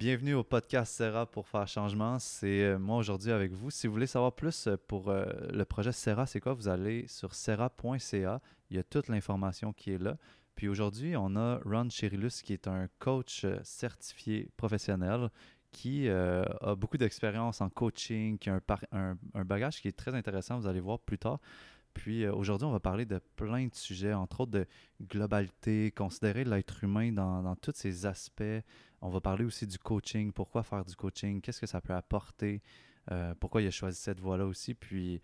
bienvenue 0.00 0.32
au 0.32 0.42
podcast 0.42 0.94
Serra 0.94 1.26
pour 1.26 1.46
faire 1.46 1.68
changement. 1.68 2.18
C'est 2.18 2.62
euh, 2.64 2.78
moi 2.78 2.96
aujourd'hui 2.96 3.32
avec 3.32 3.52
vous. 3.52 3.70
Si 3.70 3.86
vous 3.86 3.92
voulez 3.92 4.06
savoir 4.06 4.32
plus 4.32 4.66
euh, 4.66 4.78
pour 4.88 5.10
euh, 5.10 5.26
le 5.52 5.62
projet 5.66 5.92
Serra, 5.92 6.24
c'est 6.24 6.40
quoi, 6.40 6.54
vous 6.54 6.68
allez 6.68 7.06
sur 7.06 7.34
serra.ca. 7.34 8.40
Il 8.70 8.76
y 8.78 8.80
a 8.80 8.82
toute 8.82 9.08
l'information 9.08 9.74
qui 9.74 9.92
est 9.92 9.98
là. 9.98 10.16
Puis 10.54 10.68
aujourd'hui, 10.68 11.18
on 11.18 11.36
a 11.36 11.60
Ron 11.66 11.90
Cherilus 11.90 12.40
qui 12.42 12.54
est 12.54 12.66
un 12.66 12.88
coach 12.98 13.44
certifié 13.62 14.48
professionnel 14.56 15.28
qui 15.70 16.08
a 16.08 16.74
beaucoup 16.76 16.96
d'expérience 16.96 17.60
en 17.60 17.68
coaching, 17.68 18.38
qui 18.38 18.50
a 18.50 18.58
un, 18.92 19.44
bagage 19.44 19.80
qui 19.80 19.88
est 19.88 19.96
très 19.96 20.14
intéressant, 20.14 20.58
vous 20.58 20.66
allez 20.66 20.80
voir 20.80 20.98
plus 20.98 21.18
tard. 21.18 21.40
Puis 21.94 22.26
aujourd'hui, 22.26 22.66
on 22.66 22.72
va 22.72 22.80
parler 22.80 23.04
de 23.04 23.20
plein 23.36 23.66
de 23.66 23.74
sujets, 23.74 24.12
entre 24.12 24.40
autres 24.40 24.50
de 24.50 24.66
globalité, 25.02 25.92
considérer 25.92 26.44
l'être 26.44 26.82
humain 26.84 27.12
dans 27.12 27.54
tous 27.56 27.72
ses 27.74 28.04
aspects, 28.04 28.42
on 29.00 29.08
va 29.08 29.20
parler 29.20 29.44
aussi 29.44 29.66
du 29.66 29.78
coaching, 29.78 30.32
pourquoi 30.32 30.62
faire 30.62 30.84
du 30.84 30.94
coaching, 30.94 31.40
qu'est-ce 31.40 31.60
que 31.60 31.66
ça 31.66 31.80
peut 31.80 31.94
apporter, 31.94 32.62
euh, 33.10 33.34
pourquoi 33.34 33.62
il 33.62 33.66
a 33.66 33.70
choisi 33.70 33.98
cette 33.98 34.20
voie-là 34.20 34.46
aussi? 34.46 34.74
Puis 34.74 35.22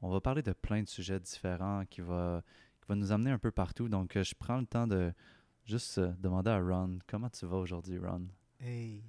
on 0.00 0.10
va 0.10 0.20
parler 0.20 0.42
de 0.42 0.52
plein 0.52 0.82
de 0.82 0.88
sujets 0.88 1.18
différents 1.18 1.84
qui 1.86 2.00
va, 2.00 2.42
qui 2.80 2.86
va 2.88 2.94
nous 2.94 3.12
amener 3.12 3.30
un 3.30 3.38
peu 3.38 3.50
partout. 3.50 3.88
Donc 3.88 4.16
euh, 4.16 4.22
je 4.22 4.34
prends 4.34 4.58
le 4.58 4.66
temps 4.66 4.86
de 4.86 5.12
juste 5.64 5.98
euh, 5.98 6.12
demander 6.18 6.50
à 6.50 6.60
Ron, 6.60 6.98
comment 7.06 7.30
tu 7.30 7.46
vas 7.46 7.56
aujourd'hui, 7.56 7.98
Ron? 7.98 8.28
Hey, 8.60 9.02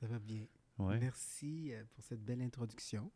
ça 0.00 0.06
va 0.06 0.18
bien. 0.18 0.46
Merci 0.78 1.72
pour 1.92 2.02
cette 2.02 2.24
belle 2.24 2.42
introduction. 2.42 3.10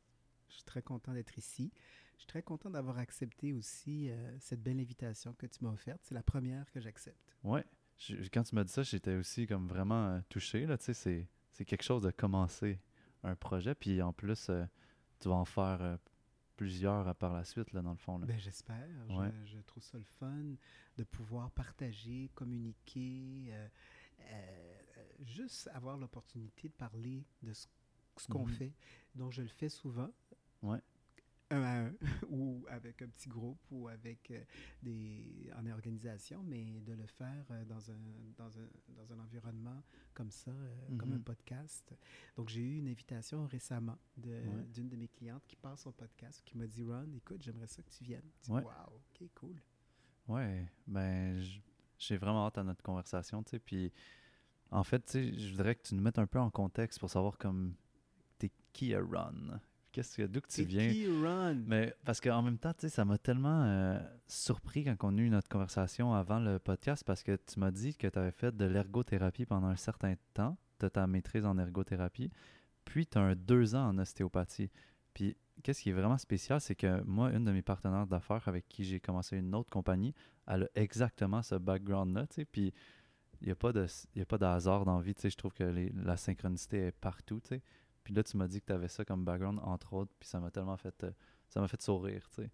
Je 0.49 0.55
suis 0.55 0.65
très 0.65 0.83
content 0.83 1.13
d'être 1.13 1.37
ici. 1.39 1.73
Je 2.15 2.21
suis 2.21 2.29
très 2.29 2.43
content 2.43 2.71
d'avoir 2.71 2.99
accepté 2.99 3.53
aussi 3.53 4.11
cette 4.39 4.63
belle 4.63 4.79
invitation 4.79 5.35
que 5.35 5.47
tu 5.47 5.65
m'as 5.65 5.73
offerte. 5.73 6.01
C'est 6.05 6.15
la 6.15 6.23
première 6.23 6.71
que 6.71 6.81
j'accepte. 6.81 7.37
Quand 8.33 8.43
tu 8.45 8.55
m'as 8.55 8.65
dit 8.65 8.73
ça, 8.73 8.83
j'étais 8.83 9.17
aussi 9.17 9.47
comme 9.47 9.67
vraiment 9.67 10.09
euh, 10.09 10.21
touché. 10.29 10.67
Là, 10.67 10.77
c'est, 10.79 10.95
c'est 10.95 11.65
quelque 11.65 11.83
chose 11.83 12.03
de 12.03 12.11
commencer 12.11 12.81
un 13.25 13.35
projet. 13.35 13.75
Puis 13.75 14.01
en 14.03 14.13
plus, 14.13 14.49
euh, 14.51 14.65
tu 15.21 15.29
vas 15.29 15.35
en 15.35 15.45
faire 15.45 15.83
euh, 15.83 15.97
plusieurs 16.57 17.15
par 17.17 17.33
la 17.33 17.45
suite, 17.45 17.73
là, 17.73 17.83
dans 17.83 17.91
le 17.91 17.97
fond. 17.97 18.19
Là. 18.19 18.27
Ben, 18.27 18.39
j'espère. 18.39 18.87
Je, 19.45 19.59
trouve 19.61 19.83
ça 19.83 19.99
le 19.99 20.05
fun 20.05 20.45
de 20.97 21.05
pouvoir 21.05 21.51
partager, 21.51 22.31
communiquer, 22.35 23.53
juste 25.21 25.69
avoir 25.75 25.97
l'opportunité 25.97 26.69
de 26.69 26.75
parler 26.75 27.25
de 27.43 27.53
ce, 27.53 27.67
qu'on 28.29 28.47
mhm. 28.47 28.53
fait. 28.53 28.73
Donc, 29.15 29.33
je 29.33 29.43
le 29.43 29.49
fais 29.49 29.69
souvent. 29.69 30.11
Ouais 30.63 30.81
un 31.51 31.63
à 31.63 31.79
un 31.87 31.93
ou 32.31 32.65
avec 32.69 33.03
un 33.03 33.09
petit 33.09 33.29
groupe 33.29 33.61
ou 33.71 33.89
avec 33.89 34.31
euh, 34.31 34.43
des 34.83 35.51
en 35.57 35.67
organisation, 35.67 36.43
mais 36.43 36.81
de 36.81 36.93
le 36.93 37.07
faire 37.07 37.45
euh, 37.51 37.65
dans, 37.65 37.91
un, 37.91 37.99
dans, 38.37 38.59
un, 38.59 38.69
dans 38.89 39.13
un 39.13 39.19
environnement 39.21 39.83
comme 40.15 40.31
ça, 40.31 40.51
euh, 40.51 40.97
comme 40.99 41.13
un 41.13 41.17
mhm. 41.17 41.25
podcast. 41.25 41.95
Donc, 42.37 42.49
j'ai 42.49 42.61
eu 42.61 42.79
une 42.79 42.89
invitation 42.89 43.47
récemment 43.47 43.99
d'une 44.17 44.89
de, 44.89 44.97
mes 44.97 45.09
clientes 45.09 45.45
qui 45.47 45.57
passe 45.57 45.83
son 45.83 45.93
podcast, 45.93 46.43
qui 46.45 46.57
m'a 46.57 46.67
dit 46.67 46.83
Ron, 46.83 47.13
écoute, 47.15 47.43
j'aimerais 47.43 47.69
ça 47.69 47.83
que 47.83 47.91
tu 47.91 48.05
viennes. 48.05 48.31
Wow, 48.49 48.61
ok, 48.61 49.29
cool. 49.35 49.63
Ouais, 50.27 50.67
ben, 50.87 51.43
j'ai 51.99 52.17
vraiment 52.19 52.47
hâte 52.47 52.59
à 52.59 52.65
notre 52.65 52.83
conversation, 52.83 53.43
tu 53.43 53.53
sais. 53.53 53.59
Puis, 53.59 53.93
en 54.71 54.85
fait, 54.85 55.01
tu 55.07 55.13
sais, 55.13 55.39
je 55.39 55.53
voudrais 55.53 55.75
que 55.75 55.83
tu 55.83 55.95
nous 55.95 56.03
mettes 56.03 56.19
un 56.19 56.27
peu 56.27 56.39
en 56.39 56.51
contexte 56.51 56.99
pour 56.99 57.09
savoir 57.09 57.39
comme 57.39 57.75
t'es 58.39 58.53
qui 58.73 58.95
à 58.95 59.01
Ron? 59.01 59.61
Qu'est-ce 59.93 60.17
que 60.17 60.27
d'où 60.27 60.41
que 60.41 60.49
tu 60.49 60.65
viens? 60.65 60.93
run? 61.23 61.63
mais 61.67 61.95
parce 62.05 62.21
qu'en 62.21 62.43
même 62.43 62.59
temps 62.59 62.73
tu 62.73 62.83
sais 62.83 62.89
ça 62.89 63.05
m'a 63.05 63.19
tellement 63.19 63.65
euh, 63.65 63.99
surpris 64.27 64.85
quand 64.85 64.97
on 65.03 65.19
a 65.19 65.21
eu 65.21 65.31
notre 65.31 65.49
conversation 65.49 66.15
avant 66.15 66.39
le 66.39 66.59
podcast 66.59 67.05
parce 67.05 67.23
que 67.23 67.37
tu 67.37 67.59
m'as 67.59 67.71
dit 67.71 67.95
que 67.95 68.07
tu 68.07 68.19
avais 68.19 68.31
fait 68.31 68.57
de 68.57 68.65
l'ergothérapie 68.65 69.47
pendant 69.47 69.69
un 69.69 69.77
certain 69.77 70.15
temps. 70.35 70.57
Tu 70.79 70.87
as 70.87 70.91
ta 70.91 71.07
maîtrise 71.07 71.45
en 71.45 71.59
ergothérapie 71.59 72.31
puis 72.85 73.07
tu 73.07 73.19
as 73.19 73.23
un 73.23 73.35
deux 73.35 73.75
ans 73.75 73.89
en 73.89 73.99
ostéopathie. 73.99 74.71
Puis 75.15 75.37
qu'est-ce 75.63 75.83
qui 75.83 75.91
est 75.91 75.95
vraiment 75.95 76.19
spécial 76.19 76.61
c'est 76.61 76.77
que 76.77 77.03
moi 77.03 77.31
une 77.33 77.45
de 77.45 77.53
mes 77.53 77.63
partenaires 77.63 78.07
d'affaires 78.07 78.47
avec 78.47 78.69
qui 78.69 78.85
j'ai 78.85 79.01
commencé 79.01 79.37
une 79.37 79.55
autre 79.55 79.71
compagnie 79.71 80.15
elle 80.47 80.65
a 80.65 80.69
exactement 80.75 81.43
ce 81.43 81.57
background 81.57 82.15
là 82.15 82.27
tu 82.27 82.37
sais. 82.37 82.45
Puis 82.45 82.73
il 83.41 83.47
n'y 83.47 83.53
a 83.53 83.57
pas 83.57 83.73
de 83.73 83.85
a 83.85 84.25
pas 84.25 84.39
de 84.39 84.45
hasard 84.45 84.85
dans 84.85 84.97
la 84.97 85.03
vie 85.03 85.15
tu 85.15 85.23
sais. 85.23 85.31
Je 85.31 85.37
trouve 85.37 85.55
que 85.55 85.65
la 85.95 86.17
synchronicité 86.17 86.87
est 86.87 86.93
partout 86.93 87.41
tu 87.41 87.49
sais 87.49 87.63
puis 88.09 88.15
là, 88.15 88.25
tu 88.25 88.39
m'as 88.39 88.49
dit 88.49 88.63
que 88.63 88.65
tu 88.65 88.73
avais 88.73 88.89
ça 88.89 89.05
comme 89.05 89.23
background, 89.23 89.61
entre 89.63 89.93
autres, 89.93 90.15
puis 90.19 90.27
ça 90.27 90.41
m'a 90.41 90.51
tellement 90.51 90.79
fait, 90.79 91.05
euh, 91.05 91.13
ça 91.51 91.61
m'a 91.61 91.69
fait 91.69 91.83
sourire, 91.83 92.27
tu 92.31 92.37
sais. 92.37 92.51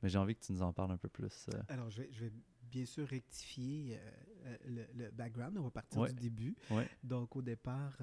Mais 0.00 0.08
j'ai 0.08 0.18
envie 0.18 0.36
que 0.36 0.44
tu 0.44 0.52
nous 0.52 0.62
en 0.62 0.72
parles 0.72 0.92
un 0.92 0.96
peu 0.96 1.08
plus. 1.08 1.48
Euh. 1.52 1.60
Alors, 1.66 1.90
je 1.90 2.02
vais, 2.02 2.12
je 2.12 2.26
vais, 2.26 2.32
bien 2.62 2.86
sûr 2.86 3.04
rectifier 3.08 3.98
euh, 4.46 4.86
le, 4.94 5.10
background. 5.10 5.58
On 5.58 5.62
va 5.62 5.72
partir 5.72 6.04
du 6.04 6.14
début. 6.14 6.54
Donc, 7.02 7.34
au 7.34 7.42
départ, 7.42 7.98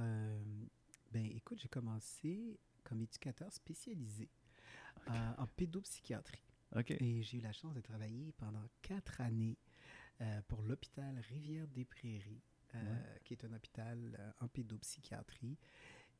ben 1.13 1.25
écoute, 1.33 1.61
j'ai 1.61 1.69
commencé 1.69 2.59
comme 2.83 3.01
éducateur 3.01 3.53
spécialisé 3.53 4.27
en 5.07 5.47
pédopsychiatrie. 5.55 6.43
Et 6.99 7.23
j'ai 7.23 7.37
eu 7.37 7.41
la 7.41 7.53
chance 7.53 7.73
de 7.73 7.79
travailler 7.79 8.33
pendant 8.33 8.67
quatre 8.81 9.21
années 9.21 9.57
pour 10.49 10.61
l'hôpital 10.61 11.17
Rivière-des-Prairies, 11.29 12.43
qui 13.23 13.33
est 13.33 13.45
un 13.45 13.53
hôpital 13.53 14.33
en 14.41 14.49
pédopsychiatrie. 14.49 15.57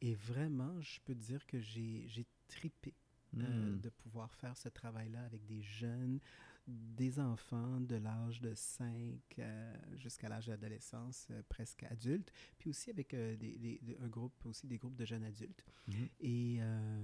Et 0.01 0.15
vraiment, 0.15 0.81
je 0.81 0.99
peux 1.05 1.15
dire 1.15 1.45
que 1.45 1.59
j'ai 1.59 2.25
tripé 2.47 2.93
euh, 3.37 3.75
hmm. 3.75 3.79
de 3.79 3.89
pouvoir 3.89 4.33
faire 4.33 4.57
ce 4.57 4.67
travail-là 4.67 5.23
avec 5.23 5.45
des 5.45 5.61
jeunes, 5.61 6.19
des 6.67 7.19
enfants 7.19 7.79
de 7.79 7.95
l'âge 7.95 8.41
de 8.41 8.53
5 8.53 8.89
euh, 9.39 9.73
jusqu'à 9.95 10.27
l'âge 10.27 10.47
d'adolescence, 10.47 11.27
euh, 11.31 11.41
presque 11.47 11.83
adultes, 11.83 12.31
puis 12.57 12.71
aussi 12.71 12.89
avec 12.89 13.15
des, 13.15 13.79
un 14.01 14.07
groupe, 14.07 14.33
aussi 14.45 14.67
des 14.67 14.77
groupes 14.77 14.95
de 14.95 15.05
jeunes 15.05 15.23
adultes. 15.23 15.63
Hmm. 15.87 16.05
Et 16.19 16.59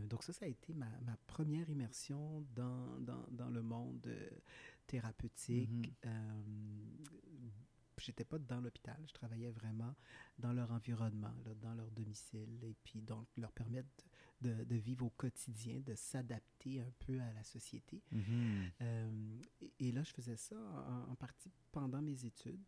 donc 0.09 0.23
ça, 0.23 0.33
ça 0.33 0.45
a 0.45 0.49
été 0.49 0.73
ma, 0.73 0.89
ma 1.05 1.17
première 1.27 1.69
immersion 1.69 2.45
dans, 2.55 2.99
dans, 2.99 3.25
dans 3.29 3.49
le 3.49 3.61
monde 3.61 4.09
thérapeutique. 4.87 5.93
Hmm 6.03 6.87
j'étais 8.03 8.23
pas 8.23 8.37
dans 8.39 8.61
l'hôpital, 8.61 8.97
je 9.07 9.13
travaillais 9.13 9.51
vraiment 9.51 9.95
dans 10.39 10.53
leur 10.53 10.71
environnement, 10.71 11.33
dans 11.61 11.73
leur 11.73 11.89
domicile, 11.91 12.63
et 12.63 12.75
puis 12.83 13.01
donc 13.01 13.27
leur 13.37 13.51
permettre 13.51 13.89
de, 14.41 14.63
de 14.63 14.75
vivre 14.75 15.05
au 15.05 15.09
quotidien, 15.09 15.79
de 15.79 15.95
s'adapter 15.95 16.79
un 16.79 16.91
peu 16.99 17.19
à 17.19 17.33
la 17.33 17.43
société. 17.43 18.01
Mm-hmm. 18.13 18.71
Euh, 18.81 19.39
et, 19.79 19.91
là, 19.91 20.03
je 20.03 20.11
faisais 20.11 20.37
ça 20.37 20.55
en 21.09 21.15
partie 21.15 21.51
pendant 21.71 22.01
mes 22.01 22.25
études 22.25 22.63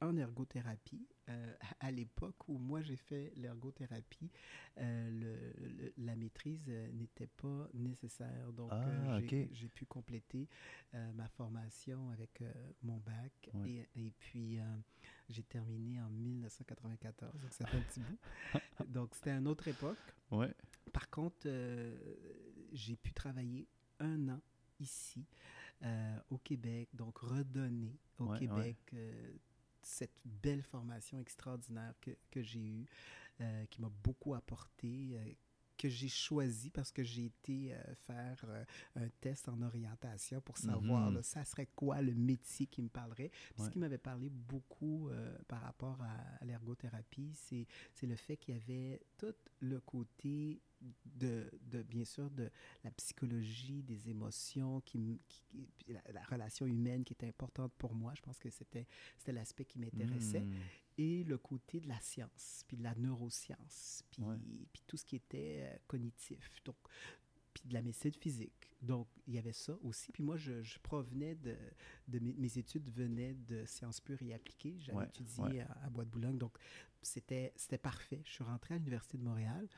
en 0.00 0.16
ergothérapie. 0.16 1.06
Euh, 1.30 1.54
à 1.80 1.90
l'époque 1.90 2.48
où 2.48 2.58
moi 2.58 2.82
j'ai 2.82 2.96
fait 2.96 3.32
l'ergothérapie, 3.36 4.30
euh, 4.78 5.10
le, 5.10 5.92
la 5.98 6.16
maîtrise 6.16 6.64
euh, 6.68 6.90
n'était 6.92 7.28
pas 7.28 7.68
nécessaire. 7.74 8.52
Donc 8.52 8.70
ah, 8.72 9.20
j'ai 9.28 9.68
pu 9.68 9.86
compléter 9.86 10.48
ma 11.14 11.28
formation 11.28 12.10
avec 12.10 12.42
mon 12.82 12.96
bac 12.98 13.50
et, 13.64 13.86
et, 13.94 14.12
puis 14.18 14.58
j'ai 15.28 15.42
terminé 15.44 16.00
en 16.00 16.08
1994. 16.10 17.40
Donc 17.40 17.52
ça 17.52 17.66
fait 17.66 17.76
un 17.76 17.82
petit 17.82 18.00
bout. 18.00 18.18
donc 18.88 19.14
c'était 19.14 19.30
une 19.30 19.46
autre 19.46 19.68
époque. 19.68 19.98
Ouais. 20.30 20.52
Par 20.92 21.08
contre, 21.10 21.46
j'ai 22.72 22.96
pu 22.96 23.12
travailler 23.12 23.68
un 24.00 24.30
an 24.30 24.40
ici, 24.80 25.24
au 26.30 26.38
Québec, 26.38 26.88
donc 26.94 27.18
redonner 27.18 28.00
au 28.18 28.32
Québec 28.32 28.78
cette 29.82 30.18
belle 30.24 30.62
formation 30.62 31.18
extraordinaire 31.20 31.94
que, 32.00 32.10
que 32.30 32.42
j'ai 32.42 32.66
eue, 32.66 32.86
euh, 33.40 33.64
qui 33.70 33.80
m'a 33.80 33.90
beaucoup 34.02 34.34
apporté, 34.34 35.12
euh, 35.14 35.32
que 35.78 35.88
j'ai 35.88 36.08
choisi 36.08 36.68
parce 36.68 36.92
que 36.92 37.02
j'ai 37.02 37.26
été 37.26 37.72
euh, 37.72 37.94
faire 37.94 38.44
un 38.96 39.08
test 39.20 39.48
en 39.48 39.62
orientation 39.62 40.42
pour 40.42 40.58
savoir 40.58 41.10
mhm. 41.10 41.22
ça 41.22 41.42
serait 41.46 41.68
quoi 41.74 42.02
le 42.02 42.14
métier 42.14 42.66
qui 42.66 42.82
me 42.82 42.90
parlerait. 42.90 43.30
ce 43.56 43.70
qui 43.70 43.78
m'avait 43.78 43.96
parlé 43.96 44.28
beaucoup 44.28 45.08
par 45.48 45.62
rapport 45.62 45.98
à, 46.02 46.44
l'ergothérapie, 46.44 47.32
c'est 47.34 47.66
le 48.06 48.16
fait 48.16 48.36
qu'il 48.36 48.54
y 48.54 48.58
avait 48.58 49.00
tout 49.16 49.34
le 49.60 49.80
côté 49.80 50.60
de, 51.04 51.50
de, 51.62 51.82
bien 51.82 52.04
sûr, 52.04 52.30
de 52.30 52.50
la 52.84 52.90
psychologie, 52.92 53.82
des 53.82 54.08
émotions, 54.08 54.80
qui, 54.80 55.20
la, 55.88 56.22
relation 56.24 56.66
humaine 56.66 57.04
qui 57.04 57.12
était 57.12 57.28
importante 57.28 57.72
pour 57.78 57.94
moi. 57.94 58.12
Je 58.14 58.22
pense 58.22 58.38
que 58.38 58.50
c'était 58.50 58.86
l'aspect 59.28 59.64
qui 59.64 59.78
m'intéressait. 59.78 60.40
Hmm. 60.40 60.54
Et 60.98 61.24
le 61.24 61.38
côté 61.38 61.80
de 61.80 61.88
la 61.88 62.00
science, 62.00 62.64
puis 62.66 62.76
de 62.76 62.82
la 62.82 62.94
neuroscience, 62.94 64.04
puis, 64.10 64.22
puis 64.72 64.82
tout 64.86 64.96
ce 64.96 65.04
qui 65.04 65.16
était 65.16 65.60
euh, 65.62 65.76
cognitif. 65.86 66.50
Donc, 66.64 66.76
puis 67.54 67.68
de 67.68 67.74
la 67.74 67.82
médecine 67.82 68.12
physique. 68.14 68.76
Donc, 68.80 69.08
il 69.26 69.34
y 69.34 69.38
avait 69.38 69.52
ça 69.52 69.76
aussi. 69.82 70.12
Puis 70.12 70.22
moi, 70.22 70.36
je, 70.36 70.62
je 70.62 70.78
provenais 70.78 71.34
de, 71.34 71.56
de 72.08 72.18
mes, 72.18 72.58
études 72.58 72.88
venaient 72.90 73.34
de 73.34 73.64
sciences 73.66 74.00
pures 74.00 74.22
et 74.22 74.32
appliquées. 74.32 74.76
J'avais 74.78 75.06
étudié 75.06 75.62
À, 75.62 75.84
à, 75.84 75.90
Bois-de-Boulogne. 75.90 76.38
Donc, 76.38 76.56
c'était 77.02 77.52
parfait. 77.82 78.22
Je 78.24 78.32
suis 78.32 78.44
rentré 78.44 78.74
à 78.74 78.78
l'Université 78.78 79.18
de 79.18 79.24
Montréal. 79.24 79.68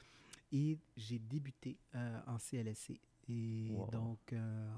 Et 0.53 0.79
j'ai 0.97 1.19
débuté 1.19 1.79
euh, 1.95 2.21
en 2.27 2.39
CLSC. 2.39 3.01
Et 3.29 3.73
donc, 3.91 4.33
euh, 4.33 4.69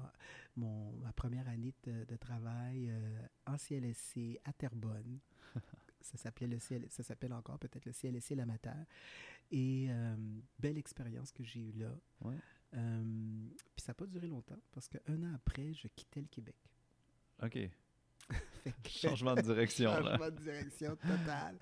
mon, 0.55 0.93
ma 0.97 1.11
première 1.13 1.47
année 1.49 1.73
de, 1.83 2.15
travail 2.15 2.89
euh, 2.89 3.27
en 3.45 3.57
CLSC 3.57 4.39
à 4.43 4.53
Terrebonne, 4.53 5.19
Ça 6.01 6.17
s'appelait 6.17 6.45
le 6.45 6.59
CL... 6.59 6.85
ça 6.91 7.01
s'appelle 7.01 7.33
encore 7.33 7.57
peut-être 7.57 7.85
le 7.85 7.91
CLSC 7.91 8.35
L'Amateur. 8.35 8.85
Et 9.51 9.89
belle 10.59 10.77
expérience 10.77 11.31
que 11.31 11.43
j'ai 11.43 11.61
eue 11.61 11.71
là. 11.71 11.91
Ouais. 12.21 12.37
Euh, 12.77 13.47
puis 13.75 13.83
ça 13.83 13.91
n'a 13.91 13.93
pas 13.95 14.05
duré 14.05 14.27
longtemps 14.27 14.59
parce 14.71 14.87
qu'un 14.87 15.23
an 15.23 15.33
après, 15.33 15.73
je 15.73 15.87
quittais 15.87 16.21
le 16.21 16.27
Québec. 16.27 16.55
OK. 17.43 17.57
Que- 18.83 18.89
Changement 18.89 19.35
de 19.35 19.41
direction, 19.41 19.91
là. 19.91 20.11
Changement 20.11 20.31
de 20.31 20.41
direction 20.41 20.95
total. 20.95 21.59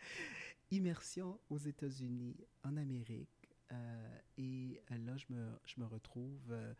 Immersion 0.71 1.37
aux 1.49 1.57
États-Unis, 1.57 2.37
en 2.63 2.77
Amérique. 2.77 3.42
Euh, 3.73 4.19
et 4.37 4.81
euh, 4.91 4.97
là, 4.97 5.17
je 5.17 5.25
me, 5.29 5.45
je 5.65 5.79
me 5.79 5.85
retrouve 5.85 6.51
euh, 6.51 6.73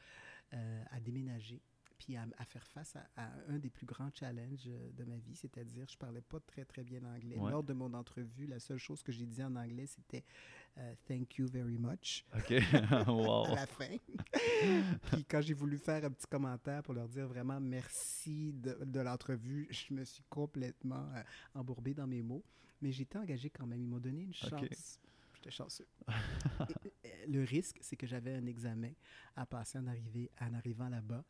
euh, 0.53 0.83
à 0.91 0.99
déménager 0.99 1.61
puis 1.97 2.17
à, 2.17 2.25
à 2.37 2.43
faire 2.43 2.65
face 2.67 2.97
à, 2.97 3.07
à 3.15 3.29
un 3.47 3.59
des 3.59 3.69
plus 3.69 3.85
grands 3.85 4.09
challenges 4.13 4.65
de 4.65 5.03
ma 5.05 5.15
vie, 5.15 5.35
c'est-à-dire 5.35 5.85
je 5.87 5.95
parlais 5.97 6.21
pas 6.21 6.39
très 6.41 6.65
très 6.65 6.83
bien 6.83 7.01
anglais. 7.05 7.37
Ouais. 7.37 7.51
Lors 7.51 7.63
de 7.63 7.71
mon 7.71 7.93
entrevue, 7.93 8.45
la 8.45 8.59
seule 8.59 8.79
chose 8.79 9.01
que 9.03 9.11
j'ai 9.13 9.25
dit 9.25 9.41
en 9.41 9.55
anglais, 9.55 9.85
c'était 9.85 10.25
Thank 11.07 11.37
you 11.37 11.47
very 11.47 11.77
much 11.77 12.25
OK. 12.35 12.49
wow. 13.07 13.45
à 13.45 13.55
la 13.55 13.67
fin. 13.67 13.95
Puis 15.11 15.23
quand 15.23 15.39
j'ai 15.39 15.53
voulu 15.53 15.77
faire 15.77 16.03
un 16.03 16.09
petit 16.09 16.27
commentaire 16.27 16.83
pour 16.83 16.93
leur 16.95 17.07
dire 17.07 17.27
vraiment 17.27 17.61
merci 17.61 18.51
de, 18.53 18.83
de 18.83 18.99
l'entrevue, 18.99 19.67
je 19.69 19.93
me 19.93 20.03
suis 20.03 20.23
complètement 20.29 21.07
embourbé 21.53 21.93
dans 21.93 22.07
mes 22.07 22.23
mots. 22.23 22.43
Mais 22.81 22.91
j'étais 22.91 23.17
engagé 23.17 23.49
quand 23.49 23.65
même. 23.65 23.81
Ils 23.81 23.87
m'ont 23.87 23.99
donné 23.99 24.23
une 24.23 24.33
chance. 24.33 24.51
Ok. 24.61 24.69
J'étais 25.43 25.51
chanceux. 25.57 25.87
Le 27.27 27.43
risque, 27.43 27.77
c'est 27.81 27.95
que 27.95 28.07
j'avais 28.07 28.35
un 28.35 28.45
examen 28.45 28.91
à 29.35 29.45
passer 29.45 29.79
en, 29.79 30.53
arrivant 30.53 30.89
là-bas 30.89 31.23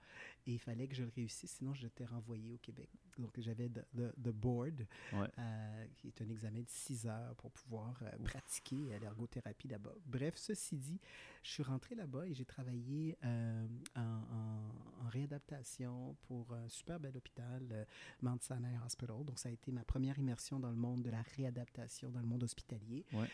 et 0.46 0.54
il 0.54 0.60
fallait 0.60 0.88
que 0.88 0.96
je 0.96 1.04
le 1.04 1.12
réussisse, 1.16 1.52
sinon 1.52 1.74
j'étais 1.74 2.04
renvoyé 2.06 2.52
au 2.54 2.58
Québec. 2.58 2.90
Donc 3.18 3.32
j'avais 3.40 3.70
de, 3.70 3.82
de- 3.94 4.14
de 4.18 4.32
board, 4.32 4.86
Ouais. 5.14 5.28
euh, 5.40 5.86
qui 5.96 6.08
est 6.08 6.22
un 6.22 6.28
examen 6.30 6.60
de 6.62 6.68
6 6.70 7.06
heures 7.08 7.36
pour 7.36 7.52
pouvoir 7.52 7.98
euh, 8.02 8.10
pratiquer 8.26 8.94
euh, 8.94 9.00
l'ergothérapie 9.00 9.68
là-bas. 9.70 9.94
Bref, 10.06 10.34
ceci 10.36 10.76
dit, 10.76 11.00
je 11.44 11.50
suis 11.52 11.64
rentré 11.64 11.96
là-bas 11.96 12.28
et 12.28 12.34
j'ai 12.34 12.44
travaillé 12.46 13.18
euh, 13.24 13.68
en, 13.96 14.02
en- 14.02 15.06
en 15.06 15.10
réadaptation 15.10 16.16
pour 16.28 16.54
un 16.54 16.68
super 16.70 17.00
bel 17.00 17.16
hôpital, 17.16 17.88
Mount 18.22 18.40
Sinai 18.42 18.78
Hospital. 18.86 19.24
Donc 19.26 19.40
ça 19.40 19.48
a 19.50 19.52
été 19.52 19.72
ma 19.72 19.84
première 19.86 20.18
immersion 20.20 20.60
dans 20.60 20.70
le 20.72 20.76
monde 20.76 21.04
de 21.04 21.10
la 21.10 21.22
réadaptation, 21.38 22.10
dans 22.10 22.20
le 22.22 22.26
monde 22.28 22.44
hospitalier. 22.44 23.06
Ouais. 23.14 23.28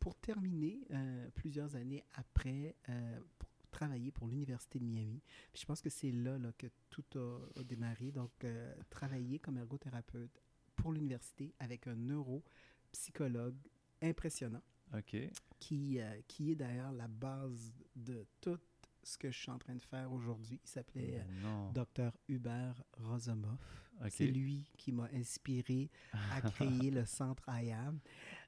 Pour 0.00 0.14
terminer, 0.16 0.78
euh, 0.92 1.28
plusieurs 1.54 1.76
années 1.76 2.02
après, 2.14 2.74
euh, 2.88 3.20
pour 3.38 3.48
travailler 3.70 4.10
pour 4.10 4.26
l'Université 4.26 4.80
de 4.80 4.84
Miami. 4.84 5.22
Puis 5.52 5.60
je 5.62 5.66
pense 5.66 5.80
que 5.80 5.88
c'est 5.88 6.10
là, 6.10 6.36
là, 6.36 6.50
que 6.58 6.66
tout 6.90 7.04
a, 7.14 7.60
a 7.60 7.62
démarré. 7.62 8.10
Donc, 8.10 8.32
euh, 8.42 8.74
travailler 8.90 9.38
comme 9.38 9.58
ergothérapeute 9.58 10.42
pour 10.74 10.92
l'université 10.92 11.54
avec 11.60 11.86
un 11.86 11.94
neuropsychologue 11.94 13.54
impressionnant 14.02 14.62
OK. 14.96 15.16
qui, 15.60 16.00
euh, 16.00 16.20
qui 16.26 16.50
est 16.50 16.56
d'ailleurs 16.56 16.90
la 16.90 17.06
base 17.06 17.72
de 17.94 18.26
tout 18.40 18.58
ce 19.04 19.16
que 19.16 19.30
je 19.30 19.38
suis 19.38 19.50
en 19.52 19.58
train 19.58 19.76
de 19.76 19.82
faire 19.82 20.12
aujourd'hui. 20.12 20.58
Il 20.64 20.68
s'appelait. 20.68 21.24
Dr. 21.72 22.10
Hubert 22.26 22.82
Rosomoff. 22.94 23.84
C'est 24.10 24.26
lui 24.26 24.68
qui 24.76 24.90
m'a 24.90 25.08
inspiré 25.14 25.88
à 26.32 26.40
créer 26.40 26.90
le 26.90 27.04
centre 27.04 27.48
IAM. 27.48 28.00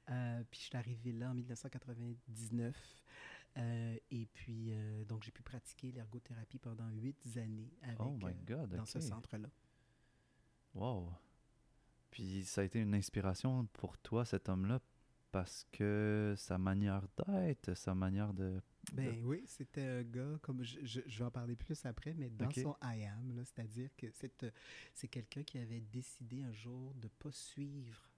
Euh, 0.09 0.43
puis 0.49 0.59
je 0.61 0.65
suis 0.67 0.77
arrivé 0.77 1.11
là 1.11 1.31
en 1.31 1.33
1999. 1.33 2.75
Euh, 3.57 3.97
et 4.11 4.25
puis, 4.27 4.71
euh, 4.73 5.03
donc, 5.05 5.23
j'ai 5.23 5.31
pu 5.31 5.41
pratiquer 5.41 5.91
l'ergothérapie 5.91 6.59
pendant 6.59 6.87
huit 6.91 7.17
années 7.37 7.71
avec, 7.81 7.99
Oh 7.99 8.11
my 8.11 8.25
euh, 8.25 8.33
God, 8.45 8.75
dans 8.75 8.85
ce 8.85 8.99
centre-là. 8.99 9.49
Wow. 10.75 11.11
Puis 12.11 12.45
ça 12.45 12.61
a 12.61 12.63
été 12.63 12.79
une 12.79 12.93
inspiration 12.93 13.65
pour 13.73 13.97
toi, 13.97 14.25
cet 14.25 14.47
homme-là, 14.47 14.79
parce 15.31 15.65
que 15.71 16.35
sa 16.37 16.57
manière 16.57 17.07
d'être, 17.17 17.73
sa 17.75 17.93
manière 17.95 18.33
de... 18.33 18.61
Ben 18.93 19.21
oui, 19.25 19.43
c'était 19.45 19.85
un 19.85 20.03
gars, 20.03 20.37
comme 20.41 20.63
je, 20.63 20.79
je- 20.85 21.01
je 21.05 21.19
vais 21.19 21.25
en 21.25 21.31
parler 21.31 21.55
plus 21.55 21.85
après, 21.85 22.13
mais 22.13 22.29
dans 22.29 22.49
son 22.51 22.75
I 22.83 23.03
am, 23.05 23.43
c'est-à-dire 23.43 23.89
que 23.97 24.09
c'est, 24.11 24.43
euh, 24.43 24.51
c'est 24.93 25.09
quelqu'un 25.09 25.43
qui 25.43 25.57
avait 25.57 25.81
décidé 25.81 26.43
un 26.43 26.53
jour 26.53 26.93
de 26.95 27.05
ne 27.07 27.11
pas 27.19 27.31
suivre 27.31 28.09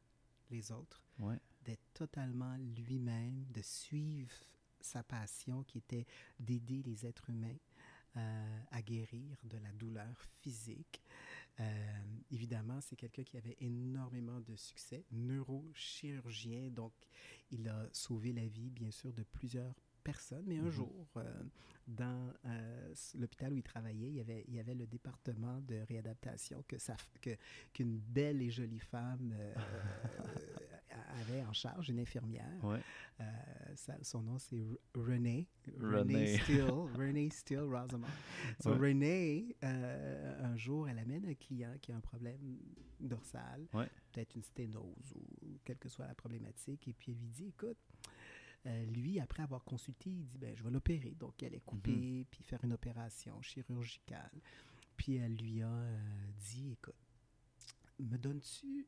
les 0.51 0.71
autres, 0.71 1.01
Ouais. 1.17 1.39
D'être 1.65 1.83
totalement 1.93 2.55
lui-même, 2.57 3.45
de 3.53 3.61
suivre 3.61 4.33
sa 4.81 5.03
passion 5.03 5.63
qui 5.63 5.77
était 5.79 6.05
d'aider 6.39 6.81
les 6.83 7.05
êtres 7.05 7.29
humains 7.29 7.57
euh, 8.17 8.59
à 8.71 8.81
guérir 8.81 9.37
de 9.43 9.57
la 9.57 9.71
douleur 9.73 10.19
physique. 10.41 11.01
Euh, 11.59 12.01
évidemment, 12.31 12.79
c'est 12.81 12.95
quelqu'un 12.95 13.23
qui 13.23 13.37
avait 13.37 13.57
énormément 13.59 14.39
de 14.39 14.55
succès, 14.55 15.05
neurochirurgien, 15.11 16.69
donc 16.71 16.93
il 17.51 17.67
a 17.67 17.87
sauvé 17.91 18.31
la 18.33 18.47
vie, 18.47 18.69
bien 18.69 18.91
sûr, 18.91 19.13
de 19.13 19.23
plusieurs 19.23 19.75
personnes, 20.03 20.45
mais 20.47 20.57
un 20.57 20.65
Mhm. 20.65 20.71
jour, 20.71 21.07
euh, 21.17 21.43
dans 21.87 22.33
l'hôpital 23.15 23.53
où 23.53 23.57
il 23.57 23.63
travaillait, 23.63 24.07
il 24.07 24.15
y 24.15 24.21
avait, 24.21 24.45
il 24.47 24.55
y 24.55 24.59
avait 24.59 24.75
le 24.75 24.87
département 24.87 25.59
de 25.61 25.75
réadaptation 25.87 26.63
que 26.67 26.77
que, 27.21 27.35
qu'une 27.73 27.97
belle 27.99 28.41
et 28.41 28.49
jolie 28.49 28.79
femme 28.79 29.33
avait 31.19 31.43
en 31.45 31.53
charge, 31.53 31.89
une 31.89 31.99
infirmière. 31.99 32.63
Ouais. 32.63 32.79
Euh, 33.21 33.25
ça- 33.75 33.97
son 34.03 34.21
nom, 34.21 34.37
c'est 34.39 34.57
R- 34.57 34.77
Renee. 34.95 35.47
Renee. 35.79 36.37
Steele. 36.37 36.63
Renee 36.95 37.29
Steele 37.29 37.61
Rosamond. 37.61 38.07
So, 38.63 38.71
Ouais. 38.71 38.77
Renee, 38.89 39.55
euh, 39.63 40.43
un 40.45 40.55
jour, 40.57 40.87
elle 40.89 40.99
amène 40.99 41.25
un 41.25 41.33
client 41.35 41.73
qui 41.81 41.91
a 41.91 41.95
un 41.97 42.01
problème 42.01 42.57
dorsal, 42.99 43.67
Ouais. 43.73 43.87
peut-être 44.11 44.35
une 44.35 44.43
sténose 44.43 45.13
ou 45.15 45.59
quelle 45.63 45.77
que 45.77 45.89
soit 45.89 46.07
la 46.07 46.15
problématique, 46.15 46.87
et 46.87 46.93
puis 46.93 47.11
elle 47.13 47.19
lui 47.19 47.29
dit, 47.29 47.47
écoute, 47.47 47.77
euh, 48.65 48.85
lui, 48.87 49.19
après 49.19 49.41
avoir 49.43 49.63
consulté, 49.63 50.09
il 50.09 50.25
dit, 50.25 50.37
ben, 50.37 50.53
je 50.55 50.63
vais 50.63 50.69
l'opérer. 50.71 51.15
Donc, 51.17 51.41
elle 51.43 51.53
est 51.55 51.63
coupée, 51.65 52.25
puis 52.29 52.43
faire 52.43 52.63
une 52.63 52.73
opération 52.73 53.41
chirurgicale. 53.41 54.31
Puis 54.97 55.15
elle 55.15 55.35
lui 55.37 55.61
a 55.61 55.71
dit, 56.37 56.71
écoute, 56.73 56.93
me 57.99 58.17
donnes-tu 58.17 58.85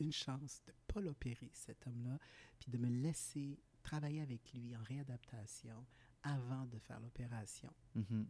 une 0.00 0.12
chance 0.12 0.62
de 0.66 0.72
ne 0.72 0.92
pas 0.92 1.00
l'opérer, 1.00 1.50
cet 1.52 1.86
homme-là, 1.86 2.18
puis 2.58 2.70
de 2.70 2.78
me 2.78 2.88
laisser 2.88 3.58
travailler 3.82 4.20
avec 4.20 4.52
lui 4.52 4.76
en 4.76 4.82
réadaptation 4.82 5.86
avant 6.22 6.66
de 6.66 6.78
faire 6.78 7.00
l'opération? 7.00 7.72
Mhm. 7.94 8.26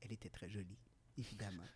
Elle 0.00 0.12
était 0.12 0.30
très 0.30 0.48
jolie, 0.48 0.78
évidemment. 1.18 1.66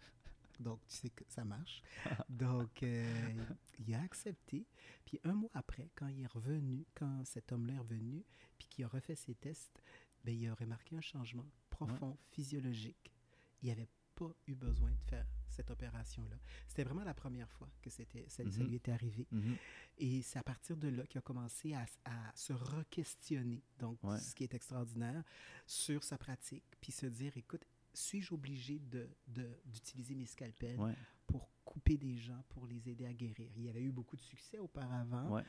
Donc, 0.61 0.81
tu 0.87 0.97
sais 0.97 1.11
que 1.11 1.25
ça 1.29 1.45
marche. 1.45 1.83
Donc, 2.29 2.83
euh, 2.83 3.45
il 3.79 3.95
a 3.95 4.03
accepté. 4.03 4.67
Puis 5.05 5.21
un 5.25 5.33
mois 5.33 5.51
après, 5.55 5.91
quand 5.95 6.07
il 6.09 6.23
est 6.23 6.27
revenu, 6.27 6.87
quand 6.95 7.25
cet 7.25 7.53
homme-là 7.53 7.75
est 7.75 7.79
revenu, 7.79 8.25
puis 8.59 8.69
qu'il 8.69 8.85
a 8.85 8.89
refait 8.89 9.17
ses 9.17 9.35
tests, 9.35 9.83
ben, 10.25 10.35
il 10.35 10.49
a 10.49 10.55
remarqué 10.55 10.97
un 10.97 11.01
changement 11.01 11.47
profond, 11.71 12.17
physiologique. 12.31 13.13
Il 13.63 13.69
n'avait 13.69 13.89
pas 14.15 14.31
eu 14.47 14.55
besoin 14.55 14.91
de 14.91 15.11
faire 15.11 15.27
cette 15.55 15.71
opération-là. 15.71 16.37
C'était 16.69 16.85
vraiment 16.85 17.05
la 17.05 17.15
première 17.15 17.49
fois 17.51 17.69
que 17.81 17.91
c'était, 17.91 18.25
ça, 18.29 18.43
ça 18.51 18.61
Mhm. 18.61 18.69
lui 18.69 18.77
était 18.77 18.93
arrivé. 18.93 19.27
Mhm. 19.31 19.57
Et 19.99 20.23
c'est 20.23 20.39
à 20.39 20.43
partir 20.43 20.77
de 20.77 20.89
là 20.89 21.07
qu'il 21.07 21.19
a 21.19 21.23
commencé 21.23 21.73
à, 21.75 21.87
à 22.05 22.33
se 22.35 22.53
re-questionner, 22.53 23.63
donc 23.79 23.99
Ouais. 24.03 24.19
ce 24.19 24.35
qui 24.35 24.45
est 24.45 24.55
extraordinaire, 24.55 25.23
sur 25.67 26.03
sa 26.05 26.19
pratique, 26.19 26.65
puis 26.81 26.93
se 26.93 27.07
dire, 27.07 27.37
écoute, 27.37 27.65
suis-je 27.93 28.35
obligé 28.35 28.79
de, 28.81 29.09
de- 29.29 29.57
d'utiliser 29.67 30.15
mes 30.15 30.27
scalpels 30.27 30.79
Ouais. 30.79 30.95
pour 31.27 31.49
couper 31.65 31.97
des 31.97 32.17
gens, 32.17 32.43
pour 32.49 32.67
les 32.67 32.89
aider 32.89 33.07
à 33.07 33.13
guérir? 33.13 33.49
Il 33.57 33.63
y 33.63 33.69
avait 33.69 33.83
eu 33.83 33.93
beaucoup 33.93 34.17
de 34.17 34.21
succès 34.23 34.59
auparavant. 34.59 35.31
Ouais. 35.31 35.45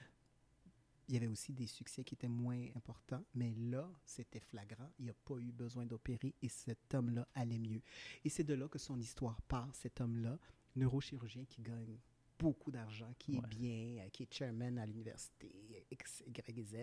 Il 1.08 1.14
y 1.14 1.18
avait 1.18 1.28
aussi 1.28 1.54
des 1.54 1.68
succès 1.68 2.04
qui 2.04 2.16
étaient 2.16 2.28
moins 2.28 2.66
importants, 2.76 3.24
mais 3.36 3.54
là, 3.56 3.88
c'était 4.06 4.40
flagrant. 4.40 4.90
Il 4.98 5.06
n'a 5.06 5.14
pas 5.14 5.38
eu 5.38 5.52
besoin 5.52 5.86
d'opérer 5.86 6.34
et 6.42 6.50
cet 6.50 6.94
homme-là 6.94 7.28
allait 7.36 7.60
mieux. 7.60 7.82
Et 8.24 8.30
c'est 8.30 8.44
de 8.44 8.56
là 8.56 8.68
que 8.68 8.80
son 8.80 9.00
histoire 9.00 9.42
part, 9.44 9.76
cet 9.76 10.02
homme-là, 10.02 10.40
neurochirurgien 10.76 11.46
qui 11.46 11.62
gagne 11.62 12.00
beaucoup 12.40 12.72
d'argent, 12.72 13.14
qui 13.18 13.36
est 13.36 13.48
bien, 13.48 14.04
euh, 14.04 14.10
qui 14.10 14.24
est 14.24 14.34
chairman 14.34 14.78
à 14.78 14.86
l'université, 14.86 15.52
X, 15.92 16.24
Y 16.28 16.58
et 16.58 16.64
Z. 16.64 16.76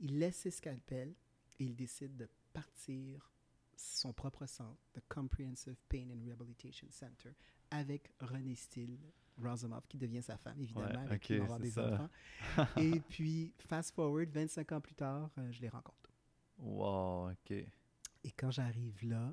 Il 0.00 0.18
laisse 0.18 0.36
ses 0.36 0.50
scalpels 0.50 1.14
et 1.58 1.64
il 1.64 1.74
décide 1.74 2.16
de 2.16 2.28
partir 2.52 3.32
son 3.76 4.12
propre 4.12 4.46
centre, 4.46 4.80
le 4.94 5.02
Comprehensive 5.08 5.76
Pain 5.88 6.08
and 6.10 6.24
Rehabilitation 6.24 6.88
Center, 6.90 7.30
avec 7.70 8.10
René 8.20 8.54
Steele 8.54 8.98
Rosamov, 9.42 9.86
qui 9.88 9.96
devient 9.98 10.22
sa 10.22 10.36
femme, 10.36 10.60
évidemment, 10.60 10.88
Ouais, 11.00 11.06
avec 11.06 11.22
qui 11.22 11.34
il 11.34 11.38
va 11.38 11.44
ok, 11.44 11.50
avoir 11.50 11.60
des 11.60 11.70
ça. 11.70 11.92
enfants. 11.94 12.10
Et 12.76 13.00
puis, 13.00 13.54
fast 13.58 13.94
forward, 13.94 14.28
25 14.30 14.72
ans 14.72 14.80
plus 14.80 14.94
tard, 14.94 15.30
euh, 15.38 15.50
je 15.52 15.60
les 15.60 15.68
rencontre. 15.68 16.10
Wow, 16.58 17.30
OK. 17.30 17.50
Et 17.52 18.30
quand 18.36 18.50
j'arrive 18.50 19.04
là, 19.08 19.32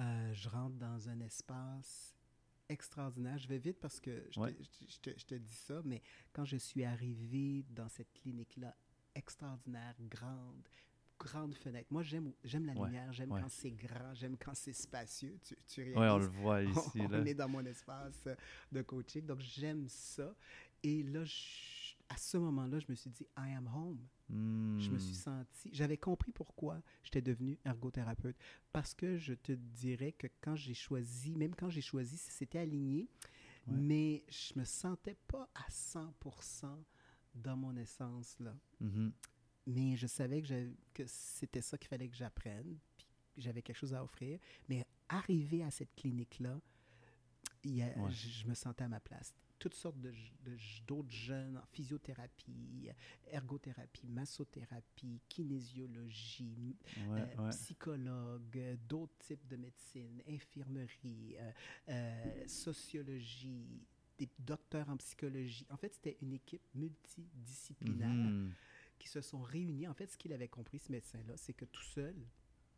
euh, 0.00 0.32
je 0.34 0.48
rentre 0.48 0.76
dans 0.76 1.08
un 1.08 1.20
espace 1.20 2.14
extraordinaire. 2.68 3.38
Je 3.38 3.48
vais 3.48 3.58
vite 3.58 3.78
parce 3.80 3.98
que 4.00 4.26
je, 4.30 4.38
Ouais. 4.40 4.52
te, 4.52 4.62
je- 4.62 4.86
je 4.92 4.98
te- 5.00 5.18
je 5.18 5.24
te 5.24 5.34
dis 5.36 5.54
ça, 5.54 5.80
mais 5.84 6.02
quand 6.32 6.44
je 6.44 6.56
suis 6.58 6.84
arrivé 6.84 7.64
dans 7.70 7.88
cette 7.88 8.12
clinique-là, 8.12 8.76
extraordinaire, 9.14 9.94
grande, 10.00 10.68
grande 11.18 11.54
fenêtre. 11.54 11.88
Moi, 11.90 12.02
j'aime 12.02 12.32
j'aime 12.44 12.66
la 12.66 12.74
Ouais, 12.74 12.80
lumière, 12.86 13.12
j'aime 13.12 13.30
ouais. 13.30 13.40
quand 13.40 13.48
c'est 13.48 13.70
grand, 13.72 14.14
j'aime 14.14 14.36
quand 14.36 14.54
c'est 14.54 14.72
spacieux. 14.72 15.38
Tu, 15.44 15.56
tu 15.66 15.82
Ouais, 15.94 16.08
on 16.08 16.18
le 16.18 16.26
réalises? 16.26 16.30
voit 16.42 16.62
ici, 16.64 17.00
on 17.00 17.08
là. 17.10 17.26
est 17.26 17.34
dans 17.34 17.48
mon 17.48 17.64
espace 17.64 18.24
euh, 18.26 18.34
de 18.72 18.82
coaching, 18.82 19.26
donc 19.26 19.40
j'aime 19.40 19.88
ça. 19.88 20.34
Et 20.82 21.02
là, 21.02 21.24
je- 21.24 21.94
à 22.08 22.16
ce 22.16 22.36
moment-là, 22.38 22.78
je 22.78 22.86
me 22.88 22.94
suis 22.94 23.10
dit, 23.10 23.26
I 23.36 23.52
am 23.54 23.68
home. 23.74 23.98
Je 24.78 24.92
me 24.92 24.98
suis 24.98 25.14
Hmm. 25.14 25.20
senti, 25.22 25.70
j'avais 25.72 25.96
compris 25.96 26.30
pourquoi 26.32 26.80
j'étais 27.02 27.20
devenu 27.22 27.58
ergothérapeute. 27.64 28.36
Parce 28.72 28.94
que 28.94 29.16
je 29.18 29.34
te 29.34 29.52
dirais 29.52 30.12
que 30.12 30.28
quand 30.40 30.54
j'ai 30.56 30.74
choisi, 30.74 31.34
même 31.36 31.54
quand 31.56 31.68
j'ai 31.68 31.80
choisi, 31.80 32.16
c'était 32.16 32.60
aligné, 32.60 33.08
mais 33.66 34.24
je 34.28 34.58
me 34.58 34.64
sentais 34.64 35.16
pas 35.26 35.48
à 35.54 35.66
100% 35.70 36.84
dans 37.34 37.56
mon 37.56 37.76
essence, 37.76 38.36
là. 38.40 38.54
Mhm. 38.80 39.12
Mais 39.68 39.96
je 39.96 40.06
savais 40.06 40.40
que, 40.42 41.04
c'était 41.06 41.60
ça 41.60 41.76
qu'il 41.76 41.88
fallait 41.88 42.08
que 42.08 42.16
j'apprenne, 42.16 42.78
puis 42.96 43.06
j'avais 43.36 43.60
quelque 43.60 43.76
chose 43.76 43.92
à 43.92 44.02
offrir. 44.02 44.38
Mais 44.68 44.84
arrivé 45.08 45.62
à 45.62 45.70
cette 45.70 45.94
clinique-là, 45.94 46.58
Ouais. 47.64 47.92
je, 48.10 48.46
me 48.46 48.54
sentais 48.54 48.84
à 48.84 48.88
ma 48.88 49.00
place. 49.00 49.34
Toutes 49.58 49.74
sortes 49.74 50.00
de 50.00 50.14
d'autres 50.86 51.10
jeunes 51.10 51.58
en 51.58 51.66
physiothérapie, 51.66 52.88
ergothérapie, 53.30 54.06
massothérapie, 54.08 55.20
kinésiologie, 55.28 56.76
Ouais, 57.08 57.20
euh, 57.20 57.42
ouais. 57.44 57.50
psychologue, 57.50 58.76
d'autres 58.88 59.18
types 59.18 59.46
de 59.48 59.56
médecine, 59.56 60.22
infirmerie, 60.28 61.36
euh, 61.36 61.52
euh, 61.88 62.46
sociologie, 62.46 63.82
des 64.16 64.28
docteurs 64.38 64.88
en 64.88 64.96
psychologie. 64.96 65.66
En 65.68 65.76
fait, 65.76 65.92
c'était 65.92 66.16
une 66.22 66.32
équipe 66.32 66.62
multidisciplinaire 66.74 68.08
Mhm. 68.30 68.52
Qui 68.98 69.08
se 69.08 69.20
sont 69.20 69.42
réunis. 69.42 69.86
En 69.88 69.94
fait, 69.94 70.10
ce 70.10 70.16
qu'il 70.16 70.32
avait 70.32 70.48
compris, 70.48 70.78
ce 70.78 70.90
médecin-là, 70.92 71.36
c'est 71.36 71.54
que 71.54 71.64
tout 71.64 71.82
seul, 71.82 72.14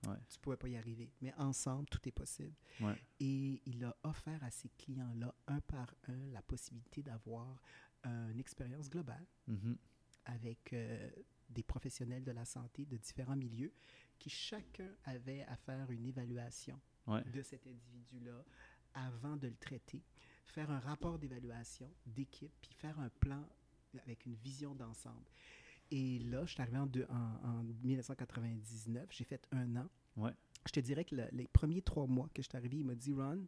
Ouais. 0.07 0.17
tu 0.31 0.39
ne 0.39 0.43
pouvais 0.43 0.57
pas 0.57 0.69
y 0.69 0.77
arriver. 0.79 1.11
Mais 1.21 1.35
ensemble, 1.35 1.87
tout 1.91 2.01
est 2.09 2.13
possible. 2.13 2.55
Ouais. 2.81 2.95
Et 3.21 3.61
il 3.67 3.85
a 3.85 3.95
offert 4.03 4.43
à 4.43 4.51
ses 4.51 4.71
clients-là, 4.71 5.35
un 5.47 5.61
par 5.61 5.95
un, 6.09 6.27
la 6.33 6.41
possibilité 6.41 7.03
d'avoir 7.03 7.61
une 8.05 8.41
expérience 8.41 8.89
globale 8.89 9.27
Mhm. 9.47 9.77
avec 10.25 10.73
euh, 10.73 11.11
des 11.51 11.63
professionnels 11.63 12.25
de 12.25 12.31
la 12.33 12.47
santé 12.47 12.87
de 12.87 12.97
différents 12.97 13.37
milieux 13.37 13.75
qui 14.19 14.31
chacun 14.31 14.89
avait 15.05 15.43
à 15.43 15.57
faire 15.57 15.91
une 15.91 16.07
évaluation 16.07 16.81
Ouais. 17.07 17.23
de 17.25 17.43
cet 17.43 17.67
individu-là 17.67 18.43
avant 18.95 19.37
de 19.37 19.49
le 19.49 19.57
traiter, 19.57 20.03
faire 20.47 20.71
un 20.71 20.81
rapport 20.81 21.19
d'évaluation 21.19 21.93
d'équipe, 22.07 22.53
puis 22.63 22.73
faire 22.73 22.99
un 23.01 23.11
plan 23.11 23.47
avec 24.05 24.25
une 24.25 24.35
vision 24.37 24.75
d'ensemble. 24.75 25.27
Et 25.91 26.19
là, 26.21 26.45
je 26.47 26.53
suis 26.53 26.63
arrivé 26.63 26.79
en, 26.79 26.87
deux- 26.87 27.07
en- 27.11 27.49
en 27.49 27.63
1999, 27.83 29.09
j'ai 29.11 29.25
fait 29.25 29.47
un 29.53 29.77
an. 29.77 29.89
Ouais. 30.17 30.33
Je 30.67 30.73
te 30.73 30.81
dirais 30.81 31.05
que 31.05 31.17
le- 31.17 31.29
les 31.33 31.49
premiers 31.49 31.83
trois 31.83 32.07
mois 32.07 32.29
que 32.35 32.43
je 32.43 32.49
suis 32.49 32.57
arrivé, 32.57 32.79
il 32.79 32.85
m'a 32.87 32.95
dit, 32.95 33.13
Ron, 33.13 33.47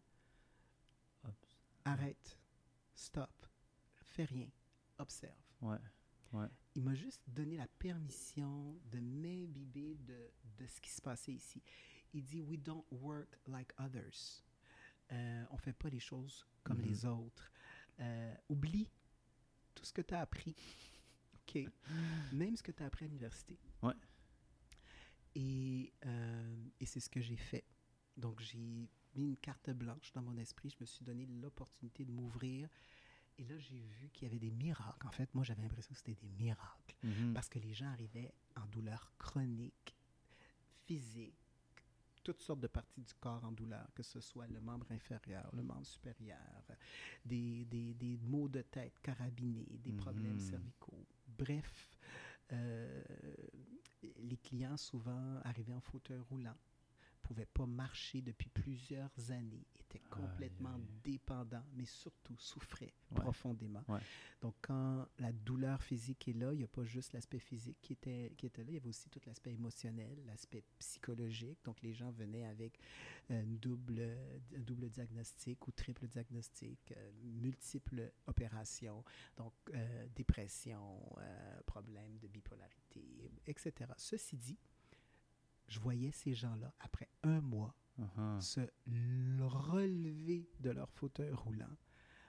arrête, 1.85 2.39
stop, 2.95 3.31
fais 4.05 4.25
rien, 4.25 4.49
observe. 4.99 5.37
Ouais. 5.61 5.79
Ouais. 6.33 6.47
Il 6.75 6.83
m'a 6.83 6.95
juste 6.95 7.21
donné 7.27 7.57
la 7.59 7.67
permission 7.79 8.79
de 8.91 8.99
m'imbiber 9.01 9.97
de, 9.97 10.31
de 10.57 10.67
ce 10.67 10.81
qui 10.81 10.91
se 10.91 11.03
passait 11.03 11.33
ici. 11.35 11.63
Il 12.15 12.25
dit 12.25 12.41
We 12.41 12.59
don't 12.59 12.85
work 12.91 13.39
like 13.47 13.73
others. 13.79 14.43
Euh, 15.13 15.45
on 15.51 15.55
ne 15.57 15.61
fait 15.61 15.75
pas 15.75 15.91
les 15.91 16.01
choses 16.01 16.47
comme 16.65 16.79
Mhm. 16.79 16.85
les 16.87 17.05
autres. 17.05 17.53
Euh, 18.01 18.35
oublie 18.49 18.89
tout 19.75 19.85
ce 19.85 19.93
que 19.93 20.01
tu 20.03 20.15
as 20.15 20.21
appris. 20.21 20.55
OK. 21.55 21.69
Même 22.33 22.57
ce 22.57 22.63
que 22.63 22.73
tu 22.73 22.83
as 22.83 22.87
appris 22.87 23.05
à 23.05 23.09
l'université. 23.09 23.59
Ouais. 23.83 23.95
Et, 25.35 25.93
euh, 26.07 26.57
et 26.81 26.87
c'est 26.87 27.01
ce 27.01 27.09
que 27.09 27.21
j'ai 27.21 27.37
fait. 27.37 27.65
Donc, 28.17 28.41
j'ai 28.41 28.59
mis 28.59 28.89
une 29.15 29.37
carte 29.37 29.71
blanche 29.71 30.13
dans 30.13 30.23
mon 30.23 30.37
esprit. 30.37 30.71
Je 30.71 30.77
me 30.81 30.87
suis 30.87 31.05
donné 31.05 31.27
l'opportunité 31.27 32.05
de 32.05 32.13
m'ouvrir. 32.13 32.69
Et 33.39 33.45
là, 33.45 33.57
j'ai 33.59 33.81
vu 33.81 34.11
qu'il 34.11 34.25
y 34.25 34.27
avait 34.31 34.39
des 34.39 34.51
miracles. 34.51 35.07
En 35.07 35.11
fait, 35.11 35.35
moi, 35.35 35.43
j'avais 35.45 35.63
l'impression 35.63 35.91
que 35.93 35.97
c'était 35.99 36.15
des 36.15 36.29
miracles. 36.39 36.97
Mhm. 37.03 37.33
Parce 37.33 37.49
que 37.49 37.59
les 37.59 37.73
gens 37.73 37.87
arrivaient 37.89 38.33
en 38.57 38.67
douleur 38.67 39.11
chronique, 39.19 39.95
physique, 40.85 41.35
toutes 42.23 42.41
sortes 42.43 42.61
de 42.61 42.67
parties 42.69 43.01
du 43.01 43.15
corps 43.15 43.43
en 43.45 43.51
douleur, 43.53 43.89
que 43.95 44.03
ce 44.03 44.21
soit 44.21 44.47
le 44.47 44.61
membre 44.61 44.93
inférieur, 44.93 45.51
le 45.55 45.63
membre 45.63 45.87
supérieur, 45.87 46.39
des, 47.25 47.65
des, 47.65 47.95
des 47.95 48.17
maux 48.19 48.49
de 48.49 48.63
tête 48.63 49.01
carabinés, 49.03 49.67
des 49.83 49.93
problèmes 49.93 50.35
Mhm. 50.35 50.39
cervicaux. 50.41 51.07
Bref, 51.39 51.97
euh, 52.53 53.03
les 54.19 54.37
clients 54.37 54.77
souvent 54.77 55.41
arrivaient 55.45 55.75
en 55.75 55.81
fauteuil 55.81 56.21
roulant, 56.31 56.57
pouvaient 57.33 57.47
pas 57.47 57.67
marcher 57.67 58.21
depuis 58.23 58.49
plusieurs 58.51 59.11
années, 59.31 59.67
étaient 59.81 60.03
complètement 60.11 60.75
Aïe, 60.75 60.89
dépendants, 61.05 61.65
mais 61.75 61.85
surtout 61.87 62.37
souffraient 62.37 62.93
Ouais. 63.13 63.21
profondément. 63.21 63.85
Ouais. 63.89 64.01
Donc, 64.41 64.55
quand 64.63 65.07
la 65.19 65.33
douleur 65.33 65.83
physique 65.83 66.29
est 66.29 66.33
là, 66.33 66.53
il 66.55 66.59
n'y 66.59 66.65
a 66.65 66.69
pas 66.69 66.85
juste 66.85 67.13
l'aspect 67.13 67.39
physique 67.39 67.77
qui 67.83 67.93
était, 67.93 68.33
qui 68.39 68.47
était 68.47 68.63
là, 68.65 68.71
il 68.71 68.75
y 68.75 68.77
avait 68.79 68.89
aussi 68.89 69.11
tout 69.11 69.21
l'aspect 69.27 69.53
émotionnel, 69.53 70.19
l'aspect 70.27 70.63
psychologique. 70.79 71.59
Donc, 71.65 71.83
les 71.83 71.93
gens 71.93 72.11
venaient 72.11 72.47
avec 72.47 72.79
euh, 73.31 73.43
une 73.43 73.59
double, 73.59 74.01
un 74.57 74.61
double 74.61 74.89
diagnostic 74.89 75.67
ou 75.69 75.73
triple 75.73 76.07
diagnostic, 76.09 76.81
euh, 76.97 77.11
multiples 77.23 78.11
opérations, 78.27 79.05
donc 79.37 79.53
euh, 79.75 80.07
dépression, 80.15 80.99
euh, 81.19 81.61
problème 81.67 82.17
de 82.19 82.29
bipolarité, 82.29 83.31
etc. 83.47 83.91
Ceci 83.99 84.39
dit, 84.39 84.59
je 85.69 85.79
voyais 85.81 86.11
ces 86.13 86.35
gens-là, 86.35 86.73
après 86.81 87.09
un 87.23 87.41
mois, 87.41 87.75
Mhm. 87.99 88.41
se 88.41 88.61
relever 89.41 90.49
de 90.61 90.71
leur 90.71 90.91
fauteuil 90.91 91.33
roulant, 91.33 91.77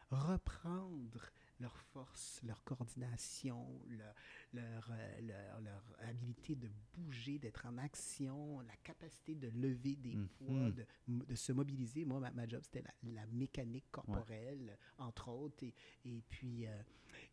reprendre 0.10 1.32
leur 1.60 1.78
force, 1.78 2.42
leur 2.44 2.64
coordination, 2.64 3.82
leur, 3.88 4.14
leur, 4.52 4.90
euh, 4.92 5.22
leur- 5.22 5.62
leur 5.62 5.84
habilité 6.00 6.56
de 6.56 6.70
bouger, 6.94 7.40
d'être 7.40 7.66
en 7.66 7.78
action, 7.78 8.60
la 8.62 8.76
capacité 8.78 9.36
de 9.36 9.48
lever 9.50 9.96
des 9.96 10.16
Mhm. 10.18 10.28
poids, 10.40 10.72
de, 10.72 10.86
se 11.36 11.52
mobiliser. 11.54 12.06
Moi, 12.06 12.20
ma, 12.20 12.32
ma 12.32 12.48
job, 12.48 12.62
c'était 12.64 12.82
la, 12.82 12.94
la 13.12 13.26
mécanique 13.28 13.90
corporelle, 13.92 14.78
entre 14.98 15.30
autres, 15.30 15.64
et, 15.64 15.74
et 16.06 16.22
puis, 16.30 16.66
euh, 16.68 16.82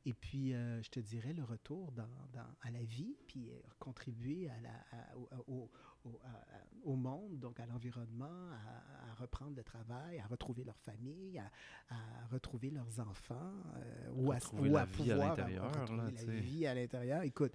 et 0.04 0.12
puis 0.14 0.52
euh, 0.54 0.80
je 0.82 0.90
te 0.90 1.00
dirais, 1.00 1.32
le 1.32 1.42
retour 1.44 1.90
dans, 1.92 2.06
dans- 2.32 2.54
à 2.60 2.70
la 2.70 2.84
vie, 2.84 3.16
puis 3.26 3.50
euh, 3.50 3.58
contribuer 3.78 4.48
à 4.50 4.60
la, 4.60 4.74
à- 4.92 5.16
au, 5.16 5.28
au- 5.48 5.70
au- 6.04 6.18
à- 6.24 6.28
à- 6.28 6.64
au 6.84 6.96
monde, 6.96 7.38
donc 7.40 7.60
à 7.60 7.66
l'environnement, 7.66 8.50
à, 8.52 9.10
à 9.10 9.14
reprendre 9.14 9.54
le 9.56 9.62
travail, 9.62 10.18
à 10.18 10.26
retrouver 10.26 10.64
leur 10.64 10.78
famille, 10.78 11.38
à, 11.38 11.50
à 11.90 12.26
retrouver 12.28 12.70
leurs 12.70 13.00
enfants, 13.00 13.52
euh, 13.76 14.10
ou 14.14 14.32
à, 14.32 14.38
ou 14.54 14.64
la 14.64 14.82
à 14.82 14.86
vie 14.86 15.10
à 15.12 15.14
pouvoir 15.14 15.36
là, 15.36 15.68
retrouver 15.68 16.10
la 16.26 16.40
vie 16.40 16.66
à 16.66 16.74
l'intérieur. 16.74 17.22
Écoute, 17.22 17.52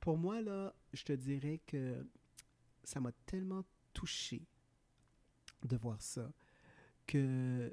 pour 0.00 0.18
moi, 0.18 0.40
là, 0.40 0.74
je 0.92 1.04
te 1.04 1.12
dirais 1.12 1.60
que 1.66 2.04
ça 2.82 3.00
m'a 3.00 3.12
tellement 3.26 3.64
touché 3.92 4.42
de 5.64 5.76
voir 5.76 6.00
ça 6.02 6.30
que 7.06 7.72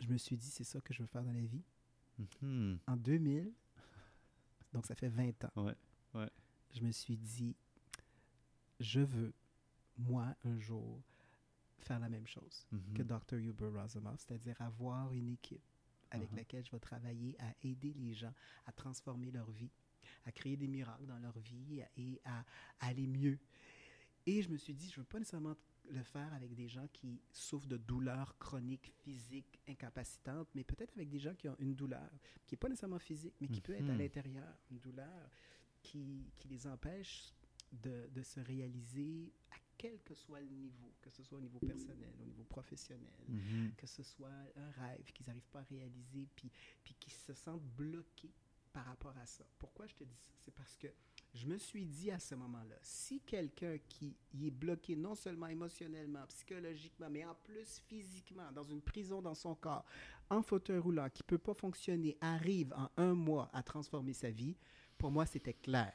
je 0.00 0.08
me 0.08 0.18
suis 0.18 0.36
dit, 0.36 0.48
c'est 0.50 0.64
ça 0.64 0.80
que 0.80 0.92
je 0.92 1.00
veux 1.02 1.06
faire 1.06 1.22
dans 1.22 1.32
la 1.32 1.40
vie. 1.40 1.62
Mhm. 2.42 2.78
En 2.86 2.96
2000, 2.96 3.52
donc 4.72 4.84
ça 4.86 4.94
fait 4.94 5.08
20 5.08 5.44
ans, 5.44 5.50
Ouais, 5.64 5.74
ouais. 6.14 6.28
je 6.74 6.82
me 6.82 6.90
suis 6.92 7.16
dit, 7.16 7.54
je 8.78 9.00
veux, 9.00 9.32
moi, 10.00 10.34
un 10.44 10.58
jour, 10.58 11.02
faire 11.80 11.98
la 11.98 12.08
même 12.08 12.26
chose 12.26 12.66
Mhm. 12.72 12.94
que 12.94 13.02
Dr. 13.02 13.36
Huber 13.38 13.68
Razumov, 13.74 14.16
c'est-à-dire 14.18 14.60
avoir 14.60 15.12
une 15.12 15.28
équipe 15.28 15.62
avec 16.10 16.30
Mhm. 16.30 16.38
laquelle 16.38 16.64
je 16.64 16.70
vais 16.70 16.80
travailler 16.80 17.36
à 17.40 17.54
aider 17.62 17.92
les 17.94 18.14
gens 18.14 18.32
à 18.66 18.72
transformer 18.72 19.30
leur 19.30 19.50
vie, 19.50 19.70
à 20.24 20.32
créer 20.32 20.56
des 20.56 20.66
miracles 20.68 21.06
dans 21.06 21.18
leur 21.18 21.38
vie 21.38 21.82
et 21.96 22.20
à, 22.24 22.40
à 22.80 22.86
aller 22.88 23.06
mieux. 23.06 23.38
Et 24.26 24.42
je 24.42 24.48
me 24.50 24.56
suis 24.56 24.74
dit, 24.74 24.88
je 24.90 24.96
ne 24.96 25.02
veux 25.02 25.08
pas 25.08 25.18
nécessairement 25.18 25.56
le 25.88 26.02
faire 26.02 26.32
avec 26.34 26.54
des 26.54 26.68
gens 26.68 26.86
qui 26.92 27.20
souffrent 27.32 27.66
de 27.66 27.76
douleurs 27.78 28.36
chroniques, 28.38 28.92
physiques, 29.02 29.58
incapacitantes, 29.68 30.48
mais 30.54 30.62
peut-être 30.62 30.92
avec 30.94 31.08
des 31.08 31.18
gens 31.18 31.34
qui 31.34 31.48
ont 31.48 31.56
une 31.58 31.74
douleur 31.74 32.10
qui 32.46 32.54
n'est 32.54 32.58
pas 32.58 32.68
nécessairement 32.68 32.98
physique, 32.98 33.34
mais 33.40 33.48
qui 33.48 33.60
peut 33.60 33.72
être 33.74 33.88
à 33.88 33.92
Mhm. 33.92 33.98
l'intérieur, 33.98 34.54
une 34.70 34.78
douleur 34.78 35.30
qui, 35.82 36.30
qui 36.36 36.48
les 36.48 36.66
empêche 36.66 37.32
de, 37.72 38.08
de 38.12 38.22
se 38.22 38.40
réaliser 38.40 39.32
à 39.50 39.56
quel 39.80 39.98
que 40.02 40.14
soit 40.14 40.40
le 40.40 40.48
niveau, 40.50 40.92
que 41.00 41.08
ce 41.08 41.22
soit 41.22 41.38
au 41.38 41.40
niveau 41.40 41.58
personnel, 41.58 42.12
au 42.20 42.24
niveau 42.24 42.44
professionnel, 42.44 43.24
Mhm. 43.28 43.72
que 43.78 43.86
ce 43.86 44.02
soit 44.02 44.28
un 44.56 44.70
rêve 44.72 45.10
qu'ils 45.14 45.26
n'arrivent 45.26 45.48
pas 45.50 45.60
à 45.60 45.62
réaliser, 45.62 46.28
puis, 46.36 46.50
puis 46.84 46.94
qu'ils 47.00 47.14
se 47.14 47.32
sentent 47.32 47.64
bloqués 47.76 48.30
par 48.74 48.84
rapport 48.84 49.16
à 49.16 49.24
ça. 49.24 49.44
Pourquoi 49.58 49.86
je 49.86 49.94
te 49.94 50.04
dis 50.04 50.16
ça? 50.18 50.32
C'est 50.44 50.54
parce 50.54 50.76
que 50.76 50.88
je 51.32 51.46
me 51.46 51.56
suis 51.56 51.86
dit 51.86 52.10
à 52.10 52.18
ce 52.18 52.34
moment-là, 52.34 52.76
si 52.82 53.20
quelqu'un 53.20 53.78
qui 53.88 54.14
y 54.34 54.48
est 54.48 54.50
bloqué 54.50 54.96
non 54.96 55.14
seulement 55.14 55.46
émotionnellement, 55.46 56.26
psychologiquement, 56.26 57.08
mais 57.08 57.24
en 57.24 57.34
plus 57.34 57.78
physiquement, 57.88 58.52
dans 58.52 58.64
une 58.64 58.82
prison 58.82 59.22
dans 59.22 59.34
son 59.34 59.54
corps, 59.54 59.86
en 60.28 60.42
fauteuil 60.42 60.78
roulant, 60.78 61.08
qui 61.08 61.22
ne 61.22 61.26
peut 61.26 61.38
pas 61.38 61.54
fonctionner, 61.54 62.18
arrive 62.20 62.72
en 62.74 62.90
un 62.98 63.14
mois 63.14 63.48
à 63.54 63.62
transformer 63.62 64.12
sa 64.12 64.30
vie, 64.30 64.56
pour 64.98 65.10
moi, 65.10 65.24
c'était 65.24 65.54
clair 65.54 65.94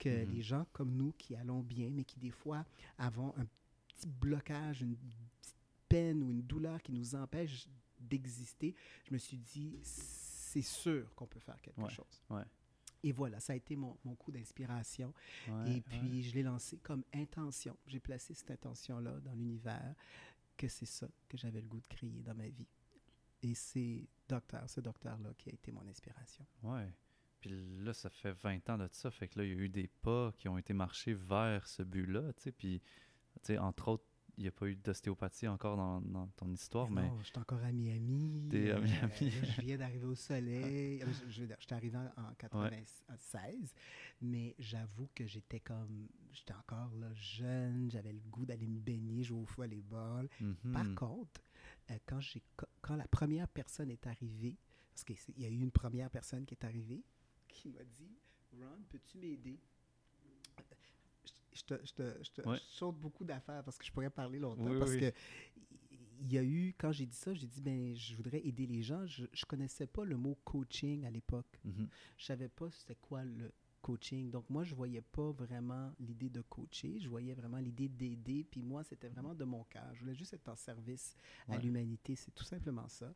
que 0.00 0.08
Mhm. 0.24 0.32
les 0.32 0.42
gens 0.42 0.66
comme 0.72 0.90
nous 0.96 1.12
qui 1.12 1.36
allons 1.36 1.60
bien, 1.60 1.90
mais 1.90 2.02
qui 2.04 2.18
des 2.18 2.30
fois 2.32 2.64
avons 2.98 3.32
un 3.36 3.46
petit 3.86 4.08
blocage, 4.08 4.82
une 4.82 4.96
petite 4.96 5.56
peine 5.88 6.22
ou 6.24 6.30
une 6.32 6.42
douleur 6.42 6.82
qui 6.82 6.92
nous 6.92 7.14
empêche 7.14 7.68
d'exister, 8.00 8.74
je 9.04 9.12
me 9.12 9.18
suis 9.18 9.36
dit, 9.38 9.78
c'est 9.82 10.62
sûr 10.62 11.14
qu'on 11.14 11.26
peut 11.26 11.38
faire 11.40 11.60
quelque 11.60 11.80
Ouais. 11.82 11.90
chose. 11.90 12.22
Ouais. 12.30 12.44
et 13.02 13.12
voilà, 13.12 13.40
ça 13.40 13.54
a 13.54 13.56
été 13.56 13.76
mon, 13.76 13.96
mon 14.04 14.14
coup 14.14 14.30
d'inspiration. 14.30 15.14
et 15.66 15.80
puis, 15.80 16.22
je 16.22 16.34
l'ai 16.34 16.42
lancé 16.42 16.76
comme 16.78 17.02
intention. 17.14 17.74
J'ai 17.86 17.98
placé 18.00 18.34
cette 18.34 18.50
intention-là 18.50 19.20
dans 19.20 19.32
l'univers, 19.32 19.94
que 20.56 20.68
c'est 20.68 20.84
ça 20.86 21.08
que 21.28 21.36
j'avais 21.38 21.60
le 21.62 21.66
goût 21.68 21.80
de 21.80 21.86
créer 21.86 22.22
dans 22.22 22.34
ma 22.34 22.48
vie. 22.48 22.66
Et 23.42 23.54
c'est 23.54 24.06
docteur, 24.28 24.68
ce 24.68 24.80
docteur-là 24.82 25.32
qui 25.38 25.48
a 25.48 25.52
été 25.54 25.72
mon 25.72 25.86
inspiration. 25.88 26.44
Ouais. 26.62 26.92
Puis 27.40 27.50
là, 27.78 27.92
ça 27.94 28.10
fait 28.10 28.32
20 28.32 28.70
ans 28.70 28.78
de 28.78 28.88
ça. 28.92 29.10
Fait 29.10 29.28
que 29.28 29.38
là, 29.38 29.44
il 29.44 29.50
y 29.50 29.54
a 29.54 29.56
eu 29.56 29.68
des 29.68 29.88
pas 30.02 30.32
qui 30.36 30.48
ont 30.48 30.58
été 30.58 30.72
marchés 30.72 31.14
vers 31.14 31.66
ce 31.66 31.82
but-là. 31.82 32.32
Tu 32.34 32.42
sais, 32.42 32.52
puis, 32.52 32.80
tu 32.80 33.40
sais, 33.42 33.58
entre 33.58 33.88
autres, 33.88 34.04
il 34.36 34.44
n'y 34.44 34.48
a 34.48 34.52
pas 34.52 34.66
eu 34.66 34.76
d'ostéopathie 34.76 35.48
encore 35.48 35.76
dans, 35.76 36.00
dans, 36.00 36.26
ton 36.28 36.50
histoire, 36.50 36.90
mais... 36.90 37.02
Non, 37.02 37.18
je 37.20 37.26
suis 37.26 37.38
encore 37.38 37.62
à 37.62 37.72
Miami. 37.72 38.48
T'es 38.50 38.70
à 38.70 38.76
euh, 38.76 38.80
Miami. 38.80 39.30
je 39.30 39.60
viens 39.60 39.76
d'arriver 39.76 40.06
au 40.06 40.14
soleil. 40.14 41.00
je, 41.00 41.30
je, 41.30 41.44
je 41.44 41.64
suis 41.66 41.74
arrivé 41.74 41.98
en 41.98 42.34
96, 42.38 43.74
mais 44.22 44.54
j'avoue 44.58 45.10
que 45.14 45.26
j'étais 45.26 45.60
comme... 45.60 46.08
J'étais 46.32 46.54
encore 46.54 46.90
là, 46.94 47.12
jeune, 47.14 47.90
j'avais 47.90 48.12
le 48.12 48.20
goût 48.30 48.46
d'aller 48.46 48.66
me 48.66 48.78
baigner, 48.78 49.24
jouer 49.24 49.40
au 49.40 49.44
volleyball. 49.56 50.28
Mm 50.40 50.72
Par 50.72 50.94
contre, 50.94 51.42
euh, 51.90 51.98
quand, 52.06 52.20
quand 52.80 52.96
la 52.96 53.08
première 53.08 53.48
personne 53.48 53.90
est 53.90 54.06
arrivée, 54.06 54.56
parce 54.94 55.04
qu'il 55.04 55.38
y 55.38 55.44
a 55.44 55.48
eu 55.48 55.60
une 55.60 55.72
première 55.72 56.08
personne 56.08 56.46
qui 56.46 56.54
est 56.54 56.64
arrivée, 56.64 57.04
qui 57.52 57.68
m'a 57.68 57.84
dit, 57.84 58.18
Ron, 58.52 58.82
peux-tu 58.88 59.18
m'aider? 59.18 59.58
je 61.52 61.62
te, 61.62 61.74
je 61.84 61.92
te, 61.92 62.24
je 62.24 62.30
te 62.30 62.58
saute 62.68 62.96
beaucoup 62.96 63.24
d'affaires 63.24 63.62
parce 63.64 63.76
que 63.78 63.84
je 63.84 63.92
pourrais 63.92 64.10
parler 64.10 64.38
longtemps. 64.38 64.78
parce 64.78 64.96
que 64.96 65.12
il 66.22 66.32
y 66.32 66.38
a 66.38 66.42
eu, 66.42 66.74
quand 66.78 66.92
j'ai 66.92 67.06
dit 67.06 67.16
ça, 67.16 67.32
j'ai 67.32 67.46
dit, 67.46 67.62
ben, 67.62 67.96
je 67.96 68.14
voudrais 68.14 68.46
aider 68.46 68.66
les 68.66 68.82
gens. 68.82 69.06
Je 69.06 69.22
ne 69.22 69.46
connaissais 69.48 69.86
pas 69.86 70.04
le 70.04 70.16
mot 70.18 70.38
coaching 70.44 71.06
à 71.06 71.10
l'époque. 71.10 71.58
Mm-hmm. 71.66 71.88
Je 72.18 72.22
ne 72.22 72.26
savais 72.26 72.48
pas 72.48 72.70
c'était 72.70 72.96
quoi 72.96 73.24
le 73.24 73.50
coaching. 73.80 74.30
Donc, 74.30 74.48
moi, 74.48 74.64
je 74.64 74.74
voyais 74.74 75.00
pas 75.00 75.30
vraiment 75.32 75.92
l'idée 75.98 76.30
de 76.30 76.40
coacher. 76.42 76.98
Je 77.00 77.08
voyais 77.08 77.34
vraiment 77.34 77.58
l'idée 77.58 77.88
d'aider. 77.88 78.44
Puis 78.50 78.62
moi, 78.62 78.84
c'était 78.84 79.08
vraiment 79.08 79.34
de 79.34 79.44
mon 79.44 79.64
cœur. 79.64 79.88
Je 79.94 80.00
voulais 80.00 80.14
juste 80.14 80.34
être 80.34 80.48
en 80.48 80.56
service 80.56 81.16
à 81.48 81.58
l'humanité. 81.58 82.16
C'est 82.16 82.30
tout 82.32 82.44
simplement 82.44 82.88
ça. 82.88 83.12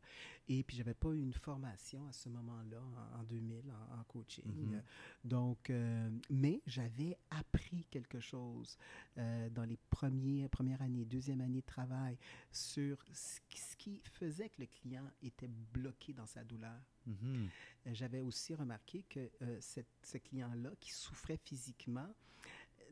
Et 0.47 0.63
puis, 0.63 0.77
j'avais 0.77 0.93
pas 0.93 1.09
eu 1.09 1.21
une 1.21 1.33
formation 1.33 2.07
à 2.07 2.13
ce 2.13 2.29
moment-là, 2.29 2.81
en, 3.17 3.23
2000, 3.23 3.63
en, 3.97 4.03
coaching. 4.03 4.45
Mm-hmm. 4.45 4.81
Donc, 5.23 5.69
euh, 5.69 6.09
mais 6.29 6.61
j'avais 6.65 7.17
appris 7.29 7.85
quelque 7.89 8.19
chose 8.19 8.77
euh, 9.17 9.49
dans 9.49 9.63
les 9.63 9.77
premiers, 9.89 10.47
premières 10.49 10.81
années, 10.81 11.05
deuxième 11.05 11.41
année 11.41 11.61
de 11.61 11.65
travail 11.65 12.17
sur 12.51 12.97
ce 13.13 13.75
qui 13.77 14.01
faisait 14.03 14.49
que 14.49 14.61
le 14.61 14.67
client 14.67 15.05
était 15.21 15.49
bloqué 15.73 16.13
dans 16.13 16.25
sa 16.25 16.43
douleur. 16.43 16.79
Mm-hmm. 17.07 17.49
J'avais 17.93 18.21
aussi 18.21 18.55
remarqué 18.55 19.03
que 19.09 19.29
euh, 19.41 19.59
ce 19.61 20.17
client-là, 20.17 20.71
qui 20.79 20.91
souffrait 20.91 21.39
physiquement, 21.43 22.13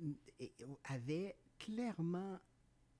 euh, 0.01 0.45
avait 0.85 1.35
clairement 1.59 2.39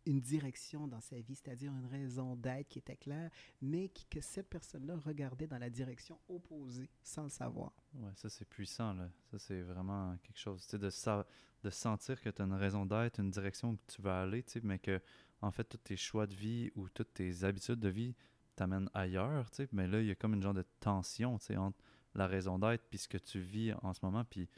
une 0.06 0.20
direction 0.20 0.88
dans 0.88 1.00
sa 1.00 1.20
vie, 1.20 1.36
c'est-à-dire 1.36 1.72
une 1.72 1.86
raison 1.86 2.36
d'être 2.36 2.68
qui 2.68 2.80
était 2.80 2.98
claire, 2.98 3.32
mais 3.62 3.90
que 4.10 4.20
cette 4.22 4.50
personne-là 4.50 4.98
regardait 4.98 5.48
dans 5.48 5.58
la 5.58 5.70
direction 5.70 6.20
opposée 6.28 6.90
sans 7.04 7.24
le 7.24 7.30
savoir. 7.30 7.72
Ouais, 7.94 8.12
ça 8.16 8.30
c'est 8.30 8.46
puissant, 8.46 8.94
là. 8.94 9.10
Ça 9.32 9.40
c'est 9.40 9.62
vraiment 9.62 10.18
quelque 10.24 10.40
chose, 10.40 10.68
de, 10.68 10.78
de 10.78 11.70
sentir 11.70 12.22
que 12.22 12.30
tu 12.30 12.42
as 12.42 12.46
une 12.46 12.54
raison 12.54 12.86
d'être, 12.86 13.20
une 13.20 13.32
direction 13.32 13.72
où 13.72 13.78
tu 13.88 14.02
veux 14.02 14.12
aller, 14.12 14.44
mais 14.64 14.80
que, 14.80 15.02
en 15.42 15.52
fait, 15.52 15.64
tous 15.64 15.78
tes 15.78 15.98
choix 15.98 16.28
de 16.28 16.36
vie 16.36 16.70
ou 16.76 16.90
toutes 16.90 17.14
tes 17.14 17.44
habitudes 17.44 17.80
de 17.80 17.90
vie 17.90 18.16
t'amène 18.56 18.90
ailleurs, 18.94 19.50
tu 19.50 19.58
sais, 19.58 19.70
mais 19.72 19.88
là, 19.88 20.02
il 20.02 20.08
y 20.08 20.12
a 20.12 20.16
comme 20.16 20.34
une 20.34 20.44
genre 20.44 20.54
de 20.54 20.66
tension, 20.80 21.38
tu 21.38 21.46
sais, 21.46 21.58
entre 21.58 21.78
la 22.16 22.28
raison 22.28 22.60
d'être 22.60 22.88
puis 22.90 23.00
ce 23.00 23.08
que 23.08 23.18
tu 23.18 23.40
vis 23.40 23.74
en 23.82 23.94
ce 23.94 24.00
moment, 24.04 24.24
puis 24.24 24.50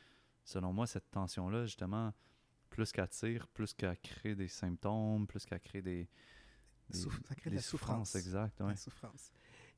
selon 0.44 0.74
moi, 0.74 0.88
cette 0.88 1.10
tension-là, 1.12 1.66
justement, 1.66 2.14
plus 2.70 2.92
qu'à 2.92 3.08
tire, 3.08 3.48
plus 3.48 3.74
qu'à 3.74 3.96
créer 3.96 4.36
des 4.36 4.48
symptômes, 4.48 5.28
plus 5.28 5.46
qu'à 5.46 5.60
créer 5.60 5.82
des, 5.82 6.10
des, 6.90 6.98
ça 7.00 7.36
crée 7.36 7.50
des 7.50 7.62
souffrances. 7.62 8.10
souffrance, 8.12 8.16
exact, 8.16 8.62
ouais. 8.62 8.76
souffrance. 8.76 9.32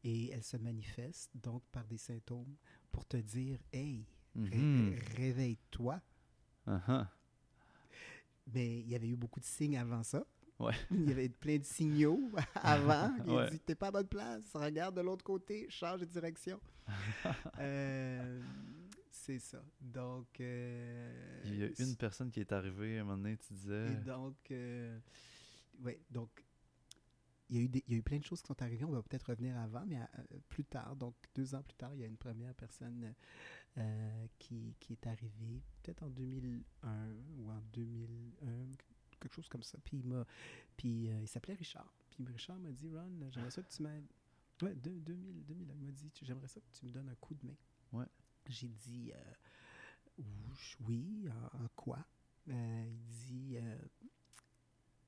Et 0.03 0.32
elle 0.32 0.43
se 0.43 0.58
manifeste 0.58 1.32
donc 1.36 1.63
par 1.71 1.86
des 1.86 1.97
symptômes 1.97 2.56
pour 2.91 3.06
te 3.06 3.17
dire, 3.17 3.60
hey, 3.71 4.06
mm-hmm. 4.38 5.15
réveille-toi. 5.15 6.01
Uh-huh. 6.67 7.08
Mais 8.53 8.80
il 8.80 8.88
y 8.88 8.95
avait 8.95 9.10
eu 9.10 9.15
beaucoup 9.15 9.39
de 9.39 9.45
signes 9.45 9.77
avant 9.77 10.03
ça. 10.03 10.25
Il 10.91 11.08
y 11.08 11.12
avait 11.12 11.30
plein 11.30 11.58
de 11.58 11.63
signaux 11.63 12.20
avant. 12.56 13.13
Il 13.26 13.38
a 13.38 13.50
dit 13.50 13.60
T'es 13.60 13.76
pas 13.76 13.88
à 13.88 13.91
bonne 13.91 14.08
place, 14.08 14.43
regarde 14.54 14.96
de 14.96 15.02
l'autre 15.02 15.24
côté, 15.24 15.67
change 15.70 16.02
de 16.02 16.06
direction. 16.06 16.60
Euh, 17.60 18.41
c'est 19.12 19.39
ça. 19.39 19.62
Donc. 19.82 20.39
Euh, 20.39 21.41
il 21.46 21.60
y 21.60 21.63
a 21.63 21.67
une 21.80 21.98
personne 21.98 22.32
qui 22.32 22.39
est 22.39 22.52
arrivée 22.54 22.98
à 22.98 23.02
un 23.02 23.04
moment 23.04 23.17
donné, 23.17 23.38
tu 23.38 23.54
disais. 23.54 23.91
Et 23.91 23.96
donc. 24.06 24.36
Euh, 24.52 24.98
oui, 25.82 25.98
donc. 26.10 26.30
Il 27.50 27.56
y, 27.56 27.60
a 27.60 27.62
eu 27.63 27.70
il 27.88 27.93
y 27.93 27.96
a 27.96 28.00
eu 28.00 28.04
plein 28.04 28.20
de 28.20 28.26
choses 28.26 28.41
qui 28.41 28.48
sont 28.48 28.62
arrivées. 28.62 28.84
On 28.86 28.91
va 28.91 29.02
peut-être 29.02 29.30
revenir 29.30 29.58
avant, 29.58 29.86
mais 29.86 30.00
plus 30.50 30.65
tard, 30.65 30.98
donc 30.98 31.15
deux 31.34 31.56
ans 31.56 31.63
plus 31.63 31.76
tard, 31.76 31.93
il 31.93 32.02
y 32.02 32.04
a 32.04 32.08
une 32.08 32.17
première 32.17 32.54
personne 32.54 33.13
qui, 34.38 34.76
qui 34.82 34.93
est 34.93 35.08
arrivée, 35.08 35.62
peut-être 35.82 36.04
en 36.04 36.10
2001 36.10 36.89
ou 37.38 37.50
en 37.50 37.62
2001, 37.72 38.50
quelque 39.19 39.34
chose 39.34 39.49
comme 39.49 39.63
ça. 39.63 39.77
Puis 39.84 39.97
il 39.97 40.06
m'a, 40.06 40.25
puis 40.75 41.10
euh, 41.10 41.21
il 41.21 41.27
s'appelait 41.27 41.56
Richard. 41.56 41.93
Puis 42.12 42.25
Richard 42.25 42.60
m'a 42.60 42.71
dit, 42.71 42.89
Ron, 42.89 43.30
j'aimerais 43.32 43.51
ça 43.51 43.62
que 43.62 43.69
tu 43.69 43.84
m'aides. 43.84 44.08
Ouais, 44.62 44.73
2000, 44.75 45.03
2000, 45.45 45.69
il 45.69 45.86
m'a 45.86 45.91
dit, 45.91 46.12
j'aimerais 46.21 46.47
ça 46.47 46.60
que 46.60 46.69
tu 46.71 46.86
me 46.86 46.91
donnes 46.91 47.10
un 47.10 47.15
coup 47.15 47.36
de 47.36 47.45
main. 47.45 47.56
Ouais. 47.91 48.08
J'ai 48.47 48.69
dit, 48.69 49.12
euh, 49.13 50.23
oui, 50.82 51.27
en, 51.53 51.67
quoi? 51.75 51.99
Euh, 52.49 52.86
il 52.88 53.08
dit, 53.27 53.58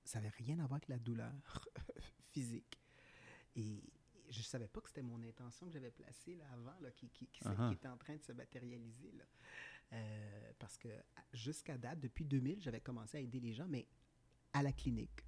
ça 0.04 0.20
n'avait 0.20 0.30
rien 0.30 0.60
à 0.60 0.68
voir 0.68 0.74
avec 0.74 0.90
la 0.90 1.00
douleur 1.00 1.32
physique. 2.32 2.80
Et 3.56 3.82
je 4.30 4.40
ne 4.40 4.44
savais 4.44 4.68
pas 4.68 4.82
que 4.82 4.90
c'était 4.90 5.02
mon 5.02 5.22
intention 5.24 5.66
que 5.66 5.72
j'avais 5.72 5.92
placée 5.92 6.36
là 6.36 6.46
avant, 6.54 6.80
là, 6.82 6.92
qui, 6.92 7.10
qui, 7.10 7.28
qui, 7.28 7.44
uh-huh. 7.44 7.70
qui, 7.70 7.74
était 7.74 7.88
en 7.88 7.98
train 7.98 8.16
de 8.16 8.22
se 8.22 8.32
matérialiser. 8.32 9.12
Là. 9.14 9.24
Euh, 9.94 10.52
parce 10.60 10.78
que 10.78 10.90
jusqu'à 11.34 11.78
date, 11.78 12.00
depuis 12.00 12.26
2000, 12.26 12.62
j'avais 12.62 12.82
commencé 12.82 13.18
à 13.18 13.22
aider 13.22 13.40
les 13.40 13.54
gens, 13.54 13.68
mais 13.68 13.88
à 14.54 14.64
la 14.64 14.72
clinique, 14.72 15.26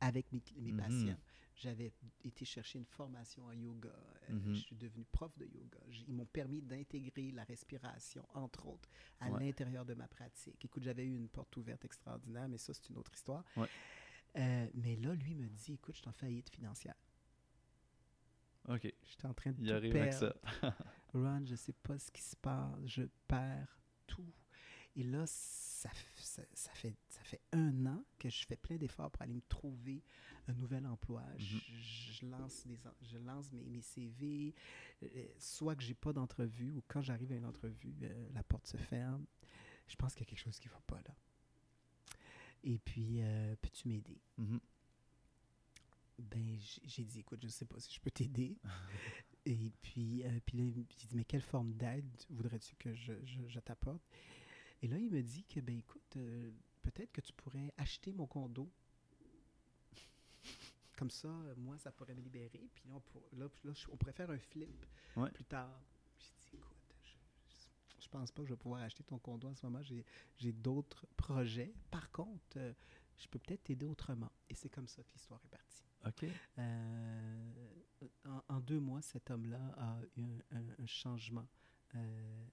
avec 0.00 0.30
mes, 0.32 0.42
mes 0.56 0.72
mhm. 0.72 0.78
patients. 0.78 1.20
J'avais 1.56 1.92
été 2.22 2.44
chercher 2.44 2.78
une 2.78 2.84
formation 2.84 3.44
en 3.46 3.52
yoga. 3.52 3.92
Euh, 4.30 4.32
mhm. 4.32 4.54
Je 4.54 4.60
suis 4.60 4.76
devenu 4.76 5.04
prof 5.04 5.36
de 5.36 5.44
yoga. 5.46 5.78
Ils 6.06 6.14
m'ont 6.14 6.26
permis 6.26 6.62
d'intégrer 6.62 7.32
la 7.32 7.42
respiration, 7.42 8.24
entre 8.32 8.66
autres, 8.66 8.88
à 9.18 9.28
l'intérieur 9.28 9.84
de 9.84 9.94
ma 9.94 10.06
pratique. 10.06 10.64
Écoute, 10.64 10.84
j'avais 10.84 11.04
eu 11.04 11.16
une 11.16 11.28
porte 11.28 11.56
ouverte 11.56 11.84
extraordinaire, 11.84 12.48
mais 12.48 12.58
ça, 12.58 12.72
c'est 12.72 12.88
une 12.90 12.96
autre 12.96 13.12
histoire. 13.12 13.44
Euh, 14.36 14.68
mais 14.74 14.94
là, 14.96 15.14
lui 15.14 15.34
me 15.34 15.48
dit, 15.48 15.72
écoute, 15.72 15.96
je 15.96 16.00
suis 16.00 16.08
en 16.08 16.12
faillite 16.12 16.48
financière. 16.48 16.94
OK. 18.68 18.94
J'étais 19.02 19.26
en 19.26 19.34
train 19.34 19.50
de 19.50 19.60
Il 19.60 19.72
arrive 19.72 19.96
Avec 19.96 20.12
ça. 20.12 20.34
Ron, 21.14 21.44
je 21.44 21.56
sais 21.56 21.72
pas 21.72 21.98
ce 21.98 22.12
qui 22.12 22.22
se 22.22 22.36
passe. 22.36 22.78
Je 22.84 23.02
perds 23.26 23.78
tout. 24.08 24.26
Et 24.96 25.04
là, 25.04 25.24
ça, 25.26 25.90
ça, 26.16 26.42
fait, 26.74 26.96
ça 27.08 27.22
fait 27.22 27.40
un 27.52 27.86
an 27.86 28.04
que 28.18 28.28
je 28.28 28.44
fais 28.46 28.56
plein 28.56 28.76
d'efforts 28.76 29.12
pour 29.12 29.22
aller 29.22 29.34
me 29.34 29.42
trouver 29.48 30.02
un 30.48 30.54
nouvel 30.54 30.84
emploi. 30.86 31.22
Mhm. 31.22 31.60
je, 31.80 32.26
lance, 32.26 32.66
des, 32.66 32.78
je 33.02 33.18
lance 33.18 33.52
mes, 33.52 33.64
mes 33.64 33.82
CV, 33.82 34.54
euh, 35.04 35.26
soit 35.38 35.76
que 35.76 35.82
j'ai 35.82 35.94
pas 35.94 36.12
d'entrevue 36.12 36.72
ou 36.72 36.82
quand 36.88 37.02
j'arrive 37.02 37.30
à 37.30 37.36
une 37.36 37.44
entrevue, 37.46 37.94
euh, 38.02 38.28
la 38.34 38.42
porte 38.42 38.66
se 38.66 38.76
ferme. 38.76 39.24
Je 39.86 39.94
pense 39.94 40.14
qu'il 40.14 40.26
y 40.26 40.28
a 40.28 40.30
quelque 40.30 40.42
chose 40.42 40.58
qui 40.58 40.68
va 40.68 40.80
pas 40.86 41.00
là. 41.06 41.14
Et 42.64 42.78
puis, 42.78 43.22
euh, 43.22 43.54
peux-tu 43.62 43.88
m'aider? 43.88 44.20
Mhm. 44.36 44.60
Ben, 46.18 46.58
j'ai 46.84 47.04
dit, 47.04 47.20
écoute, 47.20 47.40
je 47.40 47.46
ne 47.46 47.52
sais 47.52 47.64
pas 47.64 47.78
si 47.78 47.94
je 47.94 48.00
peux 48.00 48.10
t'aider. 48.10 48.56
Et 49.48 49.72
puis, 49.80 50.22
euh, 50.24 50.40
puis 50.44 50.58
là, 50.58 50.64
il 50.64 50.84
dit, 50.84 51.16
mais 51.16 51.24
quelle 51.24 51.40
forme 51.40 51.72
d'aide 51.72 52.04
voudrais-tu 52.28 52.76
que 52.76 52.94
je, 52.94 53.14
je, 53.24 53.60
t'apporte? 53.60 54.02
Et 54.82 54.88
là, 54.88 54.98
il 54.98 55.10
me 55.10 55.22
dit 55.22 55.42
que, 55.44 55.60
ben 55.60 55.78
écoute, 55.78 56.16
euh, 56.16 56.50
peut-être 56.82 57.10
que 57.12 57.22
tu 57.22 57.32
pourrais 57.32 57.72
acheter 57.78 58.12
mon 58.12 58.26
condo. 58.26 58.70
Comme 60.98 61.10
ça, 61.10 61.30
moi, 61.56 61.78
ça 61.78 61.90
pourrait 61.90 62.14
me 62.14 62.20
libérer. 62.20 62.68
Puis 62.74 62.84
là, 62.88 62.94
on, 62.96 63.38
là, 63.38 63.48
on 63.90 63.96
pourrait 63.96 64.12
faire 64.12 64.30
un 64.30 64.38
flip 64.38 64.84
plus 65.32 65.44
tard. 65.44 65.80
J'ai 66.18 66.34
dit, 66.42 66.56
écoute, 66.56 66.94
je, 67.02 68.02
je, 68.04 68.08
pense 68.10 68.30
pas 68.30 68.42
que 68.42 68.48
je 68.48 68.52
vais 68.52 68.58
pouvoir 68.58 68.82
acheter 68.82 69.02
ton 69.02 69.18
condo 69.18 69.48
en 69.48 69.54
ce 69.54 69.64
moment. 69.64 69.80
J'ai 69.82 70.52
d'autres 70.52 71.06
projets. 71.16 71.72
Par 71.90 72.10
contre, 72.10 72.58
euh, 72.58 72.74
je 73.16 73.26
peux 73.28 73.38
peut-être 73.38 73.64
t'aider 73.64 73.86
autrement. 73.86 74.30
Et 74.50 74.54
c'est 74.54 74.68
comme 74.68 74.88
ça 74.88 75.02
que 75.02 75.12
l'histoire 75.14 75.40
est 75.42 75.48
partie. 75.48 75.84
OK. 76.06 76.26
Euh, 76.58 77.77
en, 78.48 78.60
deux 78.60 78.80
mois, 78.80 79.02
cet 79.02 79.30
homme-là 79.30 79.74
a 79.76 79.98
eu 80.16 80.40
un, 80.50 80.86
changement 80.86 81.46
euh, 81.94 82.46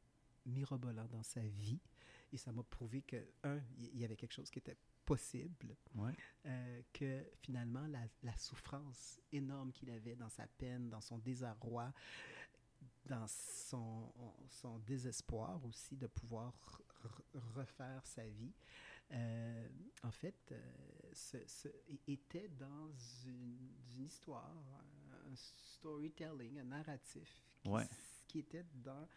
mirobolant 0.46 1.08
dans 1.08 1.24
sa 1.24 1.42
vie. 1.42 1.80
Et 2.34 2.38
ça 2.38 2.52
m'a 2.52 2.64
prouvé 2.64 3.02
que, 3.02 3.18
un, 3.44 3.60
il 3.78 3.98
y 4.00 4.06
avait 4.06 4.16
quelque 4.16 4.34
chose 4.34 4.50
qui 4.50 4.60
était 4.60 4.78
possible, 5.06 5.76
euh, 6.46 6.82
que 6.92 7.24
finalement, 7.42 7.86
la, 7.88 8.02
la 8.24 8.36
souffrance 8.38 9.22
énorme 9.32 9.72
qu'il 9.72 9.92
avait 9.92 10.16
dans 10.16 10.30
sa 10.30 10.48
peine, 10.48 10.90
dans 10.90 11.02
son 11.02 11.20
désarroi, 11.20 11.94
dans 13.06 13.28
son, 13.28 14.12
son 14.50 14.80
désespoir 14.80 15.64
aussi 15.66 15.96
de 15.96 16.08
pouvoir 16.08 16.54
refaire 17.56 18.06
sa 18.06 18.28
vie, 18.28 18.54
euh, 19.12 19.68
en 20.04 20.12
fait, 20.12 20.52
euh, 20.52 20.60
ce, 21.14 21.68
était 22.08 22.50
dans 22.50 22.92
une, 23.26 23.74
histoire, 23.98 24.54
un 25.26 25.36
storytelling, 25.36 26.60
un 26.60 26.66
narratif 26.66 27.42
qui, 27.64 27.70
qui 28.28 28.40
était 28.40 28.66
dans, 28.74 29.08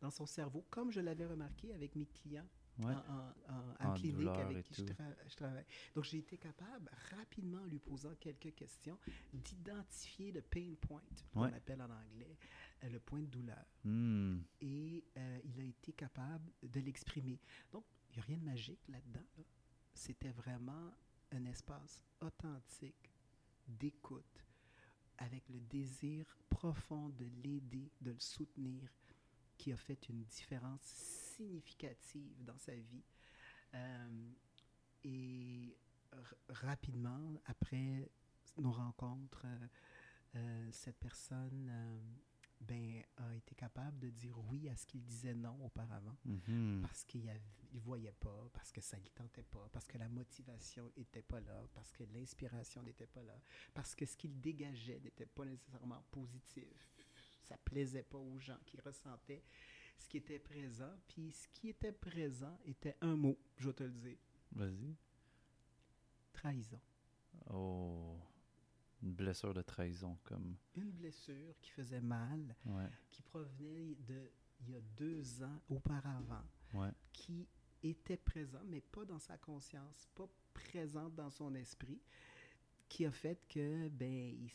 dans 0.00 0.10
son 0.10 0.26
cerveau, 0.26 0.64
comme 0.70 0.90
je 0.90 1.00
l'avais 1.00 1.26
remarqué 1.26 1.72
avec 1.74 1.94
mes 1.96 2.06
clients 2.06 2.48
en, 2.80 3.94
clinique 3.94 4.28
avec 4.28 4.68
qui 4.70 4.86
je, 4.86 5.36
travaille. 5.36 5.64
Donc, 5.94 6.04
j'ai 6.04 6.18
été 6.18 6.38
capable, 6.38 6.90
rapidement, 7.16 7.62
en 7.62 7.66
lui 7.66 7.78
posant 7.78 8.14
quelques 8.18 8.54
questions, 8.54 8.98
d'identifier 9.32 10.32
le 10.32 10.42
pain 10.42 10.74
point, 10.80 11.02
qu'on 11.32 11.44
appelle 11.44 11.82
en 11.82 11.90
anglais, 11.90 12.36
euh, 12.84 12.88
le 12.88 13.00
point 13.00 13.20
de 13.20 13.26
douleur. 13.26 13.64
Hmm. 13.84 14.40
Et 14.60 15.04
il 15.44 15.60
a 15.60 15.64
été 15.64 15.92
capable 15.92 16.50
de 16.62 16.80
l'exprimer. 16.80 17.40
Donc, 17.70 17.84
il 18.10 18.16
n'y 18.16 18.20
a 18.20 18.24
rien 18.26 18.38
de 18.38 18.44
magique 18.44 18.88
là-dedans. 18.88 19.26
C'était 19.94 20.30
vraiment 20.32 20.92
un 21.30 21.44
espace 21.46 22.02
authentique 22.20 23.10
d'écoute 23.66 24.44
avec 25.18 25.48
le 25.48 25.60
désir 25.60 26.24
profond 26.48 27.08
de 27.10 27.26
l'aider, 27.42 27.90
de 28.00 28.12
le 28.12 28.18
soutenir, 28.18 28.90
qui 29.56 29.72
a 29.72 29.76
fait 29.76 30.08
une 30.08 30.24
différence 30.24 30.82
significative 30.82 32.44
dans 32.44 32.58
sa 32.58 32.74
vie. 32.74 33.04
Euh, 33.74 34.30
et 35.04 35.76
rapidement, 36.48 37.34
après 37.46 38.10
nos 38.58 38.72
rencontres, 38.72 39.42
euh, 39.44 39.66
euh, 40.36 40.68
cette 40.72 40.98
personne 40.98 41.70
ben, 42.62 43.02
a 43.16 43.34
été 43.34 43.54
capable 43.54 43.98
de 43.98 44.10
dire 44.10 44.38
oui 44.50 44.68
à 44.68 44.76
ce 44.76 44.86
qu'il 44.86 45.02
disait 45.02 45.34
non 45.34 45.56
auparavant, 45.64 46.16
mm-hmm. 46.26 46.82
parce 46.82 47.04
qu'il 47.04 47.24
ne 47.24 47.78
voyait 47.80 48.12
pas, 48.12 48.48
parce 48.52 48.72
que 48.72 48.80
ça 48.80 48.96
ne 48.96 49.02
lui 49.02 49.10
tentait 49.10 49.44
pas, 49.44 49.68
parce 49.72 49.86
que 49.86 49.98
la 49.98 50.08
motivation 50.08 50.90
n'était 50.96 51.22
pas 51.22 51.40
là, 51.40 51.64
parce 51.74 51.92
que 51.92 52.04
l'inspiration 52.12 52.82
n'était 52.82 53.06
pas 53.06 53.22
là, 53.22 53.38
parce 53.74 53.94
que 53.94 54.06
ce 54.06 54.16
qu'il 54.16 54.40
dégageait 54.40 55.00
n'était 55.00 55.26
pas 55.26 55.44
nécessairement 55.44 56.02
positif. 56.10 56.88
Ça 57.42 57.56
plaisait 57.58 58.04
pas 58.04 58.18
aux 58.18 58.38
gens 58.38 58.58
qui 58.64 58.80
ressentaient 58.80 59.42
ce 59.98 60.08
qui 60.08 60.18
était 60.18 60.38
présent. 60.38 60.92
Puis 61.08 61.32
ce 61.32 61.48
qui 61.48 61.68
était 61.68 61.92
présent 61.92 62.56
était 62.64 62.96
un 63.00 63.16
mot, 63.16 63.38
je 63.56 63.68
vais 63.68 63.74
te 63.74 63.84
le 63.84 63.90
dire. 63.90 64.18
Vas-y. 64.52 64.96
Trahison. 66.32 66.80
Oh. 67.50 68.18
Une 69.02 69.12
blessure 69.12 69.52
de 69.52 69.62
trahison, 69.62 70.16
comme. 70.24 70.56
Une 70.76 70.90
blessure 70.90 71.58
qui 71.60 71.70
faisait 71.70 72.00
mal, 72.00 72.54
ouais. 72.66 72.88
qui 73.10 73.22
provenait 73.22 73.96
de 74.06 74.30
il 74.66 74.70
y 74.70 74.76
a 74.76 74.80
deux 74.96 75.42
ans 75.42 75.60
auparavant, 75.68 76.44
ouais. 76.74 76.90
qui 77.12 77.48
était 77.82 78.16
présent, 78.16 78.62
mais 78.66 78.80
pas 78.80 79.04
dans 79.04 79.18
sa 79.18 79.36
conscience, 79.38 80.08
pas 80.14 80.28
présente 80.54 81.14
dans 81.14 81.30
son 81.30 81.54
esprit, 81.54 82.00
qui 82.88 83.04
a 83.06 83.10
fait 83.10 83.40
que 83.48 83.88
ben 83.88 84.48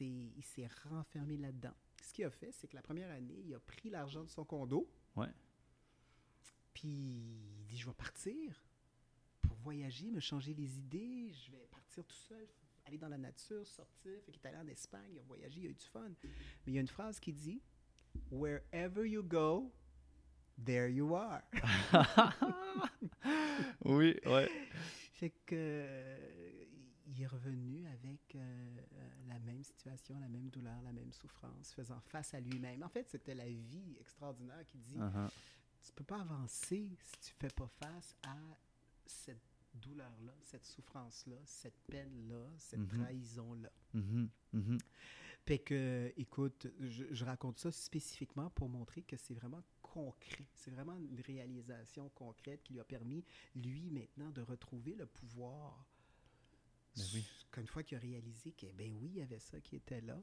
il 0.00 0.42
s'est 0.42 0.68
renfermé 0.88 1.36
là-dedans. 1.36 1.74
Ce 2.02 2.12
qu'il 2.12 2.24
a 2.24 2.30
fait, 2.30 2.52
c'est 2.52 2.68
que 2.68 2.76
la 2.76 2.82
première 2.82 3.10
année, 3.10 3.40
il 3.44 3.54
a 3.54 3.60
pris 3.60 3.90
l'argent 3.90 4.24
de 4.24 4.30
son 4.30 4.44
condo. 4.44 4.88
Ouais. 5.14 5.32
Puis 6.74 6.88
il 6.88 7.66
dit 7.66 7.78
je 7.78 7.86
vais 7.86 7.94
partir 7.94 8.62
pour 9.42 9.56
voyager, 9.58 10.10
me 10.10 10.20
changer 10.20 10.54
les 10.54 10.78
idées, 10.78 11.30
je 11.32 11.52
vais 11.52 11.66
partir 11.70 12.04
tout 12.04 12.16
seul, 12.16 12.46
aller 12.86 12.98
dans 12.98 13.08
la 13.08 13.18
nature, 13.18 13.66
sortir. 13.66 14.12
Fait 14.24 14.32
qu'il 14.32 14.40
est 14.42 14.46
allé 14.46 14.58
en 14.58 14.68
Espagne, 14.68 15.10
il 15.12 15.18
a 15.18 15.22
voyagé, 15.22 15.60
il 15.60 15.66
a 15.66 15.70
eu 15.70 15.74
du 15.74 15.86
fun. 15.86 16.10
Mais 16.22 16.30
il 16.68 16.74
y 16.74 16.78
a 16.78 16.80
une 16.80 16.88
phrase 16.88 17.20
qui 17.20 17.32
dit 17.32 17.60
Wherever 18.30 19.04
you 19.04 19.22
go, 19.22 19.72
there 20.64 20.90
you 20.90 21.14
are. 21.14 21.42
oui, 23.84 24.18
ouais. 24.26 24.48
Fait 25.12 25.32
que 25.44 25.86
il 27.06 27.22
est 27.22 27.26
revenu 27.26 27.86
avec 27.86 28.34
euh, 28.34 28.76
la 29.28 29.38
même 29.38 29.62
situation, 29.62 30.18
la 30.18 30.28
même 30.28 30.50
douleur, 30.50 30.80
la 30.82 30.92
même 30.92 31.12
souffrance, 31.12 31.72
faisant 31.72 32.00
face 32.00 32.34
à 32.34 32.40
lui-même. 32.40 32.82
En 32.82 32.88
fait, 32.88 33.08
c'était 33.08 33.34
la 33.34 33.46
vie 33.46 33.96
extraordinaire 34.00 34.64
qui 34.66 34.78
dit 34.78 34.98
uh-huh. 34.98 35.30
Tu 35.84 35.92
peux 35.92 36.04
pas 36.04 36.20
avancer 36.20 36.96
si 37.00 37.18
tu 37.20 37.32
fais 37.38 37.48
pas 37.48 37.68
face 37.68 38.16
à 38.24 38.36
cette 39.06 39.55
douleur-là, 39.76 40.32
cette 40.40 40.64
souffrance-là, 40.64 41.36
cette 41.44 41.78
peine-là, 41.88 42.46
cette 42.58 42.80
mm-hmm. 42.80 43.02
trahison-là. 43.02 43.72
Mm-hmm. 43.94 44.28
Mm-hmm. 44.54 44.78
Fait 45.46 45.58
que, 45.60 46.12
écoute, 46.16 46.66
je, 46.80 47.24
raconte 47.24 47.58
ça 47.58 47.70
spécifiquement 47.70 48.50
pour 48.50 48.68
montrer 48.68 49.02
que 49.02 49.16
c'est 49.16 49.34
vraiment 49.34 49.62
concret. 49.80 50.44
C'est 50.54 50.72
vraiment 50.72 50.96
une 50.96 51.20
réalisation 51.20 52.08
concrète 52.10 52.64
qui 52.64 52.72
lui 52.72 52.80
a 52.80 52.84
permis, 52.84 53.24
lui, 53.54 53.88
maintenant, 53.90 54.30
de 54.30 54.42
retrouver 54.42 54.96
le 54.96 55.06
pouvoir. 55.06 55.86
Ben 56.96 57.04
oui. 57.14 57.24
Qu'une 57.52 57.68
fois 57.68 57.84
qu'il 57.84 57.96
a 57.96 58.00
réalisé 58.00 58.52
que, 58.52 58.66
ben 58.72 58.92
oui, 59.00 59.10
il 59.14 59.18
y 59.18 59.22
avait 59.22 59.38
ça 59.38 59.60
qui 59.60 59.76
était 59.76 60.00
là, 60.00 60.20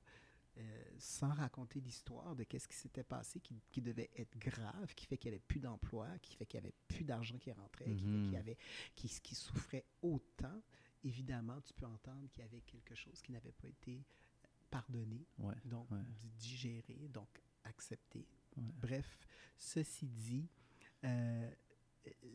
euh, 0.57 0.83
sans 0.99 1.33
raconter 1.33 1.79
l'histoire 1.79 2.35
de 2.35 2.43
qu'est-ce 2.43 2.67
qui 2.67 2.75
s'était 2.75 3.03
passé, 3.03 3.39
qui, 3.39 3.55
qui, 3.71 3.81
devait 3.81 4.11
être 4.15 4.37
grave, 4.37 4.93
qui 4.95 5.05
fait 5.07 5.17
qu'il 5.17 5.31
n'y 5.31 5.35
avait 5.35 5.43
plus 5.47 5.59
d'emploi, 5.59 6.07
qui 6.19 6.35
fait 6.35 6.45
qu'il 6.45 6.59
n'y 6.59 6.67
avait 6.67 6.75
plus 6.87 7.03
d'argent 7.03 7.37
qui 7.39 7.51
rentrait, 7.51 7.85
qui, 7.95 8.03
fait 8.03 8.07
Mhm. 8.07 8.23
qu'il 8.25 8.33
y 8.33 8.37
avait, 8.37 8.57
qui, 8.95 9.07
qui 9.21 9.33
souffrait 9.35 9.85
autant, 10.01 10.61
évidemment, 11.03 11.59
tu 11.61 11.73
peux 11.73 11.87
entendre 11.87 12.29
qu'il 12.29 12.41
y 12.41 12.45
avait 12.45 12.61
quelque 12.61 12.93
chose 12.95 13.21
qui 13.21 13.31
n'avait 13.31 13.51
pas 13.51 13.67
été 13.67 14.03
pardonné, 14.69 15.25
Ouais. 15.39 15.55
donc 15.65 15.89
ouais. 15.91 15.99
digéré, 16.37 17.07
donc 17.09 17.29
accepté. 17.63 18.27
Ouais. 18.55 18.63
Bref, 18.81 19.27
ceci 19.57 20.07
dit, 20.07 20.47
euh, 21.03 21.51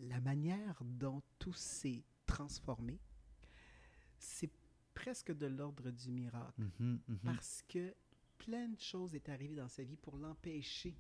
la 0.01 0.21
manière 0.21 0.83
dont 0.85 1.23
tout 1.39 1.53
s'est 1.53 2.03
transformé, 2.27 2.99
c'est 4.19 4.51
presque 4.95 5.31
de 5.33 5.47
l'ordre 5.47 5.91
du 5.93 6.11
miracle 6.11 6.61
Mhm, 6.81 7.01
mhm. 7.07 7.19
parce 7.25 7.63
que 7.69 7.95
plein 8.39 8.69
de 8.69 8.79
choses 8.81 9.15
est 9.15 9.29
arrivées 9.29 9.57
dans 9.57 9.69
sa 9.69 9.83
vie 9.83 9.97
pour 9.97 10.17
l'empêcher 10.17 10.95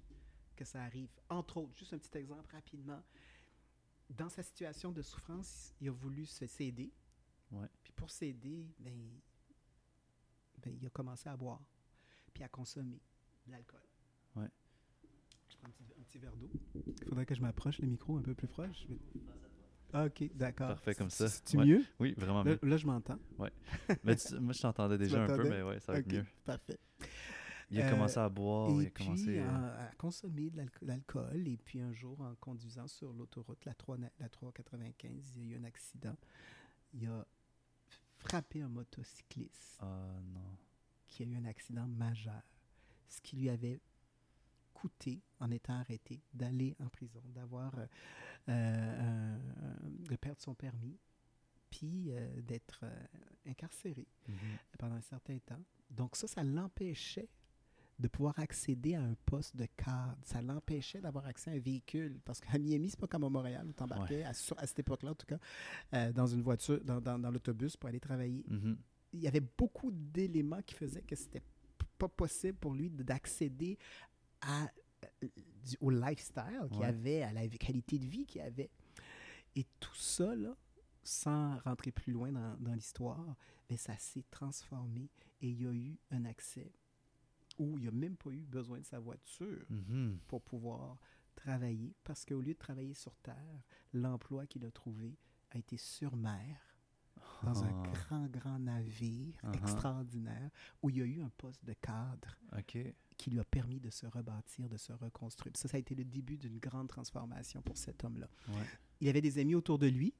que 0.56 0.64
ça 0.64 0.82
arrive. 0.82 1.08
Entre 1.28 1.56
autres, 1.58 1.76
juste 1.76 1.92
un 1.92 1.98
petit 1.98 2.16
exemple 2.18 2.52
rapidement. 2.54 3.02
Dans 4.10 4.28
sa 4.28 4.42
situation 4.42 4.90
de 4.92 5.02
souffrance, 5.02 5.74
il 5.80 5.88
a 5.88 5.92
voulu 5.92 6.26
se 6.26 6.46
céder. 6.46 6.90
Ouais. 7.52 7.68
Puis 7.82 7.92
pour 7.92 8.10
céder, 8.10 8.66
ben, 8.78 8.98
ben, 10.58 10.74
il 10.80 10.86
a 10.86 10.90
commencé 10.90 11.28
à 11.28 11.36
boire, 11.36 11.62
puis 12.34 12.42
à 12.42 12.48
consommer 12.48 13.00
de 13.46 13.52
l'alcool. 13.52 13.80
Ouais. 14.36 14.48
Je 15.48 15.56
prends 15.56 15.68
un 15.68 15.70
petit, 15.70 15.84
un 15.98 16.02
petit 16.02 16.18
verre 16.18 16.36
d'eau. 16.36 16.50
Il 16.74 17.04
faudrait 17.08 17.26
que 17.26 17.34
je 17.34 17.40
m'approche 17.40 17.78
le 17.78 17.86
micro 17.86 18.16
un 18.16 18.22
peu 18.22 18.34
plus 18.34 18.48
proche. 18.48 18.82
Je 18.82 18.88
vais- 18.88 18.98
Ah, 19.92 20.04
ok, 20.06 20.30
d'accord. 20.34 20.68
Parfait 20.68 20.94
comme 20.94 21.10
ça. 21.10 21.28
C'est 21.28 21.56
Ouais. 21.56 21.64
mieux? 21.64 21.84
Oui, 21.98 22.14
vraiment 22.16 22.44
mieux. 22.44 22.58
là, 22.62 22.76
je 22.76 22.86
m'entends. 22.86 23.18
Mais 24.04 24.16
tu- 24.16 24.38
moi, 24.38 24.52
je 24.52 24.60
t'entendais 24.60 24.98
déjà 24.98 25.24
un 25.24 25.26
peu, 25.26 25.48
mais 25.48 25.62
ouais, 25.62 25.80
ça 25.80 25.92
va 25.92 25.98
Ok, 25.98 26.06
être 26.06 26.12
mieux. 26.12 26.26
parfait. 26.44 26.78
Il 27.70 27.80
a 27.80 27.86
Euh, 27.86 27.90
commencé 27.90 28.18
à 28.18 28.28
boire, 28.30 28.70
il 28.80 28.86
a 28.86 28.90
commencé. 28.90 29.24
puis, 29.24 29.38
euh, 29.38 29.46
à, 29.48 29.84
à 29.88 29.94
consommer 29.96 30.48
de 30.50 30.56
l'alco- 30.56 30.84
l'alcool. 30.86 31.48
Et 31.48 31.56
puis, 31.58 31.80
un 31.80 31.92
jour, 31.92 32.18
en 32.20 32.34
conduisant 32.36 32.86
sur 32.86 33.12
l'autoroute, 33.12 33.62
la, 33.66 33.74
3, 33.74 33.98
na- 33.98 34.10
la 34.20 34.28
395, 34.30 35.32
il 35.36 35.44
y 35.48 35.52
a 35.52 35.56
eu 35.56 35.60
un 35.60 35.64
accident. 35.64 36.16
Il 36.94 37.06
a 37.08 37.26
frappé 38.16 38.62
un 38.62 38.68
motocycliste 38.68 39.78
Ah 39.80 39.86
non. 40.34 40.56
qui 41.06 41.22
a 41.22 41.26
eu 41.26 41.36
un 41.36 41.44
accident 41.44 41.86
majeur. 41.86 42.42
Ce 43.08 43.20
qui 43.20 43.36
lui 43.36 43.48
avait 43.50 43.80
coûté, 44.80 45.20
en 45.40 45.50
étant 45.50 45.74
arrêté, 45.74 46.22
d'aller 46.34 46.74
en 46.80 46.88
prison, 46.88 47.22
d'avoir, 47.34 47.72
euh, 47.78 47.86
euh, 48.48 49.36
de 50.08 50.16
perdre 50.16 50.40
son 50.40 50.54
permis, 50.54 50.96
puis 51.70 52.10
euh, 52.10 52.40
d'être 52.42 52.84
incarcéré 53.46 54.06
Mhm. 54.28 54.36
pendant 54.78 54.94
un 54.96 55.00
certain 55.02 55.38
temps. 55.38 55.62
Donc 55.90 56.16
ça, 56.16 56.26
ça 56.26 56.42
l'empêchait 56.42 57.28
de 57.98 58.06
pouvoir 58.08 58.38
accéder 58.38 58.94
à 58.94 59.02
un 59.02 59.14
poste 59.26 59.56
de 59.56 59.66
cadre. 59.76 60.16
Ça 60.22 60.40
l'empêchait 60.40 61.00
d'avoir 61.00 61.26
accès 61.26 61.50
à 61.50 61.54
un 61.54 61.58
véhicule. 61.58 62.20
Parce 62.24 62.40
qu'à 62.40 62.56
Miami, 62.56 62.90
c'est 62.90 63.00
pas 63.00 63.08
comme 63.08 63.24
à 63.24 63.28
Montréal 63.28 63.66
où 63.66 63.72
tu 63.72 63.82
embarquais, 63.82 64.22
à, 64.22 64.32
cette 64.34 64.78
époque-là 64.78 65.10
en 65.10 65.14
tout 65.16 65.26
cas, 65.26 66.12
dans 66.12 66.26
une 66.26 66.42
voiture, 66.42 66.80
dans, 66.84 67.00
dans- 67.00 67.18
dans 67.18 67.30
l'autobus 67.30 67.76
pour 67.76 67.88
aller 67.88 67.98
travailler. 68.00 68.44
Mhm. 68.48 68.78
Il 69.14 69.20
y 69.20 69.26
avait 69.26 69.40
beaucoup 69.40 69.90
d'éléments 69.90 70.62
qui 70.62 70.74
faisaient 70.74 71.02
que 71.02 71.16
c'était 71.16 71.42
pas 71.98 72.08
possible 72.08 72.56
pour 72.58 72.72
lui 72.74 72.88
d'accéder 72.88 73.76
à, 74.40 74.70
euh, 75.24 75.28
au 75.80 75.90
lifestyle 75.90 76.60
qu'il 76.70 76.80
Ouais. 76.80 76.86
avait, 76.86 77.22
à 77.22 77.32
la 77.32 77.46
qualité 77.48 77.98
de 77.98 78.06
vie 78.06 78.26
qu'il 78.26 78.40
avait. 78.42 78.70
Et 79.56 79.66
tout 79.80 79.94
ça, 79.94 80.34
là, 80.36 80.56
sans 81.02 81.58
rentrer 81.60 81.90
plus 81.92 82.12
loin 82.12 82.30
dans, 82.32 82.56
dans 82.58 82.74
l'histoire, 82.74 83.34
mais 83.70 83.76
ça 83.76 83.96
s'est 83.98 84.24
transformé 84.30 85.10
et 85.40 85.48
il 85.48 85.62
y 85.62 85.66
a 85.66 85.72
eu 85.72 85.98
un 86.10 86.24
accès 86.24 86.72
où 87.58 87.78
il 87.78 87.84
n'a 87.86 87.90
même 87.90 88.16
pas 88.16 88.30
eu 88.30 88.44
besoin 88.44 88.78
de 88.80 88.84
sa 88.84 88.98
voiture 88.98 89.64
Mhm. 89.70 90.18
pour 90.28 90.42
pouvoir 90.42 90.96
travailler 91.34 91.94
parce 92.04 92.24
qu'au 92.24 92.40
lieu 92.40 92.52
de 92.54 92.58
travailler 92.58 92.94
sur 92.94 93.16
Terre, 93.16 93.62
l'emploi 93.92 94.46
qu'il 94.46 94.64
a 94.64 94.70
trouvé 94.70 95.16
a 95.50 95.58
été 95.58 95.76
sur 95.76 96.14
mer 96.16 96.67
dans 97.42 97.62
un 97.64 97.68
Ah. 97.84 97.90
grand, 97.92 98.26
grand 98.28 98.58
navire 98.58 99.34
Uh-huh. 99.44 99.56
extraordinaire 99.58 100.50
où 100.82 100.90
il 100.90 100.98
y 100.98 101.02
a 101.02 101.04
eu 101.04 101.20
un 101.22 101.30
poste 101.36 101.64
de 101.64 101.72
cadre 101.74 102.36
qui 103.16 103.30
lui 103.30 103.40
a 103.40 103.44
permis 103.44 103.80
de 103.80 103.90
se 103.90 104.06
rebâtir, 104.06 104.68
de 104.68 104.76
se 104.76 104.92
reconstruire. 104.92 105.56
Ça, 105.56 105.68
ça 105.68 105.76
a 105.76 105.80
été 105.80 105.94
le 105.94 106.04
début 106.04 106.36
d'une 106.38 106.58
grande 106.58 106.88
transformation 106.88 107.60
pour 107.62 107.76
cet 107.76 108.04
homme-là. 108.04 108.28
Ouais. 108.48 108.64
Il 109.00 109.08
avait 109.08 109.20
des 109.20 109.38
amis 109.38 109.54
autour 109.54 109.78
de 109.78 109.86
lui. 109.88 110.14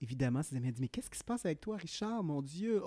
Évidemment, 0.00 0.42
ses 0.42 0.56
amis 0.56 0.68
ont 0.68 0.72
dit 0.72 0.80
Mais 0.80 0.88
qu'est-ce 0.88 1.10
qui 1.10 1.18
se 1.18 1.24
passe 1.24 1.44
avec 1.46 1.60
toi, 1.60 1.76
Richard? 1.76 2.22
Mon 2.22 2.42
Dieu, 2.42 2.82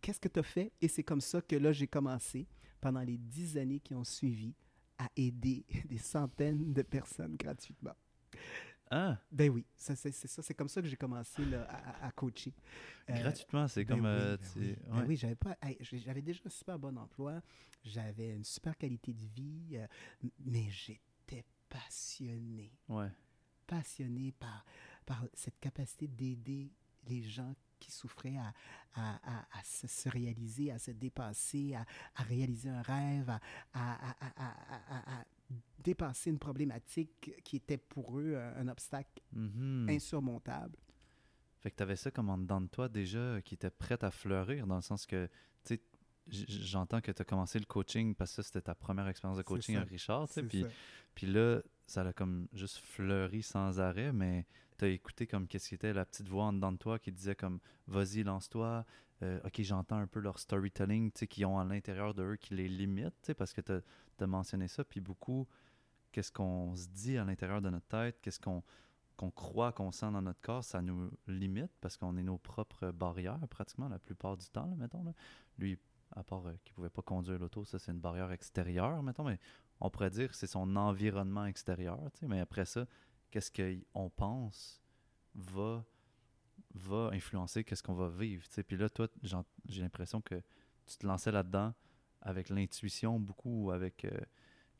qu'est-ce 0.00 0.20
que 0.20 0.28
tu 0.28 0.38
as 0.40 0.42
fait? 0.42 0.72
Et 0.80 0.88
c'est 0.88 1.02
comme 1.04 1.20
ça 1.20 1.40
que 1.42 1.56
là, 1.56 1.72
j'ai 1.72 1.86
commencé, 1.86 2.46
pendant 2.80 3.00
les 3.02 3.18
dix 3.18 3.56
années 3.56 3.80
qui 3.80 3.94
ont 3.94 4.04
suivi, 4.04 4.54
à 4.98 5.08
aider 5.16 5.64
des 5.88 5.98
centaines 5.98 6.72
de 6.72 6.82
personnes 6.82 7.36
gratuitement. 7.36 7.94
Ah, 8.90 9.18
Ben 9.30 9.50
oui, 9.50 9.66
ça, 9.76 9.94
c'est 9.96 10.10
ça. 10.12 10.42
C'est 10.42 10.54
comme 10.54 10.68
ça 10.68 10.80
que 10.80 10.88
j'ai 10.88 10.96
commencé 10.96 11.44
là, 11.44 11.66
à, 12.02 12.10
coacher. 12.12 12.54
Euh, 13.10 13.14
gratuitement, 13.20 13.68
c'est 13.68 13.84
ben 13.84 13.96
comme... 13.96 14.04
oui, 14.06 14.10
euh, 14.10 14.36
ben. 14.56 14.76
Ben 14.90 15.04
oui, 15.06 15.16
j'avais 15.16 15.34
pas. 15.36 15.56
j'avais 15.92 16.22
déjà 16.22 16.40
un 16.46 16.50
super 16.50 16.78
bon 16.78 16.96
emploi, 16.96 17.40
j'avais 17.84 18.30
une 18.30 18.44
super 18.44 18.76
qualité 18.76 19.12
de 19.12 19.24
vie, 19.34 19.76
euh, 19.76 19.86
mais 20.40 20.68
j'étais 20.70 21.44
passionné, 21.68 22.72
Ouais. 22.88 23.10
passionné 23.66 24.32
par, 24.32 24.64
par 25.04 25.24
cette 25.34 25.58
capacité 25.60 26.08
d'aider 26.08 26.72
les 27.06 27.22
gens 27.22 27.54
qui 27.78 27.92
souffraient 27.92 28.36
à, 28.38 28.52
à, 28.94 29.16
à- 29.40 29.58
à 29.58 29.64
se, 29.64 29.86
se 29.86 30.08
réaliser, 30.08 30.72
à 30.72 30.78
se 30.78 30.90
dépasser, 30.90 31.74
à, 31.74 31.84
à 32.16 32.22
réaliser 32.24 32.68
un 32.70 32.82
rêve, 32.82 33.38
à 33.72 33.98
dépasser 35.78 36.30
une 36.30 36.38
problématique 36.38 37.32
qui 37.44 37.56
était 37.56 37.78
pour 37.78 38.18
eux 38.18 38.36
un, 38.36 38.68
obstacle 38.68 39.22
Mhm. 39.32 39.88
insurmontable. 39.88 40.76
Fait 41.60 41.70
que 41.70 41.76
tu 41.76 41.82
avais 41.82 41.96
ça 41.96 42.10
comme 42.10 42.30
en 42.30 42.38
dedans 42.38 42.60
de 42.60 42.68
toi 42.68 42.88
déjà 42.88 43.18
euh, 43.18 43.40
qui 43.40 43.54
était 43.54 43.70
prête 43.70 44.04
à 44.04 44.10
fleurir 44.10 44.66
dans 44.66 44.76
le 44.76 44.82
sens 44.82 45.06
que, 45.06 45.28
tu 45.64 45.74
sais, 45.74 45.80
j'entends 46.30 47.00
que 47.00 47.10
tu 47.10 47.22
as 47.22 47.24
commencé 47.24 47.58
le 47.58 47.64
coaching 47.64 48.14
parce 48.14 48.30
que 48.30 48.36
ça, 48.36 48.42
c'était 48.44 48.60
ta 48.60 48.74
première 48.74 49.08
expérience 49.08 49.38
de 49.38 49.42
coaching 49.42 49.76
avec 49.76 49.88
Richard, 49.90 50.28
tu 50.28 50.34
sais, 50.34 50.68
puis, 51.14 51.26
là, 51.26 51.60
ça 51.86 52.02
a 52.02 52.12
comme 52.12 52.46
juste 52.52 52.78
fleuri 52.78 53.42
sans 53.42 53.80
arrêt, 53.80 54.12
mais 54.12 54.46
tu 54.78 54.84
as 54.84 54.88
écouté 54.88 55.26
comme 55.26 55.48
qu'est-ce 55.48 55.70
qui 55.70 55.74
était 55.74 55.92
la 55.92 56.04
petite 56.04 56.28
voix 56.28 56.44
en 56.44 56.52
dedans 56.52 56.70
de 56.70 56.76
toi 56.76 56.98
qui 56.98 57.10
disait 57.10 57.34
comme, 57.34 57.58
vas-y, 57.86 58.22
lance-toi, 58.22 58.84
euh, 59.22 59.40
ok, 59.44 59.62
j'entends 59.62 59.98
un 59.98 60.06
peu 60.06 60.20
leur 60.20 60.38
storytelling, 60.38 61.10
tu 61.10 61.20
sais, 61.20 61.26
qui 61.26 61.44
ont 61.44 61.58
à 61.58 61.64
l'intérieur 61.64 62.14
de 62.14 62.22
eux 62.22 62.36
qui 62.36 62.54
les 62.54 62.68
limite, 62.68 63.32
parce 63.36 63.52
que 63.52 63.60
tu 63.60 63.72
as, 63.72 64.26
mentionné 64.26 64.68
ça, 64.68 64.84
puis 64.84 65.00
beaucoup, 65.00 65.46
qu'est-ce 66.12 66.30
qu'on 66.30 66.76
se 66.76 66.86
dit 66.88 67.18
à 67.18 67.24
l'intérieur 67.24 67.60
de 67.60 67.70
notre 67.70 67.86
tête, 67.86 68.20
qu'est-ce 68.22 68.40
qu'on 68.40 68.62
croit, 69.30 69.72
qu'on 69.72 69.90
sent 69.90 70.10
dans 70.12 70.22
notre 70.22 70.40
corps, 70.40 70.62
ça 70.62 70.80
nous 70.82 71.10
limite 71.26 71.72
parce 71.80 71.96
qu'on 71.96 72.16
est 72.16 72.22
nos 72.22 72.38
propres 72.38 72.92
barrières 72.92 73.40
pratiquement 73.50 73.88
la 73.88 73.98
plupart 73.98 74.36
du 74.36 74.46
temps, 74.46 74.74
mettons. 74.76 75.02
Là. 75.02 75.12
Lui, 75.58 75.78
à 76.14 76.22
part 76.22 76.46
euh, 76.46 76.54
qu'il 76.64 76.74
pouvait 76.74 76.88
pas 76.88 77.02
conduire 77.02 77.38
l'auto, 77.38 77.64
ça 77.64 77.78
c'est 77.78 77.92
une 77.92 78.00
barrière 78.00 78.30
extérieure, 78.30 79.02
mettons, 79.02 79.24
mais 79.24 79.38
on 79.80 79.90
pourrait 79.90 80.10
dire 80.10 80.28
que 80.30 80.36
c'est 80.36 80.46
son 80.46 80.76
environnement 80.76 81.46
extérieur, 81.46 82.00
mais 82.22 82.40
après 82.40 82.64
ça, 82.64 82.86
qu'est-ce 83.30 83.50
qu'on 83.50 84.10
pense 84.10 84.80
va, 85.34 85.84
va 86.74 87.10
influencer 87.12 87.64
qu'est-ce 87.64 87.82
qu'on 87.82 87.94
va 87.94 88.08
vivre, 88.08 88.46
tu 88.46 88.54
sais. 88.54 88.62
Puis 88.62 88.76
là, 88.76 88.88
toi, 88.88 89.08
j'ai 89.66 89.82
l'impression 89.82 90.20
que 90.20 90.42
tu 90.86 90.96
te 90.96 91.06
lançais 91.06 91.32
là-dedans 91.32 91.74
avec 92.20 92.48
l'intuition 92.48 93.18
beaucoup, 93.20 93.66
ou 93.66 93.70
avec... 93.70 94.04
euh, 94.04 94.20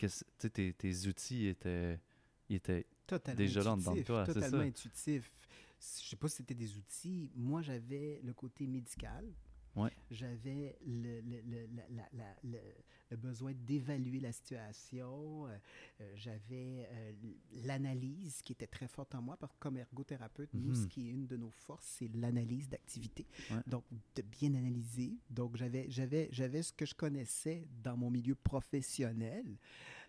sais, 0.09 0.51
tes, 0.51 0.73
tes 0.73 1.07
outils 1.07 1.47
étaient... 1.47 2.01
Étaient 2.51 2.87
totalement 3.07 3.37
déjà 3.37 3.63
là 3.63 3.77
dedans 3.77 3.95
de 3.95 4.03
toi, 4.03 4.25
totalement 4.25 4.61
ça? 4.61 4.65
intuitif. 4.65 5.47
Je 5.81 6.09
sais 6.09 6.17
pas 6.17 6.29
si 6.29 6.37
c'était 6.37 6.55
des 6.55 6.79
outils. 6.79 7.31
Moi, 7.35 7.61
j'avais 7.61 8.21
le 8.25 8.33
côté 8.33 8.67
médical. 8.67 9.31
Ouais. 9.79 9.91
J'avais 10.11 10.77
le, 10.87 11.21
le- 11.21 11.41
le- 11.43 11.67
la- 11.77 11.89
la- 11.91 12.09
la- 12.13 12.37
le- 12.45 12.75
le 13.11 13.17
besoin 13.17 13.53
d'évaluer 13.55 14.21
la 14.21 14.33
situation. 14.33 15.47
Euh, 15.47 15.59
j'avais 16.15 16.87
euh, 16.91 17.13
l'analyse 17.65 18.43
qui 18.43 18.53
était 18.53 18.67
très 18.67 18.89
forte 18.89 19.15
en 19.15 19.23
moi. 19.23 19.37
Parce 19.37 19.53
que 19.55 19.59
comme 19.59 19.77
ergothérapeute, 19.79 20.51
nous, 20.55 20.75
ce 20.75 20.83
Mhm. 20.83 20.89
qui 20.89 21.09
est 21.09 21.13
une 21.13 21.27
de 21.27 21.37
nos 21.37 21.51
forces, 21.51 21.87
c'est 21.99 22.09
l'analyse 22.15 22.69
d'activité. 22.69 23.27
Ouais. 23.51 23.63
Donc, 23.67 23.85
de 24.17 24.23
bien 24.23 24.53
analyser. 24.55 25.17
Donc, 25.31 25.57
j'avais, 25.57 25.87
j'avais, 25.91 26.29
j'avais 26.33 26.63
ce 26.63 26.73
que 26.73 26.85
je 26.85 26.95
connaissais 26.95 27.67
dans 27.83 27.97
mon 27.97 28.11
milieu 28.11 28.35
professionnel. 28.35 29.57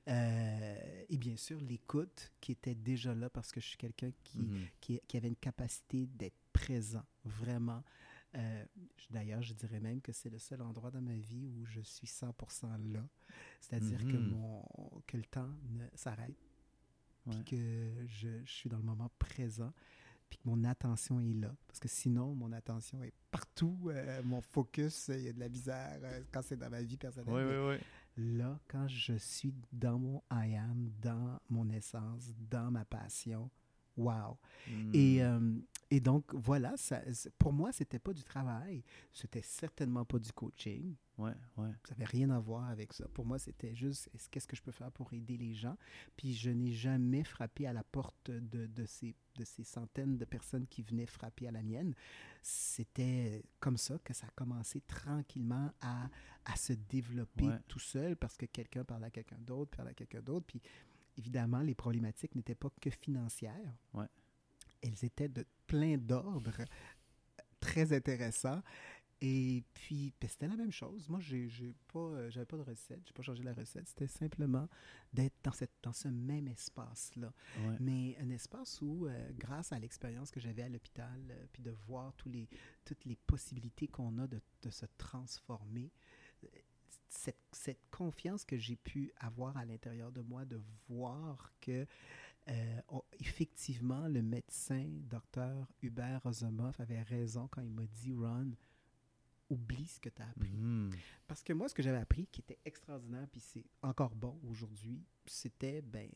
Euh, 0.07 1.03
et 1.09 1.17
bien 1.17 1.35
sûr, 1.35 1.59
l'écoute 1.61 2.31
qui 2.41 2.53
était 2.53 2.73
déjà 2.75 3.13
là 3.13 3.29
parce 3.29 3.51
que 3.51 3.59
je 3.59 3.67
suis 3.67 3.77
quelqu'un 3.77 4.11
qui, 4.23 4.39
Mhm. 4.39 4.65
qui, 4.81 4.99
qui 5.07 5.17
avait 5.17 5.27
une 5.27 5.35
capacité 5.35 6.07
d'être 6.07 6.37
présent, 6.51 7.03
vraiment. 7.25 7.83
Euh, 8.35 8.65
D'ailleurs, 9.09 9.41
je 9.41 9.53
dirais 9.53 9.79
même 9.79 10.01
que 10.01 10.11
c'est 10.11 10.29
le 10.29 10.37
seul 10.37 10.61
endroit 10.61 10.91
dans 10.91 11.01
ma 11.01 11.15
vie 11.15 11.47
où 11.47 11.65
je 11.65 11.81
suis 11.81 12.05
100% 12.07 12.77
là. 12.93 13.03
C'est-à-dire 13.59 14.05
que, 14.05 14.17
Mhm. 14.17 14.29
mon, 14.29 14.63
que 15.07 15.17
le 15.17 15.23
temps 15.25 15.49
s'arrête, 15.95 16.37
puis 17.29 17.43
que 17.45 18.05
je, 18.07 18.27
je 18.45 18.51
suis 18.51 18.69
dans 18.69 18.77
le 18.77 18.83
moment 18.83 19.09
présent, 19.17 19.73
puis 20.29 20.37
que 20.37 20.47
mon 20.47 20.63
attention 20.63 21.19
est 21.19 21.33
là. 21.33 21.55
Parce 21.67 21.79
que 21.79 21.87
sinon, 21.87 22.35
mon 22.35 22.51
attention 22.51 23.01
est 23.03 23.13
partout. 23.31 23.79
euh, 23.87 24.21
mon 24.23 24.41
focus, 24.41 25.07
il 25.07 25.21
y 25.21 25.27
a 25.29 25.33
de 25.33 25.39
la 25.39 25.49
misère 25.49 25.99
euh, 26.03 26.23
quand 26.31 26.43
c'est 26.43 26.57
dans 26.57 26.69
ma 26.69 26.83
vie 26.83 26.97
personnelle. 26.97 27.33
Oui, 27.33 27.43
oui, 27.43 27.77
oui. 28.17 28.37
là, 28.37 28.59
quand 28.67 28.87
je 28.87 29.13
suis 29.17 29.53
dans 29.71 29.97
mon 29.97 30.21
I 30.31 30.55
am, 30.55 30.91
dans 31.01 31.39
mon 31.49 31.67
essence, 31.71 32.31
dans 32.49 32.69
ma 32.69 32.85
passion, 32.85 33.49
wow. 33.99 34.37
Et, 34.93 35.23
euh, 35.23 35.53
et 35.91 35.99
donc, 35.99 36.33
voilà, 36.35 36.75
ça, 36.77 37.01
pour 37.37 37.51
moi, 37.53 37.71
c'était 37.71 37.97
pas 37.99 38.13
du 38.13 38.23
travail. 38.23 38.83
C'était 39.11 39.41
certainement 39.41 40.05
pas 40.05 40.19
du 40.19 40.31
coaching. 40.31 40.95
Ouais, 41.17 41.33
ouais. 41.57 41.71
Ça 41.87 41.95
n'avait 41.95 42.05
rien 42.05 42.29
à 42.29 42.39
voir 42.39 42.69
avec 42.69 42.93
ça. 42.93 43.07
Pour 43.09 43.25
moi, 43.25 43.39
c'était 43.39 43.73
juste 43.75 44.09
est-ce- 44.13 44.29
qu'est-ce 44.29 44.47
que 44.47 44.55
je 44.55 44.61
peux 44.61 44.71
faire 44.71 44.91
pour 44.91 45.11
aider 45.13 45.35
les 45.37 45.53
gens? 45.53 45.75
Puis 46.15 46.33
je 46.33 46.49
n'ai 46.49 46.71
jamais 46.71 47.23
frappé 47.23 47.67
à 47.67 47.73
la 47.73 47.83
porte 47.83 48.29
de, 48.31 48.67
de 48.67 48.85
ces, 48.85 49.15
de 49.35 49.43
ces 49.43 49.63
centaines 49.63 50.17
de 50.17 50.25
personnes 50.25 50.65
qui 50.67 50.81
venaient 50.83 51.05
frapper 51.07 51.47
à 51.47 51.51
la 51.51 51.63
mienne. 51.63 51.93
C'était 52.41 53.43
comme 53.59 53.77
ça 53.77 53.97
que 54.03 54.13
ça 54.13 54.27
a 54.27 54.31
commencé 54.31 54.81
tranquillement 54.81 55.71
à, 55.81 56.09
à 56.45 56.55
se 56.55 56.73
développer 56.73 57.47
Ouais. 57.47 57.59
tout 57.67 57.79
seul 57.79 58.15
parce 58.15 58.37
que 58.37 58.45
quelqu'un 58.45 58.83
parlait 58.83 59.07
à 59.07 59.11
quelqu'un 59.11 59.37
d'autre, 59.39 59.75
parlait 59.75 59.91
à 59.91 59.95
quelqu'un 59.95 60.21
d'autre. 60.21 60.45
Puis 60.47 60.61
évidemment, 61.19 61.61
les 61.61 61.75
problématiques 61.75 62.33
n'étaient 62.35 62.55
pas 62.55 62.69
que 62.81 62.89
financières. 62.89 63.75
Ouais. 63.93 64.07
Elles 64.81 65.03
étaient 65.05 65.29
de 65.29 65.45
plein 65.67 65.97
d'ordres 65.97 66.65
très 67.59 67.93
intéressants. 67.93 68.61
Et 69.21 69.65
puis, 69.73 70.13
ben, 70.21 70.29
c'était 70.29 70.47
la 70.47 70.55
même 70.55 70.71
chose. 70.71 71.09
Moi, 71.09 71.19
j'ai 71.19 71.49
j'ai 71.49 71.75
pas, 71.91 71.99
euh, 71.99 72.29
j'avais 72.29 72.45
pas 72.45 72.55
de 72.55 72.61
recette, 72.61 73.01
j'ai 73.05 73.11
pas 73.11 73.21
changé 73.21 73.43
la 73.43 73.53
recette. 73.53 73.85
C'était 73.89 74.07
simplement 74.07 74.69
d'être 75.11 75.35
dans, 75.43 75.51
cette, 75.51 75.73
dans 75.83 75.91
ce 75.91 76.07
même 76.07 76.47
espace-là. 76.47 77.33
ouais. 77.57 77.75
Mais 77.81 78.17
un 78.21 78.29
espace 78.29 78.81
où, 78.81 79.07
euh, 79.07 79.29
grâce 79.37 79.73
à 79.73 79.79
l'expérience 79.79 80.31
que 80.31 80.39
j'avais 80.39 80.61
à 80.61 80.69
l'hôpital, 80.69 81.19
euh, 81.31 81.45
puis 81.51 81.61
de 81.61 81.71
voir 81.71 82.13
tous 82.13 82.29
les, 82.29 82.47
toutes 82.85 83.03
les 83.03 83.17
possibilités 83.17 83.89
qu'on 83.89 84.17
a 84.19 84.27
de, 84.27 84.39
de 84.61 84.69
se 84.69 84.85
transformer, 84.97 85.91
euh, 86.45 86.47
cette, 87.09 87.39
cette 87.51 87.89
confiance 87.91 88.45
que 88.45 88.57
j'ai 88.57 88.75
pu 88.75 89.11
avoir 89.17 89.55
à 89.57 89.65
l'intérieur 89.65 90.11
de 90.11 90.21
moi, 90.21 90.45
de 90.45 90.59
voir 90.87 91.51
que 91.61 91.85
euh, 92.47 92.81
on- 92.89 93.03
effectivement, 93.19 94.07
le 94.07 94.21
médecin, 94.21 94.87
docteur 95.09 95.67
Hubert 95.81 96.21
Rosomoff, 96.23 96.79
avait 96.79 97.01
raison 97.03 97.47
quand 97.47 97.61
il 97.61 97.69
m'a 97.71 97.85
dit, 97.85 98.13
Ron, 98.13 98.51
oublie 99.51 99.85
ce 99.87 99.99
que 99.99 100.09
tu 100.09 100.21
as 100.21 100.27
appris. 100.29 100.51
Mhm. 100.57 100.91
Parce 101.27 101.43
que 101.43 101.53
moi, 101.53 101.67
ce 101.69 101.73
que 101.75 101.81
j'avais 101.83 101.97
appris, 101.97 102.27
qui 102.27 102.41
était 102.41 102.59
extraordinaire, 102.65 103.27
puis 103.31 103.41
c'est 103.41 103.65
encore 103.81 104.15
bon 104.15 104.39
aujourd'hui, 104.47 105.03
c'était 105.25 105.81
ben, 105.81 106.09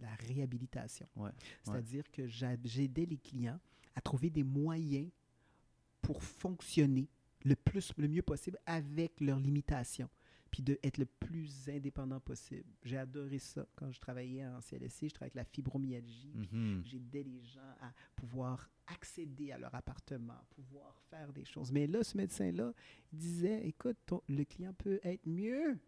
la 0.00 0.14
réhabilitation. 0.26 1.08
Ouais, 1.16 1.30
C'est-à-dire 1.64 2.10
que 2.10 2.26
j'a- 2.26 2.56
j'aidais 2.64 3.06
les 3.06 3.18
clients 3.18 3.58
à 3.94 4.00
trouver 4.00 4.30
des 4.30 4.42
moyens 4.44 5.08
pour 6.00 6.22
fonctionner 6.22 7.08
le 7.44 7.54
plus, 7.56 7.92
le 7.96 8.08
mieux 8.08 8.22
possible 8.22 8.58
avec 8.66 9.20
leurs 9.20 9.38
limitations, 9.38 10.08
puis 10.50 10.62
d'être 10.62 10.98
le 10.98 11.06
plus 11.06 11.68
indépendant 11.68 12.20
possible. 12.20 12.68
J'ai 12.82 12.98
adoré 12.98 13.38
ça 13.38 13.66
quand 13.74 13.90
je 13.90 13.98
travaillais 14.00 14.46
en 14.46 14.60
CLSC, 14.60 15.08
je 15.08 15.14
travaillais 15.14 15.32
avec 15.32 15.34
la 15.34 15.44
fibromyalgie, 15.44 16.32
Mhm. 16.52 16.82
J'aidais 16.84 17.22
les 17.22 17.42
gens 17.42 17.60
à 17.80 17.92
pouvoir 18.16 18.68
accéder 18.86 19.52
à 19.52 19.58
leur 19.58 19.74
appartement, 19.74 20.38
pouvoir 20.50 20.98
faire 21.08 21.32
des 21.32 21.44
choses. 21.44 21.72
Mais 21.72 21.86
là, 21.86 22.02
ce 22.04 22.16
médecin-là 22.16 22.72
disait, 23.12 23.66
écoute, 23.66 23.96
ton- 24.06 24.22
le 24.28 24.44
client 24.44 24.74
peut 24.74 25.00
être 25.02 25.26
mieux 25.26 25.78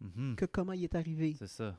Mhm. 0.00 0.36
que 0.36 0.44
comment 0.44 0.72
il 0.74 0.84
est 0.84 0.94
arrivé. 0.94 1.34
C'est 1.38 1.46
ça. 1.46 1.76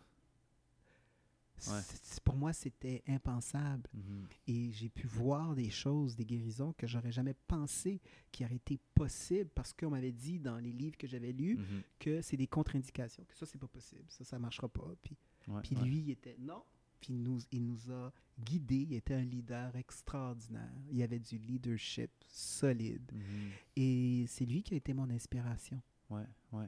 Ouais. 1.68 1.82
Pour 2.24 2.36
moi, 2.36 2.54
c'était 2.54 3.04
impensable. 3.08 3.90
Mhm. 3.94 4.28
Et 4.48 4.72
j'ai 4.72 4.90
pu 4.90 5.08
voir 5.08 5.56
des 5.56 5.70
choses, 5.70 6.16
des 6.16 6.26
guérisons 6.26 6.74
que 6.74 6.86
j'aurais 6.88 7.12
jamais 7.12 7.34
pensé 7.48 8.00
qui 8.32 8.46
auraient 8.46 8.56
été 8.58 8.80
possibles 8.94 9.50
parce 9.56 9.74
qu'on 9.74 9.90
m'avait 9.90 10.12
dit 10.12 10.40
dans 10.40 10.58
les 10.60 10.72
livres 10.72 10.98
que 10.98 11.08
j'avais 11.08 11.32
lus 11.32 11.58
Mhm. 11.58 11.82
que 12.00 12.22
c'est 12.22 12.38
des 12.38 12.48
contre-indications, 12.48 13.24
que 13.26 13.36
ça, 13.36 13.46
c'est 13.46 13.58
pas 13.58 13.68
possible, 13.68 14.06
ça, 14.10 14.24
ça 14.24 14.38
marchera 14.40 14.68
pas. 14.70 14.94
Puis, 15.02 15.16
Ouais, 15.48 15.62
puis 15.62 15.76
ouais. 15.76 15.84
lui, 15.86 16.00
il 16.00 16.10
était, 16.12 16.36
non, 16.40 16.62
puis 17.00 17.14
il 17.14 17.24
nous, 17.24 17.40
il 17.52 17.66
nous 17.66 17.92
a 17.92 18.12
guidés. 18.40 18.86
Il 18.90 18.94
était 18.94 19.14
un 19.14 19.24
leader 19.24 19.76
extraordinaire. 19.76 20.72
Il 20.92 21.02
avait 21.02 21.20
du 21.20 21.38
leadership 21.38 22.12
solide. 22.28 23.12
Mhm. 23.14 23.50
Et 23.76 24.26
c'est 24.28 24.46
lui 24.46 24.62
qui 24.64 24.74
a 24.74 24.78
été 24.78 24.94
mon 24.94 25.10
inspiration. 25.10 25.82
Ouais, 26.10 26.26
ouais. 26.54 26.68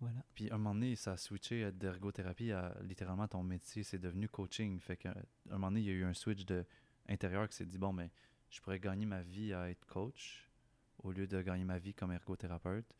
Voilà. 0.00 0.24
Puis 0.34 0.50
un 0.50 0.58
moment 0.58 0.74
donné, 0.74 0.94
ça 0.94 1.12
a 1.12 1.16
switché 1.16 1.72
d'ergothérapie 1.72 2.52
à 2.52 2.76
littéralement 2.82 3.26
ton 3.28 3.42
métier, 3.42 3.82
c'est 3.82 3.98
devenu 3.98 4.28
coaching. 4.28 4.78
Fait 4.78 4.96
qu'à 4.96 5.14
un 5.48 5.52
moment 5.54 5.68
donné, 5.68 5.80
il 5.80 5.86
y 5.86 5.90
a 5.90 5.94
eu 5.94 6.04
un 6.04 6.14
switch 6.14 6.44
de 6.44 6.64
intérieur 7.08 7.48
qui 7.48 7.56
s'est 7.56 7.66
dit 7.66 7.78
bon, 7.78 7.92
mais 7.92 8.10
je 8.50 8.60
pourrais 8.60 8.80
gagner 8.80 9.06
ma 9.06 9.22
vie 9.22 9.54
à 9.54 9.70
être 9.70 9.86
coach 9.86 10.50
au 11.02 11.12
lieu 11.12 11.26
de 11.26 11.40
gagner 11.40 11.64
ma 11.64 11.78
vie 11.78 11.94
comme 11.94 12.12
ergothérapeute. 12.12 12.94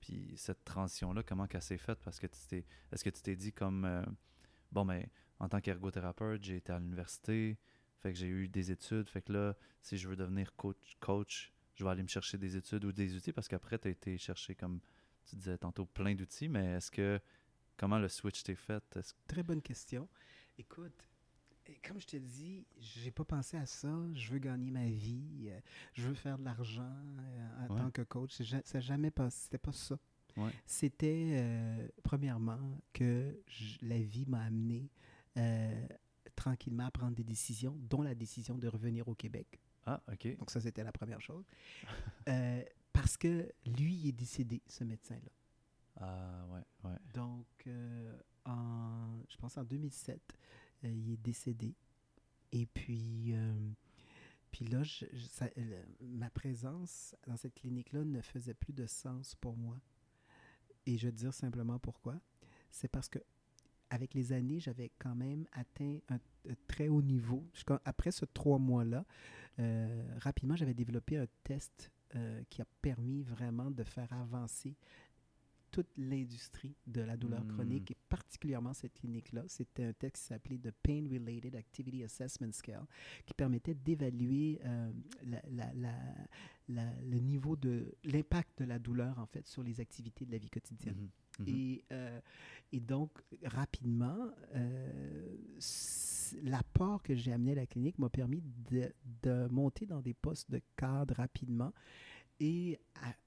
Puis 0.00 0.32
cette 0.36 0.64
transition-là, 0.64 1.22
comment 1.22 1.46
qu'elle 1.46 1.62
s'est 1.62 1.78
faite? 1.78 1.98
Parce 2.02 2.18
que 2.18 2.26
tu 2.26 2.38
t'es. 2.48 2.66
Est-ce 2.90 3.04
que 3.04 3.10
tu 3.10 3.22
t'es 3.22 3.36
dit 3.36 3.52
comme 3.52 3.84
euh, 3.84 4.02
bon, 4.72 4.84
mais 4.84 5.08
en 5.38 5.48
tant 5.48 5.60
qu'ergothérapeute, 5.60 6.42
j'ai 6.42 6.56
été 6.56 6.72
à 6.72 6.78
l'université, 6.78 7.58
fait 7.98 8.12
que 8.12 8.18
j'ai 8.18 8.28
eu 8.28 8.48
des 8.48 8.70
études, 8.70 9.08
fait 9.08 9.22
que 9.22 9.32
là, 9.32 9.56
si 9.82 9.96
je 9.98 10.08
veux 10.08 10.16
devenir 10.16 10.54
coach, 10.56 10.96
coach 11.00 11.52
je 11.74 11.84
vais 11.84 11.90
aller 11.90 12.02
me 12.02 12.08
chercher 12.08 12.36
des 12.36 12.56
études 12.56 12.84
ou 12.84 12.92
des 12.92 13.14
outils 13.16 13.32
parce 13.32 13.48
qu'après, 13.48 13.78
tu 13.78 13.88
as 13.88 13.90
été 13.90 14.18
chercher 14.18 14.54
comme 14.54 14.80
tu 15.30 15.36
disais 15.36 15.58
tantôt 15.58 15.86
plein 15.86 16.14
d'outils, 16.14 16.48
mais 16.48 16.64
est-ce 16.76 16.90
que 16.90 17.20
comment 17.76 17.98
le 17.98 18.08
switch 18.08 18.42
t'est 18.42 18.54
fait? 18.54 18.82
Très 19.26 19.42
bonne 19.42 19.62
question. 19.62 20.08
Écoute, 20.58 20.92
comme 21.86 22.00
je 22.00 22.06
te 22.06 22.16
dis, 22.16 22.66
j'ai 22.78 23.10
pas 23.10 23.24
pensé 23.24 23.56
à 23.56 23.64
ça. 23.66 23.88
Je 24.14 24.32
veux 24.32 24.38
gagner 24.38 24.70
ma 24.70 24.86
vie. 24.86 25.48
euh, 25.50 25.60
Je 25.94 26.08
veux 26.08 26.14
faire 26.14 26.36
de 26.38 26.44
l'argent 26.44 26.82
euh, 26.82 27.66
en 27.68 27.74
Ouais. 27.74 27.80
tant 27.80 27.90
que 27.90 28.02
coach. 28.02 28.40
Ça 28.42 28.58
n'a 28.74 28.80
jamais 28.80 29.10
passé. 29.10 29.42
C'était 29.44 29.58
pas 29.58 29.72
ça. 29.72 29.98
Ouais. 30.36 30.50
C'était, 30.66 31.32
euh, 31.38 31.88
premièrement, 32.02 32.60
que 32.92 33.40
je- 33.46 33.78
la 33.82 33.98
vie 33.98 34.24
m'a 34.26 34.42
amené 34.42 34.88
euh, 35.36 35.86
tranquillement 36.34 36.86
à 36.86 36.90
prendre 36.90 37.14
des 37.14 37.22
décisions, 37.24 37.76
dont 37.88 38.02
la 38.02 38.14
décision 38.16 38.58
de 38.58 38.66
revenir 38.66 39.06
au 39.08 39.14
Québec. 39.14 39.60
Ah, 39.86 40.02
ok. 40.12 40.36
Donc, 40.38 40.50
ça, 40.50 40.60
c'était 40.60 40.82
la 40.84 40.92
première 40.92 41.20
chose. 41.20 41.44
Euh, 42.28 42.62
parce 42.92 43.16
que 43.16 43.50
lui, 43.66 43.94
il 43.94 44.08
est 44.08 44.12
décédé, 44.12 44.62
ce 44.68 44.84
médecin-là. 44.84 45.30
Ah, 46.00 46.46
ouais, 46.50 46.62
ouais. 46.90 46.96
Donc, 47.14 47.46
euh, 47.66 48.16
en, 48.44 49.18
je 49.28 49.36
pense 49.36 49.56
en 49.58 49.64
2007, 49.64 50.20
euh, 50.84 50.88
il 50.90 51.12
est 51.12 51.16
décédé. 51.22 51.74
Et 52.52 52.66
puis, 52.66 53.32
euh, 53.34 53.70
puis 54.50 54.64
là, 54.64 54.82
je- 54.82 55.04
je- 55.12 55.26
ça- 55.26 55.50
le- 55.56 55.84
ma 56.00 56.30
présence 56.30 57.14
dans 57.26 57.36
cette 57.36 57.54
clinique-là 57.54 58.04
ne 58.04 58.20
faisait 58.20 58.54
plus 58.54 58.72
de 58.72 58.86
sens 58.86 59.34
pour 59.36 59.56
moi. 59.56 59.78
Et 60.86 60.96
je 60.98 61.06
vais 61.06 61.12
te 61.12 61.18
dire 61.18 61.34
simplement 61.34 61.78
pourquoi. 61.78 62.18
C'est 62.70 62.88
parce 62.88 63.08
que 63.08 63.18
avec 63.90 64.14
les 64.14 64.32
années, 64.32 64.60
j'avais 64.60 64.90
quand 64.98 65.14
même 65.16 65.46
atteint 65.52 65.98
un, 66.08 66.18
un 66.48 66.54
très 66.68 66.88
haut 66.88 67.02
niveau. 67.02 67.44
Après 67.84 68.12
ce 68.12 68.24
trois 68.24 68.58
mois-là, 68.58 69.04
euh, 69.58 70.16
rapidement, 70.18 70.54
j'avais 70.56 70.74
développé 70.74 71.18
un 71.18 71.26
test 71.44 71.90
euh, 72.16 72.42
qui 72.50 72.60
a 72.62 72.66
permis 72.82 73.22
vraiment 73.22 73.70
de 73.70 73.84
faire 73.84 74.12
avancer 74.12 74.74
toute 75.70 75.86
l'industrie 75.96 76.74
de 76.84 77.00
la 77.02 77.16
douleur 77.16 77.44
Mm. 77.44 77.48
chronique 77.54 77.90
et 77.92 77.96
particulièrement 78.08 78.74
cette 78.74 78.92
clinique-là. 78.94 79.44
C'était 79.46 79.84
un 79.84 79.92
test 79.92 80.16
qui 80.16 80.22
s'appelait 80.22 80.58
The 80.58 80.72
Pain 80.72 81.04
Related 81.08 81.54
Activity 81.54 82.02
Assessment 82.02 82.50
Scale 82.52 82.84
qui 83.24 83.34
permettait 83.34 83.74
d'évaluer 83.74 84.60
euh, 84.64 84.90
la- 85.24 85.42
la- 85.48 85.72
la- 85.74 86.14
la- 86.68 87.00
le 87.02 87.18
niveau 87.20 87.54
de 87.54 87.94
l'impact 88.02 88.58
de 88.58 88.64
la 88.64 88.80
douleur 88.80 89.16
en 89.20 89.26
fait 89.26 89.46
sur 89.46 89.62
les 89.62 89.78
activités 89.80 90.26
de 90.26 90.32
la 90.32 90.38
vie 90.38 90.50
quotidienne. 90.50 91.08
Mhm, 91.38 91.46
mhm. 91.46 91.54
Et, 91.54 91.84
euh, 91.92 92.20
et 92.72 92.80
donc, 92.80 93.12
rapidement, 93.44 94.28
euh, 94.56 95.36
s- 95.58 96.34
l'apport 96.80 97.02
que 97.02 97.14
j'ai 97.14 97.32
amené 97.32 97.52
à 97.52 97.56
la 97.56 97.66
clinique 97.66 97.98
m'a 97.98 98.08
permis 98.08 98.42
de, 98.70 98.92
de 99.22 99.48
monter 99.50 99.86
dans 99.86 100.00
des 100.00 100.14
postes 100.14 100.50
de 100.50 100.60
cadre 100.76 101.14
rapidement. 101.14 101.72
Et 102.38 102.78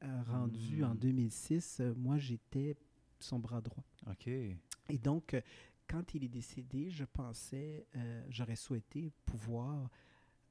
à- 0.02 0.08
à- 0.08 0.24
rendu 0.24 0.84
en 0.84 0.96
Mm. 0.96 0.98
2006, 0.98 1.80
euh, 1.82 1.94
moi, 1.96 2.18
j'étais 2.18 2.76
son 3.20 3.40
bras 3.40 3.62
droit. 3.62 3.84
Ok. 4.10 4.28
Et 4.28 4.98
donc, 4.98 5.34
euh, 5.36 5.42
quand 5.88 6.16
il 6.16 6.24
est 6.24 6.30
décédé, 6.30 6.90
je 6.90 7.04
pensais, 7.06 7.86
euh, 7.96 8.26
j'aurais 8.30 8.56
souhaité 8.56 9.12
pouvoir 9.26 9.90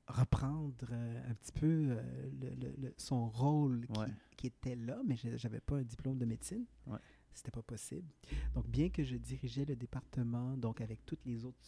reprendre 0.07 0.75
euh, 0.91 1.31
un 1.31 1.35
petit 1.35 1.53
peu 1.53 1.67
euh, 1.91 2.31
le- 2.41 2.55
le- 2.55 2.75
le- 2.79 2.95
son 2.99 3.29
rôle 3.29 3.87
qui, 3.87 3.99
Ouais. 4.01 4.07
qui 4.37 4.47
était 4.49 4.77
là, 4.77 5.01
mais 5.05 5.17
je 5.17 5.29
n'avais 5.31 5.61
pas 5.61 5.77
un 5.79 5.83
diplôme 5.83 6.19
de 6.19 6.25
médecine. 6.25 6.65
Ouais. 6.87 6.99
C'était 7.35 7.51
pas 7.51 7.63
possible. 7.63 8.09
Donc, 8.55 8.69
bien 8.69 8.91
que 8.91 9.03
je 9.03 9.17
dirigeais 9.17 9.65
le 9.65 9.75
département, 9.75 10.57
donc 10.57 10.81
avec 10.83 11.05
tous 11.07 11.17
les 11.25 11.45
autres 11.45 11.59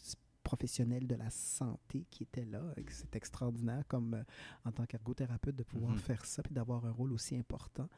professionnels 0.45 1.07
de 1.09 1.17
la 1.17 1.31
santé 1.31 2.07
qui 2.11 2.23
étaient 2.23 2.45
là, 2.45 2.63
c'est 2.89 3.17
extraordinaire 3.17 3.85
comme 3.89 4.15
euh, 4.15 4.23
en 4.65 4.71
tant 4.73 4.87
qu'ergothérapeute 4.87 5.57
de 5.57 5.65
pouvoir 5.65 5.93
Mhm. 5.93 5.99
faire 5.99 6.25
ça 6.25 6.43
et 6.49 6.55
d'avoir 6.55 6.85
un 6.87 6.93
rôle 6.93 7.13
aussi 7.13 7.35
important. 7.37 7.89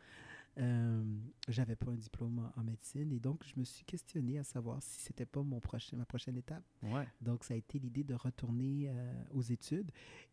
Euh, 0.59 1.05
j'avais 1.49 1.77
pas 1.77 1.91
un 1.91 1.97
diplôme 1.97 2.39
en, 2.39 2.61
en 2.61 2.65
médecine 2.65 3.13
et 3.13 3.21
donc 3.21 3.45
je 3.45 3.61
me 3.61 3.65
suis 3.65 3.85
questionné 3.85 4.39
à 4.39 4.43
savoir 4.45 4.83
si 4.83 5.01
c'était 5.03 5.27
pas 5.27 5.43
mon 5.43 5.61
prochain, 5.61 5.99
ma 5.99 6.07
prochaine 6.07 6.39
étape. 6.39 6.65
Ouais. 6.83 7.07
Donc 7.21 7.45
ça 7.45 7.53
a 7.53 7.59
été 7.59 7.79
l'idée 7.79 8.05
de 8.05 8.15
retourner 8.15 8.89
euh, 8.89 9.13
aux 9.35 9.43
études 9.43 9.91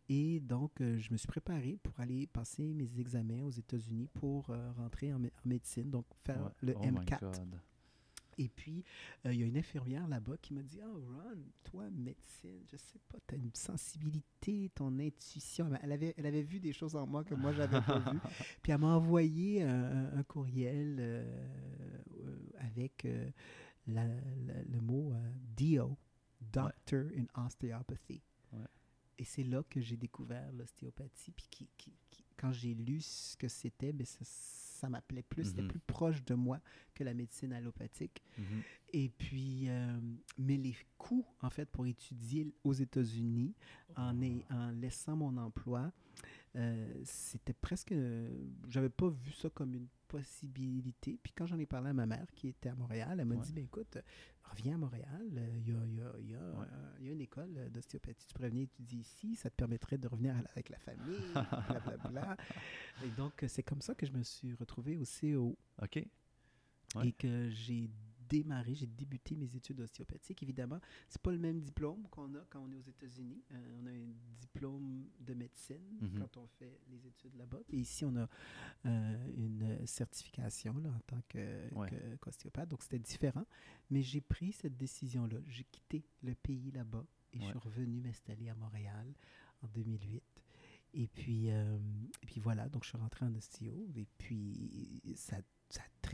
et 0.08 0.40
donc 0.40 0.80
euh, 0.80 0.96
je 0.98 1.12
me 1.12 1.18
suis 1.18 1.26
préparé 1.28 1.78
pour 1.82 2.00
aller 2.00 2.26
passer 2.26 2.72
mes 2.72 2.98
examens 2.98 3.42
aux 3.42 3.50
États-Unis 3.50 4.08
pour 4.14 4.46
rentrer 4.78 5.12
en, 5.12 5.20
mé- 5.20 5.32
en 5.44 5.48
médecine, 5.48 5.90
donc 5.90 6.06
faire 6.24 6.42
ouais. 6.42 6.50
le 6.62 6.74
oh 6.76 6.80
my 6.86 6.90
M4. 7.00 7.34
Et 8.38 8.48
puis, 8.48 8.84
euh, 9.26 9.32
il 9.32 9.40
y 9.40 9.42
a 9.42 9.46
une 9.46 9.56
infirmière 9.56 10.06
là-bas 10.08 10.36
qui 10.38 10.54
m'a 10.54 10.62
dit 10.62 10.80
Oh, 10.84 10.94
Ron, 10.94 11.38
toi, 11.64 11.88
médecine, 11.90 12.62
je 12.70 12.76
sais 12.76 12.98
pas, 13.08 13.18
tu 13.26 13.34
as 13.34 13.38
une 13.38 13.54
sensibilité, 13.54 14.70
ton 14.74 14.98
intuition. 14.98 15.70
Elle 15.82 15.92
avait, 15.92 16.14
elle 16.16 16.26
avait 16.26 16.42
vu 16.42 16.60
des 16.60 16.72
choses 16.72 16.96
en 16.96 17.06
moi 17.06 17.24
que 17.24 17.34
moi, 17.34 17.52
j'avais 17.52 17.80
pas 17.80 17.98
vues. 17.98 18.18
Puis, 18.62 18.72
elle 18.72 18.78
m'a 18.78 18.96
envoyé 18.96 19.62
un, 19.62 20.22
courriel 20.24 20.96
euh, 20.98 21.44
euh, 22.18 22.36
avec 22.58 23.04
euh, 23.04 23.30
la- 23.86 24.06
la- 24.06 24.62
le 24.64 24.80
mot 24.80 25.12
DO, 25.56 25.96
Doctor 26.40 27.04
in 27.16 27.26
Osteopathy. 27.46 28.22
Ouais. 28.52 28.58
Et 29.18 29.24
c'est 29.24 29.44
là 29.44 29.62
que 29.68 29.80
j'ai 29.80 29.96
découvert 29.96 30.50
l'ostéopathie. 30.52 31.30
Puis, 31.32 31.46
qui, 31.50 31.68
qui- 31.76 31.96
qui- 32.10 32.24
quand 32.36 32.52
j'ai 32.52 32.74
lu 32.74 33.00
ce 33.00 33.36
que 33.36 33.48
c'était, 33.48 33.92
ben, 33.92 34.04
ça, 34.06 34.24
ça 34.74 34.88
m'appelait 34.88 35.22
plus, 35.22 35.44
c'était 35.44 35.62
Mhm. 35.62 35.68
plus 35.68 35.80
proche 35.80 36.24
de 36.24 36.34
moi 36.34 36.60
que 36.94 37.04
la 37.04 37.14
médecine 37.14 37.52
allopathique. 37.52 38.22
Mhm. 38.38 38.62
Et 38.92 39.08
puis, 39.08 39.68
euh, 39.68 40.00
mais 40.38 40.56
les 40.56 40.76
coûts, 40.98 41.26
en 41.42 41.50
fait, 41.50 41.68
pour 41.70 41.86
étudier 41.86 42.52
aux 42.64 42.72
États-Unis, 42.72 43.54
en, 43.96 44.14
en 44.50 44.70
laissant 44.70 45.16
mon 45.16 45.36
emploi, 45.36 45.92
euh, 46.56 47.00
c'était 47.04 47.52
presque. 47.52 47.92
euh, 47.92 48.28
J'avais 48.68 48.88
pas 48.90 49.08
vu 49.08 49.32
ça 49.32 49.50
comme 49.50 49.74
une 49.74 49.88
possibilité. 50.08 51.18
Puis 51.22 51.32
quand 51.32 51.46
j'en 51.46 51.58
ai 51.58 51.66
parlé 51.66 51.90
à 51.90 51.92
ma 51.92 52.06
mère, 52.06 52.26
qui 52.34 52.48
était 52.48 52.68
à 52.68 52.74
Montréal, 52.74 53.18
elle 53.18 53.26
m'a 53.26 53.34
Ouais. 53.34 53.40
dit 53.44 53.52
ben 53.52 53.64
écoute, 53.64 53.98
reviens 54.44 54.74
à 54.74 54.78
Montréal, 54.78 55.28
euh, 55.36 55.58
il 55.58 55.68
y, 55.68 55.72
a, 55.76 55.86
y 55.86 56.00
a- 56.00 56.20
y 56.20 56.34
a, 56.34 56.52
Ouais. 56.52 56.66
euh, 56.72 56.96
y 57.00 57.08
a 57.08 57.12
une 57.12 57.20
école 57.20 57.70
d'ostéopathie. 57.70 58.26
Tu 58.26 58.34
pourrais 58.34 58.50
venir 58.50 58.64
étudier 58.64 59.00
ici, 59.00 59.34
ça 59.34 59.50
te 59.50 59.56
permettrait 59.56 59.98
de 59.98 60.06
revenir 60.06 60.36
avec 60.52 60.68
la 60.68 60.78
famille, 60.78 61.18
blablabla. 61.68 62.36
Et 63.04 63.10
donc, 63.10 63.44
c'est 63.48 63.62
comme 63.64 63.80
ça 63.80 63.94
que 63.94 64.06
je 64.06 64.12
me 64.12 64.22
suis 64.22 64.54
retrouvé 64.54 64.96
au 64.96 65.04
CO 65.04 65.56
Ok. 65.82 66.04
Ouais. 66.94 67.08
et 67.08 67.12
que 67.12 67.50
j'ai 67.50 67.90
démarré, 68.42 68.74
j'ai 68.74 68.86
débuté 68.86 69.34
mes 69.36 69.54
études 69.54 69.80
ostéopathiques. 69.80 70.42
Évidemment, 70.42 70.80
c'est 71.08 71.20
pas 71.22 71.30
le 71.32 71.38
même 71.38 71.60
diplôme 71.60 72.06
qu'on 72.10 72.34
a 72.34 72.40
quand 72.50 72.60
on 72.60 72.70
est 72.72 72.76
aux 72.76 72.80
États-Unis. 72.88 73.42
Euh, 73.52 73.80
on 73.82 73.86
a 73.86 73.90
un 73.90 74.12
diplôme 74.40 75.08
de 75.20 75.34
médecine 75.34 75.98
Mhm. 76.00 76.18
quand 76.18 76.36
on 76.36 76.46
fait 76.46 76.80
les 76.90 77.06
études 77.06 77.34
là-bas. 77.36 77.60
Et 77.70 77.78
ici, 77.78 78.04
on 78.04 78.16
a 78.16 78.28
euh, 78.86 79.32
une 79.36 79.86
certification 79.86 80.76
là, 80.78 80.90
en 80.90 81.00
tant 81.06 81.20
que- 81.28 81.74
Ouais. 81.74 81.90
qu'ostéopathe. 82.20 82.68
Donc, 82.68 82.82
c'était 82.82 82.98
différent. 82.98 83.44
Mais 83.90 84.02
j'ai 84.02 84.20
pris 84.20 84.52
cette 84.52 84.76
décision-là. 84.76 85.38
J'ai 85.46 85.64
quitté 85.64 86.04
le 86.22 86.34
pays 86.34 86.70
là-bas 86.70 87.04
et 87.32 87.38
je 87.40 87.44
suis 87.44 87.58
revenu 87.58 88.00
m'installer 88.00 88.48
à 88.48 88.54
Montréal 88.54 89.14
en 89.62 89.68
2008. 89.68 90.22
Et 90.96 91.08
puis, 91.08 91.50
euh, 91.50 91.76
et 92.22 92.26
puis 92.26 92.40
voilà, 92.40 92.68
donc 92.68 92.84
je 92.84 92.90
suis 92.90 92.98
rentré 92.98 93.24
en 93.26 93.34
ostéo 93.34 93.88
et 93.96 94.06
puis 94.16 95.02
ça, 95.16 95.36
ça 95.36 95.36
a 95.36 95.40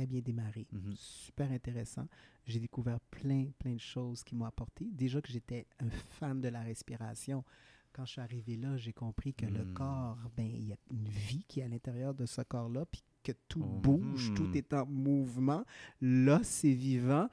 très 0.01 0.07
bien 0.07 0.21
démarré. 0.21 0.67
Mhm. 0.73 0.95
Super 0.97 1.51
intéressant. 1.53 2.07
J'ai 2.47 2.59
découvert 2.59 2.99
plein, 3.11 3.51
plein 3.59 3.75
de 3.75 3.81
choses 3.81 4.24
qui 4.24 4.35
m'ont 4.35 4.47
apporté. 4.47 4.89
Déjà 4.93 5.20
que 5.20 5.31
j'étais 5.31 5.66
un 5.79 5.91
fan 5.91 6.41
de 6.41 6.49
la 6.49 6.62
respiration. 6.62 7.45
Quand 7.93 8.07
je 8.07 8.12
suis 8.12 8.20
arrivé 8.22 8.57
là, 8.57 8.77
j'ai 8.79 8.93
compris 8.95 9.35
que 9.35 9.45
le 9.45 9.64
Mm. 9.64 9.74
corps, 9.74 10.18
ben, 10.37 10.47
il 10.47 10.68
y 10.68 10.72
a 10.72 10.77
une 10.91 11.07
vie 11.09 11.45
qui 11.47 11.61
est 11.61 11.64
à 11.64 11.68
l'intérieur 11.68 12.14
de 12.14 12.24
ce 12.24 12.41
corps-là, 12.41 12.87
puis 12.87 13.03
que 13.22 13.33
tout 13.49 13.62
Oh. 13.62 13.81
bouge, 13.81 14.33
tout 14.35 14.57
est 14.57 14.72
en 14.72 14.87
mouvement. 14.87 15.64
Là, 16.01 16.41
c'est 16.45 16.72
vivant 16.72 17.29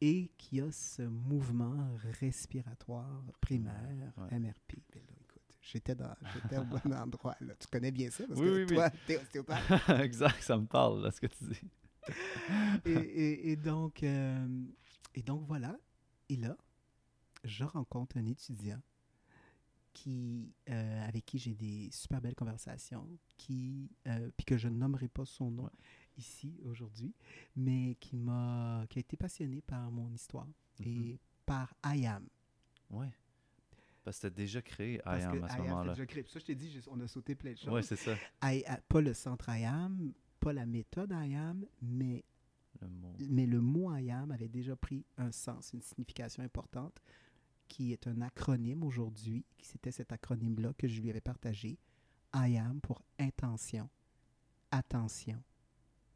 et 0.00 0.30
qu'il 0.38 0.58
y 0.58 0.60
a 0.60 0.70
ce 0.70 1.02
mouvement 1.02 1.88
respiratoire 2.20 3.24
primaire, 3.40 4.12
Ouais. 4.16 4.38
MRP. 4.38 4.76
Ben 4.92 5.00
là, 5.00 5.40
j'étais 5.60 5.94
dans, 5.96 6.14
j'étais 6.34 6.58
au 6.58 6.64
bon 6.86 6.92
endroit. 6.94 7.36
Là. 7.40 7.54
Tu 7.58 7.66
connais 7.68 7.90
bien 7.90 8.10
ça 8.10 8.24
parce 8.28 8.38
Oui, 8.38 8.46
que 8.46 8.52
oui, 8.54 8.64
oui. 8.68 8.74
toi, 8.76 8.90
t'es 9.06 9.16
ostéopathe. 9.16 9.58
exact, 10.04 10.40
ça 10.42 10.56
me 10.56 10.66
parle, 10.66 11.02
là, 11.02 11.10
ce 11.10 11.20
que 11.20 11.26
tu 11.26 11.44
dis. 11.44 11.60
et, 12.84 12.90
et- 12.92 13.50
et 13.52 13.56
donc, 13.56 14.02
euh, 14.02 14.64
et 15.14 15.22
donc 15.22 15.44
voilà. 15.46 15.78
Et 16.28 16.36
là, 16.36 16.56
je 17.44 17.64
rencontre 17.64 18.16
un 18.16 18.26
étudiant 18.26 18.80
qui, 19.92 20.52
euh, 20.70 21.06
avec 21.08 21.26
qui 21.26 21.38
j'ai 21.38 21.54
des 21.54 21.90
super 21.92 22.20
belles 22.20 22.34
conversations, 22.34 23.06
qui, 23.36 23.90
euh, 24.06 24.30
puis 24.36 24.44
que 24.46 24.56
je 24.56 24.68
ne 24.68 24.76
nommerai 24.76 25.08
pas 25.08 25.24
son 25.26 25.50
nom 25.50 25.68
ici 26.16 26.58
aujourd'hui, 26.64 27.12
mais 27.56 27.96
qui 28.00 28.16
m'a, 28.16 28.86
qui 28.88 28.98
a 28.98 29.00
été 29.00 29.16
passionné 29.16 29.60
par 29.60 29.90
mon 29.90 30.10
histoire 30.12 30.48
et 30.80 30.88
Mhm. 31.12 31.18
par 31.46 31.74
IAM. 31.84 32.26
Ouais. 32.90 33.10
Parce 34.04 34.16
que 34.16 34.22
c'était 34.22 34.34
déjà 34.42 34.62
créé 34.62 34.98
Parce 35.04 35.26
que 35.26 35.42
à 35.42 35.48
ce 35.48 35.58
moment-là. 35.58 35.92
déjà 35.92 36.06
créé. 36.06 36.22
Puis 36.22 36.32
ça, 36.32 36.40
je 36.40 36.44
t'ai 36.46 36.54
dit, 36.56 36.80
on 36.90 36.98
a 37.00 37.06
sauté 37.06 37.34
plein 37.34 37.52
de 37.52 37.58
choses. 37.58 37.68
Ouais, 37.72 37.82
c'est 37.82 37.96
ça. 37.96 38.14
I- 38.42 38.64
I- 38.66 38.80
pas 38.88 39.00
le 39.00 39.14
centre 39.14 39.48
IAM, 39.50 40.12
pas 40.42 40.52
la 40.52 40.66
méthode 40.66 41.12
IAM, 41.12 41.64
mais, 41.80 42.24
Le 42.80 42.88
mot. 42.88 43.14
mais 43.28 43.46
le 43.46 43.60
mot 43.60 43.94
IAM 43.96 44.32
avait 44.32 44.48
déjà 44.48 44.74
pris 44.74 45.04
un 45.16 45.30
sens, 45.30 45.72
une 45.72 45.82
signification 45.82 46.42
importante, 46.42 47.00
qui 47.68 47.92
est 47.92 48.06
un 48.08 48.20
acronyme 48.20 48.82
aujourd'hui. 48.82 49.44
qui 49.56 49.66
C'était 49.66 49.92
cet 49.92 50.10
acronyme-là 50.12 50.72
que 50.76 50.88
je 50.88 51.00
lui 51.00 51.10
avais 51.10 51.20
partagé. 51.20 51.78
IAM 52.34 52.80
pour 52.80 53.02
intention, 53.20 53.88
attention, 54.70 55.40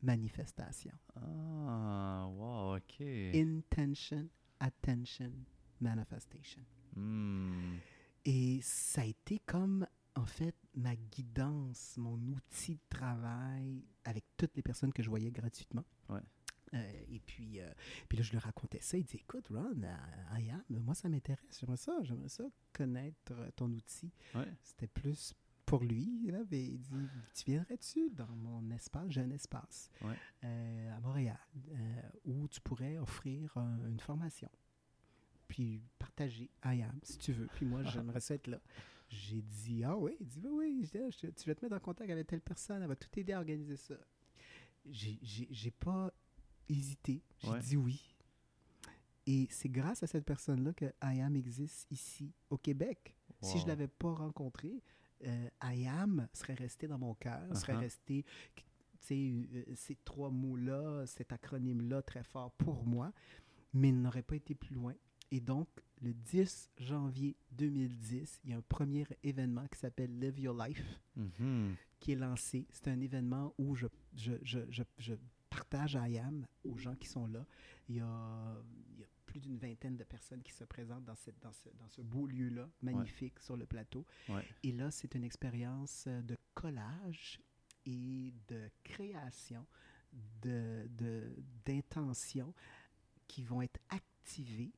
manifestation. 0.03 0.93
Ah, 1.15 2.27
wow, 2.29 2.77
ok. 2.77 3.01
Intention, 3.35 4.29
attention, 4.59 5.33
manifestation. 5.81 6.63
Hmm. 6.97 7.77
Et 8.25 8.59
ça 8.63 9.03
a 9.03 9.05
été 9.05 9.39
comme, 9.47 9.87
en 10.17 10.27
fait, 10.27 10.55
ma 10.75 10.97
guidance, 10.97 11.97
mon 11.99 12.19
outil 12.29 12.75
de 12.75 12.81
travail 12.89 13.85
avec 14.05 14.25
toutes 14.37 14.57
les 14.57 14.63
personnes 14.63 14.93
que 14.93 15.03
je 15.03 15.09
voyais 15.11 15.31
gratuitement. 15.31 15.85
Ouais. 16.09 16.21
Euh, 16.75 17.05
et 17.09 17.21
puis, 17.21 17.61
euh, 17.61 17.71
puis 18.09 18.19
là, 18.19 18.25
je 18.25 18.33
lui 18.33 18.39
racontais 18.39 18.81
ça. 18.81 18.99
Il 18.99 19.05
dit 19.05 19.17
Écoute, 19.19 19.47
Ron, 19.49 19.83
euh, 19.85 20.39
I 20.39 20.51
am, 20.51 20.63
moi, 20.81 20.95
ça 20.95 21.09
m'intéresse. 21.09 21.59
J'aimerais 21.61 21.77
ça. 21.77 21.99
J'aimerais 22.03 22.29
ça 22.29 22.45
connaître 22.73 23.33
euh, 23.33 23.51
ton 23.55 23.71
outil. 23.71 24.11
Ouais. 24.35 24.53
C'était 24.63 24.89
plus 24.89 25.33
pour 25.65 25.85
lui. 25.85 26.27
Là, 26.31 26.41
mais 26.51 26.65
il 26.65 26.79
dit 26.81 27.09
Tu 27.35 27.45
viendrais-tu 27.53 28.11
dans 28.11 28.35
mon 28.37 28.69
espace 28.71 29.11
J'ai 29.11 29.21
un 29.21 29.31
espace 29.31 29.91
Ouais. 30.03 30.17
euh, 30.45 30.97
à 30.97 31.01
Montréal 31.01 31.39
où 32.25 32.49
tu 32.49 32.61
pourrais 32.61 32.99
offrir 32.99 33.57
un- 33.57 33.87
une 33.89 34.01
formation? 34.01 34.51
Puis 35.49 35.81
partager 35.99 36.51
I 36.65 36.83
am, 36.83 36.99
si 37.05 37.19
tu 37.19 37.33
veux. 37.33 37.47
Puis 37.55 37.65
moi, 37.67 37.83
j'aimerais 37.85 38.21
ça 38.21 38.35
être 38.35 38.49
là. 38.49 38.61
J'ai 39.09 39.41
dit 39.43 39.85
Ah 39.85 39.97
oui 39.97 40.17
Il 40.21 40.27
dit 40.27 40.41
Oui, 40.49 40.81
oui. 40.81 40.85
Je 40.93 41.29
tu 41.29 41.49
vas 41.49 41.55
te 41.55 41.65
mettre 41.65 41.77
en 41.77 41.81
contact 41.81 42.11
avec 42.11 42.27
telle 42.27 42.41
personne. 42.41 42.83
Elle 42.83 42.89
va 42.89 42.97
tout 42.97 43.09
aider 43.19 43.33
à 43.33 43.39
organiser 43.39 43.77
ça. 43.77 43.95
J'ai- 44.85 45.71
pas 45.71 46.13
hésité. 46.69 47.23
J'ai 47.39 47.51
Ouais. 47.51 47.61
dit 47.61 47.77
oui. 47.77 48.15
Et 49.27 49.49
c'est 49.51 49.69
grâce 49.69 50.03
à 50.03 50.07
cette 50.07 50.25
personne-là 50.25 50.73
que 50.73 50.85
I 51.03 51.21
am 51.21 51.35
existe 51.35 51.87
ici, 51.91 52.33
au 52.51 52.57
Québec. 52.59 53.17
Si 53.41 53.59
je 53.59 53.63
Wow. 53.63 53.69
l'avais 53.69 53.89
pas 53.89 54.13
rencontré, 54.15 54.83
euh, 55.25 55.49
I 55.65 55.87
am 55.89 56.29
serait 56.33 56.55
resté 56.55 56.87
dans 56.87 56.99
mon 56.99 57.15
cœur, 57.15 57.57
serait 57.57 57.75
Uh-huh. 57.75 57.79
resté, 57.81 58.25
tu 58.55 58.65
sais, 59.01 59.49
euh, 59.53 59.75
ces 59.75 59.97
trois 60.05 60.31
mots-là, 60.31 61.07
cet 61.07 61.33
acronyme-là 61.33 62.03
très 62.03 62.23
fort 62.23 62.53
pour 62.53 62.85
moi, 62.87 63.13
mais 63.73 63.89
il 63.89 64.01
n'aurait 64.01 64.23
pas 64.23 64.37
été 64.37 64.55
plus 64.55 64.75
loin. 64.75 64.95
Et 65.33 65.41
donc, 65.41 65.69
le 66.03 66.13
10 66.13 66.71
janvier 66.79 67.37
2010, 67.53 68.41
il 68.45 68.51
y 68.51 68.53
a 68.53 68.57
un 68.59 68.63
premier 68.63 69.07
événement 69.23 69.67
qui 69.69 69.79
s'appelle 69.79 70.19
Live 70.19 70.39
Your 70.39 70.55
Life 70.67 71.01
Mhm. 71.17 71.75
qui 71.99 72.13
est 72.13 72.17
lancé. 72.17 72.67
C'est 72.71 72.89
un 72.89 73.01
événement 73.01 73.55
où 73.59 73.75
je, 73.75 73.87
je, 74.15 74.33
je, 74.43 74.61
je, 74.69 74.83
je 74.99 75.15
partage 75.49 75.95
IAM 75.95 76.47
aux 76.65 76.77
gens 76.77 76.95
qui 76.95 77.09
sont 77.09 77.27
là. 77.27 77.47
Il 77.89 77.97
y 77.97 78.01
a, 78.01 78.63
il 78.93 79.01
y 79.01 79.05
a 79.05 79.07
plus 79.25 79.41
d'une 79.41 79.57
vingtaine 79.59 79.97
de 79.97 80.05
personnes 80.05 80.43
qui 80.43 80.53
se 80.53 80.65
présentent 80.65 81.05
dans, 81.05 81.15
cette, 81.17 81.39
dans, 81.41 81.53
ce, 81.53 81.69
dans 81.79 81.89
ce 81.89 82.03
beau 82.03 82.27
lieu-là, 82.27 82.69
magnifique 82.83 83.39
sur 83.41 83.57
le 83.57 83.65
plateau. 83.67 84.05
Ouais. 84.29 84.45
Et 84.63 84.73
là, 84.73 84.91
c'est 84.91 85.15
une 85.15 85.25
expérience 85.25 86.05
euh, 86.09 86.21
de 86.23 86.37
collage 86.55 87.41
et 87.87 88.35
de 88.49 88.69
création, 88.85 89.67
de, 90.43 90.87
de, 90.99 91.35
d'intention 91.65 92.53
qui 93.27 93.43
vont 93.43 93.63
être 93.63 93.81
activées 93.89 94.73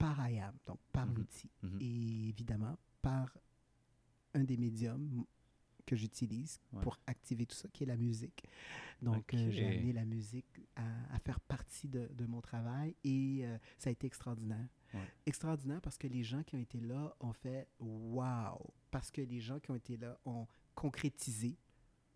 par 0.00 0.28
IAM, 0.28 0.54
donc 0.66 0.78
par 0.92 1.06
Mhm. 1.06 1.14
l'outil. 1.14 1.50
Mhm. 1.62 1.78
Et 1.80 2.28
évidemment, 2.30 2.76
par 3.02 3.36
un 4.34 4.44
des 4.44 4.56
médiums 4.56 5.24
que 5.86 5.96
j'utilise 5.96 6.60
Ouais. 6.72 6.82
pour 6.82 6.98
activer 7.06 7.46
tout 7.46 7.56
ça, 7.56 7.68
qui 7.68 7.82
est 7.82 7.86
la 7.86 7.96
musique. 7.96 8.44
Donc, 9.02 9.34
euh, 9.34 9.50
j'ai 9.50 9.66
amené 9.66 9.92
la 9.92 10.04
musique 10.04 10.60
à, 10.76 11.14
à 11.14 11.18
faire 11.18 11.40
partie 11.40 11.88
de, 11.88 12.06
de 12.14 12.26
mon 12.26 12.40
travail 12.40 12.94
et 13.02 13.40
euh, 13.44 13.58
ça 13.78 13.88
a 13.90 13.92
été 13.92 14.06
extraordinaire. 14.06 14.68
Ouais. 14.94 15.00
Extraordinaire 15.26 15.80
parce 15.80 15.98
que 15.98 16.06
les 16.06 16.22
gens 16.22 16.42
qui 16.44 16.54
ont 16.56 16.60
été 16.60 16.80
là 16.80 17.14
ont 17.20 17.32
fait 17.32 17.66
«wow», 17.80 18.72
parce 18.92 19.10
que 19.10 19.20
les 19.22 19.40
gens 19.40 19.58
qui 19.58 19.70
ont 19.72 19.76
été 19.76 19.96
là 19.96 20.18
ont 20.24 20.46
concrétisé 20.74 21.56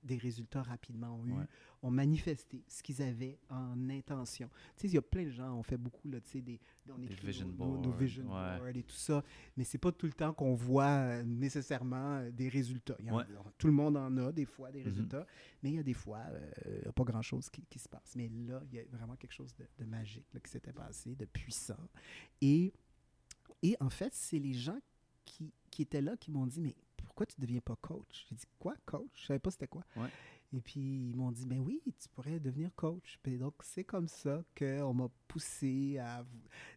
des 0.05 0.17
résultats 0.19 0.63
rapidement, 0.63 1.17
ont, 1.17 1.27
eu, 1.27 1.33
Ouais. 1.33 1.47
ont 1.83 1.91
manifesté 1.91 2.63
ce 2.69 2.83
qu'ils 2.83 3.01
avaient 3.03 3.39
en 3.49 3.89
intention. 3.91 4.49
Tu 4.77 4.83
sais, 4.83 4.89
il 4.89 4.95
y 4.95 4.99
a 4.99 5.03
plein 5.03 5.25
de 5.25 5.31
gens, 5.31 5.55
on 5.57 5.63
fait 5.63 5.77
beaucoup, 5.79 6.09
là, 6.11 6.21
tu 6.21 6.31
sais, 6.31 6.41
des, 6.43 6.61
on 6.91 6.99
Des 6.99 7.07
écrit 7.07 7.27
vision 7.29 7.49
nos, 7.49 7.53
nos- 7.55 7.77
nos 7.77 7.83
boards, 7.83 7.97
vision 7.97 8.25
ouais. 8.25 8.59
boards 8.59 8.69
et 8.69 8.83
tout 8.83 8.95
ça, 8.95 9.25
mais 9.57 9.65
c'est 9.65 9.79
pas 9.79 9.91
tout 9.93 10.07
le 10.07 10.13
temps 10.13 10.33
qu'on 10.35 10.55
voit 10.55 10.85
euh, 10.87 11.23
nécessairement 11.23 12.17
euh, 12.19 12.31
des 12.31 12.49
résultats. 12.49 12.97
Il 13.01 13.07
y 13.07 13.11
en- 13.11 13.17
Ouais. 13.17 13.25
tout 13.59 13.67
le 13.67 13.73
monde 13.73 13.97
en 13.97 14.15
a 14.19 14.31
des 14.33 14.45
fois 14.45 14.71
des 14.71 14.81
Mhm. 14.81 14.85
résultats, 14.85 15.27
mais 15.63 15.71
il 15.71 15.77
y 15.77 15.79
a 15.79 15.83
des 15.83 15.95
fois, 15.95 16.21
euh, 16.29 16.51
il 16.67 16.83
n'y 16.83 16.89
a 16.89 16.93
pas 16.93 17.05
grand-chose 17.05 17.49
qui, 17.51 17.63
qui 17.71 17.79
se 17.79 17.89
passe. 17.89 18.15
Mais 18.17 18.29
là, 18.29 18.63
il 18.71 18.75
y 18.77 18.81
a 18.81 18.85
vraiment 18.93 19.17
quelque 19.17 19.33
chose 19.35 19.55
de, 19.57 19.67
de 19.79 19.85
magique 19.89 20.27
là, 20.35 20.41
qui 20.41 20.51
s'était 20.51 20.73
passé, 20.73 21.15
de 21.15 21.25
puissant. 21.25 21.79
Et, 22.41 22.73
et 23.63 23.77
en 23.81 23.89
fait, 23.91 24.13
c'est 24.15 24.39
les 24.39 24.53
gens 24.53 24.79
qui, 25.25 25.53
qui 25.71 25.83
étaient 25.83 26.03
là 26.03 26.17
qui 26.19 26.31
m'ont 26.31 26.47
dit, 26.47 26.61
mais 26.61 26.75
pourquoi 27.15 27.27
tu 27.27 27.41
ne 27.41 27.47
deviens 27.47 27.61
pas 27.61 27.77
coach? 27.77 28.27
J'ai 28.29 28.35
dit, 28.35 28.45
quoi, 28.59 28.75
coach? 28.85 29.09
Je 29.15 29.27
savais 29.27 29.39
pas 29.39 29.51
c'était 29.53 29.69
quoi. 29.69 29.85
Ouais. 29.97 30.09
Et 30.53 30.61
puis, 30.61 30.81
ils 31.11 31.17
m'ont 31.17 31.31
dit, 31.33 31.47
ben 31.47 31.59
oui, 31.61 31.81
tu 31.99 32.09
pourrais 32.09 32.41
devenir 32.41 32.75
coach. 32.75 33.19
Puis 33.23 33.39
donc, 33.39 33.55
c'est 33.63 33.85
comme 33.85 34.09
ça 34.09 34.43
qu'on 34.59 34.93
m'a 34.95 35.09
poussé 35.29 35.99
à 35.99 36.25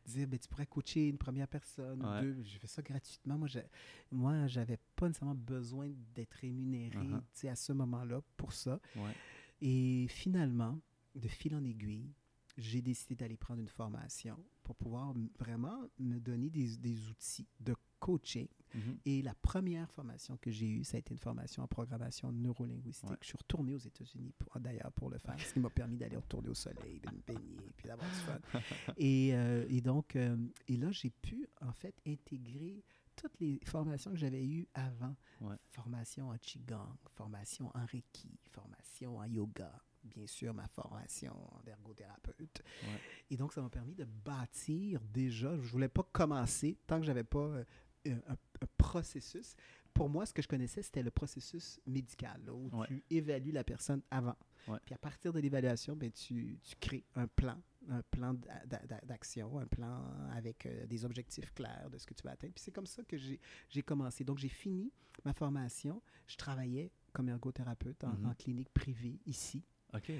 dire, 0.05 0.27
ben 0.27 0.37
tu 0.39 0.47
pourrais 0.47 0.65
coacher 0.67 1.07
une 1.09 1.17
première 1.17 1.47
personne, 1.47 2.03
Ouais. 2.05 2.21
deux. 2.21 2.43
J'ai 2.43 2.59
fait 2.59 2.67
ça 2.67 2.81
gratuitement. 2.83 3.37
Moi, 3.37 3.47
j'ai- 3.47 3.67
moi, 4.11 4.45
j'avais 4.47 4.77
pas 4.95 5.07
nécessairement 5.07 5.35
besoin 5.35 5.89
d'être 6.15 6.33
rémunéré 6.35 6.97
Uh-huh. 6.97 7.49
à 7.49 7.55
ce 7.55 7.73
moment-là 7.73 8.21
pour 8.35 8.53
ça. 8.53 8.79
Ouais. 8.95 9.13
Et 9.61 10.07
finalement, 10.09 10.79
de 11.15 11.27
fil 11.27 11.55
en 11.55 11.63
aiguille, 11.63 12.11
j'ai 12.57 12.81
décidé 12.81 13.15
d'aller 13.15 13.37
prendre 13.37 13.59
une 13.61 13.67
formation 13.69 14.37
pour 14.63 14.75
pouvoir 14.75 15.13
vraiment 15.39 15.79
me 15.99 16.19
donner 16.19 16.49
des, 16.49 16.77
des 16.77 17.07
outils 17.09 17.47
de 17.59 17.75
coaching. 17.99 18.47
Mhm. 18.73 18.97
Et 19.05 19.21
la 19.21 19.33
première 19.35 19.89
formation 19.91 20.37
que 20.37 20.51
j'ai 20.51 20.67
eue, 20.67 20.83
ça 20.83 20.97
a 20.97 20.99
été 20.99 21.13
une 21.13 21.19
formation 21.19 21.63
en 21.63 21.67
programmation 21.67 22.31
neurolinguistique. 22.31 23.09
Ouais. 23.09 23.17
Je 23.21 23.27
suis 23.27 23.37
retourné 23.37 23.73
aux 23.73 23.79
États-Unis 23.79 24.33
d'ailleurs 24.59 24.91
pour 24.93 25.09
le 25.09 25.17
faire, 25.17 25.39
ce 25.39 25.53
qui 25.53 25.59
m'a 25.59 25.69
permis 25.69 25.97
d'aller 25.97 26.15
retourner 26.17 26.49
au 26.49 26.53
soleil, 26.53 26.99
de 26.99 27.09
me 27.09 27.21
baigner, 27.21 27.71
puis 27.75 27.87
d'avoir 27.87 28.09
du 28.09 28.15
fun. 28.15 28.39
Et, 28.97 29.35
euh, 29.35 29.65
et 29.69 29.81
donc, 29.81 30.15
euh, 30.15 30.35
et 30.67 30.77
là, 30.77 30.91
j'ai 30.91 31.09
pu 31.09 31.47
en 31.61 31.71
fait 31.71 31.95
intégrer 32.07 32.83
toutes 33.15 33.39
les 33.39 33.59
formations 33.65 34.11
que 34.11 34.17
j'avais 34.17 34.45
eues 34.45 34.67
avant. 34.73 35.15
Ouais. 35.41 35.55
Formation 35.69 36.29
en 36.29 36.37
Qigong, 36.37 36.95
formation 37.15 37.71
en 37.75 37.85
Reiki, 37.85 38.39
formation 38.51 39.17
en 39.17 39.25
yoga, 39.25 39.71
bien 40.03 40.27
sûr 40.27 40.53
ma 40.53 40.67
formation 40.67 41.35
d'ergothérapeute. 41.65 42.61
Ouais. 42.83 43.01
Et 43.29 43.37
donc, 43.37 43.53
ça 43.53 43.61
m'a 43.61 43.69
permis 43.69 43.95
de 43.95 44.05
bâtir 44.05 45.01
déjà, 45.01 45.55
je 45.57 45.67
voulais 45.71 45.89
pas 45.89 46.07
commencer 46.11 46.77
tant 46.87 46.99
que 46.99 47.05
j'avais 47.05 47.23
pas 47.23 47.39
euh, 47.39 47.63
un, 48.05 48.35
processus. 48.77 49.55
Pour 49.93 50.09
moi, 50.09 50.25
ce 50.25 50.33
que 50.33 50.41
je 50.41 50.47
connaissais, 50.47 50.81
c'était 50.81 51.03
le 51.03 51.11
processus 51.11 51.79
médical, 51.85 52.39
là, 52.45 52.53
où 52.53 52.69
Ouais. 52.71 52.87
tu 52.87 53.03
évalues 53.09 53.51
la 53.51 53.63
personne 53.63 54.01
avant. 54.11 54.35
Ouais. 54.67 54.77
Puis 54.85 54.93
à 54.93 54.97
partir 54.97 55.33
de 55.33 55.39
l'évaluation, 55.39 55.95
ben, 55.95 56.11
tu, 56.11 56.59
tu 56.63 56.75
crées 56.79 57.03
un 57.15 57.27
plan, 57.27 57.61
un 57.89 58.01
plan 58.03 58.33
d'a- 58.33 58.65
d'a- 58.85 59.01
d'action, 59.01 59.57
un 59.59 59.65
plan 59.65 60.03
avec 60.31 60.65
euh, 60.65 60.85
des 60.85 61.03
objectifs 61.05 61.51
clairs 61.53 61.89
de 61.89 61.97
ce 61.97 62.05
que 62.05 62.13
tu 62.13 62.21
vas 62.23 62.31
atteindre. 62.31 62.53
Puis 62.53 62.63
c'est 62.63 62.71
comme 62.71 62.85
ça 62.85 63.03
que 63.03 63.17
j'ai 63.17 63.83
commencé. 63.83 64.23
Donc 64.23 64.37
j'ai 64.37 64.49
fini 64.49 64.91
ma 65.25 65.33
formation. 65.33 66.01
Je 66.27 66.35
travaillais 66.37 66.91
comme 67.13 67.29
ergothérapeute 67.29 68.03
en, 68.03 68.13
Mhm. 68.13 68.25
en 68.27 68.33
clinique 68.35 68.69
privée 68.73 69.19
ici. 69.25 69.63
OK. 69.93 70.11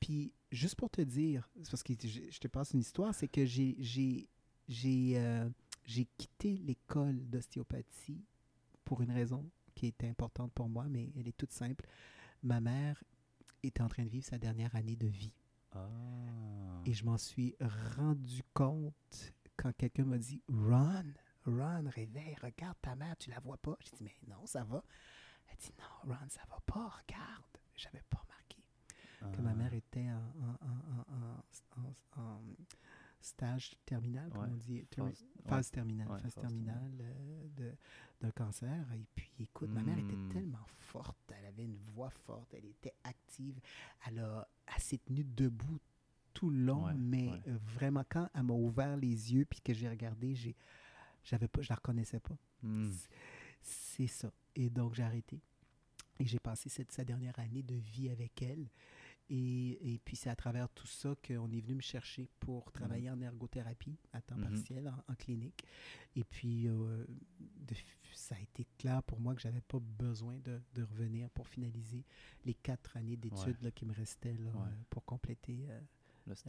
Puis, 0.00 0.32
juste 0.50 0.74
pour 0.74 0.90
te 0.90 1.00
dire, 1.00 1.48
parce 1.70 1.82
que 1.84 1.92
je, 1.94 2.22
je 2.30 2.38
te 2.40 2.48
passe 2.48 2.72
une 2.72 2.80
histoire, 2.80 3.14
c'est 3.14 3.28
que 3.28 3.44
j'ai, 3.46 4.26
euh, 5.16 5.48
j'ai 5.84 6.06
quitté 6.18 6.56
l'école 6.58 7.28
d'ostéopathie 7.28 8.24
pour 8.84 9.00
une 9.02 9.10
raison 9.10 9.48
qui 9.74 9.86
était 9.86 10.08
importante 10.08 10.52
pour 10.52 10.68
moi, 10.68 10.86
mais 10.88 11.10
elle 11.16 11.28
est 11.28 11.36
toute 11.36 11.52
simple. 11.52 11.86
Ma 12.42 12.60
mère 12.60 13.02
était 13.62 13.82
en 13.82 13.88
train 13.88 14.04
de 14.04 14.08
vivre 14.08 14.24
sa 14.26 14.38
dernière 14.38 14.74
année 14.76 14.96
de 14.96 15.06
vie. 15.06 15.32
Ah. 15.72 15.88
Et 16.84 16.92
je 16.92 17.04
m'en 17.04 17.16
suis 17.16 17.54
rendu 17.96 18.42
compte 18.52 19.32
quand 19.56 19.72
quelqu'un 19.76 20.04
m'a 20.04 20.18
dit 20.18 20.42
Ron, 20.48 21.04
Ron, 21.46 21.84
réveille, 21.88 22.36
regarde 22.42 22.76
ta 22.82 22.94
mère, 22.94 23.16
tu 23.16 23.30
la 23.30 23.40
vois 23.40 23.56
pas. 23.56 23.76
J'ai 23.80 23.96
dit 23.96 24.02
Mais 24.04 24.16
non, 24.28 24.44
ça 24.46 24.64
va. 24.64 24.82
Elle 25.50 25.56
dit 25.58 25.72
Non, 25.78 26.12
Ron, 26.14 26.28
ça 26.28 26.42
va 26.50 26.58
pas, 26.66 26.88
regarde. 26.88 27.58
J'avais 27.76 28.02
pas 28.10 28.18
remarqué 28.18 28.62
que 29.36 29.40
ma 29.40 29.50
Ah. 29.50 29.54
mère 29.54 29.72
était 29.72 30.10
en, 30.10 30.16
en- 30.16 30.58
en- 30.66 31.14
en- 31.14 31.80
en- 31.80 31.94
en- 32.20 32.20
en 32.22 32.40
stage 33.22 33.74
terminal, 33.84 34.30
comme 34.30 34.52
on 34.52 34.56
dit, 34.56 34.84
phase, 35.46 35.70
terminale, 35.70 36.08
phase, 36.20 36.34
terminale 36.34 36.92
euh, 37.60 37.72
d'un 38.20 38.30
cancer. 38.30 38.86
Et 38.94 39.06
puis, 39.14 39.32
écoute, 39.40 39.70
ma 39.70 39.82
mère 39.82 39.98
était 39.98 40.16
hmm. 40.16 40.32
tellement 40.32 40.66
forte, 40.78 41.18
elle 41.36 41.46
avait 41.46 41.64
une 41.64 41.78
voix 41.94 42.10
forte, 42.10 42.52
elle 42.54 42.66
était 42.66 42.94
active, 43.04 43.60
elle, 44.06 44.18
a, 44.20 44.48
s'est 44.78 44.98
tenue 44.98 45.24
debout 45.24 45.78
tout 46.34 46.50
le 46.50 46.64
long, 46.64 46.92
mais 46.94 47.30
euh, 47.46 47.58
vraiment, 47.74 48.04
quand 48.08 48.28
elle 48.34 48.44
m'a 48.44 48.54
ouvert 48.54 48.96
les 48.96 49.34
yeux, 49.34 49.44
puis 49.44 49.60
que 49.60 49.74
j'ai 49.74 49.88
regardé, 49.88 50.34
j'ai, 50.34 50.56
j'avais 51.22 51.48
pas, 51.48 51.60
je 51.62 51.68
la 51.68 51.76
reconnaissais 51.76 52.20
pas. 52.20 52.36
Hmm. 52.62 52.90
C'est 53.60 54.06
ça. 54.06 54.32
Et 54.54 54.70
donc, 54.70 54.94
j'ai 54.94 55.02
arrêté. 55.02 55.40
Et 56.18 56.26
j'ai 56.26 56.38
passé 56.38 56.68
cette, 56.68 56.92
sa 56.92 57.04
dernière 57.04 57.38
année 57.38 57.62
de 57.62 57.74
vie 57.74 58.08
avec 58.10 58.42
elle. 58.42 58.68
Et, 59.34 59.94
et, 59.94 59.98
puis 59.98 60.14
c'est 60.14 60.28
à 60.28 60.36
travers 60.36 60.68
tout 60.68 60.86
ça 60.86 61.14
qu'on 61.26 61.50
est 61.52 61.60
venu 61.62 61.76
me 61.76 61.80
chercher 61.80 62.28
pour 62.38 62.70
travailler 62.70 63.08
en 63.08 63.18
ergothérapie 63.18 63.98
à 64.12 64.20
temps 64.20 64.36
mhm. 64.36 64.42
partiel 64.42 64.92
en, 65.08 65.14
clinique. 65.14 65.64
Et 66.14 66.22
puis 66.22 66.68
euh, 66.68 67.06
ça 68.12 68.34
a 68.34 68.40
été 68.40 68.66
clair 68.76 69.02
pour 69.04 69.20
moi 69.20 69.34
que 69.34 69.40
j'avais 69.40 69.62
pas 69.62 69.78
besoin 69.80 70.38
de, 70.40 70.60
de, 70.74 70.82
revenir 70.82 71.30
pour 71.30 71.48
finaliser 71.48 72.04
les 72.44 72.52
quatre 72.52 72.94
années 72.98 73.16
d'études 73.16 73.72
qui 73.74 73.86
me 73.86 73.94
restaient 73.94 74.34
là, 74.34 74.50
euh, 74.54 74.68
pour 74.90 75.02
compléter 75.06 75.66
euh, 75.70 75.80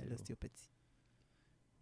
l'ostéopathie. 0.10 0.70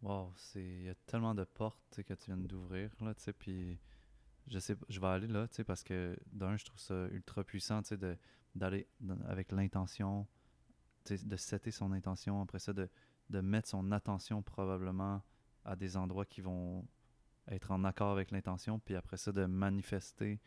Wow, 0.03 0.35
il 0.53 0.83
y 0.83 0.89
a 0.89 0.95
tellement 1.07 1.33
de 1.33 1.45
portes 1.45 2.03
que 2.03 2.13
tu 2.13 2.25
viens 2.27 2.37
d'ouvrir 2.37 2.91
là, 3.01 3.15
tu 3.15 3.23
sais, 3.23 3.33
puis 3.33 3.79
je 4.47 4.59
sais, 4.59 4.75
je 4.87 4.99
vais 4.99 5.07
aller 5.07 5.27
là, 5.27 5.47
tu 5.47 5.55
sais, 5.55 5.63
parce 5.63 5.83
que 5.83 6.15
d'un, 6.31 6.57
je 6.57 6.65
trouve 6.65 6.79
ça 6.79 7.07
ultra 7.07 7.43
puissant, 7.43 7.81
tu 7.81 7.97
sais, 7.97 8.17
d'aller 8.53 8.87
avec 9.25 9.51
l'intention 9.51 10.27
de 11.09 11.35
setter 11.35 11.71
son 11.71 11.91
intention, 11.91 12.41
après 12.41 12.59
ça, 12.59 12.73
de, 12.73 12.89
de 13.29 13.41
mettre 13.41 13.69
son 13.69 13.91
attention 13.91 14.41
probablement 14.41 15.21
à 15.65 15.75
des 15.75 15.97
endroits 15.97 16.25
qui 16.25 16.41
vont 16.41 16.85
être 17.47 17.71
en 17.71 17.83
accord 17.83 18.11
avec 18.11 18.31
l'intention, 18.31 18.79
puis 18.79 18.95
après 18.95 19.17
ça, 19.17 19.31
de 19.31 19.45
manifester 19.45 20.39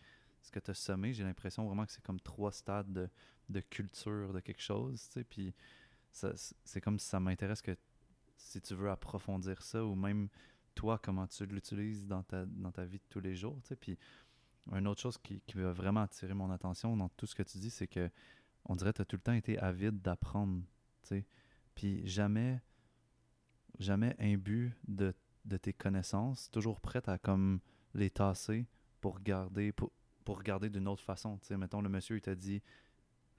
ce 0.42 0.50
que 0.50 0.60
tu 0.60 0.70
as 0.70 0.74
semé. 0.74 1.12
J'ai 1.12 1.24
l'impression 1.24 1.66
vraiment 1.66 1.86
que 1.86 1.92
c'est 1.92 2.04
comme 2.04 2.20
trois 2.20 2.52
stades 2.52 2.92
de, 2.92 3.08
de, 3.48 3.60
culture 3.60 4.32
de 4.32 4.40
quelque 4.40 4.62
chose, 4.62 5.08
puis 5.28 5.54
c'est 6.12 6.80
comme 6.80 6.98
si 6.98 7.08
ça 7.08 7.18
m'intéresse 7.20 7.62
que 7.62 7.76
si 8.36 8.60
tu 8.60 8.74
veux 8.74 8.90
approfondir 8.90 9.62
ça, 9.62 9.84
ou 9.84 9.94
même 9.94 10.28
toi, 10.74 10.98
comment 11.02 11.26
tu 11.26 11.46
l'utilises 11.46 12.06
dans 12.06 12.22
ta, 12.22 12.46
dans 12.46 12.72
ta 12.72 12.84
vie 12.84 12.98
de 12.98 13.04
tous 13.08 13.20
les 13.20 13.34
jours, 13.34 13.58
tu 13.62 13.68
sais, 13.68 13.76
puis 13.76 13.98
une 14.72 14.86
autre 14.88 15.00
chose 15.00 15.18
qui, 15.18 15.40
qui 15.42 15.56
va 15.58 15.72
vraiment 15.72 16.02
attirer 16.02 16.34
mon 16.34 16.50
attention 16.50 16.96
dans 16.96 17.08
tout 17.10 17.26
ce 17.26 17.34
que 17.34 17.42
tu 17.42 17.58
dis, 17.58 17.70
c'est 17.70 17.86
que 17.86 18.10
on 18.66 18.76
dirait 18.76 18.92
que 18.92 18.96
tu 18.96 19.02
as 19.02 19.06
tout 19.06 19.16
le 19.16 19.22
temps 19.22 19.32
été 19.32 19.58
avide 19.58 20.00
d'apprendre. 20.00 20.62
Puis 21.74 22.06
jamais, 22.06 22.60
jamais 23.78 24.14
imbu 24.20 24.76
de, 24.86 25.12
de 25.44 25.56
tes 25.56 25.72
connaissances, 25.72 26.50
toujours 26.50 26.80
prête 26.80 27.08
à 27.08 27.18
comme 27.18 27.60
les 27.94 28.10
tasser 28.10 28.66
pour 29.00 29.16
regarder, 29.16 29.72
pour, 29.72 29.90
pour 30.24 30.38
regarder 30.38 30.70
d'une 30.70 30.86
autre 30.88 31.02
façon. 31.02 31.38
Sais, 31.42 31.56
mettons, 31.56 31.82
le 31.82 31.88
monsieur, 31.88 32.16
il 32.16 32.22
t'a 32.22 32.34
dit 32.34 32.62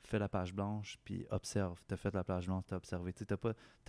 fais 0.06 0.20
la 0.20 0.30
page 0.30 0.54
blanche, 0.54 0.98
puis 1.04 1.26
observe. 1.30 1.82
Tu 1.88 1.94
as 1.94 1.98
fait 1.98 2.14
la 2.14 2.24
page 2.24 2.46
blanche, 2.46 2.66
tu 2.68 2.74
as 2.74 2.78
observé. 2.78 3.14
Tu 3.14 3.26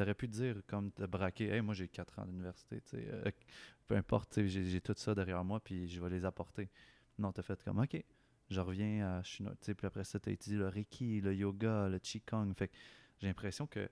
aurais 0.00 0.14
pu 0.14 0.28
dire, 0.28 0.62
comme 0.66 0.90
te 0.90 1.04
braquer, 1.04 1.48
hey, 1.48 1.60
moi 1.60 1.74
j'ai 1.74 1.88
4 1.88 2.18
ans 2.18 2.26
d'université, 2.26 2.82
euh, 2.94 3.30
peu 3.86 3.96
importe, 3.96 4.44
j'ai 4.46 4.80
tout 4.80 4.94
ça 4.96 5.14
derrière 5.14 5.44
moi, 5.44 5.60
puis 5.60 5.88
je 5.88 6.00
vais 6.00 6.10
les 6.10 6.24
apporter. 6.24 6.70
Non, 7.18 7.32
tu 7.32 7.40
as 7.40 7.42
fait 7.42 7.62
comme, 7.62 7.78
OK, 7.80 8.02
je 8.48 8.60
reviens 8.60 9.06
à 9.06 9.22
Chinois. 9.22 9.54
Puis 9.60 9.86
après 9.86 10.04
ça, 10.04 10.20
tu 10.20 10.28
as 10.28 10.32
étudié 10.32 10.58
le 10.58 10.68
Reiki, 10.68 11.20
le 11.20 11.34
yoga, 11.34 11.88
le 11.88 11.98
Qigong. 11.98 12.54
Fait 12.54 12.70
j'ai 13.18 13.26
l'impression 13.26 13.66
que 13.66 13.88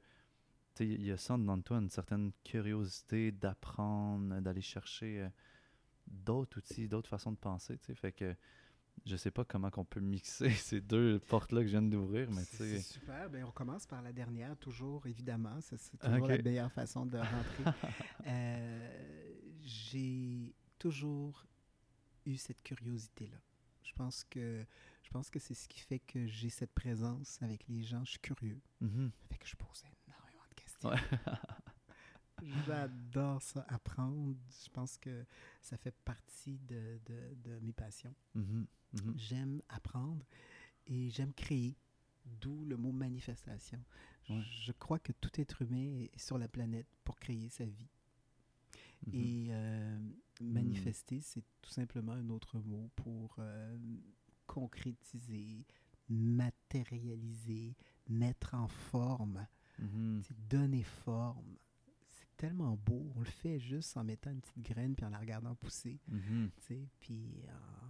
il 0.80 1.04
y 1.04 1.12
a 1.12 1.16
ça 1.16 1.36
dans 1.36 1.60
toi, 1.60 1.78
une 1.78 1.90
certaine 1.90 2.32
curiosité 2.42 3.30
d'apprendre, 3.30 4.40
d'aller 4.40 4.60
chercher 4.60 5.22
euh, 5.22 5.28
d'autres 6.08 6.58
outils, 6.58 6.88
d'autres 6.88 7.08
façons 7.08 7.30
de 7.30 7.36
penser. 7.36 7.78
Fait 7.94 8.10
que 8.10 8.34
je 9.04 9.16
sais 9.16 9.30
pas 9.30 9.44
comment 9.44 9.70
on 9.76 9.84
peut 9.84 10.00
mixer 10.00 10.50
ces 10.50 10.80
deux 10.80 11.20
portes-là 11.20 11.60
que 11.60 11.66
je 11.66 11.72
viens 11.72 11.82
d'ouvrir, 11.82 12.30
mais 12.30 12.42
C'est 12.44 12.80
super. 12.80 13.30
Ben, 13.30 13.44
on 13.44 13.50
commence 13.50 13.86
par 13.86 14.02
la 14.02 14.12
dernière, 14.12 14.56
toujours, 14.56 15.06
évidemment. 15.06 15.60
C'est 15.60 15.98
toujours 15.98 16.26
la 16.26 16.38
meilleure 16.38 16.72
façon 16.72 17.06
de 17.06 17.18
rentrer. 17.18 17.64
Euh, 18.26 19.34
j'ai 19.60 20.54
toujours 20.78 21.46
eu 22.24 22.36
cette 22.36 22.62
curiosité-là. 22.62 23.36
Je 23.84 23.92
pense 23.92 24.24
que 24.24 24.64
je 25.02 25.10
pense 25.10 25.30
que 25.30 25.38
c'est 25.38 25.54
ce 25.54 25.68
qui 25.68 25.80
fait 25.80 26.00
que 26.00 26.26
j'ai 26.26 26.50
cette 26.50 26.72
présence 26.72 27.40
avec 27.42 27.68
les 27.68 27.82
gens. 27.82 28.04
Je 28.04 28.12
suis 28.12 28.20
curieux. 28.20 28.60
Ça 28.80 29.26
fait 29.30 29.38
que 29.38 29.46
je 29.46 29.56
pose 29.56 29.84
énormément 30.08 30.44
de 30.50 30.54
questions. 30.54 30.90
J'adore 32.66 33.40
ça, 33.42 33.64
apprendre. 33.68 34.34
Je 34.64 34.70
pense 34.70 34.98
que 34.98 35.24
ça 35.60 35.76
fait 35.76 35.94
partie 36.04 36.58
de, 36.58 36.98
de, 37.06 37.34
de 37.44 37.58
mes 37.60 37.72
passions. 37.72 38.14
Mm-hmm. 38.36 38.66
Mm-hmm. 38.94 39.12
J'aime 39.16 39.62
apprendre 39.68 40.24
et 40.86 41.10
j'aime 41.10 41.32
créer, 41.32 41.76
d'où 42.24 42.64
le 42.64 42.76
mot 42.76 42.92
manifestation. 42.92 43.82
Je 44.28 44.72
crois 44.72 44.98
que 44.98 45.12
tout 45.12 45.40
être 45.40 45.62
humain 45.62 45.92
est 46.00 46.18
sur 46.18 46.38
la 46.38 46.48
planète 46.48 46.86
pour 47.04 47.18
créer 47.18 47.48
sa 47.50 47.64
vie. 47.64 47.88
Et 49.12 49.48
euh, 49.50 49.98
manifester, 50.40 51.20
c'est 51.20 51.44
tout 51.62 51.70
simplement 51.70 52.12
un 52.12 52.28
autre 52.30 52.58
mot 52.60 52.90
pour 52.96 53.36
euh, 53.38 53.76
concrétiser, 54.46 55.64
matérialiser, 56.08 57.76
mettre 58.08 58.54
en 58.54 58.68
forme, 58.68 59.46
mm-hmm. 59.80 60.22
donner 60.48 60.82
forme. 60.82 61.56
C'est 62.10 62.36
tellement 62.36 62.76
beau. 62.76 63.12
On 63.16 63.20
le 63.20 63.26
fait 63.26 63.58
juste 63.58 63.96
en 63.96 64.04
mettant 64.04 64.30
une 64.30 64.40
petite 64.40 64.62
graine 64.62 64.94
puis 64.94 65.04
en 65.04 65.10
la 65.10 65.18
regardant 65.18 65.54
pousser, 65.54 66.00
mm-hmm. 66.10 66.50
puis 67.00 67.42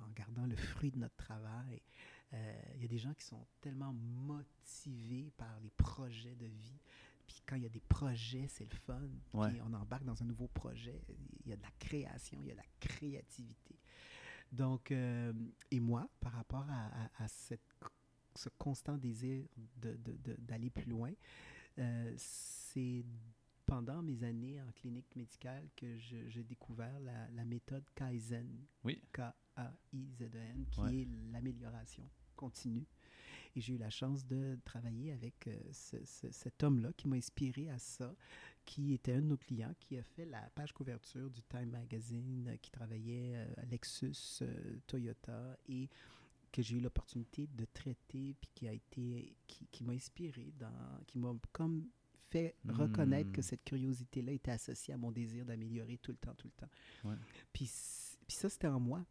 en 0.03 0.07
regardant 0.09 0.47
le 0.47 0.57
fruit 0.57 0.91
de 0.91 0.99
notre 0.99 1.17
travail. 1.17 1.83
Euh, 2.35 2.63
il 2.75 2.83
y 2.83 2.85
a 2.85 2.89
des 2.89 2.99
gens 2.99 3.15
qui 3.15 3.25
sont 3.25 3.47
tellement 3.61 3.93
motivés 3.93 5.31
par 5.37 5.61
les 5.61 5.71
projets 5.71 6.35
de 6.35 6.47
vie. 6.47 6.81
Puis 7.27 7.43
quand 7.47 7.57
il 7.57 7.63
y 7.63 7.67
a 7.67 7.71
des 7.71 7.81
projets, 7.81 8.47
c'est 8.49 8.65
le 8.65 8.77
fun. 8.77 9.01
Puis 9.33 9.61
on 9.63 9.73
embarque 9.75 10.05
dans 10.05 10.23
un 10.23 10.27
nouveau 10.27 10.49
projet. 10.49 11.01
Il 11.45 11.51
y 11.51 11.53
a 11.53 11.57
de 11.57 11.63
la 11.63 11.73
création, 11.79 12.39
il 12.41 12.49
y 12.49 12.51
a 12.51 12.55
de 12.55 12.59
la 12.59 12.67
créativité. 12.81 13.77
Donc, 14.53 14.93
euh, 14.93 15.33
et 15.71 15.81
moi, 15.81 16.09
par 16.21 16.33
rapport 16.33 16.67
à, 17.19 17.29
cette, 17.29 17.61
ce 18.37 18.49
constant 18.51 18.97
désir 18.97 19.45
d'aller 19.77 20.69
de, 20.69 20.73
plus 20.73 20.89
loin, 20.91 21.13
euh, 21.79 22.15
c'est 22.17 23.05
pendant 23.67 24.03
mes 24.03 24.23
années 24.23 24.61
en 24.61 24.71
clinique 24.73 25.17
médicale 25.17 25.69
que 25.77 25.97
j'ai 25.99 26.45
découvert 26.45 27.01
la, 27.01 27.45
méthode 27.45 27.85
Kaizen, 27.95 28.49
oui. 28.85 29.03
K-A-I-Z-E-N, 29.13 30.67
qui 30.71 31.03
est 31.03 31.09
l'amélioration 31.33 32.09
continue. 32.37 32.87
Et 33.57 33.61
j'ai 33.61 33.75
eu 33.75 33.79
la 33.79 33.91
chance 33.91 34.27
de 34.27 34.59
travailler 34.65 35.13
avec 35.13 35.47
euh, 35.47 35.57
cet 35.73 36.63
homme-là 36.63 36.93
qui 36.97 37.07
m'a 37.09 37.17
inspiré 37.17 37.71
à 37.71 37.79
ça, 37.79 38.15
qui 38.65 38.95
était 38.95 39.13
un 39.13 39.21
de 39.21 39.27
nos 39.27 39.37
clients, 39.37 39.75
qui 39.79 39.97
a 39.97 40.03
fait 40.03 40.25
la 40.25 40.41
page 40.55 40.73
couverture 40.73 41.31
du 41.31 41.43
Time 41.43 41.71
Magazine, 41.71 42.49
euh, 42.49 42.57
qui 42.57 42.71
travaillait 42.71 43.37
à 43.37 43.39
euh, 43.39 43.67
Lexus, 43.71 44.43
Toyota 44.87 45.57
et 45.69 45.89
que 46.51 46.63
j'ai 46.63 46.77
eu 46.77 46.81
l'opportunité 46.81 47.49
de 47.49 47.65
traiter, 47.65 48.35
puis 48.41 48.51
qui 48.55 48.69
a 48.69 48.73
été, 48.73 49.37
qui, 49.47 49.85
m'a 49.85 49.93
inspiré, 49.93 50.53
dans, 50.59 51.01
qui 51.07 51.19
m'a 51.19 51.35
comme 51.53 51.87
fait 52.31 52.57
reconnaître 52.69 53.31
que 53.33 53.41
hmm. 53.41 53.45
cette 53.45 53.65
curiosité-là 53.65 54.33
était 54.33 54.53
associée 54.53 54.95
à 54.95 54.97
mon 54.97 55.13
désir 55.13 55.45
d'améliorer 55.45 55.99
tout 55.99 56.13
le 56.13 56.17
temps, 56.17 56.35
tout 56.35 56.49
le 56.49 56.53
temps. 56.53 57.19
Puis, 57.53 57.71
puis 58.27 58.37
ça, 58.37 58.49
c'était 58.49 58.69
en 58.69 58.81
moi. 58.81 59.05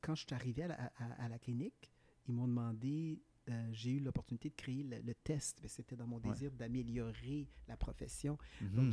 quand 0.00 0.14
je 0.14 0.24
suis 0.26 0.34
arrivé 0.34 0.64
à 0.64 1.28
la 1.28 1.38
clinique, 1.38 1.90
ils 2.26 2.34
m'ont 2.34 2.48
demandé 2.48 3.20
euh, 3.48 3.68
j'ai 3.72 3.92
eu 3.92 4.00
l'opportunité 4.00 4.50
de 4.50 4.54
créer 4.54 4.82
le, 4.82 5.14
test. 5.14 5.62
C'était 5.66 5.96
dans 5.96 6.06
mon 6.06 6.18
désir 6.18 6.50
d'améliorer 6.52 7.48
la 7.68 7.76
profession. 7.76 8.38
Mhm. 8.60 8.92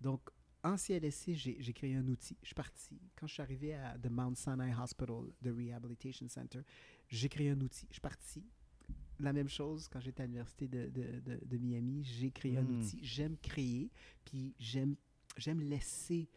donc, 0.00 0.20
en 0.62 0.78
CLSC, 0.78 1.34
j'ai 1.34 1.72
créé 1.74 1.94
un 1.94 2.08
outil. 2.08 2.38
Je 2.40 2.46
suis 2.48 2.54
parti. 2.54 2.98
Quand 3.16 3.26
je 3.26 3.34
suis 3.34 3.42
arrivé 3.42 3.74
à 3.74 3.98
The 3.98 4.08
Mount 4.08 4.34
Sinai 4.34 4.72
Hospital, 4.74 5.26
the 5.42 5.48
Rehabilitation 5.48 6.26
Center, 6.26 6.60
j'ai 7.08 7.28
créé 7.28 7.50
un 7.50 7.60
outil. 7.60 7.86
Je 7.90 7.94
suis 7.94 8.00
parti. 8.00 8.42
La 9.20 9.34
même 9.34 9.48
chose 9.48 9.88
quand 9.88 10.00
j'étais 10.00 10.22
à 10.22 10.26
l'Université 10.26 10.66
de, 10.66 10.88
de, 10.88 11.38
de, 11.44 11.58
Miami, 11.58 12.02
j'ai 12.02 12.30
créé 12.30 12.56
un 12.56 12.62
hmm. 12.62 12.78
outil. 12.80 12.98
J'aime 13.02 13.36
créer, 13.36 13.90
puis 14.24 14.54
j'aime 14.58 14.96
laisser 15.60 16.28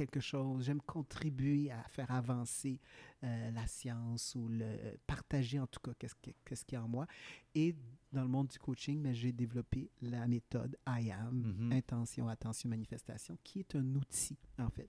quelque 0.00 0.20
chose, 0.20 0.64
j'aime 0.64 0.80
contribuer 0.80 1.70
à 1.70 1.82
faire 1.82 2.10
avancer 2.10 2.80
euh, 3.22 3.50
la 3.50 3.66
science 3.66 4.34
ou 4.34 4.48
le 4.48 4.96
partager 5.06 5.60
en 5.60 5.66
tout 5.66 5.78
cas 5.80 5.92
qu'est-ce 5.98 6.14
qu'est-ce 6.42 6.64
qu'il 6.64 6.76
y 6.76 6.80
a 6.80 6.82
en 6.82 6.88
moi. 6.88 7.06
Et 7.54 7.76
dans 8.10 8.22
le 8.22 8.28
monde 8.28 8.48
du 8.48 8.58
coaching, 8.58 8.98
mais 8.98 9.12
j'ai 9.12 9.30
développé 9.30 9.90
la 10.00 10.26
méthode 10.26 10.74
I 10.86 11.10
AM, 11.10 11.42
mm-hmm. 11.42 11.76
intention, 11.76 12.28
attention, 12.28 12.70
manifestation, 12.70 13.36
qui 13.44 13.58
est 13.58 13.76
un 13.76 13.94
outil 13.94 14.38
en 14.58 14.70
fait 14.70 14.88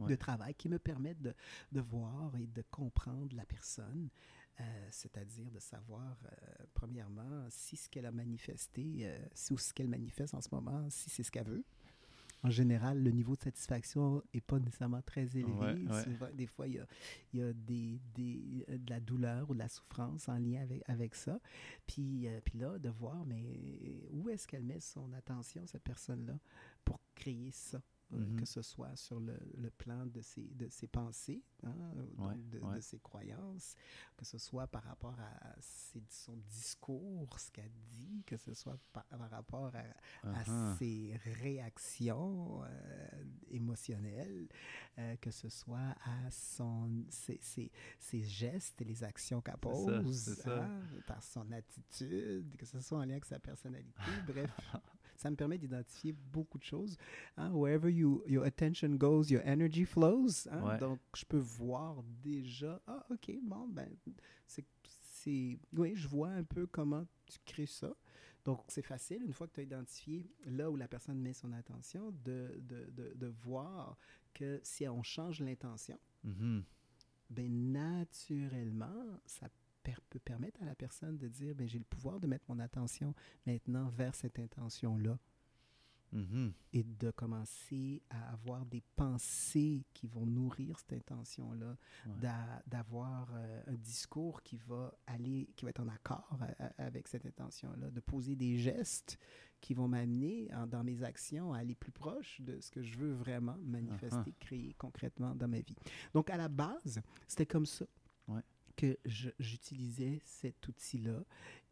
de 0.00 0.16
travail 0.16 0.54
qui 0.54 0.68
me 0.68 0.80
permet 0.80 1.14
de, 1.14 1.32
de, 1.70 1.80
voir 1.80 2.34
et 2.34 2.48
de 2.48 2.62
comprendre 2.62 3.36
la 3.36 3.44
personne. 3.44 4.08
Euh, 4.60 4.88
c'est-à-dire 4.90 5.48
de 5.52 5.60
savoir, 5.60 6.18
euh, 6.24 6.64
premièrement, 6.74 7.46
si 7.48 7.76
ce 7.76 7.88
qu'elle 7.88 8.06
a 8.06 8.10
manifesté, 8.10 9.08
si 9.34 9.52
ou 9.52 9.58
ce 9.58 9.72
qu'elle 9.72 9.88
manifeste 9.88 10.34
en 10.34 10.40
ce 10.40 10.48
moment, 10.50 10.90
si 10.90 11.10
c'est 11.10 11.22
ce 11.22 11.30
qu'elle 11.30 11.46
veut, 11.46 11.64
en 12.44 12.50
général, 12.50 13.02
le 13.02 13.10
niveau 13.10 13.36
de 13.36 13.42
satisfaction 13.42 14.22
n'est 14.34 14.40
pas 14.40 14.58
nécessairement 14.58 15.02
très 15.02 15.36
élevé. 15.36 15.86
Des 16.34 16.46
fois, 16.46 16.66
il 16.66 16.74
y 16.74 16.78
a, 16.78 16.86
y 17.32 17.42
a 17.42 17.52
des, 17.52 18.00
des, 18.14 18.64
de 18.68 18.90
la 18.90 19.00
douleur 19.00 19.48
ou 19.50 19.54
de 19.54 19.60
la 19.60 19.68
souffrance 19.68 20.28
en 20.28 20.38
lien 20.38 20.62
avec, 20.62 20.82
avec 20.88 21.14
ça. 21.14 21.38
Puis, 21.86 22.26
euh, 22.26 22.40
puis 22.44 22.58
là, 22.58 22.78
de 22.78 22.88
voir, 22.88 23.24
mais 23.26 24.08
où 24.10 24.28
est-ce 24.28 24.46
qu'elle 24.48 24.64
met 24.64 24.80
son 24.80 25.12
attention, 25.12 25.66
cette 25.66 25.84
personne-là, 25.84 26.38
pour 26.84 26.98
créer 27.14 27.50
ça? 27.52 27.80
Euh, 28.12 28.18
mm-hmm. 28.18 28.36
que 28.36 28.44
ce 28.44 28.62
soit 28.62 28.94
sur 28.96 29.20
le, 29.20 29.38
le, 29.56 29.70
plan 29.70 30.04
de 30.06 30.20
ses, 30.20 30.46
de 30.54 30.68
ses 30.68 30.86
pensées, 30.86 31.42
hein, 31.62 31.74
de, 32.50 32.58
de, 32.58 32.80
ses 32.80 32.98
croyances, 32.98 33.74
que 34.16 34.24
ce 34.24 34.38
soit 34.38 34.66
par 34.66 34.82
rapport 34.82 35.18
à 35.18 35.54
ses, 35.60 36.02
son 36.10 36.36
discours, 36.50 37.38
ce 37.38 37.50
qu'elle 37.50 37.72
dit, 37.90 38.22
que 38.26 38.36
ce 38.36 38.52
soit 38.54 38.76
par, 38.92 39.06
rapport 39.30 39.72
à, 39.74 40.28
à, 40.28 40.42
uh-huh. 40.42 40.78
ses 40.78 41.18
réactions 41.40 42.62
euh, 42.64 43.24
émotionnelles, 43.50 44.48
euh, 44.98 45.16
que 45.16 45.30
ce 45.30 45.48
soit 45.48 45.96
à 46.04 46.30
son, 46.30 47.04
ses, 47.08 47.38
ses, 47.40 47.70
ses, 47.98 48.22
gestes 48.22 48.82
et 48.82 48.84
les 48.84 49.04
actions 49.04 49.40
qu'elle 49.40 49.56
pose, 49.56 50.42
hein, 50.46 50.82
par 51.06 51.22
son 51.22 51.50
attitude, 51.52 52.56
que 52.56 52.66
ce 52.66 52.80
soit 52.80 52.98
en 52.98 53.04
lien 53.04 53.12
avec 53.12 53.24
sa 53.24 53.38
personnalité, 53.38 54.00
bref. 54.26 54.50
ça 55.16 55.30
me 55.30 55.36
permet 55.36 55.58
d'identifier 55.58 56.12
beaucoup 56.12 56.58
de 56.58 56.64
choses. 56.64 56.96
Hein. 57.36 57.50
Wherever 57.52 57.90
you, 57.90 58.22
your 58.26 58.44
attention 58.44 58.96
goes, 58.96 59.30
your 59.30 59.42
energy 59.44 59.84
flows. 59.84 60.48
Hein. 60.50 60.78
Donc, 60.78 61.00
je 61.14 61.24
peux 61.24 61.38
voir 61.38 62.02
déjà, 62.22 62.80
ah, 62.86 63.06
OK, 63.10 63.32
bon, 63.42 63.68
ben, 63.68 63.88
c'est. 64.46 64.64
Oui, 65.76 65.92
je 65.94 66.08
vois 66.08 66.30
un 66.30 66.42
peu 66.42 66.66
comment 66.66 67.06
tu 67.26 67.38
crées 67.44 67.66
ça. 67.66 67.94
Donc, 68.44 68.60
c'est 68.66 68.82
facile, 68.82 69.22
une 69.22 69.32
fois 69.32 69.46
que 69.46 69.52
tu 69.52 69.60
as 69.60 69.62
identifié 69.62 70.28
là 70.46 70.68
où 70.68 70.74
la 70.74 70.88
personne 70.88 71.20
met 71.20 71.32
son 71.32 71.52
attention, 71.52 72.12
de, 72.24 72.60
de, 72.62 72.90
de, 72.90 73.12
de 73.14 73.26
voir 73.26 73.96
que 74.34 74.60
si 74.64 74.88
on 74.88 75.02
change 75.02 75.40
l'intention, 75.40 75.98
mm-hmm. 76.26 76.62
ben 77.30 77.72
naturellement, 77.72 79.20
ça 79.26 79.48
peut 80.10 80.18
permettre 80.18 80.62
à 80.62 80.64
la 80.64 80.74
personne 80.74 81.18
de 81.18 81.28
dire, 81.28 81.54
ben, 81.54 81.66
j'ai 81.66 81.78
le 81.78 81.84
pouvoir 81.84 82.20
de 82.20 82.26
mettre 82.26 82.44
mon 82.48 82.58
attention 82.58 83.14
maintenant 83.46 83.88
vers 83.88 84.14
cette 84.14 84.38
intention-là. 84.38 85.18
Mm-hmm. 86.14 86.52
Et 86.74 86.82
de 86.82 87.10
commencer 87.10 88.02
à 88.10 88.32
avoir 88.32 88.66
des 88.66 88.82
pensées 88.96 89.86
qui 89.94 90.06
vont 90.06 90.26
nourrir 90.26 90.78
cette 90.78 90.92
intention-là, 90.92 91.74
d'avoir 92.66 93.30
euh, 93.32 93.62
un 93.66 93.76
discours 93.76 94.42
qui 94.42 94.58
va 94.58 94.92
aller, 95.06 95.48
qui 95.56 95.64
va 95.64 95.70
être 95.70 95.80
en 95.80 95.88
accord 95.88 96.38
avec 96.76 97.08
cette 97.08 97.24
intention-là, 97.24 97.90
de 97.90 98.00
poser 98.00 98.36
des 98.36 98.58
gestes 98.58 99.18
qui 99.62 99.72
vont 99.72 99.88
m'amener 99.88 100.50
dans 100.68 100.84
mes 100.84 101.02
actions 101.02 101.54
à 101.54 101.60
aller 101.60 101.74
plus 101.74 101.92
proche 101.92 102.42
de 102.42 102.60
ce 102.60 102.70
que 102.70 102.82
je 102.82 102.98
veux 102.98 103.12
vraiment 103.14 103.56
manifester, 103.62 104.32
uh-huh. 104.32 104.38
créer 104.38 104.74
concrètement 104.74 105.34
dans 105.34 105.48
ma 105.48 105.60
vie. 105.60 105.76
Donc 106.12 106.28
à 106.28 106.36
la 106.36 106.48
base, 106.48 107.00
c'était 107.26 107.46
comme 107.46 107.64
ça 107.64 107.86
que 108.76 108.98
j'utilisais 109.38 110.20
cet 110.24 110.66
outil-là 110.68 111.24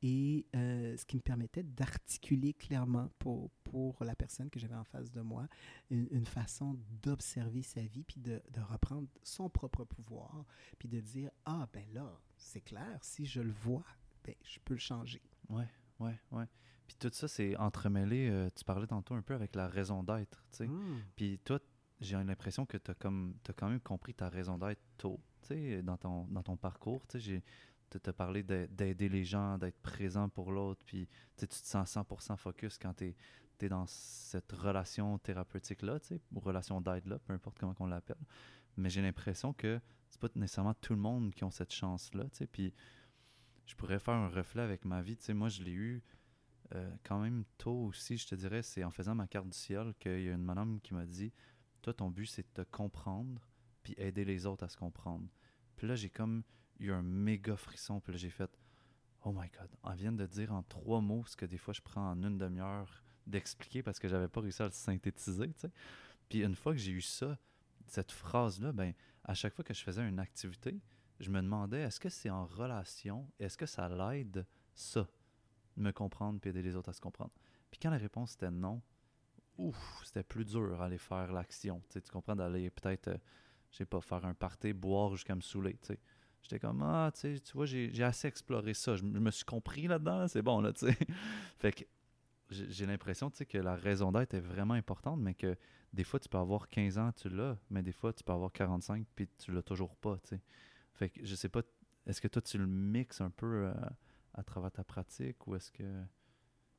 et 0.03 0.47
euh, 0.55 0.97
ce 0.97 1.05
qui 1.05 1.17
me 1.17 1.21
permettait 1.21 1.63
d'articuler 1.63 2.55
clairement 2.55 3.11
pour, 3.19 3.51
pour 3.65 4.03
la 4.05 4.15
personne 4.15 4.49
que 4.49 4.59
j'avais 4.59 4.75
en 4.75 4.85
face 4.85 5.11
de 5.11 5.21
moi 5.21 5.47
une, 5.91 6.25
façon 6.25 6.79
d'observer 7.03 7.63
sa 7.63 7.83
vie 7.83 8.05
puis 8.05 8.21
de, 8.21 8.41
de, 8.53 8.61
reprendre 8.61 9.09
son 9.23 9.49
propre 9.51 9.85
pouvoir 9.85 10.45
puis 10.79 10.89
de 10.89 11.01
dire 11.01 11.31
ah 11.45 11.69
ben 11.73 11.85
là 11.93 12.19
c'est 12.37 12.61
clair 12.61 12.99
si 13.03 13.27
je 13.27 13.41
le 13.41 13.53
vois 13.53 13.85
ben 14.25 14.35
je 14.43 14.59
peux 14.65 14.75
le 14.75 14.81
changer 14.81 15.23
ouais 15.49 15.69
ouais 15.99 16.19
ouais. 16.33 16.47
Puis 16.87 16.97
tout 16.99 17.11
ça 17.13 17.29
c'est 17.29 17.57
entremêlé 17.57 18.29
euh, 18.31 18.49
tu 18.55 18.65
parlais 18.65 18.87
tantôt 18.87 19.15
un 19.15 19.23
peu 19.23 19.35
avec 19.35 19.55
la 19.55 19.69
raison 19.69 20.03
d'être 20.03 20.43
tu 20.51 20.59
sais. 20.59 20.67
Mmh. 20.67 21.03
puis 21.17 21.39
toi 21.45 21.59
j'ai 22.01 22.17
l'impression 22.17 22.65
que 22.65 22.79
tu 22.79 22.91
as 22.91 22.95
as 22.95 23.53
quand 23.53 23.69
même 23.69 23.81
compris 23.81 24.15
ta 24.15 24.29
raison 24.29 24.57
d'être 24.57 24.83
tôt 24.97 25.21
dans 25.83 25.97
ton, 25.97 26.25
dans 26.27 26.43
ton 26.43 26.57
parcours. 26.57 27.07
Tu 27.07 27.43
as 28.07 28.13
parlé 28.13 28.43
d'aider 28.43 29.09
les 29.09 29.25
gens, 29.25 29.59
d'être 29.59 29.81
présent 29.81 30.29
pour 30.29 30.53
l'autre, 30.53 30.85
puis 30.87 31.09
tu 31.37 31.47
te 31.47 31.55
sens 31.55 31.97
100% 31.97 32.37
focus 32.37 32.79
quand 32.79 32.95
tu 32.95 33.15
es, 33.61 33.69
dans 33.69 33.87
cette 33.87 34.53
relation 34.53 35.19
thérapeutique-là, 35.19 35.99
ou 36.33 36.41
relation 36.41 36.81
d'aide-là, 36.81 37.19
peu 37.19 37.33
importe 37.33 37.59
comment 37.59 37.75
on 37.79 37.87
l'appelle. 37.87 38.17
Mais 38.77 38.89
j'ai 38.89 39.03
l'impression 39.03 39.53
que 39.53 39.81
c'est 40.09 40.21
pas 40.21 40.29
nécessairement 40.35 40.75
tout 40.75 40.95
le 40.95 41.01
monde 41.01 41.35
qui 41.35 41.45
ont 41.45 41.51
cette 41.51 41.73
chance-là, 41.73 42.25
puis 42.53 42.73
je 43.67 43.75
pourrais 43.77 43.99
faire 43.99 44.15
un 44.15 44.29
reflet 44.29 44.63
avec 44.63 44.85
ma 44.85 45.03
vie. 45.03 45.19
moi, 45.35 45.49
je 45.49 45.63
l'ai 45.63 45.73
eu 45.73 46.03
euh, 46.75 46.91
quand 47.03 47.19
même 47.19 47.45
tôt 47.59 47.87
aussi, 47.87 48.17
je 48.17 48.27
te 48.27 48.35
dirais, 48.35 48.63
c'est 48.63 48.85
en 48.85 48.91
faisant 48.91 49.15
ma 49.15 49.27
carte 49.27 49.49
du 49.49 49.57
ciel 49.57 49.95
qu'il 49.99 50.23
y 50.23 50.29
a 50.29 50.33
une 50.33 50.43
madame 50.43 50.81
qui 50.81 50.95
m'a 50.95 51.05
dit 51.05 51.33
Toi, 51.83 51.95
ton 51.95 52.11
but, 52.11 52.27
c'est 52.27 52.43
de 52.43 52.63
te 52.63 52.71
comprendre 52.71 53.50
puis 53.83 53.95
aider 53.97 54.25
les 54.25 54.47
autres 54.47 54.65
à 54.65 54.69
se 54.69 54.77
comprendre. 54.77 55.27
Puis 55.77 55.87
là, 55.87 55.95
j'ai 55.95 56.11
comme 56.11 56.43
eu 56.79 56.93
un 56.93 57.03
méga 57.03 57.57
frisson. 57.57 58.01
Puis 58.01 58.13
là, 58.13 58.19
j'ai 58.19 58.31
fait 58.31 58.51
Oh 59.25 59.33
my 59.33 59.49
God, 59.59 59.69
on 59.83 59.95
vient 59.95 60.13
de 60.13 60.27
dire 60.27 60.53
en 60.53 60.63
trois 60.63 61.01
mots 61.01 61.25
ce 61.27 61.37
que 61.37 61.45
des 61.45 61.59
fois 61.59 61.75
je 61.75 61.83
prends 61.83 62.13
en 62.13 62.23
une 62.23 62.39
demi-heure 62.39 63.03
d'expliquer 63.27 63.83
parce 63.83 63.99
que 63.99 64.09
j'avais 64.09 64.29
pas 64.29 64.41
réussi 64.41 64.63
à 64.63 64.67
le 64.67 64.73
synthétiser. 64.73 65.53
Tu 65.53 65.61
sais. 65.61 65.71
Puis 66.29 66.43
une 66.43 66.55
fois 66.55 66.73
que 66.73 66.79
j'ai 66.79 66.93
eu 66.93 67.03
ça, 67.03 67.39
cette 67.87 68.13
phrase-là, 68.13 68.73
ben, 68.73 68.95
à 69.25 69.35
chaque 69.35 69.55
fois 69.55 69.65
que 69.65 69.75
je 69.75 69.83
faisais 69.83 70.09
une 70.09 70.19
activité, 70.19 70.81
je 71.19 71.31
me 71.31 71.43
demandais 71.43 71.81
est-ce 71.81 72.01
que 72.01 72.09
c'est 72.09 72.31
en 72.31 72.47
relation, 72.47 73.29
est-ce 73.39 73.59
que 73.59 73.67
ça 73.67 73.89
l'aide, 73.89 74.47
ça, 74.75 75.07
me 75.77 75.91
comprendre 75.91 76.41
puis 76.41 76.51
aider 76.51 76.63
les 76.63 76.77
autres 76.77 76.89
à 76.89 76.93
se 76.93 77.01
comprendre? 77.01 77.33
Puis 77.71 77.79
quand 77.79 77.91
la 77.91 77.99
réponse 77.99 78.35
était 78.35 78.51
non, 78.51 78.81
ouf, 79.59 80.03
c'était 80.05 80.23
plus 80.23 80.45
dur 80.45 80.81
à 80.81 80.87
aller 80.87 80.99
faire 80.99 81.33
l'action. 81.33 81.83
Tu, 81.91 82.01
comprends, 82.11 82.37
d'aller 82.37 82.71
peut-être. 82.71 83.21
Je 83.71 83.77
sais 83.77 83.87
pas, 83.87 84.01
faire 84.01 84.25
un 84.25 84.35
party, 84.35 84.73
boire 84.73 85.15
jusqu'à 85.15 85.35
me 85.35 85.41
saouler, 85.41 85.75
tu 85.75 85.89
sais. 85.89 85.99
J'étais 86.43 86.59
comme, 86.59 86.83
ah, 86.83 87.11
tu 87.15 87.21
sais, 87.21 87.41
tu 87.41 87.53
vois, 87.53 87.67
j'ai 87.67 88.03
assez 88.03 88.27
exploré 88.27 88.75
ça. 88.75 88.97
Je, 88.97 89.05
me 89.05 89.31
suis 89.31 89.45
compris 89.45 89.87
là-dedans, 89.87 90.27
c'est 90.27 90.43
bon, 90.43 90.61
là, 90.61 90.73
tu 90.73 90.87
sais. 90.87 90.97
fait 91.59 91.73
que 91.73 91.85
j'ai 92.51 92.87
l'impression, 92.87 93.31
tu 93.31 93.39
sais, 93.39 93.47
que 93.47 93.59
la 93.59 93.77
raison 93.77 94.11
d'être 94.11 94.35
est 94.35 94.41
vraiment 94.41 94.75
importante, 94.75 95.21
mais 95.21 95.35
que 95.35 95.57
des 95.93 96.05
fois, 96.05 96.19
tu 96.19 96.29
peux 96.29 96.39
avoir 96.39 96.69
15 96.69 96.99
ans, 96.99 97.13
tu 97.13 97.29
l'as, 97.29 97.59
mais 97.69 97.83
des 97.83 97.93
fois, 97.93 98.13
tu 98.13 98.25
peux 98.25 98.33
avoir 98.33 98.53
45, 98.53 99.07
puis 99.15 99.29
tu 99.39 99.53
l'as 99.53 99.63
toujours 99.63 99.95
pas, 99.97 100.19
tu 100.19 100.31
sais. 100.31 100.41
Fait 100.95 101.11
que 101.11 101.25
je 101.25 101.35
sais 101.35 101.49
pas, 101.49 101.63
est-ce 102.07 102.21
que 102.21 102.29
toi, 102.29 102.43
tu 102.43 102.59
le 102.59 102.67
mixes 102.67 103.21
un 103.21 103.31
peu 103.31 103.67
euh, 103.67 103.75
à 104.35 104.43
travers 104.43 104.73
ta 104.73 104.83
pratique, 104.83 105.47
ou 105.47 105.55
est-ce 105.55 105.71
que 105.71 106.03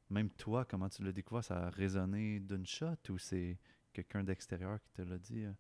même 0.10 0.30
toi, 0.32 0.66
comment 0.66 0.90
tu 0.90 1.04
l'as 1.04 1.14
découvert, 1.14 1.44
ça 1.44 1.68
a 1.68 1.70
résonné 1.70 2.40
d'une 2.40 2.66
shot, 2.66 2.96
ou 3.10 3.18
c'est 3.18 3.58
quelqu'un 3.94 4.24
d'extérieur 4.24 4.82
qui 4.82 4.92
te 4.92 5.02
l'a 5.02 5.18
dit? 5.18 5.46
Euh? 5.46 5.54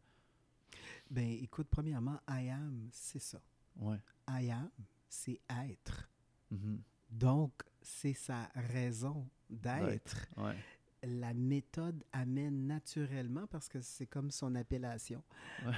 Ben, 1.10 1.30
écoute, 1.42 1.68
premièrement, 1.70 2.20
I 2.30 2.50
am, 2.50 2.90
c'est 2.92 3.20
ça. 3.20 3.42
Ouais. 3.76 3.98
I 4.30 4.52
am, 4.52 4.70
c'est 5.10 5.42
être. 5.50 6.10
Mm-hmm. 6.52 6.78
Donc, 7.12 7.52
c'est 7.82 8.14
sa 8.14 8.50
raison 8.56 9.28
d'être. 9.50 10.28
Ouais. 10.38 10.56
La 11.04 11.34
méthode 11.34 12.04
amène 12.14 12.68
naturellement 12.68 13.48
parce 13.48 13.68
que 13.68 13.82
c'est 13.82 14.06
comme 14.06 14.32
son 14.32 14.54
appellation. 14.56 15.24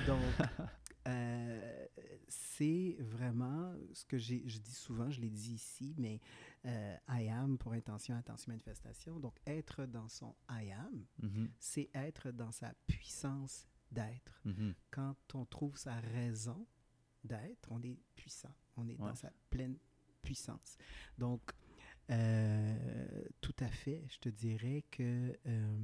Donc, 0.05 0.19
euh, 1.07 1.85
c'est 2.27 2.97
vraiment 2.99 3.73
ce 3.93 4.05
que 4.05 4.17
je 4.17 4.35
dis 4.35 4.75
souvent, 4.75 5.09
je 5.09 5.21
l'ai 5.21 5.29
dit 5.29 5.53
ici, 5.53 5.95
mais 5.97 6.19
euh, 6.65 6.95
I 7.09 7.29
am 7.29 7.57
pour 7.57 7.71
intention, 7.71 8.15
intention, 8.15 8.51
manifestation. 8.51 9.19
Donc, 9.19 9.35
être 9.47 9.85
dans 9.85 10.09
son 10.09 10.35
I 10.49 10.71
am, 10.71 11.05
mm-hmm. 11.23 11.49
c'est 11.57 11.89
être 11.93 12.31
dans 12.31 12.51
sa 12.51 12.73
puissance 12.85 13.67
d'être. 13.93 14.41
Mm-hmm. 14.45 14.73
Quand 14.91 15.15
on 15.33 15.45
trouve 15.45 15.77
sa 15.77 15.99
raison 15.99 16.65
d'être, 17.23 17.71
on 17.71 17.81
est 17.83 17.99
puissant. 18.15 18.53
On 18.77 18.87
est 18.87 18.95
dans 18.95 19.15
sa 19.15 19.31
pleine 19.49 19.77
puissance. 20.21 20.77
Donc, 21.17 21.41
euh, 22.11 23.23
tout 23.41 23.55
à 23.59 23.67
fait, 23.67 24.03
je 24.09 24.17
te 24.19 24.29
dirais 24.29 24.83
que 24.91 25.37
euh, 25.47 25.77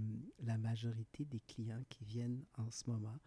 la 0.43 0.57
majorité 0.57 1.25
des 1.25 1.39
clients 1.39 1.83
qui 1.89 2.03
viennent 2.03 2.43
en 2.57 2.69
ce 2.71 2.89
moment 2.89 3.19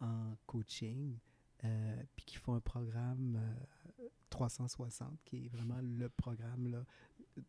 en 0.00 0.36
coaching, 0.46 1.18
euh, 1.64 2.02
puis 2.16 2.24
qui 2.24 2.36
font 2.36 2.54
un 2.54 2.60
programme 2.60 3.40
360, 4.30 5.18
qui 5.24 5.46
est 5.46 5.48
vraiment 5.48 5.80
le 5.82 6.08
programme 6.08 6.84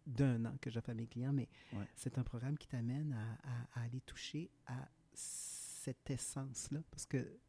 d'un 0.06 0.46
an 0.46 0.58
que 0.60 0.70
j'offre 0.70 0.90
à 0.90 0.94
mes 0.94 1.08
clients, 1.08 1.34
mais 1.34 1.48
c'est 1.96 2.18
un 2.18 2.24
programme 2.24 2.58
qui 2.58 2.68
t'amène 2.68 3.14
à, 3.14 3.80
à, 3.80 3.84
aller 3.84 4.02
toucher 4.02 4.50
à 4.66 4.90
cette 5.90 6.10
essence-là, 6.12 6.84
parce 6.92 7.08
que 7.08 7.40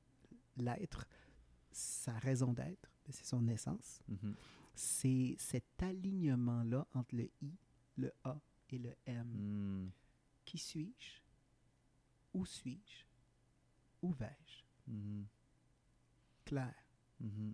l'être, 0.57 1.07
sa 1.71 2.19
raison 2.19 2.55
d'être, 2.55 2.91
ben, 3.05 3.13
c'est 3.13 3.27
son 3.27 3.47
essence. 3.49 4.01
Mm-hmm. 4.11 4.35
C'est 4.75 5.35
cet 5.39 5.83
alignement-là 5.83 6.87
entre 6.95 7.17
le 7.17 7.31
I, 7.43 7.55
le 7.97 8.11
A 8.25 8.41
et 8.71 8.79
le 8.79 8.97
M. 9.05 9.29
Mm. 9.29 9.91
Qui 10.47 10.57
suis-je? 10.57 11.21
Où 12.33 12.47
suis-je? 12.47 13.05
Où 14.01 14.13
vais-je? 14.13 14.65
Mm-hmm. 14.91 15.25
Clair. 16.47 16.75
Mm-hmm. 17.23 17.53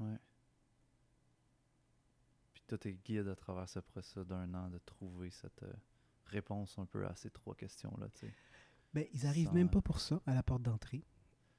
Ouais. 0.00 0.18
Puis 2.54 2.62
toi, 2.66 2.78
t'es 2.78 2.94
guide 2.94 3.28
à 3.28 3.36
travers 3.36 3.68
ce 3.68 3.80
processus 3.80 4.26
d'un 4.26 4.54
an 4.54 4.70
de 4.70 4.78
trouver 4.78 5.28
cette 5.28 5.62
euh, 5.64 5.74
réponse 6.24 6.78
un 6.78 6.86
peu 6.86 7.06
à 7.06 7.14
ces 7.14 7.28
trois 7.28 7.54
questions-là, 7.54 8.08
tu 8.14 8.20
sais. 8.20 8.34
Ben, 8.94 9.06
ils 9.12 9.26
arrivent 9.26 9.52
même 9.52 9.68
pas 9.68 9.80
pour 9.80 10.00
ça, 10.00 10.20
à 10.26 10.34
la 10.34 10.42
porte 10.42 10.62
d'entrée. 10.62 11.02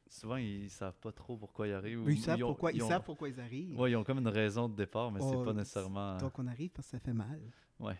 Souvent, 0.07 0.37
ils 0.37 0.69
savent 0.69 0.97
pas 0.99 1.11
trop 1.11 1.35
pourquoi 1.37 1.67
ils 1.67 1.73
arrivent. 1.73 2.01
ou 2.03 2.09
Ils, 2.09 2.19
savent, 2.19 2.41
ont- 2.43 2.47
pourquoi, 2.47 2.71
ils 2.71 2.81
ont- 2.81 2.87
savent 2.87 3.03
pourquoi 3.03 3.27
ils 3.27 3.39
arrivent. 3.39 3.77
Ouais, 3.77 3.91
ils 3.91 3.95
ont 3.95 4.03
comme 4.03 4.19
une 4.19 4.27
raison 4.27 4.69
de 4.69 4.75
départ, 4.75 5.11
mais 5.11 5.19
c'est 5.19 5.35
Oh, 5.35 5.43
pas 5.43 5.53
nécessairement. 5.53 6.17
Donc, 6.17 6.39
on 6.39 6.47
arrive 6.47 6.69
parce 6.71 6.87
que 6.87 6.91
ça 6.91 6.99
fait 6.99 7.13
mal. 7.13 7.41
Ouais. 7.79 7.97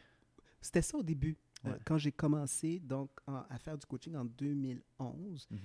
C'était 0.62 0.82
ça 0.82 0.98
au 0.98 1.04
début. 1.04 1.38
Euh, 1.66 1.72
Ouais. 1.72 1.80
quand 1.86 1.98
j'ai 1.98 2.12
commencé 2.12 2.80
donc, 2.80 3.10
en- 3.28 3.44
à 3.50 3.58
faire 3.60 3.78
du 3.78 3.86
coaching 3.86 4.16
en 4.16 4.24
2011, 4.26 5.48
Mhm. 5.52 5.60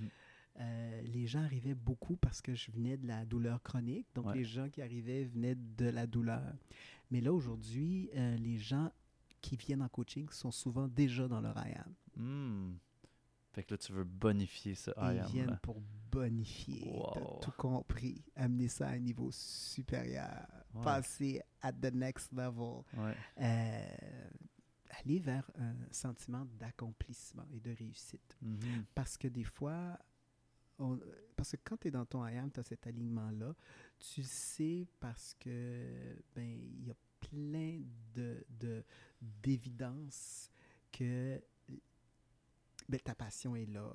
euh, 0.60 1.02
les 1.02 1.26
gens 1.26 1.42
arrivaient 1.42 1.74
beaucoup 1.74 2.16
parce 2.16 2.40
que 2.42 2.54
je 2.54 2.70
venais 2.72 2.96
de 2.96 3.06
la 3.06 3.24
douleur 3.24 3.62
chronique. 3.62 4.06
Donc, 4.14 4.26
Ouais. 4.26 4.34
les 4.38 4.44
gens 4.44 4.68
qui 4.68 4.82
arrivaient 4.82 5.24
venaient 5.24 5.54
de 5.54 5.86
la 5.86 6.06
douleur. 6.06 6.54
Mais 7.10 7.20
là, 7.20 7.32
aujourd'hui, 7.32 8.10
euh, 8.16 8.36
les 8.36 8.56
gens 8.58 8.90
qui 9.40 9.56
viennent 9.56 9.82
en 9.82 9.88
coaching 9.88 10.28
sont 10.30 10.50
souvent 10.50 10.88
déjà 10.88 11.28
dans 11.28 11.40
leur 11.40 11.56
IAM. 11.56 11.94
Hmm. 12.16 12.72
Fait 13.52 13.64
que 13.64 13.74
là, 13.74 13.78
tu 13.78 13.92
veux 13.92 14.04
bonifier 14.04 14.74
ce 14.74 14.90
Et 14.92 14.94
I 14.96 15.14
ils 15.14 15.18
am. 15.20 15.26
viennent 15.26 15.50
là. 15.50 15.58
pour 15.62 15.80
bonifier. 16.10 16.92
T'as 17.14 17.20
tout 17.40 17.52
compris. 17.58 18.22
Amener 18.36 18.68
ça 18.68 18.88
à 18.88 18.92
un 18.92 18.98
niveau 18.98 19.30
supérieur. 19.32 20.46
Ouais. 20.74 20.84
Passer 20.84 21.42
at 21.62 21.72
the 21.72 21.92
next 21.92 22.32
level. 22.32 22.82
Ouais. 22.96 23.14
Euh, 23.40 24.30
aller 25.00 25.18
vers 25.18 25.50
un 25.58 25.74
sentiment 25.92 26.44
d'accomplissement 26.58 27.44
et 27.52 27.60
de 27.60 27.70
réussite. 27.74 28.36
Mhm. 28.42 28.84
Parce 28.94 29.16
que 29.16 29.26
des 29.28 29.44
fois, 29.44 29.98
on- 30.78 31.00
parce 31.36 31.52
que 31.52 31.56
quand 31.64 31.76
tu 31.76 31.88
es 31.88 31.90
dans 31.90 32.06
ton 32.06 32.24
IAM, 32.26 32.50
tu 32.52 32.60
as 32.60 32.64
cet 32.64 32.86
alignement-là, 32.86 33.54
tu 33.98 34.20
le 34.20 34.26
sais 34.26 34.86
parce 35.00 35.34
que 35.34 36.16
ben 36.34 36.48
il 36.78 36.86
y 36.86 36.90
a 36.90 36.96
plein 37.20 37.82
de 38.14 38.44
de- 38.48 38.84
d'évidences 39.20 40.50
que 40.92 41.40
ben, 42.90 43.00
ta 43.00 43.14
passion 43.14 43.54
est 43.56 43.66
là, 43.66 43.90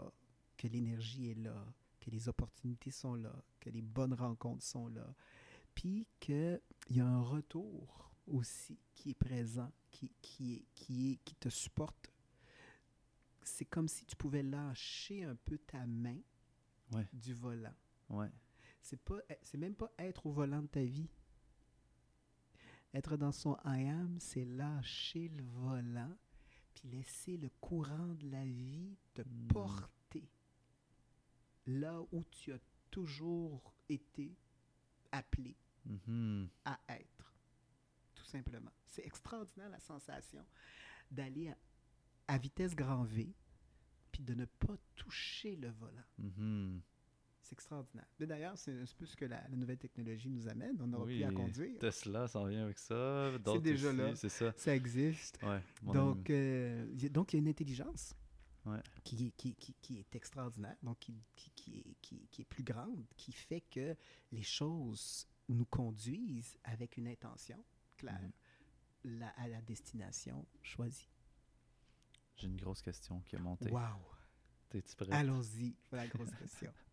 que 0.57 0.67
l'énergie 0.67 1.31
est 1.31 1.35
là, 1.35 1.65
que 1.99 2.09
les 2.09 2.27
opportunités 2.29 2.91
sont 2.91 3.15
là, 3.15 3.33
que 3.59 3.69
les 3.69 3.81
bonnes 3.81 4.13
rencontres 4.13 4.63
sont 4.63 4.87
là, 4.87 5.13
puis 5.73 6.07
qu'il 6.19 6.61
y 6.89 6.99
a 6.99 7.05
un 7.07 7.21
retour 7.21 8.11
aussi 8.27 8.79
qui 8.93 9.11
est 9.11 9.13
présent, 9.15 9.71
qui, 9.91 10.11
qui, 10.21 10.53
est, 10.55 10.65
qui, 10.73 11.11
est, 11.11 11.15
qui 11.25 11.35
te 11.35 11.49
supporte. 11.49 12.09
C'est 13.43 13.65
comme 13.65 13.87
si 13.87 14.05
tu 14.05 14.15
pouvais 14.15 14.41
lâcher 14.43 15.23
un 15.23 15.35
peu 15.35 15.57
ta 15.57 15.85
main 15.85 16.17
Ouais. 16.93 17.07
du 17.13 17.33
volant. 17.33 17.73
Ouais. 18.09 18.29
C'est 18.81 18.99
pas, 19.01 19.17
c'est 19.41 19.57
même 19.57 19.75
pas 19.75 19.91
être 19.97 20.27
au 20.27 20.31
volant 20.31 20.61
de 20.61 20.67
ta 20.67 20.83
vie. 20.83 21.09
Être 22.93 23.17
dans 23.17 23.31
son 23.31 23.57
I 23.65 23.87
am, 23.87 24.17
c'est 24.19 24.45
lâcher 24.45 25.27
le 25.29 25.43
volant, 25.43 26.15
puis 26.75 26.89
laisser 26.89 27.37
le 27.37 27.49
courant 27.59 28.13
de 28.15 28.29
la 28.29 28.45
vie 28.45 28.95
te 29.13 29.21
Hmm. 29.23 29.47
porter 29.47 30.29
là 31.65 32.01
où 32.11 32.23
tu 32.25 32.53
as 32.53 32.59
toujours 32.91 33.73
été 33.89 34.35
appelé 35.11 35.55
Mhm. 35.85 36.49
à 36.65 36.79
être. 36.89 37.33
Tout 38.13 38.25
simplement. 38.25 38.71
C'est 38.85 39.05
extraordinaire 39.05 39.69
la 39.69 39.79
sensation 39.79 40.45
d'aller 41.11 41.49
à, 41.49 41.57
à 42.27 42.37
vitesse 42.37 42.75
grand 42.75 43.03
V, 43.03 43.33
puis 44.11 44.23
de 44.23 44.33
ne 44.33 44.45
pas 44.45 44.75
toucher 44.95 45.55
le 45.55 45.69
volant. 45.69 46.03
Mhm. 46.17 46.81
C'est 47.45 47.53
extraordinaire. 47.53 48.07
D'ailleurs, 48.19 48.57
c'est 48.57 48.71
un 48.73 48.85
peu 48.97 49.05
ce 49.05 49.15
que 49.15 49.25
la, 49.25 49.39
la 49.47 49.55
nouvelle 49.55 49.77
technologie 49.77 50.31
nous 50.31 50.47
amène. 50.47 50.81
On 50.81 50.87
n'aura 50.87 51.05
Oui, 51.05 51.17
plus 51.17 51.25
à 51.25 51.31
conduire. 51.31 51.77
Tesla 51.77 52.27
s'en 52.27 52.45
vient 52.47 52.63
avec 52.63 52.79
ça. 52.79 53.37
d'autres 53.37 53.61
déjà 53.61 53.89
aussi, 53.89 53.97
là. 53.97 54.15
C'est 54.15 54.29
ça. 54.29 54.51
Ça 54.57 54.75
existe. 54.75 55.37
Ouais. 55.43 55.61
Donc, 55.83 56.27
euh, 56.31 56.87
donc, 57.11 57.33
il 57.33 57.35
y 57.35 57.39
a 57.39 57.41
une 57.43 57.47
intelligence 57.47 58.15
Ouais. 58.65 58.79
qui, 59.03 59.27
est- 59.27 59.31
qui, 59.37 59.53
qui, 59.57 59.75
qui 59.79 59.99
est 59.99 60.15
extraordinaire, 60.15 60.75
donc 60.81 60.97
qui, 60.97 61.13
est, 61.13 61.95
qui, 62.01 62.27
qui 62.31 62.41
est 62.41 62.45
plus 62.45 62.63
grande, 62.63 63.05
qui 63.15 63.31
fait 63.31 63.61
que 63.61 63.95
les 64.31 64.41
choses 64.41 65.27
nous 65.47 65.65
conduisent 65.65 66.57
avec 66.63 66.97
une 66.97 67.07
intention 67.07 67.63
claire 67.95 68.19
Mhm. 69.03 69.19
la- 69.19 69.29
à 69.37 69.47
la 69.47 69.61
destination 69.61 70.47
choisie. 70.63 71.07
J'ai 72.37 72.47
une 72.47 72.57
grosse 72.57 72.81
question 72.81 73.21
qui 73.21 73.35
est 73.35 73.39
montée. 73.39 73.69
Wow! 73.69 74.01
T'es-tu 74.69 74.95
prêt? 74.95 75.11
Allons-y, 75.11 75.75
pour 75.87 75.97
la 75.97 76.07
grosse 76.07 76.31
question. 76.33 76.73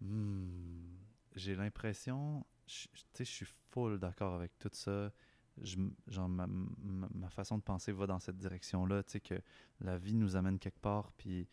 Hmm, 0.00 0.96
J'ai 1.34 1.54
l'impression, 1.54 2.44
tu 2.66 2.88
sais, 3.14 3.24
je 3.24 3.30
suis 3.30 3.46
full 3.70 3.98
d'accord 3.98 4.34
avec 4.34 4.58
tout 4.58 4.70
ça. 4.72 5.12
Je 5.60 5.76
genre, 6.08 6.28
ma 6.28 7.28
façon 7.30 7.58
de 7.58 7.62
penser 7.62 7.92
va 7.92 8.06
dans 8.06 8.18
cette 8.18 8.38
direction-là, 8.38 9.02
tu 9.02 9.12
sais, 9.12 9.20
que 9.20 9.40
la 9.80 9.98
vie 9.98 10.14
nous 10.14 10.36
amène 10.36 10.58
quelque 10.58 10.80
part, 10.80 11.12
puis 11.12 11.46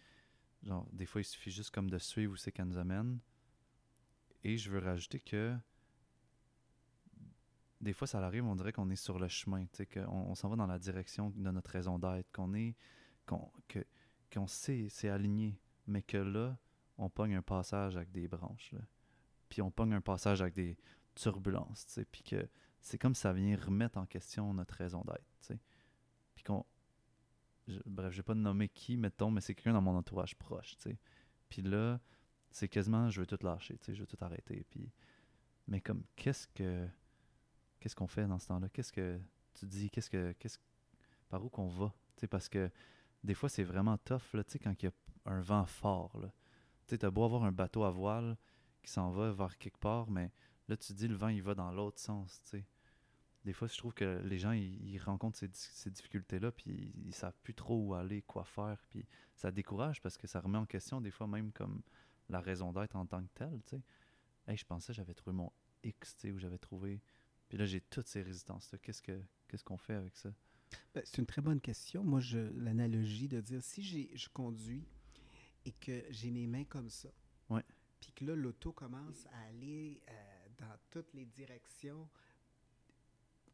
genre, 0.63 0.87
des 0.93 1.05
fois, 1.05 1.21
il 1.21 1.25
suffit 1.25 1.51
juste 1.51 1.71
comme 1.71 1.89
de 1.89 1.97
suivre 1.97 2.33
où 2.33 2.37
c'est 2.37 2.51
qu'elle 2.51 2.67
nous 2.67 2.77
amène. 2.77 3.19
Et 4.43 4.57
je 4.57 4.69
veux 4.69 4.79
rajouter 4.79 5.19
que 5.21 5.55
des 7.81 7.93
fois, 7.93 8.07
ça 8.07 8.19
arrive, 8.25 8.45
on 8.45 8.55
dirait 8.55 8.73
qu'on 8.73 8.89
est 8.89 8.95
sur 8.95 9.19
le 9.19 9.27
chemin, 9.27 9.63
tu 9.67 9.77
sais, 9.77 9.85
qu'on 9.85 10.01
on 10.07 10.35
s'en 10.35 10.49
va 10.49 10.55
dans 10.57 10.67
la 10.67 10.79
direction 10.79 11.29
de 11.35 11.49
notre 11.51 11.71
raison 11.71 11.97
d'être, 11.97 12.29
qu'on 12.33 12.53
est, 12.53 12.75
qu'on, 13.25 13.49
que, 13.69 13.79
qu'on 14.33 14.47
sait, 14.47 14.87
c'est 14.89 15.09
aligné, 15.09 15.57
mais 15.87 16.01
que 16.01 16.17
là, 16.17 16.57
on 16.99 17.09
pogne 17.09 17.35
un 17.35 17.41
passage 17.41 17.97
avec 17.97 18.11
des 18.11 18.27
branches. 18.27 18.75
Puis 19.47 19.61
on 19.61 19.71
pogne 19.71 19.93
un 19.93 20.01
passage 20.01 20.41
avec 20.41 20.53
des 20.53 20.77
turbulences, 21.15 21.99
puis 22.11 22.21
que 22.23 22.47
c'est 22.81 22.97
comme 22.97 23.15
ça 23.15 23.33
vient 23.33 23.57
remettre 23.57 23.97
en 23.97 24.05
question 24.05 24.53
notre 24.53 24.75
raison 24.75 25.03
d'être, 25.03 25.25
tu. 25.41 25.59
Puis 26.35 26.43
qu'on... 26.43 26.65
je- 27.67 27.79
bref, 27.85 28.11
je 28.11 28.17
vais 28.17 28.23
pas 28.23 28.35
nommer 28.35 28.69
qui, 28.69 28.95
mettons, 28.95 29.31
mais 29.31 29.41
c'est 29.41 29.55
quelqu'un 29.55 29.73
dans 29.73 29.81
mon 29.81 29.97
entourage 29.97 30.35
proche, 30.35 30.77
tu. 30.77 30.97
Puis 31.49 31.61
là, 31.61 31.99
c'est 32.51 32.69
quasiment, 32.69 33.09
je 33.09 33.21
veux 33.21 33.27
tout 33.27 33.39
lâcher, 33.41 33.77
je 33.87 33.99
veux 33.99 34.07
tout 34.07 34.17
arrêter, 34.21 34.65
puis... 34.69 34.91
Mais 35.67 35.81
comme, 35.81 36.03
qu'est-ce 36.15 36.47
que... 36.47 36.87
Qu'est-ce 37.79 37.95
qu'on 37.95 38.07
fait 38.07 38.27
dans 38.27 38.39
ce 38.39 38.47
temps-là? 38.47 38.69
Qu'est-ce 38.69 38.91
que 38.91 39.19
tu 39.53 39.65
dis? 39.65 39.89
Qu'est-ce 39.89 40.09
que... 40.09 40.33
Par 41.29 41.43
où 41.43 41.49
qu'on 41.49 41.67
va? 41.67 41.93
Parce 42.29 42.49
que 42.49 42.69
des 43.23 43.33
fois, 43.33 43.49
c'est 43.49 43.63
vraiment 43.63 43.97
tough, 43.97 44.33
là, 44.33 44.43
quand 44.61 44.83
il 44.83 44.85
y 44.85 44.87
a 44.87 44.91
un 45.25 45.41
vent 45.41 45.65
fort, 45.65 46.17
là. 46.19 46.31
Tu 46.89 46.97
sais, 46.97 47.11
beau 47.11 47.23
avoir 47.23 47.43
un 47.43 47.51
bateau 47.51 47.83
à 47.83 47.91
voile 47.91 48.35
qui 48.81 48.91
s'en 48.91 49.11
va 49.11 49.31
vers 49.31 49.57
quelque 49.57 49.77
part, 49.77 50.09
mais 50.09 50.31
là, 50.67 50.75
tu 50.75 50.93
dis, 50.93 51.07
le 51.07 51.15
vent, 51.15 51.27
il 51.27 51.43
va 51.43 51.53
dans 51.53 51.71
l'autre 51.71 51.99
sens. 51.99 52.41
Des 53.45 53.53
fois, 53.53 53.67
je 53.67 53.77
trouve 53.77 53.93
que 53.93 54.21
les 54.25 54.39
gens, 54.39 54.51
ils, 54.53 54.97
rencontrent 54.97 55.37
ces, 55.37 55.49
ces 55.53 55.91
difficultés-là, 55.91 56.51
puis 56.51 56.65
ils, 56.95 57.07
ils 57.07 57.13
savent 57.13 57.37
plus 57.43 57.53
trop 57.53 57.79
où 57.79 57.93
aller, 57.93 58.23
quoi 58.23 58.43
faire, 58.43 58.83
puis 58.89 59.05
ça 59.35 59.51
décourage 59.51 60.01
parce 60.01 60.17
que 60.17 60.27
ça 60.27 60.39
remet 60.39 60.57
en 60.57 60.65
question, 60.65 60.99
des 60.99 61.11
fois, 61.11 61.27
même 61.27 61.51
comme 61.51 61.81
la 62.27 62.41
raison 62.41 62.73
d'être 62.73 62.95
en 62.95 63.05
tant 63.05 63.23
que 63.23 63.29
telle. 63.35 63.81
Hey, 64.47 64.57
je 64.57 64.65
pensais 64.65 64.93
j'avais 64.93 65.13
trouvé 65.13 65.35
mon 65.35 65.51
X, 65.83 66.17
où 66.33 66.39
j'avais 66.39 66.57
trouvé... 66.57 67.01
Puis 67.49 67.57
là, 67.57 67.65
j'ai 67.65 67.81
toutes 67.81 68.07
ces 68.07 68.21
résistances-là. 68.21 68.77
Qu'est-ce 68.79 69.01
que 69.01 69.19
qu'est-ce 69.47 69.63
qu'on 69.63 69.77
fait 69.77 69.95
avec 69.95 70.15
ça? 70.15 70.29
Ben, 70.93 71.01
c'est 71.03 71.17
une 71.17 71.25
très 71.25 71.41
bonne 71.41 71.59
question. 71.59 72.03
Moi, 72.03 72.19
l'analogie 72.55 73.27
de 73.27 73.41
dire 73.41 73.63
si 73.63 73.81
j'ai, 73.81 74.11
je 74.15 74.29
conduis 74.29 74.87
et 75.65 75.71
que 75.73 76.03
j'ai 76.09 76.31
mes 76.31 76.47
mains 76.47 76.65
comme 76.65 76.89
ça, 76.89 77.09
Ouais. 77.49 77.63
puis 77.99 78.11
que 78.13 78.25
là, 78.25 78.35
l'auto 78.35 78.71
commence 78.71 79.25
à 79.33 79.47
aller 79.49 80.01
euh, 80.09 80.13
dans 80.57 80.75
toutes 80.89 81.13
les 81.13 81.25
directions. 81.25 82.07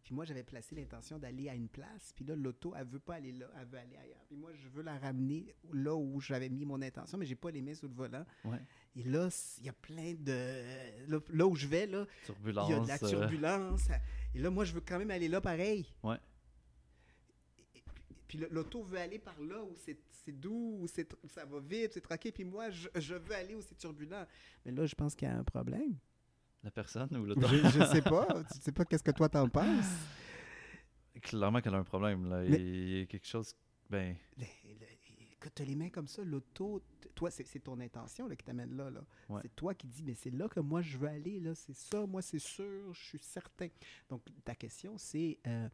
Puis 0.04 0.14
moi, 0.14 0.24
j'avais 0.24 0.44
placé 0.44 0.76
l'intention 0.76 1.18
d'aller 1.18 1.50
à 1.50 1.56
une 1.56 1.68
place, 1.68 2.14
puis 2.16 2.24
là, 2.26 2.36
l'auto, 2.36 2.76
elle 2.78 2.86
veut 2.86 3.00
pas 3.00 3.16
aller 3.16 3.32
là, 3.32 3.48
elle 3.60 3.66
veut 3.66 3.80
aller 3.80 3.98
ailleurs. 3.98 4.24
Puis 4.28 4.36
moi, 4.36 4.52
je 4.54 4.68
veux 4.70 4.84
la 4.84 5.00
ramener 5.00 5.56
là 5.74 5.96
où 5.96 6.22
j'avais 6.22 6.48
mis 6.48 6.64
mon 6.64 6.80
intention, 6.84 7.18
mais 7.18 7.26
j'ai 7.26 7.34
pas 7.36 7.50
les 7.50 7.64
mains 7.64 7.74
sous 7.74 7.88
le 7.88 7.96
volant. 7.96 8.24
Ouais. 8.44 8.60
Et 8.96 9.02
là, 9.02 9.30
il 9.58 9.66
y 9.66 9.70
a 9.70 9.74
plein 9.74 10.14
de... 10.14 11.08
Là, 11.10 11.20
là 11.30 11.48
où 11.48 11.56
je 11.56 11.66
vais, 11.66 11.88
là, 11.88 12.06
il 12.30 12.54
y 12.54 12.74
a 12.74 12.80
de 12.82 12.88
la 12.88 13.04
euh, 13.04 13.10
turbulence. 13.10 13.88
Et 14.36 14.40
là, 14.40 14.52
moi, 14.52 14.64
je 14.64 14.74
veux 14.74 14.82
quand 14.82 15.00
même 15.00 15.10
aller 15.10 15.28
là 15.28 15.42
pareil. 15.42 15.92
Ouais. 16.04 16.18
Puis 18.38 18.46
l'auto 18.52 18.84
veut 18.84 18.98
aller 19.00 19.20
par 19.20 19.40
là 19.42 19.64
où 19.64 19.74
c'est 19.76 19.98
doux, 20.32 20.80
où, 20.82 20.88
ça 20.88 21.46
va 21.46 21.60
vite, 21.60 21.94
c'est 21.94 22.02
tranquille. 22.02 22.32
Puis 22.34 22.44
moi, 22.44 22.70
je, 22.70 22.88
je 22.96 23.16
veux 23.16 23.34
aller 23.36 23.56
où 23.56 23.62
c'est 23.62 23.78
turbulent. 23.78 24.26
Mais 24.66 24.72
là, 24.72 24.86
je 24.86 24.96
pense 24.96 25.16
qu'il 25.16 25.28
y 25.28 25.32
a 25.32 25.38
un 25.38 25.44
problème. 25.44 25.96
La 26.64 26.72
personne 26.72 27.16
ou 27.16 27.26
le 27.26 27.36
Je, 27.38 27.70
je 27.70 27.86
sais 27.86 28.02
pas. 28.02 28.28
Tu 28.54 28.60
sais 28.62 28.72
pas 28.72 28.86
qu'est-ce 28.86 29.04
que 29.04 29.12
toi 29.12 29.30
t'en 29.30 29.48
penses? 29.48 29.86
Clairement 31.22 31.62
qu'elle 31.62 31.76
a 31.76 31.78
un 31.78 31.84
problème. 31.84 32.28
Là. 32.30 32.42
Mais- 32.42 32.60
Il 32.60 33.00
y 33.00 33.02
a 33.02 33.06
quelque 33.06 33.28
chose. 33.28 33.54
Ben, 33.90 34.16
Le- 34.38 34.46
les 35.64 35.76
mains 35.76 35.90
comme 35.90 36.08
ça, 36.08 36.24
l'auto, 36.24 36.82
toi, 37.14 37.30
c'est 37.30 37.46
c'est 37.46 37.60
ton 37.60 37.80
intention 37.80 38.28
là, 38.28 38.36
qui 38.36 38.44
t'amène 38.44 38.76
là. 38.76 38.90
là. 38.90 39.02
Ouais. 39.30 39.42
C'est 39.44 39.56
toi 39.56 39.76
qui 39.76 39.86
dis, 39.88 40.02
mais 40.04 40.16
c'est 40.16 40.32
là 40.32 40.48
que 40.50 40.60
moi 40.60 40.82
je 40.82 40.98
veux 40.98 41.08
aller. 41.08 41.40
là. 41.40 41.54
C'est 41.54 41.76
ça, 41.76 42.06
moi 42.08 42.22
c'est 42.24 42.40
sûr, 42.40 42.92
je 42.94 43.04
suis 43.04 43.20
certain. 43.20 43.68
Donc 44.10 44.24
ta 44.44 44.56
question, 44.56 44.98
c'est, 44.98 45.38
euh, 45.46 45.70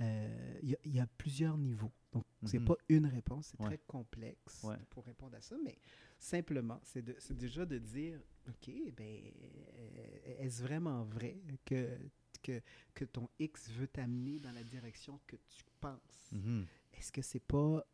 euh, 0.00 0.58
il 0.62 0.70
y, 0.70 0.74
a- 0.74 0.78
il 0.84 0.94
y 0.94 1.00
a 1.00 1.06
plusieurs 1.06 1.56
niveaux. 1.58 1.92
Donc 2.12 2.24
c'est 2.44 2.58
Mhm. 2.58 2.64
pas 2.66 2.76
une 2.88 3.06
réponse, 3.06 3.48
c'est 3.48 3.60
Ouais. 3.60 3.66
très 3.66 3.78
complexe 3.86 4.62
Ouais. 4.64 4.76
pour 4.90 5.04
répondre 5.04 5.36
à 5.36 5.40
ça. 5.40 5.56
Mais 5.62 5.78
simplement, 6.18 6.80
c'est 6.82 7.02
de- 7.02 7.16
déjà 7.34 7.64
de 7.66 7.78
dire, 7.78 8.20
ok, 8.48 8.70
ben, 8.96 9.22
euh, 9.32 10.36
est-ce 10.38 10.62
vraiment 10.62 11.04
vrai 11.04 11.38
que 11.64 11.98
que, 12.42 12.62
que 12.94 13.04
ton 13.04 13.28
X 13.38 13.68
veut 13.70 13.86
t'amener 13.88 14.38
dans 14.40 14.52
la 14.52 14.62
direction 14.64 15.20
que 15.26 15.36
tu 15.36 15.62
penses? 15.78 16.30
mhm. 16.32 16.64
est-ce 16.94 17.12
que 17.12 17.20
c'est 17.20 17.38
pas 17.46 17.84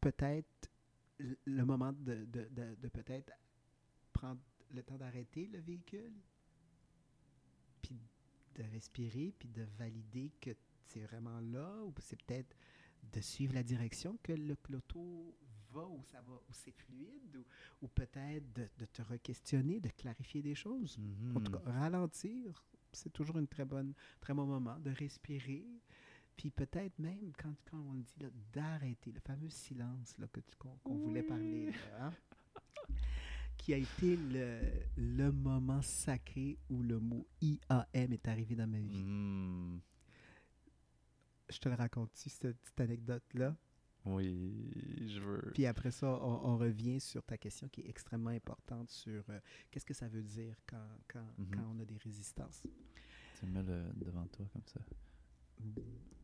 peut-être 0.00 0.70
le 1.18 1.64
moment 1.64 1.92
de, 1.94 2.26
de, 2.26 2.48
de, 2.76 2.88
peut-être 2.88 3.32
prendre 4.12 4.40
le 4.70 4.82
temps 4.82 4.98
d'arrêter 4.98 5.46
le 5.46 5.58
véhicule, 5.60 6.12
puis 7.82 7.98
de 8.54 8.62
respirer, 8.64 9.32
puis 9.38 9.48
de 9.48 9.62
valider 9.78 10.30
que 10.40 10.50
c'est 10.88 11.00
vraiment 11.00 11.40
là, 11.40 11.82
ou 11.84 11.92
c'est 12.00 12.20
peut-être 12.22 12.56
de 13.12 13.20
suivre 13.20 13.54
la 13.54 13.62
direction 13.62 14.18
que 14.22 14.32
l'auto 14.32 15.36
va, 15.72 15.86
ou 15.86 16.02
ça 16.04 16.20
va, 16.22 16.34
ou 16.34 16.52
c'est 16.52 16.72
fluide, 16.72 17.44
ou, 17.82 17.88
peut-être 17.88 18.52
de, 18.54 18.68
de, 18.78 18.86
te 18.86 19.02
re-questionner, 19.02 19.80
de 19.80 19.88
clarifier 19.90 20.42
des 20.42 20.54
choses? 20.54 20.98
En 21.34 21.40
tout 21.40 21.52
cas, 21.52 21.62
ralentir, 21.70 22.64
c'est 22.92 23.12
toujours 23.12 23.38
une 23.38 23.48
très 23.48 23.64
bonne, 23.64 23.94
très 24.20 24.34
bon 24.34 24.46
moment 24.46 24.78
de 24.78 24.90
respirer, 24.90 25.66
puis 26.36 26.50
peut-être 26.50 26.98
même, 26.98 27.32
quand, 27.36 27.54
quand 27.70 27.78
on 27.78 27.94
dit 27.94 28.14
d'arrêter, 28.52 29.12
le 29.12 29.20
fameux 29.20 29.50
silence 29.50 30.16
là, 30.18 30.26
que 30.28 30.40
qu'on 30.58 30.96
voulait 30.96 31.22
parler, 31.22 31.72
hein, 31.98 32.12
qui 33.56 33.74
a 33.74 33.76
été 33.76 34.16
le, 34.16 34.60
le, 34.96 35.32
moment 35.32 35.82
sacré 35.82 36.56
où 36.70 36.82
le 36.82 37.00
mot 37.00 37.26
IAM 37.42 38.12
est 38.12 38.28
arrivé 38.28 38.54
dans 38.54 38.68
ma 38.68 38.78
vie. 38.78 39.02
Hmm. 39.02 39.80
Je 41.50 41.58
te 41.58 41.68
le 41.68 41.74
raconte-tu, 41.74 42.28
cette 42.28 42.58
petite 42.58 42.80
anecdote-là? 42.80 43.56
Oui, 44.04 44.70
je 45.06 45.20
veux. 45.20 45.50
Puis 45.54 45.66
après 45.66 45.90
ça, 45.90 46.06
on, 46.22 46.56
revient 46.56 47.00
sur 47.00 47.22
ta 47.24 47.36
question 47.36 47.68
qui 47.68 47.82
est 47.82 47.88
extrêmement 47.88 48.30
importante 48.30 48.90
sur 48.90 49.22
euh, 49.28 49.40
qu'est-ce 49.70 49.84
que 49.84 49.94
ça 49.94 50.08
veut 50.08 50.22
dire 50.22 50.56
quand, 50.66 50.76
quand, 51.08 51.20
mm-hmm. 51.20 51.50
quand 51.54 51.74
on 51.74 51.80
a 51.80 51.84
des 51.84 51.98
résistances. 51.98 52.62
Tu 53.38 53.46
mets 53.46 53.62
le 53.62 53.84
devant 53.94 54.26
toi 54.26 54.46
comme 54.52 54.66
ça. 54.66 54.80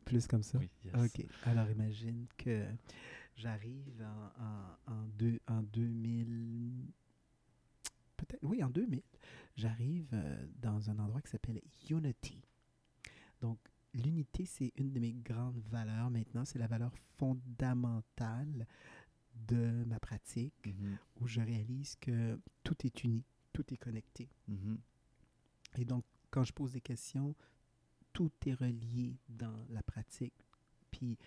Plus 0.05 0.27
comme 0.27 0.43
ça? 0.43 0.59
Oui, 0.59 0.71
OK. 0.95 1.27
Alors, 1.45 1.69
imagine 1.71 2.27
que 2.37 2.65
j'arrive 3.37 4.03
en, 4.03 4.93
en, 4.93 4.95
en, 4.95 5.05
deux, 5.19 5.41
en 5.49 5.63
2000... 5.63 6.87
Peut-être, 8.17 8.43
oui, 8.43 8.63
en 8.63 8.71
2000. 8.71 9.03
J'arrive 9.57 10.09
euh, 10.13 10.47
dans 10.61 10.91
un 10.91 10.99
endroit 10.99 11.21
qui 11.21 11.31
s'appelle 11.31 11.61
Unity. 11.89 12.41
Donc, 13.41 13.59
l'unité, 13.95 14.45
c'est 14.45 14.73
une 14.77 14.93
de 14.93 15.01
mes 15.01 15.13
grandes 15.13 15.61
valeurs 15.71 16.11
maintenant. 16.11 16.45
C'est 16.45 16.59
la 16.59 16.67
valeur 16.67 16.93
fondamentale 17.17 18.67
de 19.49 19.85
ma 19.87 19.99
pratique, 19.99 20.55
mm-hmm. 20.67 20.97
où 21.21 21.27
je 21.27 21.41
réalise 21.41 21.97
que 21.97 22.39
tout 22.63 22.77
est 22.85 23.05
uni, 23.05 23.25
tout 23.53 23.65
est 23.73 23.77
connecté. 23.77 24.29
Mm-hmm. 24.51 24.77
Et 25.79 25.85
donc, 25.85 26.05
quand 26.31 26.45
je 26.45 26.53
pose 26.53 26.73
des 26.73 26.81
questions, 26.81 27.35
tout 28.13 28.33
est 28.47 28.55
relié 28.55 29.17
dans 29.29 29.67
la 29.71 29.83
pratique. 29.83 30.35
Puis, 30.91 31.19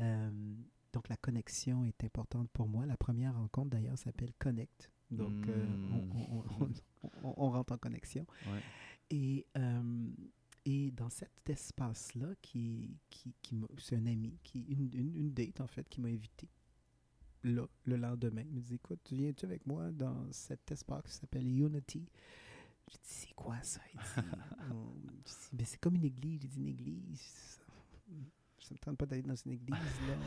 euh, 0.00 0.54
donc, 0.92 1.08
la 1.08 1.16
connexion 1.16 1.84
est 1.84 2.04
importante 2.04 2.48
pour 2.50 2.68
moi. 2.68 2.86
La 2.86 2.96
première 2.96 3.34
rencontre, 3.36 3.70
d'ailleurs, 3.70 3.98
s'appelle 3.98 4.32
Connect. 4.38 4.90
Donc, 5.10 5.46
euh, 5.48 5.66
hmm. 5.66 6.10
on, 7.22 7.50
rentre 7.50 7.72
en 7.72 7.78
connexion. 7.78 8.26
Et, 9.10 9.46
euh, 9.56 10.10
et 10.66 10.90
dans 10.90 11.08
cet 11.08 11.48
espace-là, 11.48 12.34
qui, 12.42 12.98
qui, 13.08 13.32
qui 13.40 13.56
c'est 13.78 13.96
un 13.96 14.06
ami, 14.06 14.36
qui, 14.42 14.62
une, 14.62 14.90
une, 14.92 15.32
date, 15.32 15.60
en 15.60 15.68
fait, 15.68 15.88
qui 15.88 16.00
m'a 16.00 16.08
invité 16.08 16.48
là, 17.44 17.66
le 17.84 17.96
lendemain. 17.96 18.42
Il 18.42 18.56
me 18.56 18.60
dit 18.60 18.74
Écoute, 18.74 19.00
viens-tu 19.12 19.44
avec 19.44 19.64
moi 19.64 19.92
dans 19.92 20.26
cet 20.32 20.70
espace 20.72 21.04
qui 21.04 21.12
s'appelle 21.12 21.46
Unity? 21.46 22.04
Je 22.88 22.94
dis, 22.94 23.00
c'est 23.02 23.34
quoi 23.34 23.62
ça? 23.62 23.80
Ben, 24.16 25.64
c'est 25.64 25.78
comme 25.80 25.94
une 25.94 26.04
église. 26.04 26.42
J'ai 26.42 26.48
dit, 26.48 26.58
une 26.58 26.68
église. 26.68 27.60
Ça 28.58 28.74
me 28.74 28.78
tente 28.78 28.98
pas 28.98 29.06
d'aller 29.06 29.22
dans 29.22 29.36
une 29.36 29.52
église. 29.52 29.78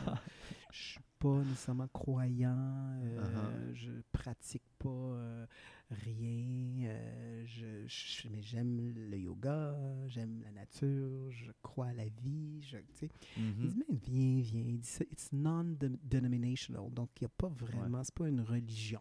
là. 0.06 0.22
je 0.72 0.98
pas 1.20 1.44
nécessairement 1.44 1.88
croyant. 1.88 2.56
Euh, 3.02 3.22
uh-huh. 3.22 3.74
Je 3.74 3.92
pratique 4.10 4.64
pas 4.78 4.88
euh, 4.88 5.46
rien. 5.90 6.88
Euh, 6.88 7.44
je, 7.46 8.28
mais 8.28 8.42
j'aime 8.42 8.92
le 8.94 9.18
yoga, 9.18 9.76
j'aime 10.08 10.42
la 10.42 10.50
nature, 10.50 11.30
je 11.30 11.52
crois 11.62 11.88
à 11.88 11.92
la 11.92 12.06
vie. 12.06 12.62
Je, 12.62 12.78
mm-hmm. 12.78 13.54
Il 13.60 13.68
dit, 13.68 13.82
mais 13.88 13.96
viens, 13.96 14.40
viens. 14.40 14.64
Il 14.66 14.80
dit, 14.80 14.90
it's 15.12 15.30
non-denominational. 15.32 16.90
Donc, 16.90 17.10
il 17.20 17.24
n'y 17.24 17.26
a 17.26 17.34
pas 17.36 17.48
vraiment, 17.48 18.02
c'est 18.02 18.14
pas 18.14 18.28
une 18.28 18.40
religion. 18.40 19.00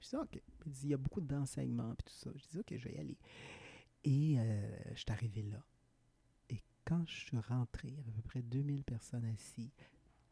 Je 0.00 0.08
dis, 0.08 0.16
OK. 0.16 0.40
Il 0.66 0.72
dit, 0.72 0.80
il 0.84 0.90
y 0.90 0.94
a 0.94 0.98
beaucoup 0.98 1.20
d'enseignements 1.20 1.92
et 1.92 1.96
tout 1.96 2.12
ça. 2.12 2.30
Je 2.34 2.46
dis, 2.48 2.58
OK, 2.58 2.74
je 2.76 2.88
vais 2.88 2.94
y 2.94 2.98
aller. 2.98 3.18
Et 4.04 4.36
euh, 4.38 4.76
je 4.94 5.00
suis 5.00 5.10
arrivé 5.10 5.42
là. 5.42 5.62
Et 6.50 6.62
quand 6.84 7.04
je 7.06 7.14
suis 7.14 7.38
rentré, 7.38 7.88
il 7.88 7.94
y 7.94 7.98
avait 7.98 8.10
à 8.10 8.14
peu 8.14 8.22
près 8.22 8.42
2000 8.42 8.84
personnes 8.84 9.24
assises. 9.24 9.70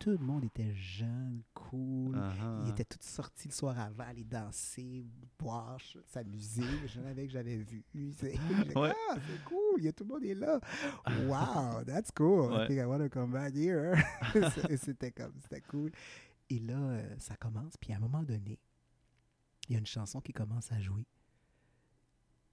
Tout 0.01 0.13
le 0.13 0.19
monde 0.19 0.47
était 0.47 0.75
jeune, 0.75 1.43
cool. 1.53 2.17
Uh-huh. 2.17 2.65
Ils 2.65 2.71
étaient 2.71 2.87
tous 2.87 3.07
sortis 3.07 3.49
le 3.49 3.53
soir 3.53 3.79
avant, 3.79 4.05
aller 4.05 4.25
danser, 4.25 5.05
boire, 5.39 5.77
s'amuser. 6.07 6.65
Je 6.87 7.01
savais 7.03 7.27
que 7.27 7.31
j'avais 7.31 7.59
vu. 7.59 7.85
C'est 8.17 8.33
ouais. 8.77 8.93
ah, 9.11 9.17
cool, 9.45 9.77
il 9.77 9.85
y 9.85 9.89
a, 9.89 9.93
tout 9.93 10.05
le 10.05 10.15
monde 10.15 10.25
est 10.25 10.35
là. 10.35 10.59
Wow, 11.27 11.85
that's 11.87 12.11
cool. 12.13 12.51
I 12.51 12.67
think 12.67 12.81
I 12.81 12.87
want 12.87 13.01
to 13.01 13.11
come 13.11 13.33
back 13.33 13.55
here. 13.55 13.95
c'était 14.79 15.13
comme, 15.13 15.35
c'était 15.43 15.61
cool. 15.61 15.91
Et 16.49 16.61
là, 16.61 16.79
euh, 16.79 17.19
ça 17.19 17.37
commence. 17.37 17.77
Puis 17.77 17.93
à 17.93 17.97
un 17.97 18.01
moment 18.01 18.23
donné, 18.23 18.59
il 19.69 19.75
y 19.75 19.77
a 19.77 19.81
une 19.81 19.87
chanson 19.87 20.23
qui 20.23 20.33
commence 20.33 20.73
à 20.73 20.81
jouer. 20.81 21.07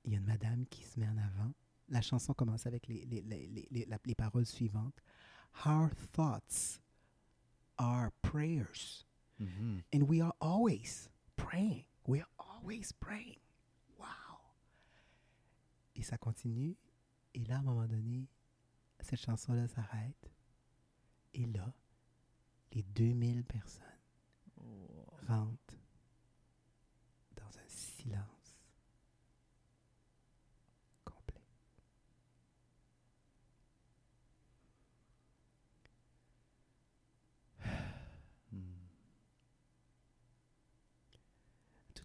Il 0.04 0.12
y 0.12 0.16
a 0.16 0.20
une 0.20 0.26
madame 0.26 0.66
qui 0.66 0.84
se 0.84 1.00
met 1.00 1.08
en 1.08 1.18
avant. 1.18 1.54
La 1.88 2.02
chanson 2.02 2.34
commence 2.34 2.68
avec 2.68 2.88
les, 2.88 3.06
les, 3.06 3.22
les, 3.22 3.88
les 4.06 4.16
paroles 4.16 4.46
suivantes. 4.46 5.02
Our 5.66 5.90
thoughts 6.12 6.82
are 7.78 8.12
prayers. 8.22 9.06
Mm-hmm. 9.42 9.80
And 9.94 10.08
we 10.08 10.22
are 10.22 10.34
always 10.42 11.10
praying. 11.36 11.86
We 12.06 12.20
are 12.20 12.30
always 12.40 12.92
praying. 12.92 13.40
Wow. 14.00 14.40
Et 15.96 16.04
ça 16.04 16.18
continue. 16.18 16.76
Et 17.34 17.44
là, 17.46 17.56
à 17.56 17.60
un 17.60 17.64
moment 17.64 17.88
donné, 17.88 18.28
cette 19.00 19.20
chanson-là 19.20 19.68
s'arrête. 19.68 20.32
Et 21.34 21.46
là, 21.46 21.72
les 22.72 22.84
2000 22.84 23.44
personnes 23.44 23.84
rentrent 25.28 25.78
silence 28.08 28.56
complet. 31.06 31.42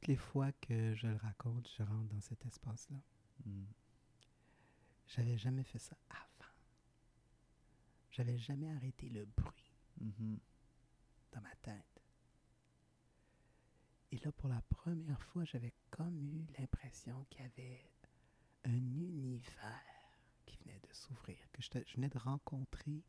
Toutes 0.02 0.08
les 0.08 0.16
fois 0.16 0.50
que 0.50 0.96
je 0.96 1.06
le 1.06 1.14
raconte, 1.14 1.70
je 1.78 1.84
rentre 1.84 2.08
dans 2.08 2.20
cet 2.20 2.44
espace-là. 2.44 2.96
Hmm. 3.46 3.66
J'avais 5.06 5.38
jamais 5.38 5.62
fait 5.62 5.78
ça 5.78 5.96
avant. 6.10 6.50
J'avais 8.10 8.36
jamais 8.36 8.68
arrêté 8.72 9.08
le 9.10 9.24
bruit 9.26 9.70
mm-hmm. 10.02 10.38
dans 11.30 11.40
ma 11.42 11.54
tête. 11.62 12.02
Et 14.10 14.18
là, 14.18 14.32
pour 14.32 14.48
la 14.48 14.60
première 14.62 15.22
fois, 15.22 15.44
j'avais 15.44 15.72
comme 15.92 16.20
eu 16.20 16.44
l'impression 16.58 17.24
qu'il 17.30 17.42
y 17.42 17.44
avait 17.44 17.88
un 18.64 18.74
univers 18.74 19.84
qui 20.46 20.58
venait 20.64 20.80
de 20.80 20.92
s'ouvrir, 20.92 21.38
que 21.52 21.62
je, 21.62 21.94
venais 21.94 22.08
de 22.08 22.18
rencontrer 22.18 23.04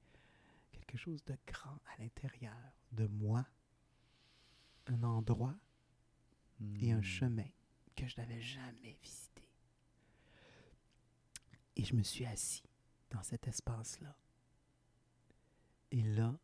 quelque 0.72 0.98
chose 0.98 1.26
de 1.26 1.36
grand 1.48 1.80
à 1.88 2.04
l'intérieur 2.04 2.54
de 2.92 3.08
moi, 3.08 3.48
un 4.86 5.02
endroit 5.02 5.56
et 6.80 6.92
un 6.92 7.00
hmm. 7.00 7.04
chemin 7.04 7.50
que 7.96 8.08
je 8.08 8.16
n'avais 8.18 8.42
jamais 8.42 8.98
visité. 9.02 9.50
Et 11.76 11.84
je 11.84 11.96
me 11.96 12.04
suis 12.04 12.26
assis 12.26 12.64
dans 13.10 13.24
cet 13.24 13.48
espace-là. 13.48 14.16
Et 15.92 16.02
là, 16.02 16.38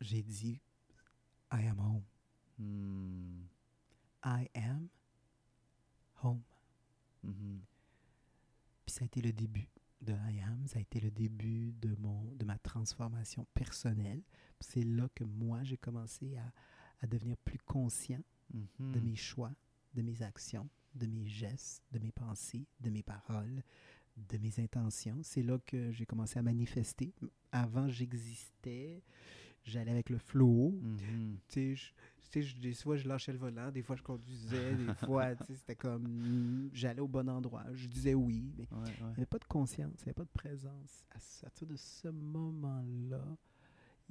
j'ai 0.00 0.22
dit, 0.22 0.60
I 1.52 1.66
am 1.66 1.78
home. 1.78 2.04
Hmm. 2.58 3.46
I 4.24 4.48
am 4.54 4.88
home. 6.22 6.42
Mm-hmm. 7.24 7.58
Puis 8.84 8.94
ça 8.94 9.02
a 9.02 9.04
été 9.06 9.20
le 9.20 9.32
début 9.32 9.68
de 10.00 10.12
I 10.12 10.40
am, 10.40 10.66
ça 10.66 10.78
a 10.78 10.82
été 10.82 11.00
le 11.00 11.10
début 11.10 11.72
de, 11.72 11.94
mon, 12.00 12.24
de 12.34 12.44
ma 12.44 12.58
transformation 12.58 13.46
personnelle. 13.54 14.22
C'est 14.60 14.82
là 14.82 15.08
que 15.14 15.24
moi, 15.24 15.62
j'ai 15.62 15.76
commencé 15.76 16.36
à, 16.36 16.52
à, 17.02 17.06
devenir 17.06 17.36
plus 17.38 17.58
conscient 17.58 18.22
de 18.52 18.60
mm-hmm. 18.80 19.02
mes 19.02 19.16
choix, 19.16 19.52
de 19.94 20.02
mes 20.02 20.22
actions, 20.22 20.68
de 20.94 21.06
mes 21.06 21.26
gestes, 21.26 21.82
de 21.92 21.98
mes 21.98 22.12
pensées, 22.12 22.66
de 22.80 22.90
mes 22.90 23.02
paroles, 23.02 23.62
de 24.16 24.38
mes 24.38 24.60
intentions. 24.60 25.18
C'est 25.22 25.42
là 25.42 25.58
que 25.66 25.90
j'ai 25.90 26.06
commencé 26.06 26.38
à 26.38 26.42
manifester. 26.42 27.12
Avant, 27.50 27.88
j'existais, 27.88 29.02
j'allais 29.64 29.90
avec 29.90 30.10
le 30.10 30.18
flow. 30.18 30.78
Mm-hmm. 30.82 31.36
Tu 31.48 31.76
sais, 31.76 31.92
des 32.60 32.74
fois, 32.74 32.96
je 32.96 33.06
lâchais 33.06 33.32
le 33.32 33.38
volant, 33.38 33.70
des 33.70 33.82
fois, 33.82 33.96
je 33.96 34.02
conduisais, 34.02 34.74
des 34.74 34.94
fois, 35.06 35.34
c'était 35.54 35.76
comme. 35.76 36.70
J'allais 36.72 37.00
au 37.00 37.08
bon 37.08 37.28
endroit. 37.28 37.64
Je 37.74 37.86
disais 37.86 38.14
oui, 38.14 38.52
mais 38.56 38.66
il 38.70 39.04
n'y 39.04 39.12
avait 39.12 39.26
pas 39.26 39.38
de 39.38 39.44
conscience, 39.44 39.92
il 40.00 40.04
n'y 40.04 40.10
avait 40.10 40.14
pas 40.14 40.24
de 40.24 40.30
présence. 40.30 41.04
À 41.10 41.18
partir 41.42 41.66
de 41.66 41.76
ce 41.76 42.08
moment-là, 42.08 43.24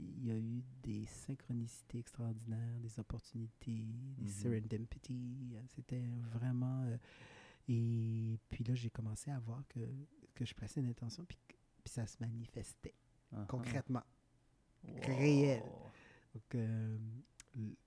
il 0.02 0.26
y 0.26 0.32
a 0.32 0.38
eu 0.38 0.64
des 0.84 1.06
synchronicités 1.06 2.00
extraordinaires, 2.00 2.80
des 2.80 3.00
opportunités, 3.00 3.86
des 4.18 4.24
Mhm. 4.26 4.30
serendipity. 4.30 5.54
euh, 5.56 5.62
C'était 5.68 6.04
vraiment. 6.34 6.84
euh, 6.86 6.98
et 7.68 8.40
puis 8.50 8.64
là, 8.64 8.76
j'ai 8.76 8.90
commencé 8.90 9.32
à 9.32 9.40
voir 9.40 9.64
que, 9.70 9.80
que 10.34 10.44
je 10.46 10.54
pressais 10.54 10.80
une 10.82 10.90
intention, 10.90 11.24
puis, 11.26 11.38
puis 11.84 11.92
ça 11.94 12.06
se 12.08 12.18
manifestait 12.20 12.96
concrètement. 13.48 14.04
réel. 14.84 15.62
Wow. 15.64 15.92
Donc, 16.34 16.56
euh, 16.56 16.98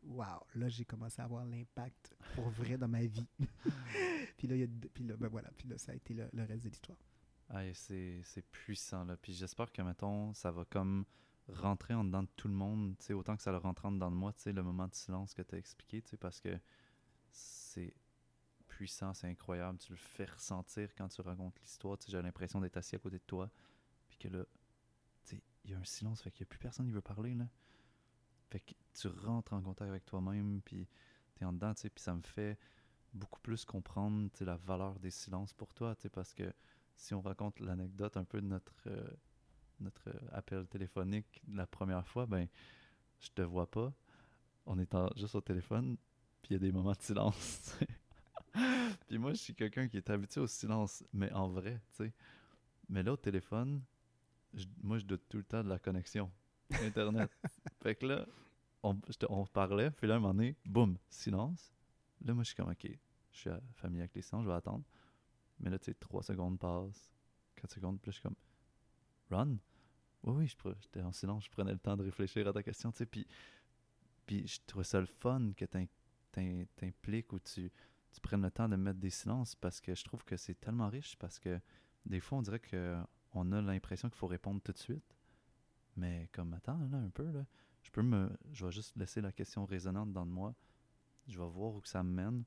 wow, 0.05 0.41
là, 0.55 0.69
j'ai 0.69 0.85
commencé 0.85 1.21
à 1.21 1.25
avoir 1.25 1.45
l'impact 1.45 2.15
pour 2.35 2.49
vrai 2.51 2.77
dans 2.79 2.89
ma 2.89 3.05
vie. 3.05 3.27
puis 4.37 4.47
là, 4.47 4.55
il 4.57 4.61
y 4.61 4.65
a 4.65 4.69
puis 4.93 5.05
là, 5.05 5.17
ben 5.17 5.29
voilà, 5.29 5.51
puis 5.57 5.69
là, 5.69 5.77
ça 5.79 5.93
a 5.93 5.95
été 5.95 6.15
le, 6.15 6.29
le 6.33 6.45
reste 6.45 6.65
de 6.65 6.69
l'histoire. 6.69 6.99
Ah, 7.49 7.63
c'est 7.75 8.23
puissant, 8.51 9.05
là. 9.05 9.17
Puis 9.17 9.33
j'espère 9.35 9.71
que, 9.73 9.83
mettons, 9.83 10.33
ça 10.35 10.51
va 10.51 10.65
comme 10.65 11.05
rentrer 11.49 11.95
en 11.95 12.05
dedans 12.05 12.23
de 12.23 12.29
tout 12.37 12.49
le 12.49 12.55
monde, 12.55 12.97
autant 13.11 13.37
que 13.37 13.43
ça 13.43 13.53
le 13.53 13.59
rentre 13.59 13.85
en 13.87 13.93
dedans 13.93 14.11
de 14.11 14.17
moi, 14.17 14.33
le 14.45 14.63
moment 14.63 14.89
de 14.89 14.95
silence 14.95 15.35
que 15.35 15.43
tu 15.43 15.55
as 15.55 15.59
expliqué, 15.59 16.03
parce 16.19 16.41
que 16.41 16.59
c'est 17.31 17.95
puissant, 18.69 19.15
c'est 19.15 19.29
incroyable. 19.29 19.79
Tu 19.79 19.93
le 19.93 19.99
fais 19.99 20.25
ressentir 20.25 20.95
quand 20.95 21.09
tu 21.09 21.21
racontes 21.21 21.59
l'histoire, 21.61 21.99
j'ai 22.07 22.21
l'impression 22.21 22.61
d'être 22.61 22.77
assis 22.77 22.97
à 22.97 22.99
côté 22.99 23.19
de 23.19 23.25
toi, 23.27 23.51
puis 24.09 24.19
que 24.19 24.29
là, 24.29 24.45
il 25.65 25.71
y 25.71 25.75
a 25.75 25.79
un 25.79 25.85
silence, 25.85 26.23
fait 26.23 26.31
qu'il 26.31 26.45
n'y 26.45 26.49
a 26.49 26.51
plus 26.51 26.59
personne 26.59 26.87
qui 26.87 26.93
veut 26.93 27.01
parler, 27.01 27.35
là. 27.35 27.49
Fait 28.51 28.61
que 28.61 28.75
tu 28.93 29.09
rentres 29.09 29.53
en 29.53 29.63
contact 29.63 29.89
avec 29.89 30.05
toi-même, 30.05 30.61
puis 30.63 30.87
tu 31.35 31.43
es 31.43 31.47
en 31.47 31.53
dedans, 31.53 31.75
tu 31.75 31.89
puis 31.91 32.03
ça 32.03 32.15
me 32.15 32.23
fait 32.23 32.59
beaucoup 33.13 33.41
plus 33.41 33.65
comprendre, 33.65 34.29
la 34.41 34.57
valeur 34.57 34.99
des 34.99 35.11
silences 35.11 35.53
pour 35.53 35.73
toi, 35.73 35.95
tu 35.97 36.11
parce 36.11 36.35
que 36.35 36.53
si 36.97 37.15
on 37.15 37.21
raconte 37.21 37.61
l'anecdote 37.61 38.17
un 38.17 38.25
peu 38.25 38.41
de 38.41 38.47
notre, 38.47 38.75
euh, 38.87 39.09
notre 39.85 40.09
euh, 40.11 40.21
appel 40.33 40.67
téléphonique 40.69 41.43
la 41.53 41.67
première 41.67 42.07
fois, 42.09 42.27
ben, 42.27 42.49
je 43.21 43.31
te 43.31 43.43
vois 43.43 43.71
pas. 43.71 43.93
On 44.67 44.79
est 44.79 44.95
en- 44.95 45.11
juste 45.17 45.35
au 45.37 45.41
téléphone, 45.43 45.97
puis 46.43 46.51
il 46.51 46.55
y 46.55 46.57
a 46.57 46.61
des 46.61 46.73
moments 46.73 46.93
de 46.93 47.03
silence. 47.03 47.79
puis 49.09 49.19
moi, 49.19 49.33
je 49.33 49.39
suis 49.39 49.55
quelqu'un 49.55 49.89
qui 49.89 49.97
est 49.97 50.11
habitué 50.11 50.41
au 50.41 50.47
silence, 50.47 51.05
mais 51.13 51.33
en 51.33 51.49
vrai, 51.49 51.81
tu 51.97 52.05
sais. 52.07 52.13
Mais 52.89 53.03
là, 53.03 53.13
au 53.15 53.17
téléphone, 53.17 53.83
je- 54.55 54.67
moi, 54.83 54.99
je 54.99 55.05
doute 55.07 55.23
tout 55.29 55.39
le 55.39 55.45
temps 55.45 55.65
de 55.65 55.69
la 55.69 55.79
connexion 55.79 56.31
Internet. 56.83 57.31
fait 57.83 57.95
que 57.97 58.07
là, 58.07 58.27
on, 58.83 58.99
je 59.09 59.15
te- 59.19 59.27
on 59.29 59.47
parlait, 59.47 59.91
puis 59.91 60.07
là, 60.09 60.17
un 60.17 60.21
moment 60.21 60.35
donné, 60.35 60.57
boum, 60.67 60.99
silence. 61.11 61.73
Là, 62.25 62.35
moi, 62.35 62.45
je 62.45 62.49
suis 62.49 62.57
comme, 62.57 62.71
OK, 62.71 62.89
je 63.33 63.39
suis 63.39 63.51
familier 63.75 64.03
avec 64.03 64.15
les 64.15 64.23
silences, 64.23 64.45
je 64.45 64.49
vais 64.51 64.55
attendre. 64.57 64.85
Mais 65.61 65.71
là, 65.71 65.79
tu 65.79 65.87
sais, 65.87 65.95
3 65.95 66.23
secondes 66.23 66.59
passent, 66.59 67.11
4 67.57 67.73
secondes, 67.73 68.01
puis 68.01 68.11
là, 68.11 68.13
je 68.13 68.21
suis 68.21 68.23
comme, 68.23 68.37
run? 69.31 69.57
Oui, 70.25 70.49
oui, 70.65 70.75
j'étais 70.81 71.03
en 71.03 71.13
silence, 71.13 71.45
je 71.45 71.51
prenais 71.51 71.73
le 71.73 71.79
temps 71.79 71.97
de 71.97 72.03
réfléchir 72.03 72.49
à 72.49 72.53
ta 72.53 72.63
question, 72.63 72.91
tu 72.91 72.99
sais, 72.99 73.07
puis, 73.07 73.27
puis 74.27 74.47
je 74.47 74.59
trouvais 74.67 74.85
ça 74.85 75.01
le 75.01 75.07
fun 75.07 75.53
que 75.57 75.65
t'im- 75.67 75.87
t'im- 76.33 76.67
t'impliques 76.77 77.33
ou 77.33 77.39
tu, 77.39 77.71
tu 78.11 78.21
prennes 78.21 78.43
le 78.43 78.51
temps 78.51 78.69
de 78.69 78.77
mettre 78.77 78.99
des 78.99 79.11
silences 79.11 79.55
parce 79.55 79.81
que 79.81 79.95
je 79.95 80.05
trouve 80.05 80.25
que 80.25 80.37
c'est 80.37 80.55
tellement 80.59 80.89
riche 80.89 81.17
parce 81.17 81.39
que 81.39 81.61
des 82.07 82.21
fois, 82.21 82.39
on 82.39 82.43
dirait 82.43 82.61
que 82.61 82.97
on 83.33 83.51
a 83.53 83.61
l'impression 83.61 84.09
qu'il 84.09 84.17
faut 84.19 84.27
répondre 84.29 84.61
tout 84.63 84.73
de 84.73 84.79
suite. 84.79 85.17
Mais 85.97 86.29
comme, 86.33 86.53
attends, 86.55 86.79
là, 86.91 86.99
un 86.99 87.11
peu, 87.11 87.31
là, 87.31 87.45
je 87.83 87.91
peux 87.91 88.03
me... 88.03 88.31
Je 88.53 88.65
vais 88.67 88.73
juste 88.73 88.97
laisser 88.97 89.21
la 89.21 89.33
question 89.33 89.65
résonante 89.67 90.13
dans 90.13 90.27
de 90.27 90.31
moi. 90.31 90.55
Je 91.29 91.39
vais 91.39 91.49
voir 91.49 91.75
où 91.75 91.81
que 91.81 91.89
ça 91.89 92.03
me 92.03 92.11
mène. 92.11 92.45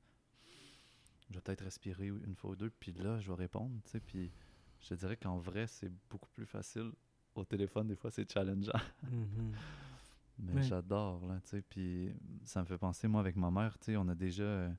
Je 1.30 1.36
vais 1.36 1.42
peut-être 1.42 1.64
respirer 1.64 2.08
une 2.08 2.36
fois 2.36 2.52
ou 2.52 2.56
deux, 2.56 2.70
puis 2.70 2.94
là, 2.94 3.20
je 3.20 3.30
vais 3.30 3.38
répondre, 3.38 3.74
tu 3.84 3.92
sais, 3.92 4.00
puis 4.00 4.32
je 4.80 4.90
te 4.90 4.94
dirais 4.94 5.18
qu'en 5.18 5.38
vrai, 5.40 5.68
c'est 5.68 5.92
beaucoup 6.10 6.30
plus 6.30 6.46
facile. 6.46 6.94
Au 7.38 7.46
téléphone, 7.46 7.88
des 7.88 7.96
fois, 7.96 8.12
c'est 8.12 8.30
challengeant. 8.32 8.72
Mais 10.40 10.54
Ouais. 10.56 10.62
j'adore, 10.62 11.26
là, 11.26 11.40
tu 11.44 11.50
sais. 11.50 11.62
Puis 11.62 12.14
ça 12.46 12.62
me 12.62 12.66
fait 12.66 12.78
penser, 12.78 13.08
moi, 13.08 13.22
avec 13.22 13.36
ma 13.36 13.50
mère, 13.52 13.78
tu 13.80 13.86
sais, 13.86 13.98
on 13.98 14.08
a 14.08 14.16
déjà 14.16 14.44
euh, 14.44 14.70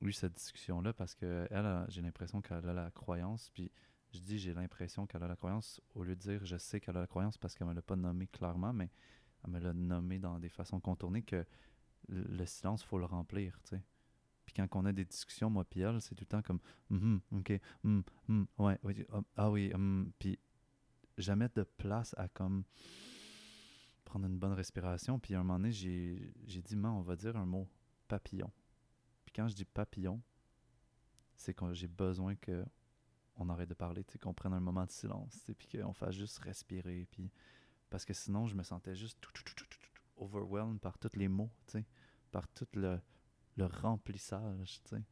eu 0.00 0.12
cette 0.12 0.34
discussion-là 0.34 0.92
parce 0.92 1.14
que 1.14 1.46
elle, 1.50 1.66
a- 1.66 1.86
j'ai 1.88 2.02
l'impression 2.02 2.40
qu'elle 2.40 2.68
a 2.68 2.72
la 2.72 2.90
croyance. 2.90 3.50
Puis 3.54 3.70
je 4.12 4.20
dis 4.20 4.38
j'ai 4.38 4.54
l'impression 4.54 5.06
qu'elle 5.06 5.22
a 5.22 5.28
la 5.28 5.36
croyance 5.36 5.80
au 5.94 6.04
lieu 6.04 6.14
de 6.16 6.20
dire 6.20 6.44
je 6.44 6.56
sais 6.56 6.80
qu'elle 6.80 6.96
a 6.96 7.00
la 7.00 7.06
croyance 7.06 7.38
parce 7.38 7.54
qu'elle 7.54 7.68
me 7.68 7.74
l'a 7.74 7.82
pas 7.82 7.96
nommé 7.96 8.26
clairement, 8.26 8.72
mais 8.72 8.90
elle 9.44 9.50
me 9.52 9.58
l'a 9.60 9.72
nommé 9.72 10.18
dans 10.18 10.38
des 10.38 10.48
façons 10.50 10.80
contournées 10.80 11.22
que 11.22 11.44
le, 12.08 12.22
le 12.24 12.46
silence, 12.46 12.82
faut 12.82 12.98
le 12.98 13.06
remplir, 13.06 13.58
tu 13.64 13.76
sais. 13.76 13.82
Puis 14.46 14.54
quand 14.54 14.68
on 14.76 14.84
a 14.86 14.92
des 14.92 15.04
discussions, 15.04 15.50
moi 15.50 15.64
puis 15.64 15.80
elle, 15.80 16.00
c'est 16.02 16.14
tout 16.16 16.22
le 16.24 16.26
temps 16.26 16.42
comme 16.42 16.60
Mhm, 16.90 17.20
ok, 17.32 17.60
hum, 17.84 18.02
hum, 18.28 18.46
ouais, 18.58 18.78
oui, 18.82 19.04
ah, 19.12 19.20
ah 19.36 19.50
oui, 19.50 19.72
hum, 19.74 20.10
puis 20.18 20.38
jamais 21.18 21.48
de 21.54 21.62
place 21.62 22.14
à 22.18 22.28
comme 22.28 22.64
prendre 24.04 24.26
une 24.26 24.38
bonne 24.38 24.52
respiration. 24.52 25.18
Puis 25.18 25.34
à 25.34 25.40
un 25.40 25.42
moment 25.42 25.58
donné, 25.58 25.72
j'ai 25.72 26.32
j'ai 26.46 26.62
dit, 26.62 26.76
man, 26.76 26.92
on 26.92 27.02
va 27.02 27.16
dire 27.16 27.36
un 27.36 27.46
mot, 27.46 27.68
papillon. 28.08 28.50
Puis 29.24 29.32
quand 29.34 29.48
je 29.48 29.54
dis 29.54 29.64
papillon, 29.64 30.20
c'est 31.34 31.54
que 31.54 31.72
j'ai 31.72 31.88
besoin 31.88 32.36
que 32.36 32.64
on 33.36 33.48
arrête 33.48 33.68
de 33.68 33.74
parler, 33.74 34.04
qu'on 34.20 34.34
prenne 34.34 34.52
un 34.52 34.60
moment 34.60 34.84
de 34.84 34.90
silence, 34.90 35.50
puis 35.58 35.68
qu'on 35.68 35.94
fasse 35.94 36.14
juste 36.14 36.38
respirer. 36.38 37.06
Puis 37.10 37.30
parce 37.88 38.04
que 38.04 38.14
sinon, 38.14 38.46
je 38.46 38.54
me 38.54 38.62
sentais 38.62 38.94
juste 38.94 39.18
tout, 39.20 39.32
tout, 39.32 39.42
tout, 39.44 39.54
tout, 39.54 39.66
tout, 39.68 40.22
overwhelmed 40.22 40.80
par 40.80 40.98
tous 40.98 41.16
les 41.16 41.28
mots, 41.28 41.50
par 42.30 42.48
tout 42.48 42.66
le, 42.74 43.00
le 43.56 43.66
remplissage, 43.66 44.80
tu 44.84 44.96
sais. 44.96 45.02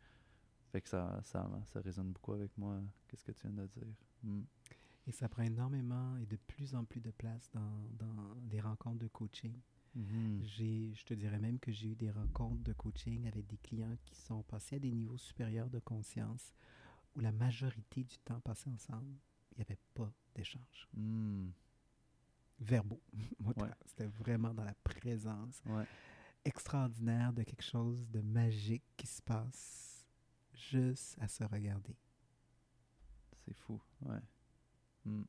Fait 0.70 0.80
que 0.80 0.88
ça, 0.88 1.20
ça, 1.24 1.51
ça 1.66 1.80
résonne 1.80 2.12
beaucoup 2.12 2.32
avec 2.32 2.57
moi, 2.57 2.80
qu'est-ce 3.09 3.24
que 3.24 3.32
tu 3.32 3.48
viens 3.48 3.57
de 3.57 3.66
dire? 3.66 3.86
Hmm. 4.22 4.42
Et 5.11 5.12
ça 5.12 5.28
prend 5.28 5.42
énormément 5.42 6.16
et 6.18 6.26
de 6.26 6.36
plus 6.36 6.72
en 6.76 6.84
plus 6.84 7.00
de 7.00 7.11
place 7.11 7.50
dans, 7.52 7.82
dans 7.98 8.32
les 8.48 8.61
rencontres 8.61 9.00
de 9.00 9.08
coaching. 9.08 9.52
Mhm. 9.96 10.40
J'ai, 10.44 10.94
je 10.94 11.02
te 11.04 11.14
dirais 11.14 11.40
même 11.40 11.58
que 11.58 11.72
j'ai 11.72 11.88
eu 11.88 11.94
des 11.96 12.12
rencontres 12.12 12.62
de 12.62 12.72
coaching 12.72 13.26
avec 13.26 13.44
des 13.48 13.56
clients 13.56 13.96
qui 14.04 14.14
sont 14.14 14.44
passés 14.44 14.76
à 14.76 14.78
des 14.78 14.92
niveaux 14.92 15.18
supérieurs 15.18 15.68
de 15.68 15.80
conscience 15.80 16.54
où 17.16 17.18
la 17.18 17.32
majorité 17.32 18.04
du 18.04 18.18
temps 18.18 18.38
passé 18.38 18.70
ensemble, 18.70 19.16
il 19.50 19.56
n'y 19.58 19.62
avait 19.62 19.80
pas 19.94 20.12
d'échange 20.36 20.88
Hmm. 20.94 21.48
verbaux. 22.61 23.02
Ouais. 23.56 23.68
C'était 23.86 24.06
vraiment 24.06 24.54
dans 24.54 24.62
la 24.62 24.74
présence 24.84 25.61
Ouais. 25.66 25.86
extraordinaire 26.44 27.32
de 27.32 27.42
quelque 27.42 27.64
chose 27.64 28.06
de 28.11 28.20
magique 28.20 28.84
qui 28.96 29.08
se 29.08 29.20
passe 29.22 30.06
juste 30.54 31.16
à 31.20 31.26
se 31.26 31.42
regarder. 31.42 31.96
C'est 33.44 33.54
fou, 33.56 33.80
ouais. 34.02 34.20
Hmm. 35.05 35.22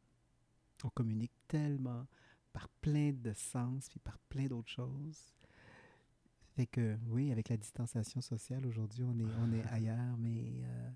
On 0.84 0.90
communique 0.90 1.34
tellement 1.48 2.08
par 2.54 2.68
plein 2.82 3.12
de 3.14 3.34
sens 3.34 3.88
puis 3.90 4.00
par 4.00 4.18
plein 4.30 4.48
d'autres 4.48 4.70
choses. 4.72 5.34
Fait 6.56 6.66
que 6.68 6.98
oui, 7.08 7.32
avec 7.32 7.50
la 7.50 7.58
distanciation 7.58 8.20
sociale 8.22 8.66
aujourd'hui, 8.66 9.04
on 9.04 9.18
est, 9.20 9.26
on 9.40 9.52
est 9.54 9.64
ailleurs, 9.72 10.18
mais 10.18 10.44
euh, 10.64 10.90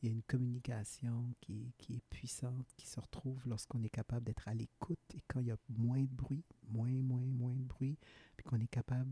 il 0.00 0.06
y 0.08 0.08
a 0.10 0.12
une 0.12 0.22
communication 0.22 1.34
qui, 1.40 1.54
est- 1.62 1.72
qui 1.78 1.94
est 1.96 2.02
puissante, 2.10 2.66
qui 2.76 2.86
se 2.86 3.00
retrouve 3.00 3.40
lorsqu'on 3.48 3.82
est 3.82 3.88
capable 3.90 4.24
d'être 4.26 4.46
à 4.46 4.54
l'écoute 4.54 4.98
et 5.14 5.22
quand 5.26 5.40
il 5.40 5.46
y 5.46 5.50
a 5.50 5.56
moins 5.76 6.00
de 6.02 6.06
bruit, 6.14 6.44
moins, 6.68 6.90
moins, 6.90 7.20
moins 7.24 7.54
de 7.54 7.64
bruit, 7.64 7.98
puis 8.36 8.44
qu'on 8.44 8.60
est 8.60 8.68
capable 8.68 9.10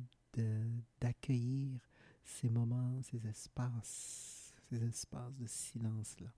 d'accueillir 1.01 1.81
ces 2.25 2.49
moments, 2.49 3.01
ces 3.03 3.27
espaces, 3.27 4.55
ces 4.69 4.85
espaces 4.85 5.37
de 5.39 5.47
silence-là. 5.47 6.29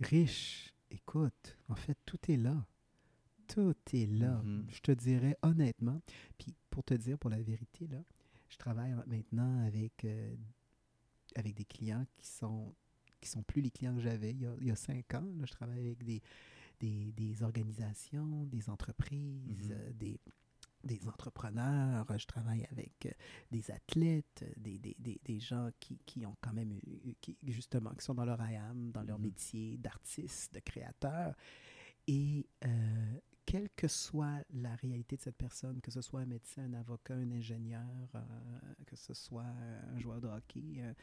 Riche, 0.00 0.74
écoute, 0.90 1.56
en 1.68 1.74
fait, 1.74 1.96
tout 2.06 2.18
est 2.28 2.36
là. 2.36 2.66
Tout 3.48 3.74
est 3.92 4.06
là. 4.06 4.42
Mhm. 4.42 4.66
Je 4.70 4.80
te 4.80 4.92
dirais 4.92 5.36
honnêtement. 5.42 6.00
Puis 6.38 6.54
pour 6.70 6.84
te 6.84 6.94
dire, 6.94 7.18
pour 7.18 7.30
la 7.30 7.42
vérité, 7.42 7.86
là, 7.88 8.02
je 8.48 8.56
travaille 8.56 8.94
maintenant 9.06 9.64
avec, 9.66 10.04
euh, 10.04 10.34
avec 11.34 11.54
des 11.54 11.64
clients 11.64 12.04
qui 12.16 12.26
sont 12.26 12.74
qui 13.20 13.28
sont 13.28 13.42
plus 13.42 13.60
les 13.60 13.70
clients 13.70 13.94
que 13.94 14.00
j'avais 14.00 14.30
il, 14.30 14.40
y 14.40 14.46
a- 14.46 14.56
il 14.62 14.66
y 14.68 14.70
a 14.70 14.76
cinq 14.76 15.12
ans. 15.14 15.20
Là, 15.38 15.44
je 15.44 15.50
travaille 15.52 15.88
avec 15.88 16.02
des, 16.02 16.22
des, 16.80 17.12
des 17.12 17.42
organisations, 17.42 18.44
des 18.46 18.70
entreprises, 18.70 19.68
Mhm. 19.68 19.76
euh, 19.76 19.92
des, 19.92 20.18
des 20.84 21.06
entrepreneurs. 21.08 22.06
Je 22.18 22.26
travaille 22.26 22.64
avec 22.70 23.06
euh, 23.06 23.10
des 23.50 23.70
athlètes, 23.70 24.42
euh, 24.42 24.52
des, 24.56 24.78
des, 24.78 24.96
des, 24.98 25.20
des 25.24 25.40
gens 25.40 25.70
qui, 25.78 25.98
qui 26.06 26.24
ont 26.26 26.36
quand 26.40 26.52
même, 26.52 26.72
eu- 26.72 27.14
qui, 27.20 27.36
justement, 27.46 27.90
qui 27.94 28.04
sont 28.04 28.14
dans 28.14 28.24
leur 28.24 28.40
IAM, 28.40 28.90
dans 28.92 29.02
leur 29.02 29.18
Mhm. 29.18 29.24
métier 29.26 29.76
d'artiste, 29.78 30.54
de 30.54 30.60
créateur. 30.60 31.34
Et 32.06 32.46
euh, 32.64 33.18
quelle 33.46 33.68
que 33.76 33.88
soit 33.88 34.42
la 34.54 34.74
réalité 34.76 35.16
de 35.16 35.22
cette 35.22 35.36
personne, 35.36 35.80
que 35.80 35.90
ce 35.90 36.00
soit 36.00 36.20
un 36.20 36.26
médecin, 36.26 36.62
un 36.64 36.74
avocat, 36.74 37.14
un 37.14 37.30
ingénieur, 37.32 37.86
euh, 38.14 38.20
que 38.86 38.96
ce 38.96 39.12
soit 39.14 39.44
un 39.44 39.98
joueur 39.98 40.20
de 40.20 40.28
hockey, 40.28 40.76
euh, 40.78 40.94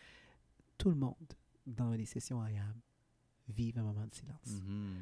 tout 0.78 0.90
le 0.90 0.96
monde 0.96 1.34
dans 1.66 1.92
les 1.92 2.06
sessions 2.06 2.46
IAM 2.46 2.80
vivent 3.50 3.78
un 3.80 3.84
moment 3.84 4.06
de 4.08 4.14
silence 4.14 4.62
Mhm. 4.64 4.96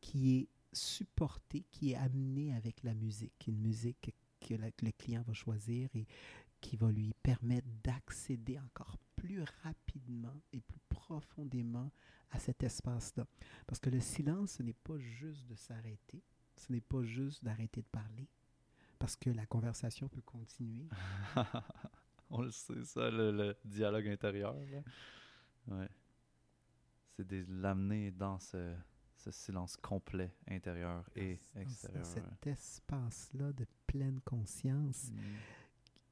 qui 0.00 0.36
est 0.38 0.48
supporté, 0.72 1.64
qui 1.70 1.92
est 1.92 1.96
amené 1.96 2.54
avec 2.54 2.82
la 2.82 2.94
musique, 2.94 3.46
une 3.46 3.58
musique 3.60 4.14
que 4.42 4.54
le 4.54 4.92
client 4.92 5.22
va 5.22 5.32
choisir 5.32 5.88
et 5.94 6.06
qui 6.60 6.76
va 6.76 6.90
lui 6.90 7.12
permettre 7.22 7.68
d'accéder 7.82 8.58
encore 8.58 8.96
plus 9.16 9.42
rapidement 9.62 10.40
et 10.52 10.60
plus 10.60 10.80
profondément 10.88 11.90
à 12.30 12.38
cet 12.38 12.62
espace-là. 12.62 13.26
Parce 13.66 13.80
que 13.80 13.90
le 13.90 14.00
silence, 14.00 14.52
ce 14.52 14.62
n'est 14.62 14.72
pas 14.72 14.98
juste 14.98 15.46
de 15.48 15.54
s'arrêter, 15.54 16.22
ce 16.56 16.72
n'est 16.72 16.80
pas 16.80 17.02
juste 17.02 17.44
d'arrêter 17.44 17.82
de 17.82 17.88
parler. 17.88 18.28
parce 18.98 19.16
que 19.16 19.30
la 19.30 19.46
conversation 19.46 20.08
peut 20.08 20.22
continuer. 20.22 20.88
On 22.30 22.42
le 22.42 22.52
sait, 22.52 22.84
ça, 22.84 23.10
le, 23.10 23.56
dialogue 23.64 24.06
intérieur. 24.06 24.54
Ouais. 25.66 25.88
C'est 27.16 27.26
de 27.26 27.44
l'amener 27.48 28.12
dans 28.12 28.38
ce, 28.38 28.76
ce, 29.24 29.30
silence 29.30 29.76
complet 29.76 30.34
intérieur 30.48 31.08
et 31.16 31.38
extérieur. 31.56 32.06
cet 32.06 32.46
espace-là 32.46 33.52
de 33.52 33.66
pleine 33.86 34.20
conscience. 34.22 35.10
Mm. 35.10 35.20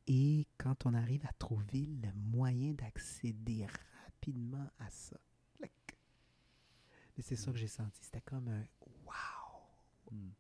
Et 0.07 0.47
quand 0.59 0.87
on 0.87 0.95
arrive 0.95 1.25
à 1.27 1.33
trouver 1.35 1.87
le 1.87 2.13
moyen 2.15 2.73
d'accéder 2.73 3.67
rapidement 4.07 4.71
à 4.79 4.91
ça. 4.91 5.19
Mais 7.17 7.23
c'est 7.23 7.37
ça 7.37 7.53
que 7.53 7.59
j'ai 7.59 7.69
senti. 7.69 8.01
C'était 8.03 8.23
comme 8.23 8.49
un 8.49 8.65
wow! 9.05 10.11
Mm. 10.11 10.31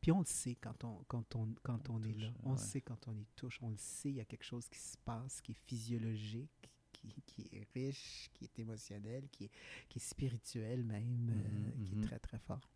Puis 0.00 0.12
on 0.12 0.20
le 0.20 0.24
sait 0.24 0.56
quand 0.56 0.84
on, 0.84 1.04
quand 1.08 1.34
on, 1.36 1.54
quand 1.62 1.90
on, 1.90 2.02
est 2.02 2.12
là. 2.12 2.32
On 2.44 2.52
le 2.52 2.58
sait 2.58 2.80
quand 2.80 3.08
on 3.08 3.16
y 3.16 3.26
touche. 3.36 3.58
On 3.62 3.70
le 3.70 3.76
sait, 3.76 4.10
il 4.10 4.16
y 4.16 4.20
a 4.20 4.24
quelque 4.24 4.44
chose 4.44 4.68
qui 4.68 4.78
se 4.78 4.96
passe, 4.98 5.40
qui 5.40 5.52
est 5.52 5.60
physiologique, 5.66 6.70
qui, 7.06 7.22
qui 7.22 7.56
est 7.56 7.68
riche, 7.74 8.30
qui 8.34 8.44
est 8.44 8.58
émotionnel, 8.58 9.28
qui 9.30 9.44
est, 9.44 9.50
qui 9.88 9.98
est 9.98 10.02
spirituel 10.02 10.84
même, 10.84 11.30
euh, 11.30 11.32
mm-hmm, 11.32 11.84
qui 11.84 11.92
est 11.92 11.96
mm-hmm. 11.96 12.06
très, 12.06 12.18
très 12.18 12.38
fort. 12.38 12.70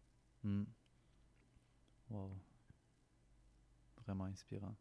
Mm. 0.44 0.64
Wow. 2.10 2.36
Vraiment 4.04 4.24
inspirant. 4.24 4.74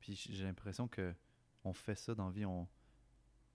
Puis 0.00 0.14
j'ai 0.14 0.44
l'impression 0.44 0.88
que 0.88 1.14
on 1.64 1.72
fait 1.72 1.96
ça 1.96 2.14
dans 2.14 2.26
la 2.26 2.32
vie. 2.32 2.44
On, 2.44 2.68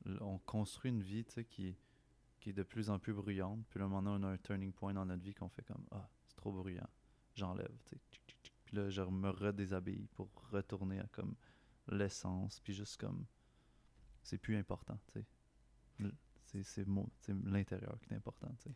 on 0.06 0.38
construit 0.40 0.92
une 0.92 1.02
vie 1.02 1.26
qui, 1.50 1.78
qui 2.40 2.50
est 2.50 2.54
de 2.54 2.64
plus 2.64 2.90
en 2.90 3.00
plus 3.00 3.14
bruyante. 3.14 3.66
Puis 3.70 3.80
là, 3.80 3.88
moment 3.88 4.12
on 4.12 4.24
a 4.24 4.28
un 4.28 4.38
turning 4.38 4.74
point 4.74 4.94
dans 4.94 5.06
notre 5.06 5.24
vie 5.24 5.34
qu'on 5.34 5.50
fait 5.50 5.64
comme 5.64 5.86
Ah, 5.92 6.10
c'est 6.26 6.36
trop 6.36 6.52
bruyant 6.52 6.90
j'enlève. 7.36 7.76
Puis 8.66 8.76
là, 8.76 8.90
je 8.90 9.02
me 9.02 9.30
redéshabille 9.30 10.08
pour 10.14 10.30
retourner 10.52 11.00
à 11.00 11.08
comme 11.08 11.36
l'essence, 11.88 12.60
puis 12.62 12.74
juste 12.74 12.98
comme 12.98 13.26
c'est 14.24 14.38
plus 14.38 14.58
important, 14.58 14.98
tu 15.14 15.20
sais. 15.20 15.26
C'est 16.64 16.86
l'intérieur 17.46 17.98
qui 18.02 18.14
est 18.14 18.18
important, 18.18 18.50
tu 18.60 18.70
sais. 18.70 18.76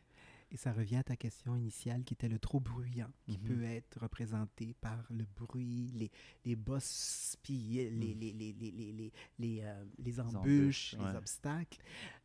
Et 0.50 0.58
ça 0.58 0.72
revient 0.72 0.95
à 0.95 1.04
ta 1.04 1.18
question 1.18 1.58
initiale 1.58 2.04
qui 2.06 2.14
était 2.14 2.30
le 2.30 2.39
trop 2.39 2.62
bruyant, 2.62 3.12
qui 3.26 3.34
mm-hmm. 3.34 3.48
peut 3.48 3.64
être 3.64 4.00
représenté 4.00 4.76
par 4.80 5.04
le 5.10 5.26
bruit, 5.36 5.91
les, 5.93 6.10
les 6.45 6.56
bosses, 6.56 7.36
puis 7.43 7.58
les, 7.58 7.91
mm. 7.91 8.00
les, 8.00 8.14
les, 8.14 8.34
les, 8.34 8.54
les, 8.54 8.91
les, 8.93 9.12
les, 9.39 9.62
euh, 9.64 9.86
les 10.00 10.20
embûches, 10.22 10.95
les 10.98 11.16
obstacles. 11.16 11.80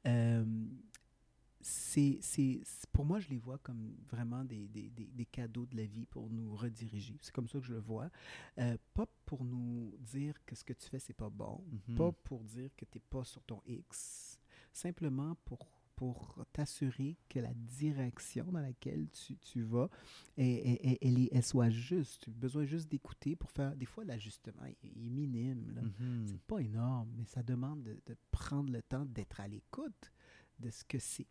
Euh, 0.06 0.44
c'est, 1.62 2.20
pour 2.92 3.04
moi, 3.04 3.20
je 3.20 3.28
les 3.28 3.38
vois 3.38 3.58
comme 3.58 3.94
vraiment 4.10 4.44
des, 4.44 4.68
des, 4.68 4.90
des, 4.90 5.24
cadeaux 5.26 5.66
de 5.66 5.76
la 5.76 5.84
vie 5.84 6.06
pour 6.06 6.28
nous 6.28 6.54
rediriger. 6.54 7.16
C'est 7.20 7.32
comme 7.32 7.48
ça 7.48 7.60
que 7.60 7.66
je 7.66 7.72
le 7.72 7.78
vois. 7.78 8.10
Euh, 8.58 8.76
pas 8.94 9.06
pour 9.24 9.44
nous 9.44 9.94
dire 9.98 10.34
que 10.44 10.54
ce 10.54 10.64
que 10.64 10.72
tu 10.72 10.88
fais, 10.88 10.98
c'est 10.98 11.12
pas 11.12 11.30
bon. 11.30 11.64
Mm-hmm. 11.88 11.96
Pas 11.96 12.12
pour 12.24 12.42
dire 12.44 12.70
que 12.76 12.84
tu 12.84 12.98
n'es 12.98 13.02
pas 13.08 13.24
sur 13.24 13.42
ton 13.44 13.62
X. 13.66 14.38
Simplement 14.72 15.36
pour, 15.44 15.68
pour 15.94 16.44
t'assurer 16.52 17.16
que 17.28 17.38
la 17.38 17.54
direction 17.54 18.44
dans 18.50 18.60
laquelle 18.60 19.08
tu, 19.10 19.36
tu 19.36 19.62
vas, 19.62 19.88
elle, 20.36 20.96
elle, 21.00 21.28
elle, 21.30 21.42
soit 21.44 21.70
juste. 21.70 22.24
Tu 22.24 22.30
as 22.30 22.32
besoin 22.32 22.64
juste 22.64 22.90
d'écouter 22.90 23.36
pour 23.36 23.50
faire. 23.52 23.76
Des 23.76 23.86
fois, 23.86 24.04
l'ajustement 24.04 24.64
est, 24.64 24.96
minime. 24.96 25.92
Mm-hmm. 26.00 26.26
C'est 26.26 26.42
pas 26.42 26.58
énorme, 26.58 27.12
mais 27.16 27.24
ça 27.24 27.42
demande 27.42 27.84
de, 27.84 28.00
de 28.06 28.16
prendre 28.32 28.72
le 28.72 28.82
temps 28.82 29.04
d'être 29.04 29.40
à 29.40 29.46
l'écoute 29.46 30.12
de 30.62 30.70
ce 30.70 30.84
que 30.84 30.98
c'est. 30.98 31.26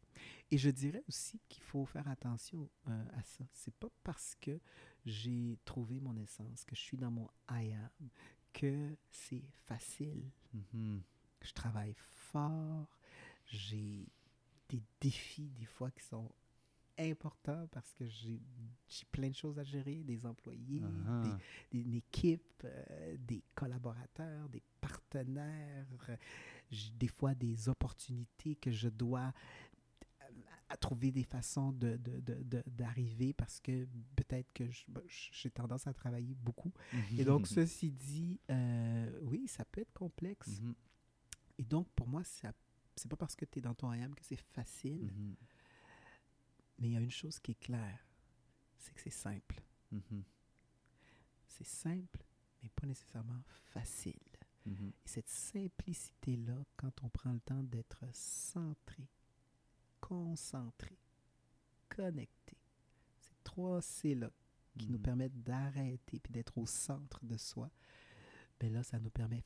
Et 0.52 0.58
je 0.58 0.70
dirais 0.70 1.04
aussi 1.08 1.40
qu'il 1.50 1.64
faut 1.64 1.86
faire 1.86 2.08
attention 2.08 2.70
euh, 2.88 3.06
à 3.18 3.24
ça. 3.24 3.46
C'est 3.54 3.74
pas 3.74 3.90
parce 4.04 4.36
que 4.40 4.60
j'ai 5.06 5.58
trouvé 5.66 6.00
mon 6.00 6.16
essence, 6.18 6.64
que 6.64 6.76
je 6.76 6.82
suis 6.82 6.98
dans 6.98 7.12
mon 7.12 7.28
I 7.50 7.74
am, 7.74 8.10
que 8.54 8.96
c'est 9.10 9.46
facile. 9.66 10.30
Mm-hmm. 10.56 11.00
Je 11.42 11.54
travaille 11.54 11.96
fort, 11.98 13.00
j'ai 13.48 14.08
des 14.70 14.84
défis 15.00 15.50
des 15.58 15.66
fois 15.66 15.90
qui 15.92 16.04
sont 16.04 16.30
importants 17.00 17.68
parce 17.72 17.94
que 17.94 18.06
j'ai 18.06 18.40
plein 19.12 19.30
de 19.30 19.36
choses 19.36 19.58
à 19.58 19.64
gérer, 19.64 20.04
des 20.04 20.26
employés, 20.26 20.82
uh-huh. 20.82 21.38
des, 21.72 21.80
une 21.80 21.94
équipe, 21.96 22.64
euh, 22.64 23.18
des 23.18 23.44
collaborateurs, 23.56 24.50
des 24.50 24.62
partenaires 24.80 25.88
des 26.96 27.08
fois 27.08 27.36
des 27.36 27.70
opportunités 27.70 28.56
que 28.56 28.72
je 28.72 28.88
dois 28.90 29.34
euh, 30.22 30.26
à 30.70 30.78
trouver 30.78 31.12
des 31.12 31.24
façons 31.24 31.72
d'arriver 31.72 33.26
de, 33.26 33.32
de, 33.32 33.34
parce 33.34 33.60
que 33.60 33.88
peut-être 34.16 34.52
que 34.54 34.64
ben, 34.88 35.02
j'ai 35.08 35.52
tendance 35.52 35.88
à 35.88 35.94
travailler 35.94 36.36
beaucoup. 36.36 36.74
Et 37.18 37.26
donc, 37.26 37.48
ceci 37.48 37.92
dit, 37.92 38.40
euh, 38.50 39.20
oui, 39.24 39.48
ça 39.48 39.66
peut 39.66 39.82
être 39.82 39.94
complexe. 39.94 40.50
Mm-hmm. 40.50 40.74
Et 41.60 41.64
donc, 41.66 41.90
pour 41.90 42.08
moi, 42.08 42.24
c'est 42.24 43.10
pas 43.10 43.18
parce 43.18 43.36
que 43.36 43.46
tu 43.46 43.60
es 43.60 43.62
dans 43.62 43.74
ton 43.74 43.94
IAM 43.94 44.16
que 44.16 44.24
c'est 44.24 44.40
facile. 44.40 45.12
Mm-hmm. 45.12 45.36
Mais 46.80 46.88
il 46.88 46.94
y 46.94 46.98
a 46.98 47.02
une 47.02 47.12
chose 47.12 47.38
qui 47.40 47.52
est 47.52 47.60
claire, 47.60 48.08
c'est 48.78 48.94
que 48.94 49.02
c'est 49.02 49.10
simple. 49.10 49.62
C'est 51.48 51.68
simple, 51.68 52.24
mais 52.64 52.70
pas 52.70 52.88
nécessairement 52.88 53.44
facile. 53.66 54.31
Et 54.68 54.94
cette 55.06 55.30
simplicité-là, 55.30 56.64
quand 56.78 57.04
on 57.04 57.10
prend 57.10 57.32
le 57.32 57.40
temps 57.40 57.64
d'être 57.64 58.04
centré, 58.14 59.08
concentré, 60.00 60.98
connecté, 61.90 62.58
ces 63.20 63.36
trois 63.44 63.82
C-là 63.82 64.30
qui 64.78 64.88
nous 64.88 64.98
mm-hmm. 64.98 65.02
permettent 65.02 65.44
d'arrêter 65.44 66.20
puis 66.20 66.32
d'être 66.32 66.58
au 66.58 66.66
centre 66.66 67.26
de 67.26 67.38
soi, 67.38 67.70
ben 68.60 68.72
là, 68.72 68.84
ça 68.84 69.00
nous 69.00 69.10
permet 69.10 69.44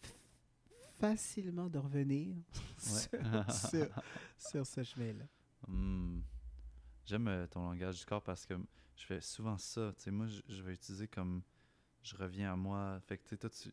facilement 1.00 1.70
de 1.70 1.80
revenir 1.80 2.36
sur, 2.78 4.66
ce 4.66 4.84
chemin-là. 4.84 5.26
Mm. 5.68 6.22
J'aime 7.06 7.28
euh, 7.28 7.48
ton 7.48 7.62
langage 7.70 8.00
du 8.00 8.06
corps 8.06 8.24
parce 8.24 8.46
que 8.46 8.56
je 8.96 9.06
fais 9.06 9.22
souvent 9.22 9.58
ça. 9.58 9.94
Moi, 10.08 10.28
je, 10.28 10.62
vais 10.62 10.74
utiliser 10.74 11.08
comme 11.08 11.42
je 12.02 12.16
reviens 12.16 12.54
à 12.54 12.56
moi. 12.56 13.00
Fait 13.08 13.18
que 13.18 13.36
toi, 13.36 13.50
tu, 13.50 13.72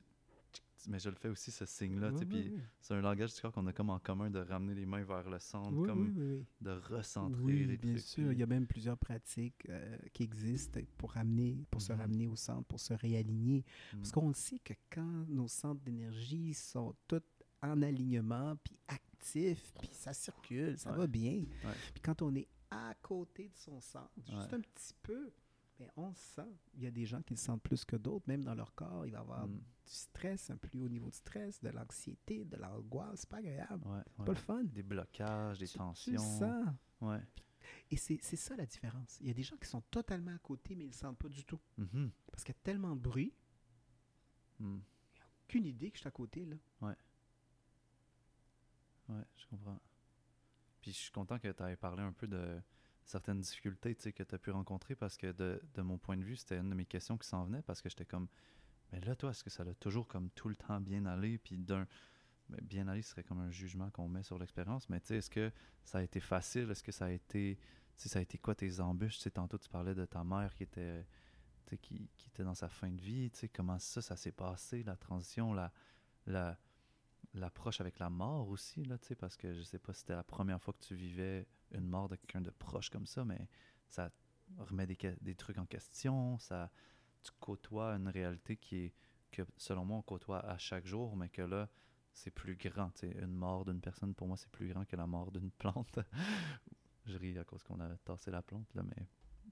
mais 0.88 0.98
je 0.98 1.08
le 1.08 1.14
fais 1.16 1.28
aussi, 1.28 1.50
ce 1.50 1.66
signe-là. 1.66 2.10
puis 2.28 2.52
c'est 2.80 2.94
un 2.94 3.00
langage 3.00 3.34
du 3.34 3.40
corps 3.40 3.52
qu'on 3.52 3.66
a 3.66 3.72
comme 3.72 3.90
en 3.90 3.98
commun 3.98 4.30
de 4.30 4.40
ramener 4.40 4.74
les 4.74 4.86
mains 4.86 5.04
vers 5.04 5.28
le 5.28 5.38
centre, 5.38 5.86
comme 5.86 6.44
de 6.60 6.70
recentrer 6.70 7.64
les 7.64 7.76
bien 7.76 7.98
sûr. 7.98 8.32
Il 8.32 8.38
y 8.38 8.42
a 8.42 8.46
même 8.46 8.66
plusieurs 8.66 8.98
pratiques 8.98 9.66
euh, 9.68 9.96
qui 10.12 10.22
existent 10.22 10.80
pour, 10.96 11.12
ramener, 11.12 11.64
pour 11.70 11.80
se 11.80 11.92
mhm. 11.92 12.00
ramener 12.00 12.26
au 12.26 12.36
centre, 12.36 12.64
pour 12.64 12.80
se 12.80 12.94
réaligner. 12.94 13.64
Parce 13.92 14.08
mhm. 14.08 14.12
qu'on 14.14 14.32
sait 14.32 14.58
que 14.58 14.74
quand 14.90 15.26
nos 15.28 15.48
centres 15.48 15.82
d'énergie 15.82 16.54
sont 16.54 16.94
tous 17.06 17.22
en 17.62 17.80
alignement, 17.82 18.56
puis 18.64 18.76
actifs, 18.88 19.72
puis 19.78 19.90
ça 19.92 20.12
circule, 20.12 20.76
ça 20.78 20.92
va 20.92 21.06
bien. 21.06 21.44
Puis 21.92 22.02
quand 22.02 22.22
on 22.22 22.34
est 22.34 22.48
à 22.70 22.94
côté 23.02 23.48
de 23.48 23.56
son 23.56 23.80
centre, 23.80 24.10
juste 24.24 24.52
un 24.52 24.60
petit 24.60 24.94
peu, 25.02 25.30
mais 25.82 25.90
on 25.96 26.14
sent. 26.14 26.42
Il 26.74 26.82
y 26.82 26.86
a 26.86 26.90
des 26.90 27.04
gens 27.04 27.22
qui 27.22 27.34
le 27.34 27.38
sentent 27.38 27.62
plus 27.62 27.84
que 27.84 27.96
d'autres, 27.96 28.24
même 28.28 28.44
dans 28.44 28.54
leur 28.54 28.72
corps. 28.74 29.04
Il 29.04 29.12
va 29.12 29.18
y 29.18 29.20
avoir 29.20 29.48
mm. 29.48 29.56
du 29.56 29.92
stress, 29.92 30.50
un 30.50 30.56
plus 30.56 30.80
haut 30.80 30.88
niveau 30.88 31.10
de 31.10 31.14
stress, 31.14 31.60
de 31.60 31.70
l'anxiété, 31.70 32.44
de 32.44 32.56
l'angoisse. 32.56 33.20
C'est 33.20 33.28
pas 33.28 33.38
agréable. 33.38 33.84
pas 34.16 34.32
le 34.32 34.34
fun. 34.34 34.64
Des 34.64 34.82
blocages, 34.82 35.58
des 35.58 35.68
tensions. 35.68 36.18
ça. 36.38 36.62
Ouais. 37.00 37.20
Et 37.90 37.96
c'est 37.96 38.20
ça 38.20 38.56
la 38.56 38.66
différence. 38.66 39.18
Il 39.20 39.26
y 39.26 39.30
a 39.30 39.34
des 39.34 39.42
gens 39.42 39.56
qui 39.56 39.68
sont 39.68 39.82
totalement 39.90 40.34
à 40.34 40.38
côté, 40.38 40.74
mais 40.76 40.84
ils 40.84 40.88
ne 40.88 40.92
le 40.92 40.96
sentent 40.98 41.18
pas 41.18 41.28
du 41.28 41.44
tout. 41.44 41.60
Mm-hmm. 41.78 42.10
Parce 42.30 42.44
qu'il 42.44 42.54
y 42.54 42.58
a 42.58 42.62
tellement 42.62 42.94
de 42.94 43.00
bruit. 43.00 43.34
Mm. 44.60 44.78
Il 45.14 45.16
n'y 45.16 45.20
a 45.20 45.26
aucune 45.44 45.66
idée 45.66 45.90
que 45.90 45.96
je 45.96 46.02
suis 46.02 46.08
à 46.08 46.12
côté. 46.12 46.44
Là. 46.44 46.56
Ouais. 46.80 46.96
Ouais, 49.08 49.24
je 49.36 49.46
comprends. 49.46 49.80
Puis 50.80 50.92
je 50.92 50.98
suis 50.98 51.12
content 51.12 51.38
que 51.38 51.48
tu 51.48 51.62
aies 51.64 51.76
parlé 51.76 52.02
un 52.02 52.12
peu 52.12 52.26
de 52.28 52.60
certaines 53.12 53.40
difficultés 53.40 53.94
que 53.94 54.22
tu 54.22 54.34
as 54.34 54.38
pu 54.38 54.50
rencontrer 54.50 54.94
parce 54.94 55.16
que 55.16 55.32
de, 55.32 55.62
de, 55.74 55.82
mon 55.82 55.98
point 55.98 56.16
de 56.16 56.24
vue, 56.24 56.36
c'était 56.36 56.58
une 56.58 56.70
de 56.70 56.74
mes 56.74 56.86
questions 56.86 57.18
qui 57.18 57.28
s'en 57.28 57.44
venait 57.44 57.62
parce 57.62 57.82
que 57.82 57.88
j'étais 57.88 58.06
comme, 58.06 58.26
mais 58.90 59.00
là, 59.00 59.14
toi, 59.14 59.30
est-ce 59.30 59.44
que 59.44 59.50
ça 59.50 59.62
a 59.62 59.74
toujours 59.74 60.08
comme 60.08 60.30
tout 60.30 60.48
le 60.48 60.56
temps 60.56 60.80
bien 60.80 61.04
allé? 61.06 61.38
Puis 61.38 61.58
d'un, 61.58 61.86
bien 62.62 62.88
aller 62.88 63.02
serait 63.02 63.22
comme 63.22 63.40
un 63.40 63.50
jugement 63.50 63.90
qu'on 63.90 64.08
met 64.08 64.22
sur 64.22 64.38
l'expérience, 64.38 64.88
mais 64.88 65.00
tu 65.00 65.08
sais, 65.08 65.16
est-ce 65.16 65.30
que 65.30 65.52
ça 65.84 65.98
a 65.98 66.02
été 66.02 66.20
facile? 66.20 66.70
Est-ce 66.70 66.82
que 66.82 66.92
ça 66.92 67.06
a 67.06 67.10
été, 67.10 67.58
ça 67.96 68.18
a 68.18 68.22
été 68.22 68.38
quoi 68.38 68.54
tes 68.54 68.80
embûches? 68.80 69.18
Tantôt, 69.32 69.58
tu 69.58 69.68
parlais 69.68 69.94
de 69.94 70.06
ta 70.06 70.24
mère 70.24 70.54
qui 70.54 70.62
était, 70.64 71.06
qui, 71.80 72.08
qui 72.16 72.28
était 72.28 72.44
dans 72.44 72.54
sa 72.54 72.68
fin 72.68 72.90
de 72.90 73.00
vie, 73.00 73.30
tu 73.30 73.40
sais, 73.40 73.48
comment 73.48 73.78
ça, 73.78 74.02
ça 74.02 74.16
s'est 74.16 74.32
passé, 74.32 74.82
la 74.82 74.96
transition, 74.96 75.52
la, 75.52 75.72
la, 76.26 76.58
l'approche 77.34 77.80
avec 77.80 77.98
la 77.98 78.10
mort 78.10 78.48
aussi, 78.48 78.84
là, 78.84 78.98
tu 78.98 79.08
sais, 79.08 79.14
parce 79.14 79.36
que 79.36 79.52
je 79.54 79.62
sais 79.62 79.78
pas 79.78 79.92
si 79.92 80.00
c'était 80.00 80.16
la 80.16 80.24
première 80.24 80.60
fois 80.60 80.74
que 80.74 80.84
tu 80.84 80.94
vivais 80.94 81.46
une 81.72 81.88
mort 81.88 82.08
de 82.08 82.16
quelqu'un 82.16 82.40
de 82.40 82.50
proche 82.50 82.90
comme 82.90 83.06
ça, 83.06 83.24
mais 83.24 83.48
ça 83.88 84.10
remet 84.58 84.86
des, 84.86 84.96
des, 85.20 85.34
trucs 85.34 85.58
en 85.58 85.66
question, 85.66 86.38
ça, 86.38 86.70
tu 87.22 87.30
côtoies 87.40 87.94
une 87.94 88.08
réalité 88.08 88.56
qui 88.56 88.76
est, 88.76 88.94
que 89.30 89.42
selon 89.56 89.84
moi, 89.84 89.98
on 89.98 90.02
côtoie 90.02 90.40
à 90.40 90.58
chaque 90.58 90.86
jour, 90.86 91.16
mais 91.16 91.28
que 91.28 91.42
là, 91.42 91.68
c'est 92.12 92.30
plus 92.30 92.56
grand, 92.56 92.92
une 93.02 93.34
mort 93.34 93.64
d'une 93.64 93.80
personne, 93.80 94.14
pour 94.14 94.28
moi, 94.28 94.36
c'est 94.36 94.50
plus 94.50 94.68
grand 94.68 94.84
que 94.84 94.96
la 94.96 95.06
mort 95.06 95.32
d'une 95.32 95.50
plante. 95.50 95.98
je 97.06 97.16
ris 97.16 97.38
à 97.38 97.44
cause 97.44 97.62
qu'on 97.62 97.80
a 97.80 97.88
tassé 97.98 98.30
la 98.30 98.42
plante, 98.42 98.72
là, 98.74 98.82
mais 98.82 99.06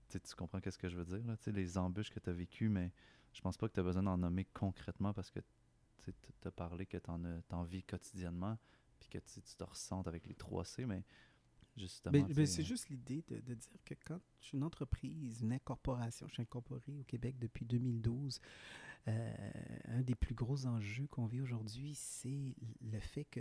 tu 0.08 0.34
comprends 0.34 0.60
qu'est-ce 0.60 0.78
que 0.78 0.88
je 0.88 0.96
veux 0.96 1.04
dire, 1.04 1.24
là, 1.26 1.36
les 1.46 1.78
embûches 1.78 2.10
que 2.10 2.20
tu 2.20 2.30
as 2.30 2.32
vécues, 2.32 2.68
mais 2.68 2.92
je 3.32 3.40
pense 3.40 3.56
pas 3.56 3.68
que 3.68 3.74
tu 3.74 3.80
as 3.80 3.84
besoin 3.84 4.02
d'en 4.02 4.18
nommer 4.18 4.44
concrètement 4.44 5.14
parce 5.14 5.30
que 5.30 5.40
tu 5.98 6.12
as 6.44 6.50
parlé 6.50 6.86
que 6.86 6.98
tu 6.98 7.10
en, 7.10 7.22
en 7.50 7.62
vis 7.62 7.82
quotidiennement, 7.84 8.58
puis 8.98 9.08
que 9.08 9.18
tu 9.18 9.40
te 9.40 9.64
ressentes 9.64 10.06
avec 10.08 10.26
les 10.26 10.34
3C, 10.34 10.84
mais 10.84 11.04
justement. 11.80 12.26
Mais, 12.36 12.46
c'est 12.46 12.62
juste 12.62 12.88
l'idée 12.88 13.24
de, 13.28 13.40
de, 13.40 13.54
dire 13.54 13.84
que 13.84 13.94
quand 14.04 14.20
je 14.40 14.48
suis 14.48 14.56
une 14.56 14.64
entreprise, 14.64 15.40
une 15.40 15.52
incorporation, 15.52 16.28
je 16.28 16.34
suis 16.34 16.42
incorporé 16.42 16.98
au 16.98 17.04
Québec 17.04 17.36
depuis 17.38 17.64
2012, 17.64 18.40
euh, 19.08 19.32
un 19.88 20.02
des 20.02 20.14
plus 20.14 20.34
gros 20.34 20.66
enjeux 20.66 21.06
qu'on 21.06 21.26
vit 21.26 21.40
aujourd'hui, 21.40 21.94
c'est 21.94 22.54
le 22.82 23.00
fait 23.00 23.24
que 23.24 23.40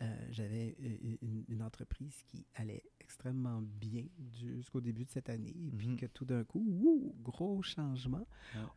euh, 0.00 0.26
j'avais 0.30 0.76
une, 1.48 1.62
entreprise 1.62 2.22
qui 2.26 2.44
allait 2.54 2.82
extrêmement 3.00 3.60
bien 3.62 4.06
jusqu'au 4.32 4.80
début 4.80 5.04
de 5.04 5.10
cette 5.10 5.28
année, 5.28 5.54
et 5.54 5.70
puis 5.70 5.88
mhm. 5.88 5.96
que 5.96 6.06
tout 6.06 6.24
d'un 6.24 6.42
coup, 6.42 7.14
gros 7.22 7.62
changement, 7.62 8.26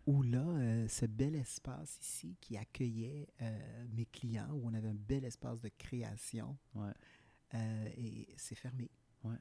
où 0.06 0.22
là, 0.22 0.45
euh, 0.45 0.88
ce 0.88 1.06
bel 1.06 1.36
espace 1.36 1.98
ici 2.02 2.36
qui 2.41 2.57
accueillait 2.57 3.28
mes 3.94 4.06
clients, 4.06 4.49
où 4.52 4.68
on 4.68 4.74
avait 4.74 4.90
un 4.90 4.95
bel 4.95 5.24
espace 5.24 5.61
de 5.61 5.70
création, 5.78 6.57
et 7.53 8.27
c'est 8.38 8.55
fermé. 8.55 8.89
Ouais. 9.23 9.38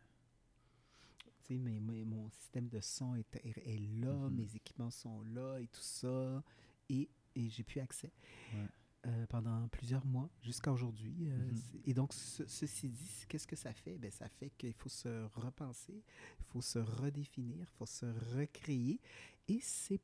Mais, 1.51 2.05
mon 2.05 2.31
système 2.31 2.69
de 2.69 2.81
son 2.81 3.15
est, 3.17 3.37
est, 3.45 3.79
là, 4.01 4.15
mhm. 4.15 4.35
mes 4.35 4.57
équipements 4.57 4.91
sont 4.91 5.21
là 5.23 5.59
et 5.59 5.67
tout 5.67 5.83
ça 5.83 6.43
et, 6.89 7.09
et 7.35 7.49
j'ai 7.49 7.63
plus 7.63 7.81
accès. 7.81 8.13
Euh, 9.05 9.27
pendant 9.27 9.67
plusieurs 9.67 10.07
mois 10.07 10.31
jusqu'à 10.43 10.71
aujourd'hui. 10.71 11.27
Euh, 11.29 11.37
mhm. 11.37 11.61
Et 11.87 11.93
donc, 11.93 12.13
ceci 12.13 12.89
dit, 12.89 13.25
qu'est-ce 13.29 13.49
que 13.49 13.57
ça 13.57 13.73
fait? 13.73 13.99
Ben, 13.99 14.13
ça 14.13 14.29
fait 14.29 14.51
qu'il 14.51 14.73
faut 14.75 14.89
se 14.89 15.25
repenser, 15.35 16.05
il 16.39 16.45
faut 16.45 16.63
se 16.63 16.79
redéfinir, 16.79 17.57
il 17.59 17.77
faut 17.79 17.87
se 17.87 18.07
recréer. 18.37 19.01
Et 19.49 19.59
c'est 19.61 20.01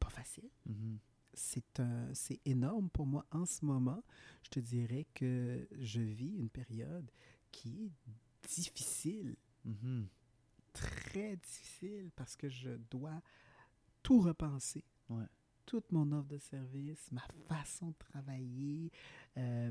pas 0.00 0.08
facile. 0.08 0.48
Mhm. 0.64 0.98
C'est 1.38 1.80
un, 1.80 2.12
c'est 2.14 2.40
énorme 2.44 2.90
pour 2.90 3.06
moi 3.06 3.24
en 3.30 3.46
ce 3.46 3.64
moment. 3.64 4.02
Je 4.42 4.50
te 4.50 4.60
dirais 4.60 5.06
que 5.14 5.66
je 5.78 6.00
vis 6.00 6.34
une 6.36 6.50
période 6.50 7.10
qui 7.50 7.84
est 7.84 8.48
difficile. 8.48 9.36
Mhm. 9.64 10.08
Très 10.72 11.36
difficile 11.36 12.10
parce 12.14 12.36
que 12.36 12.48
je 12.48 12.70
dois 12.90 13.22
tout 14.02 14.20
repenser. 14.20 14.84
Ouais 15.08 15.26
toute 15.68 15.92
mon 15.92 16.10
offre 16.12 16.28
de 16.28 16.38
service, 16.38 17.12
ma 17.12 17.20
façon 17.46 17.88
de 17.88 17.94
travailler, 17.98 18.90
euh, 19.36 19.70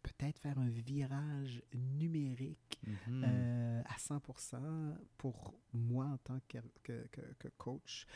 peut-être 0.00 0.38
faire 0.38 0.56
un 0.60 0.68
virage 0.68 1.60
numérique 1.74 2.78
mhm. 2.86 3.24
euh, 3.26 3.82
à 3.84 3.96
100% 3.98 4.96
pour 5.18 5.52
moi 5.72 6.06
en 6.06 6.18
tant 6.18 6.38
que, 6.46 6.58
que, 6.84 7.04
que, 7.10 7.48
coach 7.58 8.06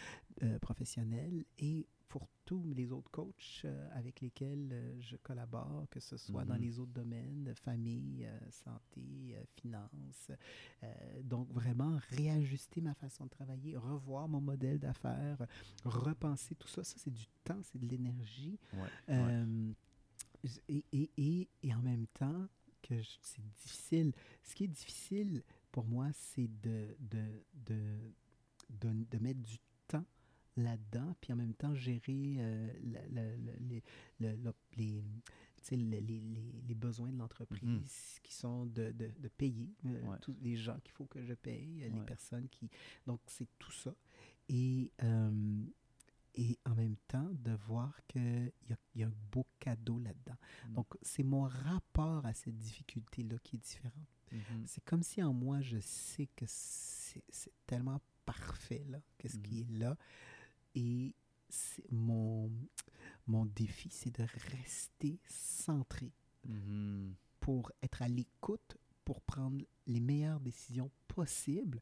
euh, 0.44 0.60
professionnel 0.60 1.44
et 1.58 1.88
pour 2.08 2.28
tous 2.44 2.72
les 2.74 2.92
autres 2.92 3.10
coachs 3.10 3.62
euh, 3.64 3.88
avec 3.92 4.20
lesquels 4.20 4.70
euh, 4.72 5.00
je 5.00 5.16
collabore, 5.16 5.86
que 5.90 6.00
ce 6.00 6.16
soit 6.16 6.44
dans 6.44 6.54
mhm. 6.54 6.62
les 6.62 6.78
autres 6.78 6.92
domaines, 6.92 7.52
famille, 7.54 8.24
euh, 8.24 8.38
santé, 8.50 9.36
finances. 9.54 10.30
donc, 11.22 11.50
vraiment 11.52 11.98
réajuster 12.10 12.80
ma 12.80 12.94
façon 12.94 13.24
de 13.24 13.30
travailler, 13.30 13.76
revoir 13.76 14.28
mon 14.28 14.40
modèle 14.40 14.78
d'affaires, 14.78 15.46
repenser 15.84 16.54
tout 16.54 16.68
ça. 16.68 16.82
Ça, 16.82 16.96
c'est 16.98 17.12
du 17.12 17.26
temps, 17.44 17.60
c'est 17.62 17.78
de 17.78 17.86
l'énergie. 17.86 18.58
Et, 20.68 20.84
et, 20.92 21.10
et, 21.16 21.48
et, 21.62 21.74
en 21.74 21.82
même 21.82 22.06
temps, 22.08 22.46
que 22.82 22.94
c'est 23.20 23.44
difficile. 23.56 24.12
Ce 24.42 24.54
qui 24.54 24.64
est 24.64 24.68
difficile 24.68 25.42
pour 25.72 25.84
moi, 25.84 26.08
c'est 26.12 26.48
de, 26.62 26.96
de, 27.00 27.44
de, 27.66 28.14
de, 28.70 29.04
de 29.10 29.18
mettre 29.18 29.40
du 29.42 29.58
là-dedans, 30.58 31.14
puis 31.20 31.32
en 31.32 31.36
même 31.36 31.54
temps 31.54 31.74
gérer 31.74 32.36
euh, 32.38 32.72
les, 34.76 35.00
les, 35.70 36.00
les, 36.66 36.74
besoins 36.74 37.10
de 37.12 37.18
l'entreprise 37.18 37.62
mm-hmm. 37.62 38.20
qui 38.22 38.34
sont 38.34 38.66
de, 38.66 38.90
de, 38.92 39.10
de 39.18 39.28
payer 39.28 39.74
euh, 39.86 40.16
tous 40.20 40.36
les 40.40 40.56
gens 40.56 40.78
qu'il 40.80 40.92
faut 40.92 41.06
que 41.06 41.22
je 41.22 41.34
paye, 41.34 41.90
les 41.92 42.00
personnes 42.02 42.48
qui... 42.48 42.70
Donc, 43.06 43.20
c'est 43.26 43.48
tout 43.58 43.72
ça. 43.72 43.94
Et, 44.48 44.92
euh, 45.02 45.64
et 46.34 46.58
en 46.64 46.74
même 46.74 46.96
temps, 47.08 47.28
de 47.32 47.52
voir 47.66 48.00
qu'il 48.06 48.52
y 48.68 48.72
a, 48.72 48.76
y 48.94 49.02
a 49.02 49.06
un 49.06 49.12
beau 49.30 49.46
cadeau 49.58 49.98
là-dedans. 49.98 50.36
Mm. 50.68 50.74
Donc, 50.74 50.86
c'est 51.02 51.24
mon 51.24 51.42
rapport 51.42 52.24
à 52.24 52.32
cette 52.34 52.58
difficulté-là 52.58 53.36
qui 53.42 53.56
est 53.56 53.60
différent. 53.60 54.06
Mm-hmm. 54.32 54.66
C'est 54.66 54.84
comme 54.84 55.02
si 55.02 55.22
en 55.22 55.32
moi, 55.32 55.60
je 55.60 55.78
sais 55.80 56.28
que 56.36 56.44
c'est 56.46 57.22
tellement 57.66 58.00
parfait, 58.24 58.84
là, 58.88 59.00
qu'est-ce 59.16 59.38
qui 59.38 59.60
est 59.60 59.70
là, 59.78 59.96
et 60.78 61.14
mon, 61.90 62.50
mon 63.26 63.46
défi, 63.46 63.88
c'est 63.90 64.16
de 64.16 64.26
rester 64.56 65.18
centré 65.26 66.12
mm-hmm. 66.48 67.12
pour 67.40 67.72
être 67.82 68.02
à 68.02 68.08
l'écoute, 68.08 68.76
pour 69.04 69.20
prendre 69.22 69.64
les 69.86 70.00
meilleures 70.00 70.40
décisions 70.40 70.90
possibles 71.08 71.80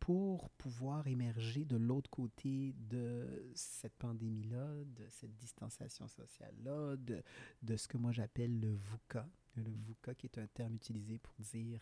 pour 0.00 0.50
pouvoir 0.50 1.06
émerger 1.06 1.64
de 1.64 1.76
l'autre 1.76 2.10
côté 2.10 2.74
de 2.78 3.50
cette 3.54 3.94
pandémie-là, 3.94 4.84
de 4.84 5.08
cette 5.08 5.34
distanciation 5.36 6.06
sociale-là, 6.06 6.96
de, 6.96 7.22
de 7.62 7.76
ce 7.76 7.88
que 7.88 7.96
moi 7.96 8.12
j'appelle 8.12 8.60
le 8.60 8.74
VUCA. 8.74 9.28
Le 9.56 9.70
VUCA 9.70 10.14
qui 10.14 10.26
est 10.26 10.38
un 10.38 10.46
terme 10.46 10.74
utilisé 10.74 11.18
pour 11.18 11.34
dire 11.40 11.80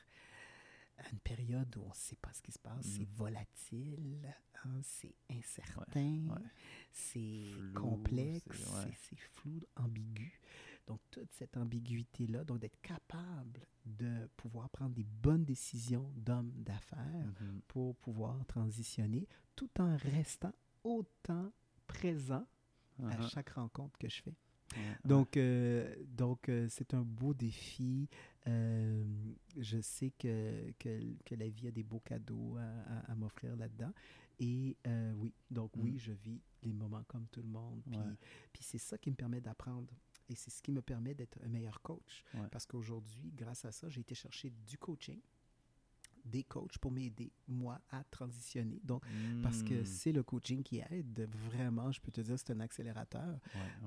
une 1.12 1.18
période 1.20 1.76
où 1.76 1.82
on 1.82 1.88
ne 1.88 1.94
sait 1.94 2.16
pas 2.16 2.32
ce 2.32 2.42
qui 2.42 2.52
se 2.52 2.58
passe, 2.58 2.84
c'est 2.84 3.08
mm. 3.08 3.14
volatile, 3.16 4.34
hein, 4.64 4.80
c'est 4.82 5.14
incertain, 5.30 6.26
c'est 6.92 7.52
complexe, 7.74 8.44
c'est 9.08 9.16
flou, 9.16 9.60
ambigu. 9.76 10.40
Donc, 10.86 11.00
toute 11.10 11.32
cette 11.32 11.56
ambiguïté-là, 11.56 12.44
donc 12.44 12.58
d'être 12.58 12.80
capable 12.82 13.66
de 13.86 14.28
pouvoir 14.36 14.68
prendre 14.68 14.94
des 14.94 15.04
bonnes 15.04 15.44
décisions 15.44 16.10
d'homme 16.14 16.52
d'affaires 16.56 16.98
mm-hmm. 16.98 17.60
pour 17.68 17.96
pouvoir 17.96 18.44
transitionner 18.46 19.26
tout 19.56 19.70
en 19.80 19.96
restant 19.96 20.52
autant 20.82 21.50
présent 21.86 22.46
à 23.02 23.16
uh-huh. 23.16 23.30
chaque 23.30 23.50
rencontre 23.50 23.98
que 23.98 24.08
je 24.08 24.22
fais. 24.22 24.34
Donc, 25.04 25.36
euh, 25.36 25.94
donc 26.06 26.48
euh, 26.48 26.66
c'est 26.68 26.94
un 26.94 27.02
beau 27.02 27.34
défi. 27.34 28.08
Euh, 28.46 29.04
je 29.56 29.80
sais 29.80 30.10
que, 30.10 30.72
que, 30.78 31.00
que, 31.24 31.34
la 31.34 31.48
vie 31.48 31.68
a 31.68 31.70
des 31.70 31.82
beaux 31.82 32.00
cadeaux 32.00 32.56
à, 32.58 33.10
à, 33.10 33.14
m'offrir 33.14 33.56
là-dedans. 33.56 33.92
Et 34.38 34.76
oui, 35.16 35.32
donc 35.50 35.70
oui, 35.76 35.92
mm. 35.92 35.98
je 35.98 36.12
vis 36.12 36.40
les 36.62 36.72
moments 36.72 37.04
comme 37.04 37.26
tout 37.28 37.42
le 37.42 37.48
monde. 37.48 37.82
Puis, 37.84 37.98
puis 38.52 38.62
c'est 38.62 38.78
ça 38.78 38.98
qui 38.98 39.10
me 39.10 39.16
permet 39.16 39.40
d'apprendre. 39.40 39.94
Et 40.28 40.34
c'est 40.34 40.50
ce 40.50 40.62
qui 40.62 40.72
me 40.72 40.82
permet 40.82 41.14
d'être 41.14 41.38
un 41.44 41.48
meilleur 41.48 41.80
coach. 41.82 42.24
Parce 42.50 42.66
qu'aujourd'hui, 42.66 43.32
grâce 43.34 43.64
à 43.64 43.72
ça, 43.72 43.88
j'ai 43.88 44.00
été 44.00 44.14
chercher 44.14 44.50
du 44.50 44.78
coaching 44.78 45.20
des 46.24 46.44
coachs 46.44 46.78
pour 46.78 46.90
m'aider, 46.90 47.32
moi, 47.48 47.80
à 47.90 48.04
transitionner. 48.04 48.80
Donc, 48.84 49.02
parce 49.42 49.62
que 49.62 49.82
hmm. 49.82 49.84
c'est 49.84 50.12
le 50.12 50.22
coaching 50.22 50.62
qui 50.62 50.82
aide 50.90 51.28
vraiment, 51.50 51.92
je 51.92 52.00
peux 52.00 52.10
te 52.10 52.20
dire, 52.20 52.38
c'est 52.38 52.50
un 52.50 52.60
accélérateur. 52.60 53.38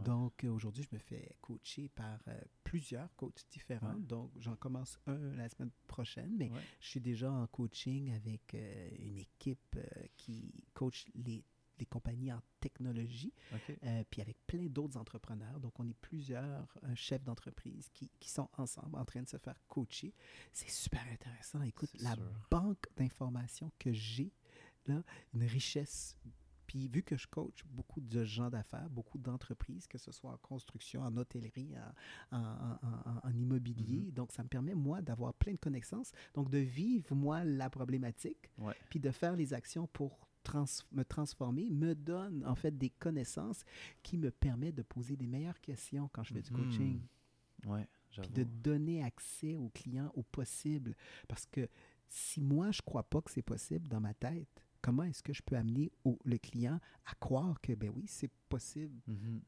Donc, 0.05 0.45
aujourd'hui, 0.49 0.83
je 0.83 0.95
me 0.95 0.99
fais 0.99 1.35
coacher 1.41 1.89
par 1.89 2.19
euh, 2.27 2.39
plusieurs 2.63 3.15
coachs 3.15 3.45
différents. 3.51 3.95
Donc, 3.95 4.31
j'en 4.37 4.55
commence 4.55 4.99
un 5.07 5.17
la 5.35 5.49
semaine 5.49 5.71
prochaine, 5.87 6.35
mais 6.37 6.51
je 6.79 6.87
suis 6.87 7.01
déjà 7.01 7.31
en 7.31 7.47
coaching 7.47 8.11
avec 8.13 8.53
euh, 8.53 8.89
une 8.99 9.17
équipe 9.17 9.75
euh, 9.75 10.05
qui 10.15 10.63
coach 10.73 11.05
les 11.15 11.43
les 11.79 11.85
compagnies 11.85 12.31
en 12.31 12.41
technologie, 12.59 13.33
euh, 13.83 14.03
puis 14.09 14.21
avec 14.21 14.37
plein 14.47 14.65
d'autres 14.65 14.97
entrepreneurs. 14.97 15.59
Donc, 15.59 15.79
on 15.79 15.87
est 15.87 15.97
plusieurs 16.01 16.67
euh, 16.83 16.95
chefs 16.95 17.23
d'entreprise 17.23 17.89
qui, 17.93 18.09
qui, 18.19 18.29
sont 18.29 18.49
ensemble 18.57 18.97
en 18.97 19.05
train 19.05 19.21
de 19.21 19.27
se 19.27 19.37
faire 19.37 19.59
coacher. 19.67 20.13
C'est 20.53 20.69
super 20.69 21.05
intéressant. 21.11 21.61
Écoute, 21.61 21.91
la 21.99 22.15
banque 22.49 22.85
d'informations 22.95 23.71
que 23.79 23.91
j'ai, 23.93 24.31
là, 24.85 25.03
une 25.33 25.43
richesse 25.43 26.17
puis 26.67 26.89
vu 26.89 27.01
que 27.01 27.15
je 27.15 27.27
coach 27.27 27.63
beaucoup 27.69 28.01
de 28.01 28.25
gens 28.25 28.49
d'affaires, 28.49 28.89
beaucoup 28.89 29.17
d'entreprises, 29.17 29.87
que 29.87 29.97
ce 29.97 30.11
soit 30.11 30.31
en 30.31 30.37
construction, 30.37 31.01
en 31.01 31.15
hôtellerie, 31.15 31.73
en, 32.31 32.37
en, 32.37 32.77
en, 33.23 33.31
immobilier, 33.31 34.01
mm-hmm. 34.01 34.13
donc 34.13 34.33
ça 34.33 34.43
me 34.43 34.49
permet, 34.49 34.75
moi, 34.75 35.01
d'avoir 35.01 35.33
plein 35.33 35.53
de 35.53 35.57
connaissances, 35.57 36.11
donc 36.33 36.49
de 36.49 36.57
vivre, 36.57 37.15
moi, 37.15 37.45
la 37.45 37.69
problématique, 37.69 38.51
puis 38.89 38.99
de 38.99 39.11
faire 39.11 39.37
les 39.37 39.53
actions 39.53 39.87
pour 39.87 40.26
me 40.91 41.03
transformer 41.03 41.69
me 41.69 41.95
donne 41.95 42.43
en 42.45 42.55
fait 42.55 42.77
des 42.77 42.89
connaissances 42.89 43.63
qui 44.03 44.17
me 44.17 44.31
permettent 44.31 44.75
de 44.75 44.83
poser 44.83 45.15
des 45.15 45.27
meilleures 45.27 45.61
questions 45.61 46.09
quand 46.13 46.23
je 46.23 46.33
fais 46.33 46.41
du 46.41 46.51
mhm. 46.51 46.57
coaching. 46.57 47.01
Ouais, 47.65 47.87
Puis 48.21 48.29
de 48.29 48.43
donner 48.43 49.03
accès 49.03 49.55
aux 49.55 49.69
clients 49.69 50.11
au 50.15 50.23
possible. 50.23 50.95
Parce 51.27 51.45
que 51.45 51.67
si 52.07 52.41
moi, 52.41 52.71
je 52.71 52.81
ne 52.81 52.85
crois 52.85 53.03
pas 53.03 53.21
que 53.21 53.31
c'est 53.31 53.41
possible 53.41 53.87
dans 53.87 53.99
ma 53.99 54.13
tête, 54.13 54.63
comment 54.81 55.03
est-ce 55.03 55.23
que 55.23 55.33
je 55.33 55.41
peux 55.41 55.55
amener 55.55 55.91
le 56.23 56.37
client 56.37 56.79
à 57.05 57.15
croire 57.15 57.59
que, 57.61 57.73
ben 57.73 57.91
oui, 57.95 58.05
c'est 58.07 58.31
possible 58.47 58.95
mhm. 59.07 59.41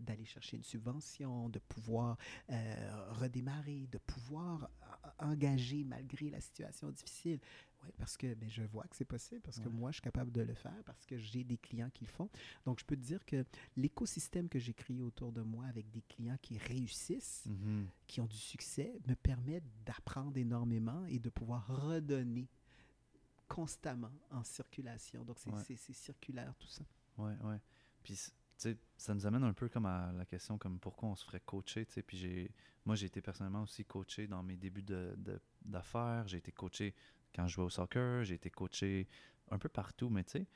d'aller 0.00 0.24
chercher 0.24 0.56
une 0.56 0.64
subvention, 0.64 1.48
de 1.48 1.58
pouvoir 1.58 2.16
euh, 2.50 3.12
redémarrer, 3.12 3.88
de 3.92 3.98
pouvoir 3.98 4.70
engager 5.18 5.84
malgré 5.84 6.30
la 6.30 6.40
situation 6.40 6.90
difficile? 6.90 7.40
Oui, 7.82 7.90
parce 7.98 8.16
que 8.16 8.34
ben, 8.34 8.48
je 8.50 8.62
vois 8.62 8.84
que 8.84 8.94
c'est 8.96 9.04
possible, 9.06 9.40
parce 9.40 9.58
que 9.58 9.68
moi, 9.68 9.90
je 9.90 9.94
suis 9.96 10.02
capable 10.02 10.30
de 10.30 10.42
le 10.42 10.52
faire, 10.54 10.82
parce 10.84 11.06
que 11.06 11.16
j'ai 11.16 11.44
des 11.44 11.56
clients 11.56 11.88
qui 11.90 12.04
le 12.04 12.10
font. 12.10 12.28
Donc, 12.66 12.78
je 12.80 12.84
peux 12.84 12.94
te 12.96 13.00
dire 13.00 13.24
que 13.24 13.44
l'écosystème 13.76 14.48
que 14.50 14.58
j'ai 14.58 14.74
créé 14.74 15.00
autour 15.00 15.32
de 15.32 15.40
moi 15.40 15.64
avec 15.66 15.90
des 15.90 16.02
clients 16.02 16.36
qui 16.42 16.58
réussissent, 16.58 17.46
Mhm. 17.46 17.86
qui 18.06 18.20
ont 18.20 18.26
du 18.26 18.36
succès, 18.36 18.92
me 19.08 19.14
permet 19.14 19.62
d'apprendre 19.86 20.36
énormément 20.36 21.04
et 21.06 21.18
de 21.18 21.30
pouvoir 21.30 21.66
redonner 21.68 22.48
constamment 23.48 24.12
en 24.30 24.44
circulation. 24.44 25.24
Donc, 25.24 25.38
c'est 25.38 25.50
Ouais. 25.52 25.76
circulaire 25.94 26.54
tout 26.58 26.68
ça. 26.68 26.84
Ouais, 27.18 27.36
ouais. 27.44 27.60
Puis, 28.02 28.14
tu 28.14 28.30
sais, 28.56 28.76
ça 28.96 29.14
nous 29.14 29.26
amène 29.26 29.42
un 29.44 29.52
peu 29.52 29.68
comme 29.68 29.86
à 29.86 30.12
la 30.12 30.24
question 30.24 30.58
comme 30.58 30.78
pourquoi 30.78 31.08
on 31.08 31.16
se 31.16 31.24
ferait 31.24 31.40
coacher, 31.40 31.86
tu 31.86 31.94
sais. 31.94 32.02
Puis 32.02 32.16
j'ai, 32.18 32.50
moi, 32.84 32.94
j'ai 32.94 33.06
été 33.06 33.20
personnellement 33.20 33.62
aussi 33.62 33.84
coaché 33.84 34.26
dans 34.26 34.42
mes 34.42 34.56
débuts 34.56 34.82
de- 34.82 35.16
d'affaires. 35.64 36.28
J'ai 36.28 36.38
été 36.38 36.52
coaché 36.52 36.94
quand 37.34 37.46
je 37.46 37.54
jouais 37.54 37.64
au 37.64 37.70
soccer. 37.70 38.24
J'ai 38.24 38.34
été 38.34 38.50
coaché 38.50 39.06
un 39.50 39.58
peu 39.58 39.68
partout, 39.68 40.08
mais 40.10 40.24
tu 40.24 40.32
sais, 40.32 40.46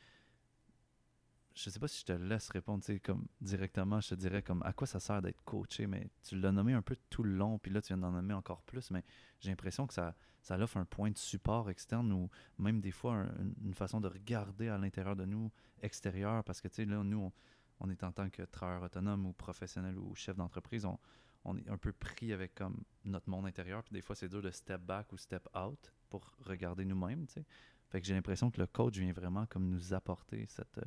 je 1.55 1.71
sais 1.71 1.79
pas 1.79 1.87
si 1.87 2.01
je 2.01 2.05
te 2.07 2.13
laisse 2.13 2.49
répondre, 2.51 2.85
comme 3.05 3.27
directement, 3.41 4.01
je 4.01 4.09
te 4.11 4.15
dirais 4.17 4.43
comme 4.43 4.61
à 4.65 4.73
quoi 4.73 4.87
ça 4.89 4.99
sert 4.99 5.23
d'être 5.23 5.43
coaché, 5.45 5.87
mais 5.87 6.11
tu 6.25 6.37
l'as 6.37 6.51
nommé 6.51 6.73
un 6.73 6.83
peu 6.83 6.97
tout 7.11 7.23
le 7.23 7.35
long, 7.37 7.59
puis 7.59 7.71
là, 7.73 7.81
tu 7.81 7.89
viens 7.89 7.99
d'en 7.99 8.11
nommer 8.11 8.35
encore 8.35 8.63
plus, 8.63 8.91
mais 8.91 9.05
j'ai 9.41 9.51
l'impression 9.51 9.87
que 9.87 9.95
ça, 9.95 10.17
ça 10.43 10.59
offre 10.59 10.79
un 10.79 10.85
point 10.85 11.13
de 11.13 11.17
support 11.19 11.71
externe 11.71 12.13
ou 12.13 12.29
même 12.59 12.81
des 12.81 12.91
fois 12.91 13.15
un- 13.15 13.37
une, 13.39 13.55
une 13.67 13.75
façon 13.75 14.01
de 14.01 14.09
regarder 14.09 14.69
à 14.69 14.79
l'intérieur 14.79 15.15
de 15.15 15.25
nous 15.25 15.51
extérieur 15.81 16.43
parce 16.45 16.61
que 16.61 16.69
tu 16.69 16.77
sais 16.77 16.85
là 16.87 17.03
nous 17.05 17.19
on, 17.19 17.33
on 17.81 17.89
est 17.91 18.03
en 18.05 18.13
tant 18.13 18.29
que 18.31 18.43
travailleur 18.43 18.83
autonome 18.83 19.25
ou 19.27 19.33
professionnel 19.33 19.97
ou 19.99 20.15
chef 20.15 20.37
d'entreprise 20.37 20.85
on, 20.85 20.99
on 21.45 21.57
est 21.57 21.69
un 21.69 21.77
peu 21.79 21.93
pris 21.93 22.33
avec 22.33 22.55
comme 22.55 22.83
notre 23.05 23.29
monde 23.29 23.47
intérieur 23.47 23.83
puis 23.85 23.93
des 23.93 24.01
fois 24.03 24.17
c'est 24.17 24.29
dur 24.29 24.43
de 24.43 24.51
step 24.51 24.81
back 24.83 25.13
ou 25.13 25.17
step 25.17 25.47
out 25.57 25.93
pour 26.11 26.35
regarder 26.41 26.85
nous-mêmes 26.85 27.27
tu 27.27 27.35
sais 27.35 27.45
fait 27.91 28.01
que 28.01 28.07
j'ai 28.07 28.15
l'impression 28.15 28.51
que 28.51 28.61
le 28.61 28.67
coach 28.67 28.97
vient 28.99 29.13
vraiment 29.13 29.47
comme 29.47 29.69
nous 29.69 29.93
apporter 29.95 30.47
cette 30.49 30.79
euh, 30.79 30.85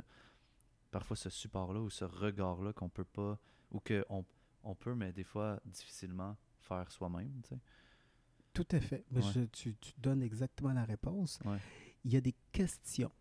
parfois 0.91 1.15
ce 1.15 1.29
support 1.29 1.73
là 1.73 1.79
ou 1.81 1.89
ce 1.89 2.05
regard 2.05 2.61
là 2.61 2.73
qu'on 2.73 2.89
peut 2.89 3.05
pas 3.05 3.39
ou 3.71 3.79
que 3.79 4.05
on, 4.09 4.25
peut 4.75 4.95
mais 4.95 5.13
des 5.13 5.23
fois 5.23 5.59
difficilement 5.65 6.35
faire 6.59 6.91
soi-même 6.91 7.31
tu 7.43 7.49
sais 7.49 7.59
Tout 8.53 8.67
à 8.71 8.79
fait. 8.79 9.05
Mais 9.11 9.23
Ouais. 9.23 9.31
je- 9.33 9.45
tu, 9.45 9.75
tu 9.75 9.93
donnes 9.99 10.23
exactement 10.23 10.73
la 10.73 10.83
réponse. 10.83 11.39
Ouais. 11.45 11.59
Il 12.03 12.11
y 12.11 12.17
a 12.17 12.21
des 12.21 12.35
questions 12.51 13.11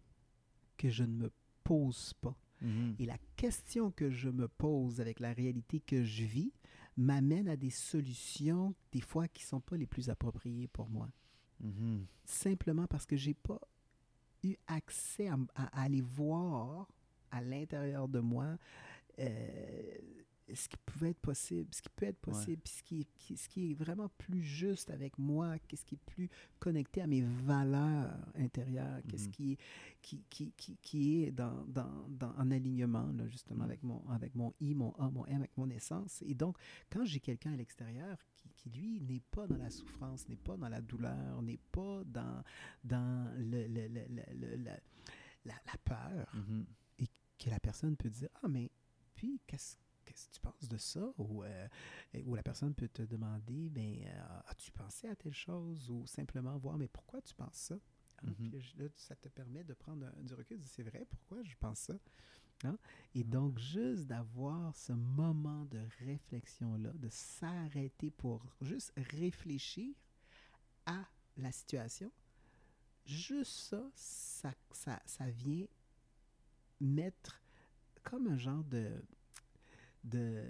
que 0.79 0.89
je 0.89 1.05
ne 1.05 1.13
me 1.25 1.31
pose 1.63 2.15
pas. 2.15 2.35
Mhm. 2.63 2.97
Et 2.99 3.05
la 3.07 3.19
question 3.37 3.91
que 3.91 4.11
je 4.11 4.31
me 4.31 4.49
pose 4.49 5.01
avec 5.01 5.21
la 5.21 5.33
réalité 5.35 5.81
que 5.81 6.03
je 6.05 6.25
vis 6.25 6.53
m'amène 6.97 7.49
à 7.49 7.57
des 7.57 7.71
solutions, 7.71 8.75
des 8.93 9.01
fois, 9.01 9.29
qui 9.29 9.43
ne 9.45 9.49
sont 9.49 9.61
pas 9.61 9.77
les 9.77 9.87
plus 9.87 10.09
appropriées 10.09 10.69
pour 10.69 10.89
moi. 10.89 11.09
Mhm. 11.61 12.07
Simplement 12.25 12.87
parce 12.87 13.07
que 13.07 13.17
j'ai 13.17 13.35
pas 13.35 13.61
eu 14.43 14.57
accès 14.67 15.29
à 15.55 15.83
aller 15.83 16.03
voir 16.03 16.89
à 17.31 17.41
l'intérieur 17.41 18.09
de 18.09 18.21
moi 18.21 18.57
euh, 19.19 19.99
ce 20.55 20.69
qui 20.69 20.77
pouvait 20.87 21.11
être 21.11 21.19
possible, 21.21 21.69
ce 21.75 21.83
qui 21.83 21.89
peut 21.89 22.07
être 22.07 22.21
possible, 22.21 22.63
puis 22.63 22.73
ce 22.73 22.83
qui, 22.83 23.01
est- 23.01 23.15
qui- 23.17 23.37
ce 23.37 23.49
qui 23.49 23.71
est 23.71 23.75
vraiment 23.75 24.09
plus 24.17 24.43
juste 24.43 24.91
avec 24.91 25.19
moi, 25.19 25.59
qu'est-ce 25.59 25.85
qui 25.85 25.97
est 25.97 26.05
plus 26.07 26.29
connecté 26.61 27.03
à 27.03 27.07
mes 27.09 27.23
valeurs 27.23 28.17
intérieures, 28.37 29.01
qu'est-ce 29.09 29.27
Mhm. 29.27 29.33
qui, 29.33 29.53
est- 29.53 29.59
qui, 30.03 30.23
qui, 30.31 30.53
qui, 30.53 30.77
qui 30.77 31.23
est 31.25 31.33
dans, 31.33 31.65
dans, 31.67 32.09
dans, 32.09 32.33
en 32.37 32.51
alignement, 32.51 33.11
là, 33.13 33.27
justement, 33.27 33.65
Mhm. 33.65 33.71
avec, 33.71 33.83
mon, 33.83 34.09
avec 34.09 34.35
mon 34.37 34.53
I, 34.61 34.75
mon 34.75 34.93
A, 34.99 35.11
mon 35.11 35.27
M, 35.27 35.39
avec 35.39 35.57
mon 35.57 35.69
essence. 35.71 36.23
Et 36.23 36.35
donc, 36.35 36.57
quand 36.91 37.05
j'ai 37.05 37.19
quelqu'un 37.21 37.53
à 37.53 37.57
l'extérieur 37.57 38.17
qui, 38.37 38.49
qui, 38.51 38.71
lui, 38.71 39.01
n'est 39.01 39.23
pas 39.33 39.47
dans 39.49 39.57
la 39.59 39.71
souffrance, 39.71 40.29
n'est 40.29 40.37
pas 40.37 40.57
dans 40.57 40.69
la 40.69 40.81
douleur, 40.81 41.43
n'est 41.43 41.59
pas 41.73 42.03
dans, 42.05 42.43
dans 42.85 43.35
le, 43.39 43.67
le- 43.67 43.89
le- 43.89 44.07
le- 44.09 44.57
le- 44.57 44.71
la, 45.45 45.55
peur, 45.85 46.31
Mhm. 46.35 46.65
que 47.39 47.51
la 47.51 47.61
personne 47.61 47.97
peut 47.97 48.09
dire 48.11 48.29
Ah, 48.43 48.49
mais 48.49 48.71
puis, 49.15 49.41
qu'est-ce 49.47 49.77
qu'est-ce 50.07 50.29
que 50.29 50.35
tu 50.35 50.41
penses 50.41 50.69
de 50.69 50.79
ça? 50.79 51.13
Ou, 51.19 51.45
euh, 51.45 51.69
ou 52.25 52.35
la 52.35 52.43
personne 52.43 52.75
peut 52.75 52.89
te 52.89 53.03
demander 53.03 53.69
ben, 53.69 53.97
euh, 54.07 54.41
As-tu 54.47 54.71
pensé 54.73 55.09
à 55.09 55.17
telle 55.17 55.35
chose? 55.35 55.91
Ou 55.91 56.07
simplement 56.07 56.57
voir 56.57 56.79
Mais 56.79 56.89
pourquoi 56.89 57.21
tu 57.21 57.35
penses 57.35 57.57
ça? 57.57 57.75
Hein? 58.23 58.29
Mhm. 58.41 58.51
Puis 58.51 58.75
là, 58.79 58.87
ça 58.97 59.15
te 59.17 59.29
permet 59.29 59.65
de 59.65 59.75
prendre 59.75 60.07
un- 60.07 60.23
du 60.23 60.35
recul, 60.35 60.61
c'est 60.65 60.83
vrai, 60.83 61.05
pourquoi 61.11 61.43
je 61.43 61.55
pense 61.61 61.81
ça? 61.81 61.95
Hein? 62.65 62.79
Et 63.15 63.19
Ouais. 63.19 63.25
donc, 63.25 63.59
juste 63.59 64.07
d'avoir 64.07 64.75
ce 64.75 64.93
moment 64.95 65.65
de 65.67 65.81
réflexion-là, 66.07 66.93
de 66.95 67.09
s'arrêter 67.11 68.11
pour 68.11 68.43
juste 68.63 68.93
réfléchir 68.97 69.95
à 70.87 71.05
la 71.37 71.53
situation, 71.53 72.11
juste 73.05 73.53
ça, 73.53 73.91
ça, 73.95 74.55
ça, 74.73 75.03
ça 75.05 75.29
vient 75.31 75.67
mettre 76.81 77.43
comme 78.03 78.27
un 78.29 78.39
genre 78.39 78.65
de, 78.65 79.03
de... 80.07 80.43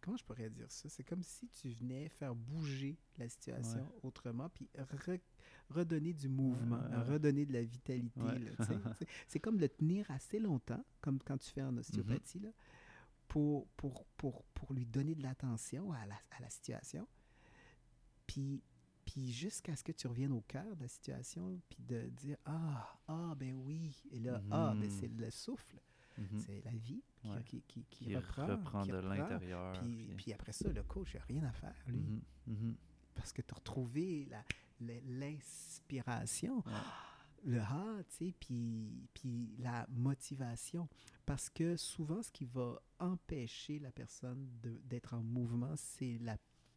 Comment 0.00 0.16
je 0.16 0.24
pourrais 0.24 0.48
dire 0.48 0.70
ça? 0.70 0.88
C'est 0.88 1.04
comme 1.04 1.22
si 1.22 1.48
tu 1.48 1.68
venais 1.68 2.08
faire 2.08 2.34
bouger 2.34 2.96
la 3.18 3.28
situation 3.28 3.80
Ouais. 3.80 4.00
autrement, 4.04 4.48
puis 4.48 4.68
re- 4.76 5.20
redonner 5.68 6.14
du 6.14 6.28
mouvement, 6.28 6.76
Ouais, 6.78 6.82
ouais, 6.88 6.96
ouais. 6.96 7.02
redonner 7.12 7.44
de 7.46 7.52
la 7.52 7.62
vitalité. 7.62 8.20
C'est- 9.26 9.40
comme 9.40 9.58
le 9.58 9.68
tenir 9.68 10.10
assez 10.10 10.38
longtemps, 10.38 10.82
comme 11.02 11.18
quand 11.22 11.36
tu 11.36 11.50
fais 11.50 11.62
en 11.62 11.76
ostéopathie, 11.76 12.38
là, 12.38 12.50
pour, 13.26 13.66
pour, 13.76 14.06
pour, 14.16 14.44
pour 14.54 14.72
lui 14.72 14.86
donner 14.86 15.14
de 15.14 15.22
l'attention 15.22 15.92
à 15.92 16.06
la, 16.06 16.14
à 16.30 16.40
la 16.40 16.48
situation. 16.48 17.06
Puis, 18.26 18.62
puis 19.04 19.30
jusqu'à 19.32 19.74
ce 19.76 19.84
que 19.84 19.92
tu 19.92 20.06
reviennes 20.06 20.32
au 20.32 20.40
cœur 20.42 20.74
de 20.76 20.82
la 20.82 20.88
situation, 20.88 21.60
puis 21.68 21.82
de 21.82 22.08
dire 22.10 22.36
Ah, 22.46 22.98
ah, 23.08 23.34
ben 23.36 23.52
oui. 23.54 24.02
Et 24.12 24.20
là, 24.20 24.40
ah, 24.50 24.74
ben 24.74 24.88
Mhm. 24.88 24.90
c'est 24.90 25.08
le 25.08 25.30
souffle, 25.30 25.78
Mhm. 26.18 26.38
c'est 26.40 26.62
la 26.64 26.70
vie 26.72 27.02
qui, 27.16 27.28
Ouais. 27.28 27.42
qui, 27.44 27.62
qui, 27.62 27.84
qui 27.84 28.06
qui 28.06 28.16
reprend. 28.16 28.84
de 28.86 28.96
l'intérieur. 28.96 29.72
Puis, 29.80 30.06
puis- 30.06 30.14
puis 30.16 30.32
après 30.32 30.52
ça, 30.52 30.68
le 30.70 30.82
coach 30.82 31.14
n'a 31.14 31.20
rien 31.22 31.42
à 31.44 31.52
faire, 31.52 31.74
lui, 31.86 31.98
Mhm, 32.00 32.22
mhm. 32.46 32.76
parce 33.14 33.32
que 33.32 33.42
tu 33.42 33.52
as 33.52 33.56
retrouvé 33.56 34.28
l'inspiration 34.80 36.58
Ouais. 36.66 36.72
le 37.44 37.60
ah, 37.60 37.98
tu 38.08 38.26
sais, 38.26 38.34
puis, 38.40 39.08
puis 39.14 39.54
la 39.58 39.86
motivation. 39.90 40.88
Parce 41.24 41.48
que 41.50 41.76
souvent, 41.76 42.22
ce 42.22 42.30
qui 42.32 42.44
va 42.46 42.80
empêcher 42.98 43.78
la 43.78 43.92
personne 43.92 44.48
d'être 44.84 45.14
en 45.14 45.22
mouvement, 45.22 45.74
c'est 45.76 46.18
la 46.20 46.36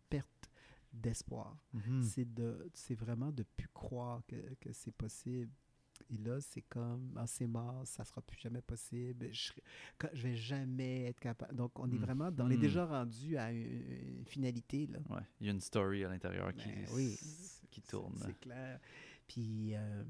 perte 0.10 0.50
d'espoir. 0.94 1.58
C'est 2.04 2.32
de 2.34 2.70
c'est 2.74 2.96
vraiment 2.96 3.32
de 3.32 3.44
plus 3.44 3.70
croire 3.70 4.22
que, 4.28 4.54
que 4.60 4.74
c'est 4.74 4.92
possible. 4.92 5.52
Et 6.10 6.18
là, 6.18 6.40
c'est 6.42 6.62
comme, 6.64 7.14
ah, 7.18 7.28
c'est 7.28 7.48
mort, 7.48 7.86
ça 7.86 8.04
sera 8.04 8.22
plus 8.22 8.40
jamais 8.40 8.62
possible, 8.62 9.28
je, 9.32 9.52
je 10.14 10.22
vais 10.24 10.36
jamais 10.36 11.06
être 11.06 11.20
capable. 11.20 11.56
Donc, 11.56 11.78
on 11.80 11.90
est 11.92 11.96
Mm. 11.96 12.02
vraiment, 12.02 12.32
dans- 12.32 12.46
on 12.46 12.50
est 12.50 12.58
Mm. 12.58 12.62
déjà 12.62 12.86
rendu 12.86 13.38
à 13.38 13.52
une, 13.52 14.18
une 14.20 14.26
finalité, 14.26 14.88
là. 14.88 15.00
Ouais, 15.10 15.22
il 15.40 15.48
y 15.48 15.50
a 15.50 15.54
une 15.54 15.62
story 15.62 16.04
à 16.04 16.10
l'intérieur 16.10 16.54
qui, 16.54 16.70
Ben 16.70 16.86
oui, 16.94 17.18
qui 17.70 17.82
tourne. 17.82 18.16
C'est 18.26 18.40
clair. 18.40 18.80
Puis, 19.28 19.76
euh, 19.76 20.04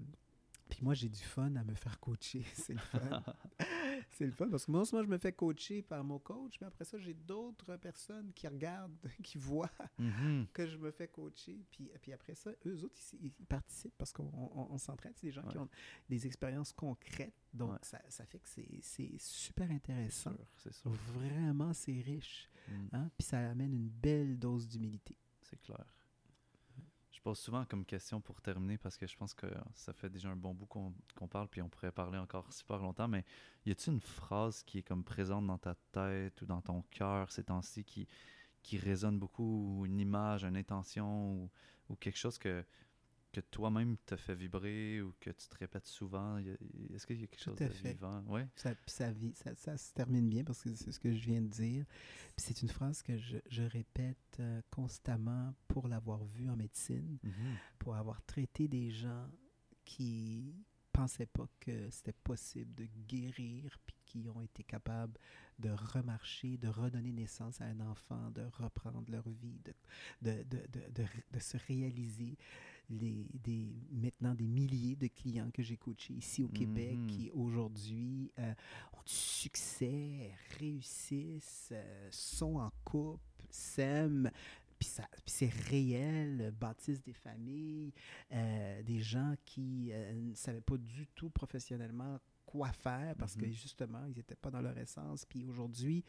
puis 0.70 0.80
moi, 0.82 0.94
j'ai 0.94 1.10
du 1.10 1.20
fun 1.22 1.54
à 1.56 1.64
me 1.64 1.74
faire 1.76 2.00
coacher. 2.00 2.44
C'est 2.54 2.74
le 2.74 2.80
fun. 2.80 3.24
c'est 4.12 4.26
le 4.26 4.32
fun 4.32 4.50
parce 4.50 4.66
que 4.66 4.72
moi, 4.72 4.84
moi, 4.92 5.04
je 5.04 5.08
me 5.08 5.18
fais 5.18 5.32
coacher 5.34 5.82
par 5.82 6.04
mon 6.04 6.20
coach, 6.20 6.58
mais 6.62 6.68
après 6.68 6.86
ça, 6.86 6.98
j'ai 7.00 7.14
d'autres 7.14 7.78
personnes 7.78 8.32
qui 8.34 8.48
regardent, 8.48 8.96
qui 9.24 9.38
voient 9.38 9.70
Mhm. 9.98 10.48
que 10.54 10.66
je 10.68 10.78
me 10.78 10.92
fais 10.92 11.08
coacher. 11.08 11.64
Puis, 11.72 11.90
puis 12.02 12.14
après 12.14 12.36
ça, 12.36 12.52
eux 12.66 12.84
autres, 12.84 13.00
ils, 13.22 13.32
ils 13.40 13.46
participent 13.46 13.98
parce 13.98 14.12
qu'on 14.12 14.24
on, 14.34 14.68
on 14.72 14.78
s'entraide. 14.78 15.14
C'est 15.16 15.28
des 15.28 15.34
gens 15.34 15.44
qui 15.48 15.58
ont 15.58 15.70
des 16.10 16.26
expériences 16.28 16.72
concrètes. 16.74 17.34
Donc, 17.54 17.72
Ouais. 17.72 17.78
ça, 17.82 18.02
ça 18.10 18.26
fait 18.26 18.40
que 18.40 18.50
c'est- 18.50 18.80
c'est 18.82 19.16
super 19.20 19.70
intéressant. 19.72 20.32
Sûr, 20.32 20.46
c'est 20.58 20.74
sûr. 20.74 20.92
Vraiment, 20.92 21.74
c'est 21.74 22.00
riche. 22.02 22.50
Mm. 22.68 22.74
Hein? 22.94 23.12
Puis 23.18 23.28
ça 23.28 23.50
amène 23.50 23.74
une 23.74 23.90
belle 23.90 24.38
dose 24.40 24.68
d'humilité. 24.68 25.16
C'est 25.42 25.60
clair. 25.62 25.86
Je 27.22 27.23
pose 27.23 27.38
souvent 27.38 27.65
comme 27.65 27.85
question 27.85 28.19
pour 28.19 28.41
terminer 28.41 28.80
parce 28.80 28.98
que 28.98 29.06
je 29.06 29.15
pense 29.15 29.35
que 29.35 29.45
ça 29.76 29.93
fait 29.93 30.10
déjà 30.10 30.30
un 30.30 30.35
bon 30.35 30.56
bout 30.56 30.65
qu'on 30.65 31.27
parle 31.27 31.48
puis 31.49 31.61
on 31.61 31.69
pourrait 31.69 31.91
parler 31.91 32.18
encore 32.18 32.52
super 32.52 32.80
longtemps, 32.80 33.07
mais 33.07 33.23
y 33.64 33.69
a-t-il 33.69 33.93
une 33.93 34.02
phrase 34.02 34.64
qui 34.64 34.80
est 34.80 34.81
comme 34.81 35.03
présente 35.03 35.45
dans 35.45 35.60
ta 35.60 35.76
tête 35.91 36.41
ou 36.41 36.48
dans 36.48 36.61
ton 36.61 36.81
cœur 36.89 37.31
ces 37.31 37.43
temps-ci 37.43 37.84
qui, 37.84 38.07
qui 38.64 38.80
résonne 38.80 39.19
beaucoup, 39.19 39.43
ou 39.81 39.85
une 39.85 39.99
image, 39.99 40.43
une 40.45 40.57
intention 40.57 41.48
ou 41.89 41.95
quelque 41.95 42.18
chose 42.18 42.39
que, 42.39 42.65
que 43.32 43.41
toi-même 43.41 43.98
te 44.06 44.16
fait 44.16 44.36
vibrer 44.36 45.02
ou 45.02 45.14
que 45.20 45.30
tu 45.30 45.48
te 45.48 45.58
répètes 45.58 45.88
souvent? 45.88 46.38
Est-ce 46.38 47.08
qu'il 47.08 47.20
y 47.22 47.24
a 47.24 47.28
quelque 47.28 47.38
Tout 47.40 47.52
chose 47.52 47.58
de 47.60 47.68
fait. 47.70 47.94
vivant? 47.94 48.22
Ouais. 48.28 48.48
Ça, 48.56 48.74
ça, 48.86 49.12
vit- 49.12 49.34
ça, 49.36 49.56
ça 49.56 49.78
se 49.78 49.94
termine 49.94 50.30
bien 50.30 50.44
parce 50.44 50.62
que 50.62 50.74
c'est 50.76 50.91
ce 50.91 50.99
que 50.99 51.14
je 51.14 51.20
viens 51.26 51.41
de 51.41 51.48
dire. 51.48 51.86
C'est 52.38 52.62
une 52.62 52.70
phrase 52.70 53.02
que 53.02 53.18
je, 53.18 53.38
je 53.49 53.64
répète 53.64 54.38
euh, 54.40 54.62
constamment 54.70 55.53
pour 55.68 55.88
l'avoir 55.88 56.24
vue 56.26 56.49
en 56.49 56.56
médecine, 56.56 57.18
Mhm. 57.24 57.56
pour 57.80 57.95
avoir 57.95 58.22
traité 58.26 58.68
des 58.68 58.91
gens 58.91 59.28
qui 59.86 60.53
pensaient 60.94 61.26
pas 61.26 61.48
que 61.60 61.90
c'était 61.90 62.12
possible 62.12 62.74
de 62.76 62.86
guérir, 63.08 63.78
puis 63.88 63.95
qui 64.06 64.30
ont 64.30 64.41
été 64.41 64.64
capables 64.64 65.18
de 65.58 65.70
remarcher, 65.70 66.58
de 66.58 66.68
redonner 66.68 67.14
naissance 67.14 67.62
à 67.62 67.66
un 67.66 67.80
enfant, 67.80 68.30
de 68.32 68.41
reprendre 68.58 69.10
leur 69.10 69.28
vie, 69.30 69.62
de, 69.64 69.74
de, 70.44 70.44
de- 70.44 71.06
de 71.32 71.40
se 71.40 71.56
réaliser. 71.68 72.38
Les, 72.92 73.26
des, 73.34 73.68
maintenant 73.92 74.36
des 74.36 74.48
milliers 74.48 74.96
de 74.96 75.08
clients 75.08 75.50
que 75.52 75.64
j'ai 75.64 75.78
coachés 75.78 76.14
ici 76.14 76.44
au 76.44 76.48
Québec 76.50 76.98
Mhm. 77.00 77.08
qui 77.08 77.32
aujourd'hui 77.32 78.32
euh, 78.40 78.54
ont 78.94 79.04
du 79.06 79.12
succès, 79.14 80.32
réussissent, 80.60 81.70
euh, 81.72 82.08
sont 82.12 82.58
en 82.58 82.72
couple, 82.84 83.24
s'aiment. 83.50 84.30
Puis 84.80 84.90
c'est 85.26 85.50
réel, 85.70 86.52
bâtissent 86.60 87.02
des 87.04 87.14
familles, 87.14 87.94
euh, 88.32 88.82
des 88.84 89.00
gens 89.00 89.36
qui 89.46 89.92
ne 89.94 90.34
savaient 90.34 90.60
pas 90.62 90.78
du 90.78 91.06
tout 91.14 91.30
professionnellement 91.30 92.18
quoi 92.46 92.72
faire 92.72 93.16
parce 93.16 93.36
que 93.36 93.46
Mhm. 93.46 93.52
justement, 93.54 94.04
ils 94.08 94.18
n'étaient 94.18 94.36
pas 94.36 94.50
dans 94.52 94.62
leur 94.62 94.78
essence. 94.78 95.24
Puis 95.26 95.46
aujourd'hui, 95.46 96.04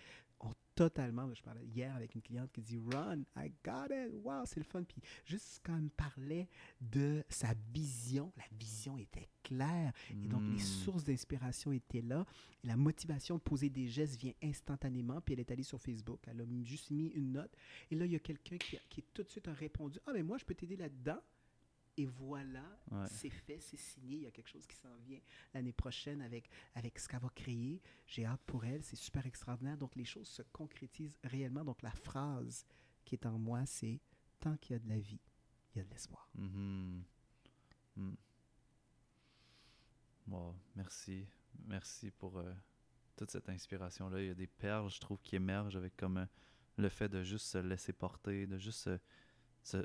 totalement, 0.89 1.33
je 1.33 1.43
parlais 1.43 1.65
hier 1.65 1.95
avec 1.95 2.15
une 2.15 2.23
cliente 2.23 2.51
qui 2.53 2.61
dit 2.61 2.79
Run, 2.93 3.21
I 3.37 3.53
got 3.65 3.87
it, 3.91 4.13
wow, 4.25 4.45
c'est 4.45 4.59
le 4.59 4.65
fun. 4.65 4.83
Puis 4.83 5.01
juste 5.25 5.61
quand 5.65 5.77
elle 5.77 5.83
me 5.85 5.89
parlait 5.91 6.49
de 6.81 7.23
sa 7.29 7.55
vision, 7.73 8.33
la 8.37 8.45
vision 8.59 8.99
était 8.99 9.29
claire. 9.43 9.93
Et 10.11 10.29
donc, 10.29 10.43
les 10.49 10.57
Mm. 10.57 10.59
sources 10.59 11.05
d'inspiration 11.05 11.73
étaient 11.73 12.03
là. 12.03 12.25
Et 12.65 12.67
la 12.67 12.77
motivation 12.77 13.37
de 13.37 13.41
poser 13.43 13.71
des 13.71 13.87
gestes 13.87 14.21
vient 14.21 14.33
instantanément. 14.43 15.21
Puis 15.21 15.35
elle 15.35 15.41
est 15.41 15.51
allée 15.51 15.63
sur 15.63 15.81
Facebook. 15.81 16.21
Elle 16.27 16.41
a 16.41 16.45
juste 16.65 16.91
mis 16.91 17.09
une 17.09 17.33
note. 17.33 17.55
Et 17.91 17.95
là, 17.95 18.05
il 18.05 18.13
y 18.13 18.17
a 18.17 18.21
quelqu'un 18.21 18.57
qui, 18.59 18.79
qui 18.89 19.03
tout 19.15 19.23
de 19.23 19.29
suite 19.29 19.47
a 19.49 19.53
répondu 19.53 19.99
Ah, 20.07 20.13
mais 20.13 20.23
moi, 20.23 20.37
je 20.39 20.45
peux 20.45 20.55
t'aider 20.55 20.77
là-dedans. 20.77 21.21
Et 21.99 22.07
voilà, 22.07 22.65
Ouais. 22.91 23.07
c'est 23.07 23.29
fait, 23.31 23.61
c'est 23.61 23.77
signé. 23.77 24.17
Il 24.17 24.23
y 24.23 24.27
a 24.27 24.31
quelque 24.31 24.49
chose 24.49 24.67
qui 24.67 24.77
s'en 24.77 24.95
vient 24.97 25.21
l'année 25.53 25.73
prochaine 25.75 26.23
avec, 26.23 26.49
avec 26.75 26.99
ce 26.99 27.07
qu'elle 27.07 27.21
va 27.21 27.29
créer. 27.29 27.83
J'ai 28.07 28.25
hâte 28.25 28.41
pour 28.47 28.65
elle. 28.65 28.83
C'est 28.83 28.97
super 28.97 29.27
extraordinaire. 29.27 29.77
Donc, 29.77 29.95
les 29.95 30.05
choses 30.07 30.29
se 30.29 30.43
concrétisent 30.53 31.19
réellement. 31.25 31.65
Donc, 31.65 31.83
la 31.83 31.91
phrase 31.93 32.65
qui 33.05 33.15
est 33.15 33.27
en 33.27 33.39
moi, 33.39 33.67
c'est 33.67 34.01
Tant 34.41 34.57
qu'il 34.57 34.73
y 34.75 34.77
a 34.77 34.79
de 34.81 34.89
la 34.89 34.99
vie, 34.99 35.21
il 35.73 35.79
y 35.79 35.81
a 35.81 35.85
de 35.85 35.91
l'espoir. 35.91 36.29
Mhm. 36.35 37.05
Mm. 37.97 38.15
Wow, 40.29 40.57
merci. 40.75 41.27
Merci 41.67 42.11
pour 42.11 42.39
euh, 42.39 42.53
toute 43.17 43.31
cette 43.31 43.49
inspiration-là. 43.49 44.21
Il 44.21 44.27
y 44.27 44.31
a 44.31 44.35
des 44.35 44.47
perles, 44.47 44.91
je 44.91 44.99
trouve, 44.99 45.21
qui 45.23 45.37
émergent 45.37 45.77
avec 45.77 45.97
comme 45.97 46.17
euh, 46.19 46.27
le 46.77 46.89
fait 46.89 47.09
de 47.09 47.23
juste 47.23 47.47
se 47.47 47.59
laisser 47.59 47.93
porter, 47.93 48.47
de 48.47 48.59
juste 48.59 48.81
se- 48.81 48.99
tu 49.63 49.79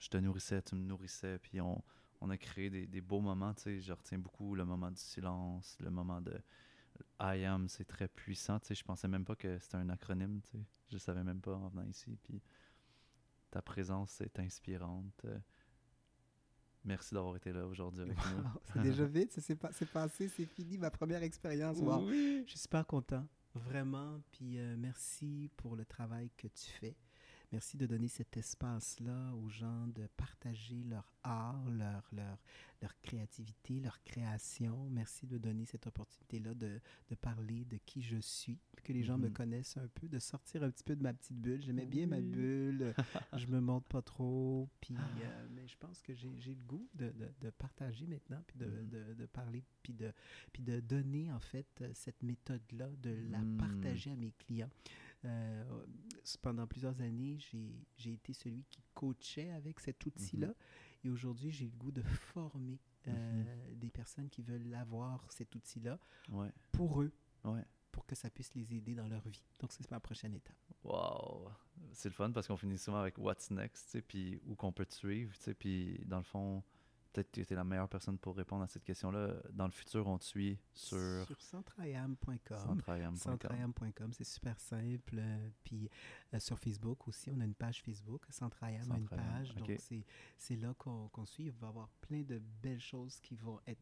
je 0.00 0.08
te 0.08 0.16
nourrissais, 0.18 0.62
tu 0.62 0.74
me 0.74 0.84
nourrissais, 0.84 1.38
puis 1.38 1.60
on, 1.60 1.82
on 2.20 2.30
a 2.30 2.36
créé 2.36 2.70
des, 2.70 2.86
des 2.86 3.00
beaux 3.00 3.20
moments. 3.20 3.54
tu 3.54 3.62
sais. 3.62 3.80
Je 3.80 3.92
retiens 3.92 4.18
beaucoup 4.18 4.54
le 4.54 4.64
moment 4.64 4.90
du 4.90 5.00
silence, 5.00 5.76
le 5.80 5.90
moment 5.90 6.20
de 6.20 6.38
I 7.20 7.44
am, 7.44 7.68
c'est 7.68 7.84
très 7.84 8.08
puissant. 8.08 8.58
tu 8.60 8.66
sais. 8.68 8.74
Je 8.74 8.84
pensais 8.84 9.08
même 9.08 9.24
pas 9.24 9.36
que 9.36 9.58
c'était 9.58 9.76
un 9.76 9.88
acronyme. 9.88 10.40
tu 10.42 10.50
sais. 10.58 10.64
Je 10.90 10.98
savais 10.98 11.22
même 11.24 11.40
pas 11.40 11.54
en 11.54 11.68
venant 11.68 11.84
ici. 11.86 12.16
Puis 12.22 12.42
ta 13.50 13.62
présence 13.62 14.20
est 14.20 14.38
inspirante. 14.38 15.24
Merci 16.84 17.14
d'avoir 17.14 17.36
été 17.36 17.52
là 17.52 17.66
aujourd'hui 17.66 18.02
avec 18.02 18.16
nous. 18.16 18.44
C'est 18.72 18.82
déjà 18.82 19.04
vite, 19.06 19.32
ça 19.32 19.40
s'est 19.40 19.56
pas- 19.56 19.72
c'est 19.72 19.90
passé, 19.90 20.28
c'est 20.28 20.46
fini, 20.46 20.78
ma 20.78 20.90
première 20.90 21.22
expérience. 21.22 21.78
Wow. 21.78 22.06
Oui. 22.06 22.44
Je 22.46 22.50
suis 22.52 22.60
super 22.60 22.86
content, 22.86 23.26
vraiment. 23.54 24.20
Puis 24.32 24.58
euh, 24.58 24.76
merci 24.78 25.50
pour 25.56 25.76
le 25.76 25.84
travail 25.84 26.30
que 26.36 26.46
tu 26.48 26.70
fais. 26.80 26.96
Merci 27.50 27.78
de 27.78 27.86
donner 27.86 28.08
cet 28.08 28.36
espace-là 28.36 29.32
aux 29.34 29.48
gens 29.48 29.86
de 29.88 30.06
partager 30.18 30.82
leur 30.84 31.10
art, 31.22 31.64
leur, 31.70 32.06
leur, 32.12 32.38
leur 32.82 33.00
créativité, 33.00 33.80
leur 33.80 34.02
création. 34.04 34.90
Merci 34.90 35.26
de 35.26 35.38
donner 35.38 35.64
cette 35.64 35.86
opportunité-là 35.86 36.52
de, 36.52 36.78
de 37.08 37.14
parler 37.14 37.64
de 37.64 37.78
qui 37.86 38.02
je 38.02 38.18
suis, 38.18 38.58
que 38.84 38.92
les 38.92 39.02
gens 39.02 39.16
me 39.16 39.28
Mhm. 39.28 39.32
connaissent 39.32 39.76
un 39.78 39.88
peu, 39.88 40.08
de 40.08 40.18
sortir 40.18 40.62
un 40.62 40.70
petit 40.70 40.84
peu 40.84 40.94
de 40.94 41.02
ma 41.02 41.14
petite 41.14 41.38
bulle. 41.40 41.62
J'aimais 41.62 41.86
bien 41.86 42.06
ma 42.06 42.20
bulle, 42.20 42.92
je 43.38 43.46
me 43.46 43.60
montre 43.60 43.86
pas 43.86 44.02
trop, 44.02 44.68
puis 44.82 44.94
euh, 44.96 45.48
mais 45.50 45.66
je 45.66 45.76
pense 45.78 46.02
que 46.02 46.12
j'ai 46.14 46.54
le 46.54 46.62
goût 46.66 46.86
de, 46.94 47.08
de- 47.12 47.32
de 47.40 47.50
partager 47.50 48.06
maintenant, 48.06 48.42
puis 48.46 48.58
de, 48.58 48.66
Mhm. 48.66 48.88
de- 48.90 49.14
de 49.14 49.26
parler, 49.26 49.64
puis 49.82 49.94
de, 49.94 50.12
puis 50.52 50.62
de 50.62 50.80
donner 50.80 51.32
en 51.32 51.40
fait 51.40 51.82
cette 51.94 52.22
méthode-là, 52.22 52.90
de 53.02 53.16
la 53.30 53.38
Mm. 53.38 53.56
partager 53.56 54.10
à 54.10 54.16
mes 54.16 54.32
clients. 54.32 54.70
Euh, 55.24 55.64
pendant 56.42 56.66
plusieurs 56.66 57.00
années, 57.00 57.38
j'ai 57.96 58.12
été 58.12 58.32
celui 58.32 58.64
qui 58.64 58.82
coachait 58.94 59.50
avec 59.50 59.80
cet 59.80 60.04
outil-là. 60.06 60.54
Et 61.04 61.10
aujourd'hui, 61.10 61.50
j'ai 61.50 61.66
le 61.66 61.72
goût 61.76 61.92
de 61.92 62.02
former 62.02 62.78
euh, 63.06 63.74
des 63.74 63.90
personnes 63.90 64.28
qui 64.28 64.42
veulent 64.42 64.74
avoir 64.74 65.30
cet 65.32 65.54
outil-là 65.54 65.98
Ouais, 66.28 66.50
pour 66.72 67.00
eux, 67.02 67.12
ouais. 67.44 67.64
pour 67.92 68.04
que 68.06 68.14
ça 68.14 68.28
puisse 68.30 68.52
les 68.54 68.74
aider 68.74 68.94
dans 68.94 69.06
leur 69.08 69.26
vie. 69.28 69.42
Donc, 69.60 69.72
c'est 69.72 69.88
ma 69.90 70.00
prochaine 70.00 70.34
étape. 70.34 70.56
Wow! 70.84 71.50
C'est 71.92 72.08
le 72.08 72.14
fun 72.14 72.30
parce 72.32 72.46
qu'on 72.48 72.56
finit 72.56 72.78
souvent 72.78 72.98
avec 72.98 73.16
What's 73.18 73.50
next, 73.50 73.86
tu 73.86 73.90
sais, 73.92 74.02
puis 74.02 74.40
où 74.44 74.54
qu'on 74.56 74.72
peut 74.72 74.86
te 74.86 74.94
suivre, 74.94 75.32
tu 75.36 75.42
sais, 75.42 75.54
puis 75.54 76.00
dans 76.04 76.18
le 76.18 76.24
fond, 76.24 76.62
peut-être 77.12 77.30
que 77.30 77.40
tu 77.42 77.52
es 77.52 77.56
la 77.56 77.64
meilleure 77.64 77.88
personne 77.88 78.18
pour 78.18 78.36
répondre 78.36 78.62
à 78.62 78.68
cette 78.68 78.84
question-là. 78.84 79.34
Dans 79.52 79.66
le 79.66 79.72
futur, 79.72 80.06
on 80.06 80.18
te 80.18 80.24
suit 80.24 80.58
sur 80.72 81.24
Sur 81.26 81.40
centraiam.com. 81.40 82.38
centraiam.com. 82.58 83.16
Centraiam.com, 83.16 84.12
c'est 84.12 84.24
super 84.24 84.58
simple. 84.60 85.16
Euh, 85.18 85.48
Puis 85.64 85.88
euh, 86.34 86.38
sur 86.40 86.58
Facebook 86.58 87.08
aussi, 87.08 87.30
on 87.30 87.40
a 87.40 87.44
une 87.44 87.54
page 87.54 87.82
Facebook. 87.82 88.24
Centraiam 88.30 88.90
a 88.92 88.96
une 88.98 89.08
page. 89.08 89.54
Donc 89.54 89.70
c'est, 90.36 90.56
là 90.56 90.74
qu'on, 90.78 91.08
qu'on 91.08 91.26
suit. 91.26 91.44
Il 91.46 91.52
va 91.52 91.66
y 91.66 91.70
avoir 91.70 91.88
plein 92.00 92.22
de 92.22 92.38
belles 92.62 92.80
choses 92.80 93.18
qui 93.20 93.36
vont 93.36 93.60
être 93.66 93.80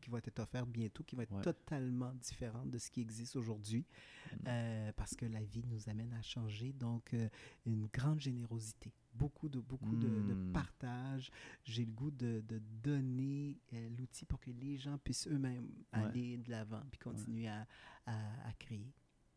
qui 0.00 0.10
vont 0.10 0.16
être 0.18 0.36
offertes 0.40 0.68
bientôt, 0.68 1.04
qui 1.04 1.14
vont 1.14 1.22
être 1.22 1.30
Ouais. 1.32 1.42
totalement 1.42 2.12
différentes 2.14 2.68
de 2.70 2.78
ce 2.78 2.90
qui 2.90 3.00
existe 3.00 3.36
aujourd'hui, 3.36 3.86
Mm. 4.32 4.36
euh, 4.48 4.92
parce 4.96 5.14
que 5.14 5.26
la 5.26 5.44
vie 5.44 5.62
nous 5.68 5.88
amène 5.88 6.12
à 6.14 6.22
changer. 6.22 6.72
Donc, 6.72 7.14
euh, 7.14 7.28
une 7.66 7.86
grande 7.86 8.18
générosité, 8.20 8.92
beaucoup 9.14 9.48
de, 9.48 9.60
beaucoup 9.60 9.96
de, 9.96 10.08
de 10.08 10.34
Mm. 10.34 10.52
partage. 10.52 11.30
J'ai 11.64 11.84
le 11.84 11.92
goût 11.92 12.10
de, 12.10 12.42
de 12.48 12.58
donner 12.82 13.58
euh, 13.72 13.88
l'outil 13.98 14.24
pour 14.24 14.40
que 14.40 14.50
les 14.50 14.76
gens 14.76 14.98
puissent 14.98 15.28
eux-mêmes 15.28 15.68
Ouais. 15.92 15.98
aller 16.04 16.36
de 16.38 16.50
l'avant, 16.50 16.82
puis 16.90 16.98
continuer 16.98 17.48
à, 17.48 17.66
à- 18.06 18.48
à 18.48 18.52
créer, 18.58 18.92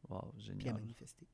Wow, 0.09 0.31
puis 0.37 0.41
à 0.49 0.53
génial. 0.53 0.75
manifester. 0.75 1.27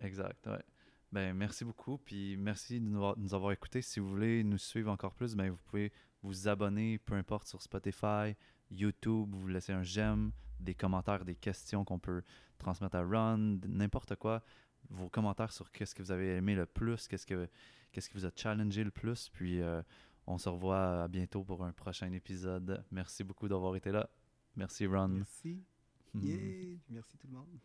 Exact, 0.00 0.46
ouais. 0.46 0.62
Ben, 1.10 1.34
merci 1.34 1.64
beaucoup, 1.64 1.96
puis 1.98 2.36
merci 2.36 2.80
de 2.80 2.84
nous 2.84 2.96
avoir, 2.96 3.16
de 3.16 3.22
nous 3.22 3.32
avoir 3.34 3.52
écoutés. 3.52 3.80
Si 3.82 3.98
vous 3.98 4.08
voulez 4.08 4.44
nous 4.44 4.58
suivre 4.58 4.90
encore 4.90 5.14
plus, 5.14 5.34
ben, 5.34 5.50
vous 5.50 5.56
pouvez 5.64 5.90
vous 6.22 6.48
abonner, 6.48 6.98
peu 6.98 7.14
importe, 7.14 7.46
sur 7.48 7.62
Spotify, 7.62 8.34
YouTube, 8.70 9.30
vous 9.34 9.48
laissez 9.48 9.72
un 9.72 9.82
j'aime, 9.82 10.32
des 10.60 10.74
commentaires, 10.74 11.24
des 11.24 11.34
questions 11.36 11.84
qu'on 11.84 11.98
peut 11.98 12.22
transmettre 12.58 12.96
à 12.96 13.02
Ron, 13.04 13.58
n'importe 13.66 14.16
quoi. 14.16 14.42
Vos 14.90 15.08
commentaires 15.08 15.52
sur 15.52 15.70
qu'est-ce 15.70 15.94
que 15.94 16.02
vous 16.02 16.12
avez 16.12 16.36
aimé 16.36 16.54
le 16.54 16.66
plus, 16.66 17.08
qu'est-ce 17.08 17.26
que 17.26 17.48
qu'est-ce 17.92 18.08
qui 18.08 18.16
vous 18.16 18.26
a 18.26 18.30
challengé 18.34 18.84
le 18.84 18.90
plus, 18.90 19.28
puis 19.30 19.60
euh, 19.60 19.82
on 20.26 20.38
se 20.38 20.48
revoit 20.48 21.04
à 21.04 21.08
bientôt 21.08 21.42
pour 21.42 21.64
un 21.64 21.72
prochain 21.72 22.12
épisode. 22.12 22.84
Merci 22.90 23.24
beaucoup 23.24 23.48
d'avoir 23.48 23.76
été 23.76 23.90
là. 23.90 24.08
Merci 24.56 24.86
Ron. 24.86 25.08
Merci. 25.08 25.62
Hmm. 26.14 26.20
Yeah. 26.22 26.78
Merci 26.90 27.16
tout 27.18 27.28
le 27.28 27.34
monde. 27.34 27.58